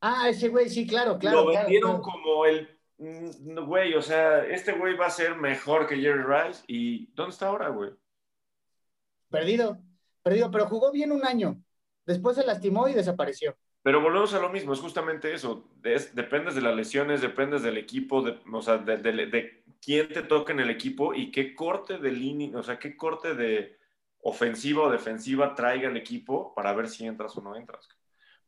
Ah, 0.00 0.28
ese 0.28 0.48
güey, 0.48 0.68
sí, 0.68 0.86
claro, 0.86 1.18
claro. 1.18 1.44
lo 1.44 1.46
vendieron 1.46 2.00
claro. 2.00 2.02
como 2.02 2.46
el 2.46 2.68
mm, 2.98 3.64
güey, 3.66 3.94
o 3.94 4.02
sea, 4.02 4.44
este 4.44 4.72
güey 4.72 4.96
va 4.96 5.06
a 5.06 5.10
ser 5.10 5.36
mejor 5.36 5.86
que 5.86 5.96
Jerry 5.96 6.22
Rice. 6.22 6.62
¿Y 6.68 7.06
dónde 7.14 7.32
está 7.32 7.48
ahora, 7.48 7.68
güey? 7.70 7.90
Perdido, 9.28 9.78
perdido, 10.22 10.50
pero 10.50 10.66
jugó 10.66 10.92
bien 10.92 11.10
un 11.12 11.24
año. 11.26 11.60
Después 12.04 12.36
se 12.36 12.46
lastimó 12.46 12.86
y 12.88 12.94
desapareció. 12.94 13.56
Pero 13.86 14.00
volvemos 14.00 14.34
a 14.34 14.40
lo 14.40 14.48
mismo, 14.48 14.72
es 14.72 14.80
justamente 14.80 15.32
eso. 15.32 15.70
Es- 15.84 16.12
dependes 16.12 16.56
de 16.56 16.60
las 16.60 16.74
lesiones, 16.74 17.20
dependes 17.20 17.62
del 17.62 17.76
equipo, 17.78 18.20
de, 18.20 18.36
o 18.52 18.60
sea, 18.60 18.78
de, 18.78 18.96
de- 18.96 19.62
quién 19.80 20.08
te 20.08 20.24
toca 20.24 20.52
en 20.52 20.58
el 20.58 20.70
equipo 20.70 21.14
y 21.14 21.30
qué 21.30 21.54
corte 21.54 21.98
de 21.98 22.10
línea, 22.10 22.58
o 22.58 22.64
sea, 22.64 22.80
qué 22.80 22.96
corte 22.96 23.36
de 23.36 23.78
ofensiva 24.18 24.82
o 24.82 24.90
defensiva 24.90 25.54
traiga 25.54 25.88
el 25.88 25.96
equipo 25.96 26.52
para 26.52 26.72
ver 26.72 26.88
si 26.88 27.06
entras 27.06 27.36
o 27.36 27.42
no 27.42 27.54
entras. 27.54 27.88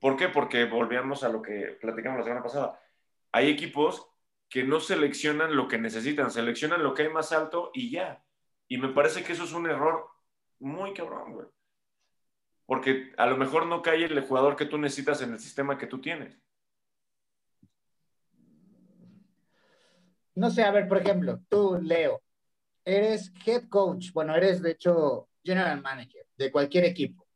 ¿Por 0.00 0.16
qué? 0.16 0.28
Porque 0.28 0.64
volvíamos 0.64 1.22
a 1.22 1.28
lo 1.28 1.40
que 1.40 1.78
platicamos 1.80 2.18
la 2.18 2.24
semana 2.24 2.42
pasada. 2.42 2.80
Hay 3.30 3.48
equipos 3.48 4.08
que 4.48 4.64
no 4.64 4.80
seleccionan 4.80 5.54
lo 5.54 5.68
que 5.68 5.78
necesitan, 5.78 6.32
seleccionan 6.32 6.82
lo 6.82 6.94
que 6.94 7.02
hay 7.04 7.10
más 7.10 7.30
alto 7.30 7.70
y 7.74 7.92
ya. 7.92 8.24
Y 8.66 8.78
me 8.78 8.88
parece 8.88 9.22
que 9.22 9.34
eso 9.34 9.44
es 9.44 9.52
un 9.52 9.70
error 9.70 10.04
muy 10.58 10.92
cabrón, 10.94 11.32
güey. 11.34 11.46
Porque 12.68 13.14
a 13.16 13.24
lo 13.24 13.38
mejor 13.38 13.64
no 13.64 13.80
cae 13.80 14.04
el 14.04 14.20
jugador 14.20 14.54
que 14.54 14.66
tú 14.66 14.76
necesitas 14.76 15.22
en 15.22 15.32
el 15.32 15.40
sistema 15.40 15.78
que 15.78 15.86
tú 15.86 16.02
tienes. 16.02 16.38
No 20.34 20.50
sé, 20.50 20.64
a 20.64 20.70
ver, 20.70 20.86
por 20.86 20.98
ejemplo, 20.98 21.40
tú, 21.48 21.80
Leo, 21.82 22.22
eres 22.84 23.32
head 23.46 23.70
coach, 23.70 24.12
bueno, 24.12 24.36
eres 24.36 24.60
de 24.60 24.72
hecho 24.72 25.30
general 25.42 25.80
manager 25.80 26.26
de 26.36 26.52
cualquier 26.52 26.84
equipo. 26.84 27.26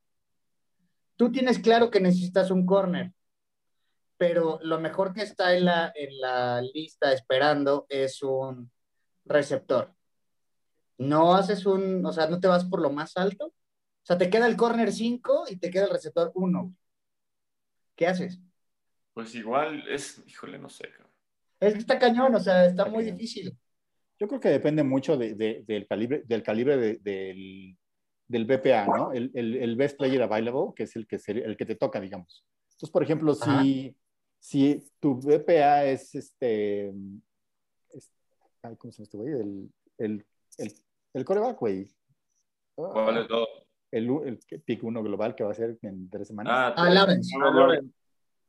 Tú 1.16 1.32
tienes 1.32 1.58
claro 1.60 1.90
que 1.90 2.00
necesitas 2.00 2.50
un 2.50 2.66
corner, 2.66 3.14
pero 4.18 4.58
lo 4.60 4.78
mejor 4.80 5.14
que 5.14 5.22
está 5.22 5.56
en 5.56 5.64
la, 5.64 5.92
en 5.94 6.20
la 6.20 6.60
lista 6.60 7.10
esperando 7.10 7.86
es 7.88 8.22
un 8.22 8.70
receptor. 9.24 9.94
No 10.98 11.34
haces 11.34 11.64
un, 11.64 12.04
o 12.04 12.12
sea, 12.12 12.26
no 12.26 12.38
te 12.38 12.48
vas 12.48 12.66
por 12.66 12.82
lo 12.82 12.90
más 12.90 13.16
alto. 13.16 13.54
O 14.02 14.04
sea, 14.04 14.18
te 14.18 14.28
queda 14.28 14.46
el 14.46 14.56
corner 14.56 14.92
5 14.92 15.44
y 15.48 15.56
te 15.56 15.70
queda 15.70 15.84
el 15.84 15.90
receptor 15.90 16.32
1. 16.34 16.74
¿Qué 17.94 18.06
haces? 18.06 18.40
Pues 19.14 19.34
igual 19.34 19.86
es, 19.88 20.22
híjole, 20.26 20.58
no 20.58 20.68
sé. 20.68 20.88
cabrón. 20.90 21.12
Es 21.60 21.74
que 21.74 21.78
está 21.80 21.98
cañón, 21.98 22.34
o 22.34 22.40
sea, 22.40 22.66
está 22.66 22.82
Está 22.82 22.84
muy 22.92 23.04
cañón. 23.04 23.16
difícil. 23.18 23.56
Yo 24.18 24.26
creo 24.28 24.40
que 24.40 24.48
depende 24.48 24.82
mucho 24.82 25.16
de- 25.16 25.34
de- 25.34 25.62
del 25.66 25.86
calibre, 25.86 26.22
del, 26.26 26.42
calibre 26.42 26.76
de- 26.76 26.96
del, 26.98 27.76
del 28.26 28.44
BPA, 28.44 28.86
¿no? 28.86 29.12
El, 29.12 29.30
el- 29.34 29.56
el 29.56 29.76
Best 29.76 29.96
Player 29.98 30.22
Available, 30.22 30.72
que 30.74 30.84
es 30.84 30.96
el 30.96 31.06
que, 31.06 31.18
sería- 31.18 31.44
el 31.44 31.56
que 31.56 31.66
te 31.66 31.76
toca, 31.76 32.00
digamos. 32.00 32.44
Entonces, 32.72 32.90
por 32.90 33.02
ejemplo, 33.04 33.34
si, 33.34 33.96
si 34.40 34.82
tu 34.98 35.14
BPA 35.20 35.84
es 35.86 36.14
este. 36.16 36.88
es- 37.90 38.10
ay, 38.62 38.76
¿Cómo 38.76 38.92
se 38.92 38.98
llama 38.98 39.04
este 39.04 39.16
güey? 39.18 39.32
El, 39.32 39.72
el, 39.98 40.26
el, 40.58 40.74
el 41.14 41.24
coreback, 41.24 41.58
güey. 41.60 41.88
¿Cuál 42.74 43.18
es 43.18 43.28
todo? 43.28 43.46
El, 43.92 44.08
el 44.24 44.38
pick 44.62 44.82
uno 44.82 45.02
global 45.02 45.34
que 45.36 45.44
va 45.44 45.50
a 45.52 45.54
ser 45.54 45.78
en 45.82 46.08
tres 46.10 46.26
semanas. 46.28 46.52
Ah, 46.56 46.74
Ah, 46.76 46.90
Lawrence. 46.90 47.30
Trevor 47.30 47.54
Lawrence. 47.54 47.90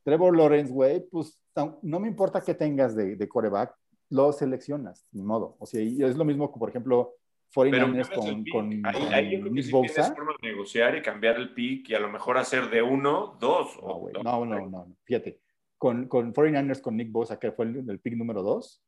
Trevor 0.04 0.38
Lawrence, 0.38 0.72
güey, 0.74 1.02
pues 1.12 1.40
no 1.56 1.80
no 1.84 2.00
me 2.00 2.08
importa 2.08 2.42
qué 2.42 2.54
tengas 2.56 2.96
de, 2.96 3.16
de 3.16 3.28
coreback, 3.28 3.76
lo 4.10 4.32
seleccionas, 4.34 5.06
ni 5.12 5.22
modo. 5.22 5.56
O 5.60 5.66
sea, 5.66 5.82
y 5.82 6.02
es 6.04 6.16
lo 6.18 6.26
mismo 6.26 6.52
que, 6.52 6.60
por 6.60 6.70
ejemplo, 6.70 7.14
Pero 7.54 7.70
49ers 7.70 8.10
cambias 8.10 8.10
el 8.10 8.16
con, 8.16 8.44
pick. 8.44 8.54
con, 8.54 8.86
ahí, 8.86 9.04
con 9.04 9.14
ahí 9.14 9.26
yo 9.32 9.40
creo 9.40 9.44
que 9.44 9.50
Nick 9.52 9.66
sí 9.66 9.72
Bosa. 9.72 9.94
tienes 9.94 10.14
forma 10.16 10.34
de 10.42 10.48
negociar 10.50 10.98
y 10.98 11.02
cambiar 11.02 11.36
el 11.36 11.54
pick 11.54 11.90
y 11.90 11.94
a 11.96 12.00
lo 12.00 12.10
mejor 12.10 12.38
hacer 12.38 12.70
de 12.70 12.82
uno, 12.82 13.38
dos. 13.40 13.78
No, 13.82 13.88
o- 13.88 14.00
güey, 14.00 14.14
no, 14.24 14.46
no, 14.46 14.70
no, 14.70 14.88
fíjate. 15.04 15.40
Con, 15.78 16.08
con 16.08 16.34
49ers, 16.34 16.80
con 16.82 16.96
Nick 16.96 17.12
Bosa, 17.12 17.38
que 17.38 17.52
fue 17.52 17.66
el, 17.66 17.90
el 17.90 18.00
pick 18.00 18.16
número 18.16 18.42
dos, 18.42 18.82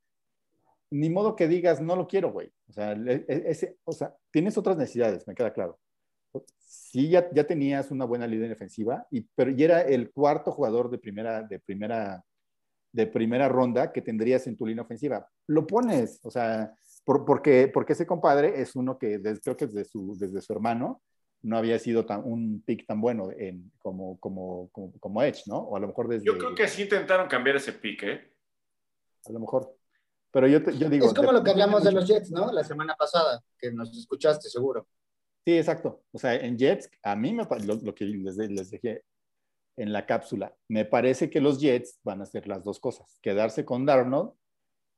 ni 0.91 1.09
modo 1.09 1.35
que 1.35 1.47
digas, 1.47 1.81
no 1.81 1.95
lo 1.95 2.07
quiero, 2.07 2.31
güey. 2.31 2.51
O 2.69 2.71
sea, 2.73 2.93
e- 2.93 3.25
ese, 3.27 3.77
o 3.83 3.91
sea, 3.91 4.15
tienes 4.31 4.57
otras 4.57 4.77
necesidades, 4.77 5.27
me 5.27 5.35
queda 5.35 5.51
claro. 5.51 5.77
Sí, 6.57 7.09
ya, 7.09 7.29
ya 7.31 7.45
tenías 7.45 7.91
una 7.91 8.05
buena 8.05 8.25
línea 8.27 8.47
defensiva, 8.49 9.05
y, 9.11 9.21
pero 9.35 9.51
ya 9.51 9.65
era 9.65 9.81
el 9.81 10.11
cuarto 10.11 10.51
jugador 10.51 10.89
de 10.89 10.97
primera, 10.97 11.41
de 11.43 11.59
primera, 11.59 12.23
de 12.91 13.07
primera 13.07 13.49
ronda 13.49 13.91
que 13.91 14.01
tendrías 14.01 14.47
en 14.47 14.55
tu 14.55 14.65
línea 14.65 14.83
ofensiva. 14.83 15.27
Lo 15.47 15.67
pones, 15.67 16.19
o 16.23 16.31
sea, 16.31 16.73
por- 17.03 17.25
porque, 17.25 17.67
porque 17.73 17.93
ese 17.93 18.05
compadre 18.07 18.61
es 18.61 18.75
uno 18.75 18.97
que 18.97 19.17
desde- 19.19 19.41
creo 19.41 19.57
que 19.57 19.67
desde 19.67 19.85
su, 19.85 20.15
desde 20.17 20.41
su 20.41 20.53
hermano 20.53 21.01
no 21.41 21.57
había 21.57 21.77
sido 21.79 22.05
tan, 22.05 22.21
un 22.23 22.61
pick 22.65 22.87
tan 22.87 22.99
bueno 23.01 23.29
en, 23.37 23.71
como, 23.79 24.17
como, 24.19 24.69
como, 24.71 24.91
como 24.99 25.21
Edge, 25.21 25.43
¿no? 25.47 25.57
O 25.59 25.75
a 25.75 25.79
lo 25.79 25.87
mejor 25.87 26.07
desde... 26.07 26.25
Yo 26.25 26.37
creo 26.37 26.55
que 26.55 26.67
sí 26.67 26.83
intentaron 26.83 27.27
cambiar 27.27 27.57
ese 27.57 27.73
pick, 27.73 28.03
¿eh? 28.03 28.31
A 29.27 29.31
lo 29.31 29.39
mejor. 29.39 29.75
Pero 30.31 30.47
yo, 30.47 30.63
te- 30.63 30.77
yo 30.77 30.89
digo... 30.89 31.05
Es 31.07 31.13
como 31.13 31.31
lo 31.31 31.43
que 31.43 31.51
hablamos 31.51 31.83
de 31.83 31.91
los 31.91 32.07
Jets, 32.07 32.31
¿no? 32.31 32.51
La 32.51 32.63
semana 32.63 32.95
pasada, 32.95 33.43
que 33.59 33.71
nos 33.71 33.95
escuchaste 33.95 34.49
seguro. 34.49 34.87
Sí, 35.45 35.57
exacto. 35.57 36.03
O 36.11 36.17
sea, 36.17 36.35
en 36.35 36.57
Jets, 36.57 36.89
a 37.03 37.15
mí 37.15 37.33
me 37.33 37.43
lo, 37.43 37.75
lo 37.75 37.95
que 37.95 38.05
les, 38.05 38.35
les 38.37 38.71
dije 38.71 39.03
en 39.77 39.93
la 39.93 40.05
cápsula, 40.05 40.55
me 40.69 40.85
parece 40.85 41.29
que 41.29 41.41
los 41.41 41.59
Jets 41.59 41.99
van 42.03 42.21
a 42.21 42.23
hacer 42.23 42.47
las 42.47 42.63
dos 42.63 42.79
cosas, 42.79 43.19
quedarse 43.21 43.65
con 43.65 43.85
Darnold 43.85 44.31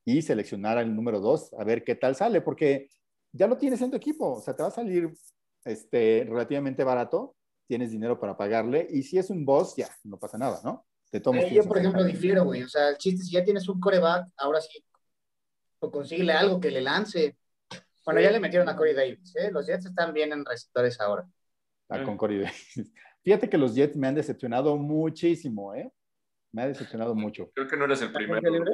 y 0.06 0.22
seleccionar 0.22 0.78
al 0.78 0.96
número 0.96 1.20
dos, 1.20 1.54
a 1.58 1.64
ver 1.64 1.84
qué 1.84 1.96
tal 1.96 2.16
sale, 2.16 2.42
porque 2.42 2.88
ya 3.34 3.48
lo 3.48 3.58
tienes 3.58 3.82
en 3.82 3.92
tu 3.92 3.98
equipo, 3.98 4.34
o 4.34 4.42
sea, 4.42 4.56
te 4.56 4.62
va 4.62 4.70
a 4.70 4.72
salir 4.72 5.12
este, 5.66 6.26
relativamente 6.30 6.84
barato, 6.84 7.36
tienes 7.68 7.92
dinero 7.92 8.20
para 8.20 8.38
pagarle, 8.38 8.88
y 8.90 9.04
si 9.04 9.18
es 9.18 9.30
un 9.30 9.44
boss, 9.44 9.76
ya, 9.76 9.90
no 10.04 10.18
pasa 10.18 10.38
nada, 10.38 10.62
¿no? 10.64 10.86
Te 11.10 11.20
tomas 11.20 11.46
Eh, 11.46 11.56
yo, 11.56 11.64
por 11.64 11.78
ejemplo, 11.78 12.04
difiero, 12.04 12.44
güey. 12.44 12.64
O 12.64 12.70
sea, 12.70 12.90
el 12.90 12.98
chiste, 12.98 13.24
si 13.24 13.32
ya 13.32 13.44
tienes 13.44 13.68
un 13.68 13.80
coreback, 13.80 14.30
ahora 14.38 14.62
sí, 14.62 14.84
o 15.80 15.92
consíguele 15.92 16.34
algo 16.34 16.60
que 16.60 16.72
le 16.72 16.82
lance. 16.82 17.38
Bueno, 18.08 18.22
ya 18.22 18.32
le 18.32 18.40
metieron 18.40 18.70
a 18.70 18.76
Corey 18.78 18.94
Davis, 18.94 19.36
¿eh? 19.36 19.52
Los 19.52 19.68
Jets 19.68 19.86
están 19.86 20.14
bien 20.14 20.32
en 20.32 20.46
receptores 20.46 20.98
ahora. 21.02 21.28
Ah, 21.90 22.04
con 22.04 22.16
Corey 22.16 22.40
Davis. 22.40 22.74
Fíjate 23.24 23.50
que 23.50 23.58
los 23.58 23.76
Jets 23.76 23.98
me 23.98 24.08
han 24.08 24.16
decepcionado 24.16 24.78
muchísimo, 24.78 25.76
¿eh? 25.76 25.92
Me 26.54 26.62
ha 26.62 26.68
decepcionado 26.70 27.14
mucho. 27.16 27.52
Creo 27.54 27.68
que 27.68 27.76
no 27.76 27.84
eres 27.84 28.02
el 28.02 28.08
¿Agencia 28.16 28.36
primero. 28.40 28.50
libre? 28.54 28.72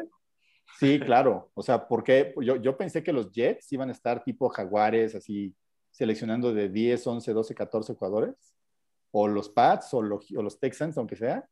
Sí, 0.79 0.99
claro. 0.99 1.49
O 1.55 1.63
sea, 1.63 1.87
porque 1.87 2.35
yo, 2.41 2.57
yo 2.57 2.77
pensé 2.77 3.01
que 3.01 3.11
los 3.11 3.31
Jets 3.31 3.71
iban 3.73 3.89
a 3.89 3.91
estar 3.91 4.23
tipo 4.23 4.47
Jaguares, 4.49 5.15
así 5.15 5.55
seleccionando 5.89 6.53
de 6.53 6.69
10, 6.69 7.07
11, 7.07 7.33
12, 7.33 7.55
14 7.55 7.93
jugadores. 7.95 8.35
O 9.09 9.27
los 9.27 9.49
Pats 9.49 9.95
o 9.95 10.01
los, 10.03 10.29
o 10.31 10.43
los 10.43 10.59
Texans, 10.59 10.95
aunque 10.99 11.15
sea. 11.15 11.43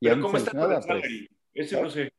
Y 0.00 0.08
Pero 0.08 0.22
¿cómo 0.22 0.38
está 0.38 0.50
seleccionado 0.52 0.68
con 0.86 0.96
el 0.96 1.02
salary? 1.02 1.28
Ese 1.52 1.82
no 1.82 1.90
sé. 1.90 2.12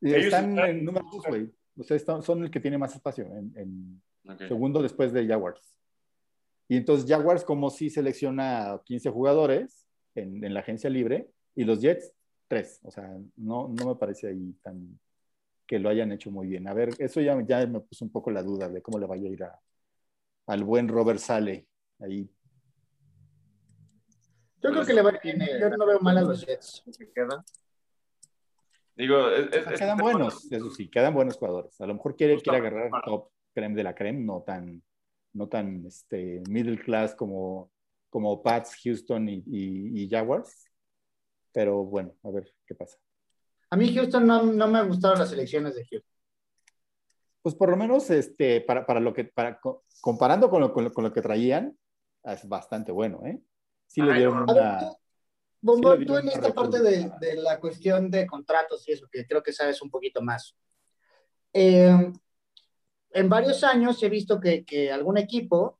Están 0.00 0.50
están- 0.58 0.58
en 0.68 0.84
número 0.84 1.06
dos, 1.12 1.24
güey. 1.28 1.48
O 1.78 1.84
sea, 1.84 1.96
están- 1.96 2.22
son 2.22 2.42
el 2.42 2.50
que 2.50 2.58
tiene 2.60 2.76
más 2.78 2.92
espacio, 2.94 3.24
en, 3.26 3.52
en 3.56 4.02
Segundo 4.48 4.82
después 4.82 5.12
de 5.12 5.26
Jaguars. 5.26 5.78
Y 6.68 6.76
entonces 6.76 7.08
Jaguars, 7.08 7.44
como 7.44 7.70
sí 7.70 7.90
selecciona 7.90 8.80
15 8.84 9.10
jugadores, 9.10 9.86
en, 10.14 10.44
en 10.44 10.54
la 10.54 10.60
agencia 10.60 10.88
libre 10.90 11.30
y 11.54 11.64
los 11.64 11.80
Jets 11.80 12.12
tres. 12.48 12.80
O 12.84 12.90
sea, 12.90 13.08
no, 13.36 13.68
no 13.68 13.86
me 13.86 13.94
parece 13.96 14.28
ahí 14.28 14.54
tan 14.62 14.98
que 15.66 15.78
lo 15.78 15.88
hayan 15.88 16.12
hecho 16.12 16.30
muy 16.30 16.46
bien. 16.46 16.68
A 16.68 16.74
ver, 16.74 16.90
eso 16.98 17.20
ya, 17.20 17.40
ya 17.46 17.66
me 17.66 17.80
puso 17.80 18.04
un 18.04 18.10
poco 18.12 18.30
la 18.30 18.42
duda 18.42 18.68
de 18.68 18.82
cómo 18.82 18.98
le 18.98 19.06
vaya 19.06 19.28
a 19.28 19.32
ir 19.32 19.44
a, 19.44 19.58
al 20.46 20.64
buen 20.64 20.86
Robert 20.88 21.18
Sale 21.18 21.66
ahí. 21.98 22.28
Yo 24.62 24.70
creo 24.70 24.84
que 24.84 24.92
le 24.92 25.02
va 25.02 25.10
a 25.10 25.14
ir 25.14 25.20
bien. 25.36 25.58
Yo 25.60 25.70
no 25.76 25.86
veo 25.86 25.98
mal 26.00 26.18
a 26.18 26.22
los 26.22 26.44
Jets. 26.46 26.84
Digo, 28.94 29.28
es- 29.30 29.46
es- 29.52 29.66
es- 29.66 29.78
quedan 29.78 29.96
buenos, 29.98 30.52
eso 30.52 30.70
sí, 30.70 30.88
quedan 30.88 31.14
buenos 31.14 31.36
jugadores. 31.36 31.80
A 31.80 31.86
lo 31.86 31.94
mejor 31.94 32.14
quiere, 32.16 32.40
quiere 32.40 32.58
agarrar 32.58 32.90
para- 32.90 33.04
top 33.04 33.30
creme 33.52 33.74
de 33.76 33.84
la 33.84 33.94
creme, 33.94 34.20
no 34.24 34.42
tan, 34.42 34.82
no 35.34 35.48
tan 35.48 35.86
este, 35.86 36.42
middle 36.48 36.78
class 36.78 37.14
como, 37.14 37.70
como 38.10 38.42
Pats, 38.42 38.76
Houston 38.82 39.28
y, 39.28 39.42
y- 39.46 40.02
y 40.04 40.08
Jaguars. 40.08 40.66
Pero 41.52 41.84
bueno, 41.84 42.14
a 42.22 42.30
ver 42.30 42.52
qué 42.66 42.74
pasa. 42.74 42.98
A 43.70 43.76
mí 43.76 43.94
Houston 43.94 44.26
no, 44.26 44.42
no 44.42 44.68
me 44.68 44.82
gustaron 44.84 45.18
las 45.18 45.32
elecciones 45.32 45.74
de 45.74 45.84
Houston. 45.86 46.10
Pues 47.42 47.54
por 47.54 47.70
lo 47.70 47.76
menos 47.76 48.08
este, 48.10 48.60
para, 48.60 48.86
para 48.86 49.00
lo 49.00 49.12
que, 49.12 49.24
para, 49.24 49.58
co- 49.58 49.84
comparando 50.00 50.48
con 50.48 50.60
lo, 50.60 50.72
con, 50.72 50.84
lo, 50.84 50.92
con 50.92 51.04
lo 51.04 51.12
que 51.12 51.22
traían, 51.22 51.76
es 52.24 52.48
bastante 52.48 52.92
bueno, 52.92 53.20
¿eh? 53.26 53.40
Sí 53.88 54.00
le 54.00 54.12
Ay, 54.12 54.18
dieron 54.18 54.36
no. 54.36 54.42
A 54.42 54.54
ver, 54.54 54.62
una... 54.62 54.78
tú, 54.78 54.96
Bombón, 55.60 55.92
sí 55.98 55.98
le 56.00 56.06
tú 56.06 56.12
dieron 56.12 56.18
en 56.18 56.24
una 56.24 56.32
esta 56.34 56.54
parte 56.54 56.80
de, 56.82 57.12
de 57.20 57.34
la 57.42 57.58
cuestión 57.60 58.10
de 58.10 58.26
contratos 58.26 58.88
y 58.88 58.92
eso, 58.92 59.08
que 59.10 59.26
creo 59.26 59.42
que 59.42 59.52
sabes 59.52 59.82
un 59.82 59.90
poquito 59.90 60.22
más. 60.22 60.56
Eh, 61.52 62.12
en 63.14 63.28
varios 63.28 63.64
años 63.64 64.02
he 64.02 64.08
visto 64.08 64.40
que, 64.40 64.64
que 64.64 64.90
algún 64.90 65.18
equipo 65.18 65.78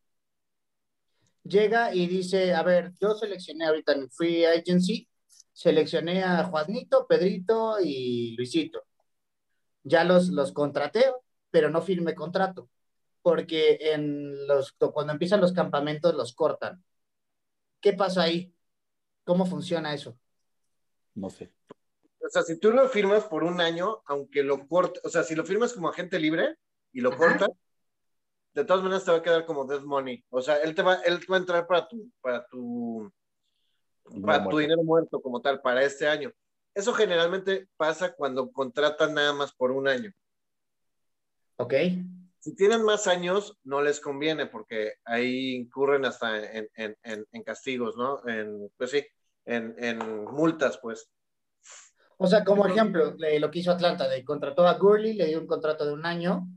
llega 1.44 1.94
y 1.94 2.06
dice, 2.06 2.54
a 2.54 2.62
ver, 2.62 2.92
yo 3.00 3.14
seleccioné 3.14 3.66
ahorita 3.66 3.92
en 3.92 4.10
Free 4.10 4.44
Agency, 4.44 5.08
seleccioné 5.52 6.22
a 6.22 6.44
Juanito, 6.44 7.06
Pedrito 7.06 7.76
y 7.82 8.36
Luisito. 8.36 8.84
Ya 9.82 10.04
los, 10.04 10.28
los 10.28 10.52
contraté, 10.52 11.04
pero 11.50 11.70
no 11.70 11.82
firmé 11.82 12.14
contrato, 12.14 12.68
porque 13.20 13.78
en 13.80 14.46
los, 14.46 14.72
cuando 14.72 15.12
empiezan 15.12 15.40
los 15.40 15.52
campamentos 15.52 16.14
los 16.14 16.34
cortan. 16.34 16.82
¿Qué 17.80 17.92
pasa 17.92 18.22
ahí? 18.22 18.54
¿Cómo 19.24 19.44
funciona 19.44 19.92
eso? 19.94 20.16
No 21.14 21.30
sé. 21.30 21.52
O 22.24 22.28
sea, 22.28 22.42
si 22.42 22.58
tú 22.58 22.70
lo 22.70 22.88
firmas 22.88 23.24
por 23.24 23.42
un 23.42 23.60
año, 23.60 24.02
aunque 24.06 24.44
lo 24.44 24.66
cortes, 24.68 25.04
o 25.04 25.08
sea, 25.08 25.24
si 25.24 25.34
lo 25.34 25.44
firmas 25.44 25.72
como 25.72 25.88
agente 25.88 26.20
libre 26.20 26.56
y 26.92 27.00
lo 27.00 27.10
Ajá. 27.10 27.18
cortas, 27.18 27.50
de 28.54 28.64
todas 28.64 28.82
maneras 28.82 29.04
te 29.04 29.10
va 29.10 29.18
a 29.18 29.22
quedar 29.22 29.46
como 29.46 29.64
dead 29.66 29.82
money. 29.82 30.24
O 30.30 30.42
sea, 30.42 30.56
él 30.58 30.74
te 30.74 30.82
va, 30.82 30.96
él 30.96 31.20
te 31.20 31.26
va 31.30 31.36
a 31.36 31.40
entrar 31.40 31.66
para 31.66 31.88
tu, 31.88 32.10
para 32.20 32.46
tu, 32.46 33.10
Dinero 34.08 34.26
para 34.26 34.48
tu 34.48 34.56
muerto. 34.56 34.58
dinero 34.58 34.82
muerto 34.82 35.20
como 35.22 35.40
tal, 35.40 35.60
para 35.60 35.82
este 35.82 36.06
año. 36.06 36.32
Eso 36.74 36.92
generalmente 36.92 37.68
pasa 37.76 38.12
cuando 38.14 38.50
contratan 38.50 39.14
nada 39.14 39.32
más 39.32 39.52
por 39.52 39.70
un 39.70 39.88
año. 39.88 40.12
¿Ok? 41.56 41.74
Si 42.40 42.56
tienen 42.56 42.82
más 42.82 43.06
años, 43.06 43.58
no 43.62 43.82
les 43.82 44.00
conviene 44.00 44.46
porque 44.46 44.94
ahí 45.04 45.54
incurren 45.54 46.04
hasta 46.04 46.38
en, 46.52 46.68
en, 46.74 46.96
en, 47.04 47.26
en 47.30 47.42
castigos, 47.44 47.96
¿no? 47.96 48.26
En, 48.26 48.68
pues 48.76 48.90
sí, 48.90 49.06
en, 49.44 49.74
en 49.78 50.24
multas, 50.24 50.78
pues. 50.78 51.08
O 52.16 52.26
sea, 52.26 52.44
como 52.44 52.66
ejemplo, 52.66 53.14
lo 53.16 53.50
que 53.50 53.58
hizo 53.58 53.70
Atlanta, 53.70 54.08
de 54.08 54.24
contrató 54.24 54.66
a 54.66 54.74
Gurley, 54.74 55.14
le 55.14 55.26
dio 55.26 55.40
un 55.40 55.46
contrato 55.46 55.86
de 55.86 55.92
un 55.92 56.04
año. 56.04 56.48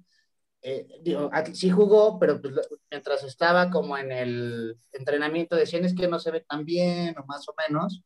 Eh, 0.68 0.88
digo, 1.00 1.30
sí 1.54 1.70
jugó, 1.70 2.18
pero 2.18 2.42
pues, 2.42 2.56
mientras 2.90 3.24
estaba 3.24 3.70
como 3.70 3.96
en 4.00 4.12
el 4.12 4.76
entrenamiento 4.94 5.56
decían 5.56 5.86
es 5.86 5.94
que 5.94 6.08
no 6.08 6.18
se 6.18 6.32
ve 6.32 6.42
tan 6.42 6.66
bien 6.66 7.16
o 7.20 7.26
más 7.28 7.48
o 7.48 7.54
menos. 7.68 8.02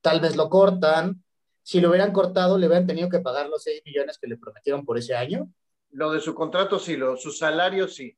Tal 0.00 0.20
vez 0.20 0.36
lo 0.36 0.48
cortan. 0.48 1.24
Si 1.64 1.80
lo 1.80 1.88
hubieran 1.88 2.12
cortado, 2.12 2.56
le 2.56 2.68
hubieran 2.68 2.86
tenido 2.86 3.08
que 3.08 3.18
pagar 3.18 3.48
los 3.48 3.64
6 3.64 3.82
millones 3.84 4.18
que 4.18 4.28
le 4.28 4.36
prometieron 4.36 4.84
por 4.84 4.96
ese 4.96 5.16
año. 5.16 5.50
Lo 5.90 6.12
de 6.12 6.20
su 6.20 6.36
contrato 6.36 6.78
sí, 6.78 6.96
lo, 6.96 7.16
su 7.16 7.32
salario 7.32 7.88
sí. 7.88 8.16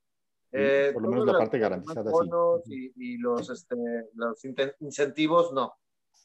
Eh, 0.53 0.91
por 0.93 1.03
lo 1.03 1.09
menos 1.09 1.25
la 1.25 1.39
parte 1.39 1.57
los 1.57 1.63
garantizada, 1.63 2.03
demás 2.03 2.21
sí. 2.23 2.29
bonos 2.29 2.63
Y, 2.67 2.93
y 3.15 3.17
los, 3.17 3.49
este, 3.49 3.77
los 4.13 4.45
incentivos, 4.81 5.55
no. 5.55 5.73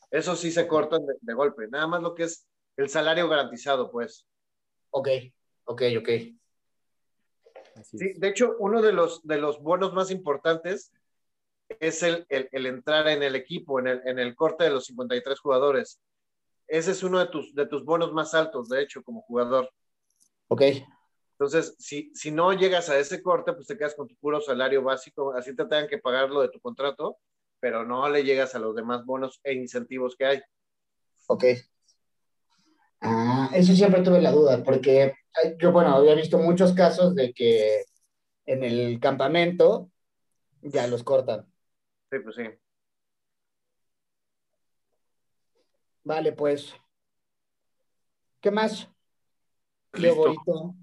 Eso 0.10 0.36
sí 0.36 0.52
se 0.52 0.68
cortan 0.68 1.06
de, 1.06 1.14
de 1.22 1.34
golpe. 1.34 1.70
Nada 1.70 1.88
más 1.88 2.02
lo 2.02 2.16
que 2.16 2.24
es 2.24 2.46
el 2.76 2.90
salario 2.90 3.30
garantizado, 3.30 3.90
pues. 3.90 4.28
Ok, 4.90 5.08
ok, 5.64 5.84
ok. 6.00 6.10
Sí, 7.84 8.14
de 8.18 8.28
hecho, 8.28 8.56
uno 8.60 8.82
de 8.82 8.94
los, 8.94 9.26
de 9.26 9.38
los 9.38 9.62
bonos 9.62 9.94
más 9.94 10.12
importantes 10.12 10.92
es 11.80 12.04
el, 12.04 12.26
el, 12.30 12.50
el 12.52 12.66
entrar 12.66 13.08
en 13.08 13.24
el 13.24 13.36
equipo, 13.36 13.80
en 13.80 13.88
el, 13.88 14.02
en 14.06 14.20
el 14.20 14.36
corte 14.36 14.66
de 14.66 14.72
los 14.72 14.86
53 14.86 15.40
jugadores. 15.40 16.00
Ese 16.68 16.92
es 16.92 17.04
uno 17.04 17.20
de 17.20 17.28
tus, 17.28 17.54
de 17.54 17.66
tus 17.66 17.84
bonos 17.84 18.14
más 18.14 18.34
altos, 18.34 18.70
de 18.70 18.82
hecho, 18.82 19.04
como 19.04 19.22
jugador. 19.22 19.70
Ok, 20.50 20.62
Entonces, 21.34 21.76
si, 21.80 22.12
si 22.14 22.32
no 22.32 22.54
llegas 22.54 22.90
a 22.90 23.00
ese 23.00 23.22
corte, 23.22 23.54
pues 23.54 23.68
te 23.68 23.78
quedas 23.78 23.96
con 23.96 24.08
tu 24.08 24.16
puro 24.18 24.40
salario 24.42 24.84
básico, 24.84 25.34
así 25.34 25.56
te 25.56 25.66
tengan 25.66 25.88
que 25.88 25.98
pagar 25.98 26.30
lo 26.30 26.42
de 26.42 26.50
tu 26.50 26.60
contrato, 26.60 27.18
pero 27.60 27.84
no 27.84 28.08
le 28.10 28.24
llegas 28.24 28.54
a 28.56 28.60
los 28.60 28.76
demás 28.76 29.06
bonos 29.06 29.40
e 29.44 29.54
incentivos 29.54 30.16
que 30.16 30.26
hay. 30.26 30.42
ok. 31.28 31.44
Ah, 33.02 33.50
eso 33.54 33.74
siempre 33.74 34.04
tuve 34.04 34.22
la 34.22 34.32
duda, 34.32 34.64
porque 34.64 35.14
yo, 35.60 35.72
bueno, 35.72 35.96
había 35.96 36.14
visto 36.14 36.38
muchos 36.38 36.74
casos 36.74 37.16
de 37.16 37.34
que 37.34 37.84
en 38.46 38.64
el 38.64 39.00
campamento 39.00 39.90
ya 40.62 40.86
los 40.88 41.04
cortan. 41.04 41.46
Sí, 42.12 42.20
pues 42.20 42.36
sí. 42.36 42.44
Vale, 46.04 46.32
pues. 46.34 46.76
¿Qué 48.40 48.52
más? 48.52 48.90
Listo. 49.94 50.76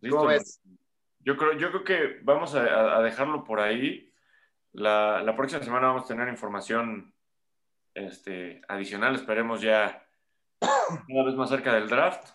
Listo, 0.00 0.16
¿Cómo 0.16 0.26
ves? 0.26 0.60
Yo 1.20 1.36
creo, 1.36 1.56
yo 1.56 1.70
creo 1.70 1.84
que 1.84 2.20
vamos 2.22 2.54
a, 2.54 2.98
a 2.98 3.02
dejarlo 3.02 3.44
por 3.44 3.60
ahí. 3.60 4.12
La, 4.72 5.22
la 5.22 5.36
próxima 5.36 5.62
semana 5.62 5.86
vamos 5.88 6.04
a 6.04 6.08
tener 6.08 6.28
información 6.28 7.14
este, 7.94 8.60
adicional. 8.68 9.14
Esperemos 9.14 9.60
ya 9.60 10.03
cada 11.08 11.24
vez 11.24 11.34
más 11.34 11.48
cerca 11.50 11.74
del 11.74 11.88
draft. 11.88 12.28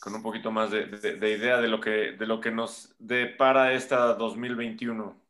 Con 0.00 0.14
un 0.14 0.22
poquito 0.22 0.50
más 0.52 0.70
de, 0.70 0.86
de- 0.86 1.16
de 1.16 1.30
idea 1.32 1.60
de 1.60 1.68
lo, 1.68 1.80
que, 1.80 2.12
de 2.12 2.26
lo 2.26 2.40
que 2.40 2.50
nos 2.50 2.94
depara 2.98 3.72
esta 3.72 4.14
2021. 4.14 5.20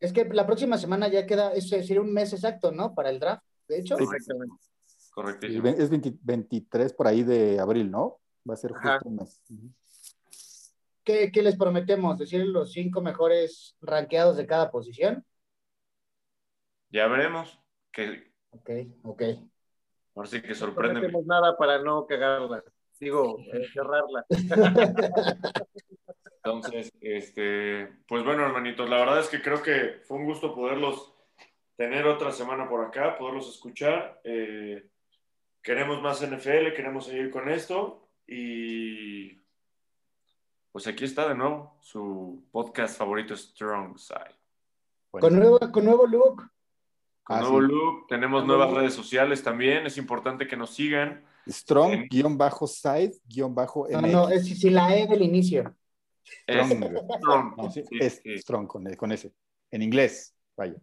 Es 0.00 0.12
que 0.12 0.24
la 0.24 0.44
próxima 0.46 0.76
semana 0.76 1.08
ya 1.08 1.24
queda, 1.26 1.52
es 1.52 1.70
decir, 1.70 2.00
un 2.00 2.12
mes 2.12 2.32
exacto, 2.32 2.72
¿no? 2.72 2.94
Para 2.94 3.10
el 3.10 3.20
draft, 3.20 3.44
de 3.68 3.78
hecho. 3.78 3.96
Sí. 3.96 4.02
Exactamente. 4.04 4.54
Ve- 5.60 5.76
Es 5.78 5.88
20 5.88 6.12
23 6.20 6.92
por 6.92 7.06
ahí 7.06 7.22
de 7.22 7.58
abril, 7.60 7.90
¿no? 7.90 8.18
Va 8.48 8.54
a 8.54 8.56
ser 8.58 8.72
justo 8.72 8.88
Ajá. 8.88 9.00
un 9.04 9.16
mes. 9.16 9.40
¿Qué, 11.02 11.30
qué 11.32 11.42
les 11.42 11.56
prometemos? 11.56 12.18
¿Decir 12.18 12.44
los 12.44 12.72
cinco 12.72 13.00
mejores 13.00 13.76
rankeados 13.80 14.36
de 14.36 14.46
cada 14.46 14.70
posición? 14.70 15.24
Ya 16.90 17.06
veremos. 17.06 17.58
Que 17.92 18.32
Ok, 18.50 18.70
ok. 19.04 19.22
Ahora 20.16 20.28
sí 20.28 20.42
que 20.42 20.48
No 20.48 20.54
sorprende. 20.54 21.00
hacemos 21.00 21.26
nada 21.26 21.56
para 21.56 21.80
no 21.82 22.06
cagarla. 22.06 22.64
Digo, 22.98 23.38
eh, 23.52 23.66
cerrarla. 23.72 24.24
Entonces, 26.42 26.92
este, 27.00 27.88
pues 28.08 28.24
bueno, 28.24 28.44
hermanitos, 28.44 28.88
la 28.88 28.98
verdad 28.98 29.20
es 29.20 29.28
que 29.28 29.42
creo 29.42 29.62
que 29.62 30.00
fue 30.06 30.16
un 30.16 30.24
gusto 30.24 30.54
poderlos 30.54 31.12
tener 31.76 32.06
otra 32.06 32.30
semana 32.32 32.68
por 32.68 32.84
acá, 32.84 33.18
poderlos 33.18 33.48
escuchar. 33.48 34.20
Eh, 34.24 34.88
queremos 35.62 36.00
más 36.00 36.22
NFL, 36.22 36.72
queremos 36.74 37.06
seguir 37.06 37.30
con 37.30 37.48
esto 37.48 38.08
y 38.26 39.42
pues 40.70 40.86
aquí 40.86 41.04
está 41.04 41.28
de 41.28 41.34
nuevo 41.34 41.76
su 41.80 42.44
podcast 42.52 42.96
favorito, 42.96 43.36
Strong 43.36 43.98
Side. 43.98 44.36
Bueno, 45.10 45.28
Con 45.28 45.38
nuevo, 45.38 45.58
con 45.72 45.84
nuevo 45.84 46.06
look. 46.06 46.48
Con 47.26 47.38
Ah, 47.38 47.40
nuevo 47.40 47.60
sí. 47.60 47.66
look, 47.72 48.06
tenemos 48.06 48.44
Nuevo 48.44 48.58
nuevas 48.58 48.70
look. 48.70 48.78
redes 48.82 48.94
sociales 48.94 49.42
también, 49.42 49.84
es 49.84 49.98
importante 49.98 50.46
que 50.46 50.56
nos 50.56 50.70
sigan. 50.74 51.24
Strong-side-MX. 51.48 53.90
No, 53.90 54.00
no, 54.02 54.28
es 54.28 54.46
sin 54.46 54.74
la 54.74 54.96
E 54.96 55.06
del 55.06 55.22
inicio. 55.22 55.74
Es 56.46 56.66
Strong. 56.66 56.98
Strong, 57.18 57.54
No, 57.56 57.70
sí, 57.70 57.82
sí, 57.88 57.98
es 58.00 58.20
sí. 58.22 58.38
strong 58.38 58.66
con, 58.66 58.84
con 58.94 59.12
ese. 59.12 59.32
En 59.70 59.82
inglés, 59.82 60.34
vaya. 60.56 60.74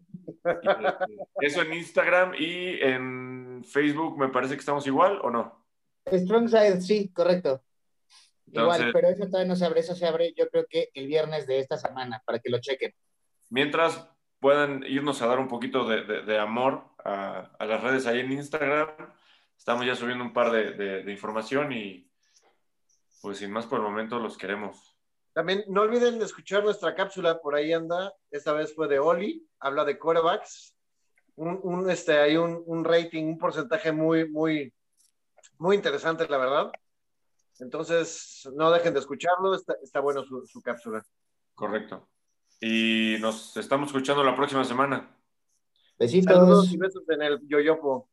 Eso 1.41 1.61
en 1.61 1.73
Instagram 1.73 2.33
y 2.37 2.79
en 2.81 3.63
Facebook 3.65 4.17
me 4.17 4.29
parece 4.29 4.53
que 4.55 4.59
estamos 4.59 4.85
igual 4.87 5.19
o 5.23 5.29
no. 5.29 5.63
Strong 6.11 6.49
Side, 6.49 6.81
sí, 6.81 7.09
correcto. 7.13 7.63
Igual, 8.47 8.91
pero 8.93 9.07
eso 9.09 9.25
todavía 9.25 9.47
no 9.47 9.55
se 9.55 9.65
abre, 9.65 9.79
eso 9.79 9.95
se 9.95 10.05
abre 10.05 10.33
yo 10.37 10.47
creo 10.49 10.65
que 10.69 10.89
el 10.93 11.07
viernes 11.07 11.47
de 11.47 11.59
esta 11.59 11.77
semana, 11.77 12.21
para 12.25 12.39
que 12.39 12.49
lo 12.49 12.59
chequen. 12.59 12.93
Mientras 13.49 14.07
puedan 14.43 14.83
irnos 14.83 15.21
a 15.21 15.27
dar 15.27 15.39
un 15.39 15.47
poquito 15.47 15.85
de, 15.87 16.03
de- 16.03 16.21
de 16.23 16.37
amor 16.37 16.83
a, 17.03 17.49
a 17.57 17.65
las 17.65 17.81
redes 17.81 18.05
ahí 18.05 18.19
en 18.19 18.31
Instagram, 18.33 18.89
estamos 19.57 19.85
ya 19.85 19.95
subiendo 19.95 20.23
un 20.23 20.33
par 20.33 20.51
de, 20.51 20.71
de- 20.73 21.03
de 21.03 21.11
información 21.11 21.71
y 21.71 22.11
pues 23.21 23.37
sin 23.37 23.51
más 23.51 23.65
por 23.65 23.79
el 23.79 23.85
momento 23.85 24.19
los 24.19 24.37
queremos. 24.37 24.97
También 25.33 25.63
no 25.69 25.81
olviden 25.81 26.19
de 26.19 26.25
escuchar 26.25 26.63
nuestra 26.63 26.93
cápsula, 26.93 27.39
por 27.39 27.55
ahí 27.55 27.71
anda. 27.73 28.13
Esta 28.29 28.51
vez 28.53 28.75
fue 28.75 28.87
de 28.89 28.99
Oli, 28.99 29.47
habla 29.59 29.85
de 29.85 29.97
quarterbacks. 29.97 30.75
un, 31.37 31.59
un, 31.63 31.89
este, 31.89 32.19
hay 32.19 32.35
un, 32.37 32.61
un 32.65 32.83
rating, 32.83 33.23
un 33.25 33.37
porcentaje 33.39 33.91
muy, 33.91 34.29
muy, 34.29 34.71
muy 35.57 35.75
interesante, 35.77 36.27
la 36.27 36.37
verdad. 36.37 36.71
Entonces, 37.59 38.47
no 38.55 38.69
dejen 38.71 38.93
de 38.93 38.99
escucharlo, 38.99 39.55
está, 39.55 39.75
está 39.81 40.01
bueno 40.01 40.23
su, 40.23 40.45
su 40.45 40.61
cápsula. 40.61 41.01
Correcto. 41.55 42.09
Y 42.65 43.17
nos 43.19 43.57
estamos 43.57 43.87
escuchando 43.87 44.23
la 44.23 44.37
próxima 44.37 44.63
semana. 44.63 45.13
Besitos. 45.99 46.33
Saludos 46.33 46.71
y 46.71 46.77
besos 46.77 47.03
en 47.09 47.21
el 47.21 47.45
yoyopo. 47.45 48.09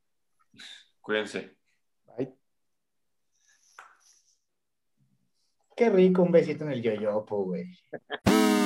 Cuídense. 1.00 1.56
Bye. 2.04 2.34
Qué 5.76 5.88
rico 5.88 6.22
un 6.22 6.32
besito 6.32 6.64
en 6.64 6.72
el 6.72 6.82
yoyopo, 6.82 7.44
güey. 7.44 7.78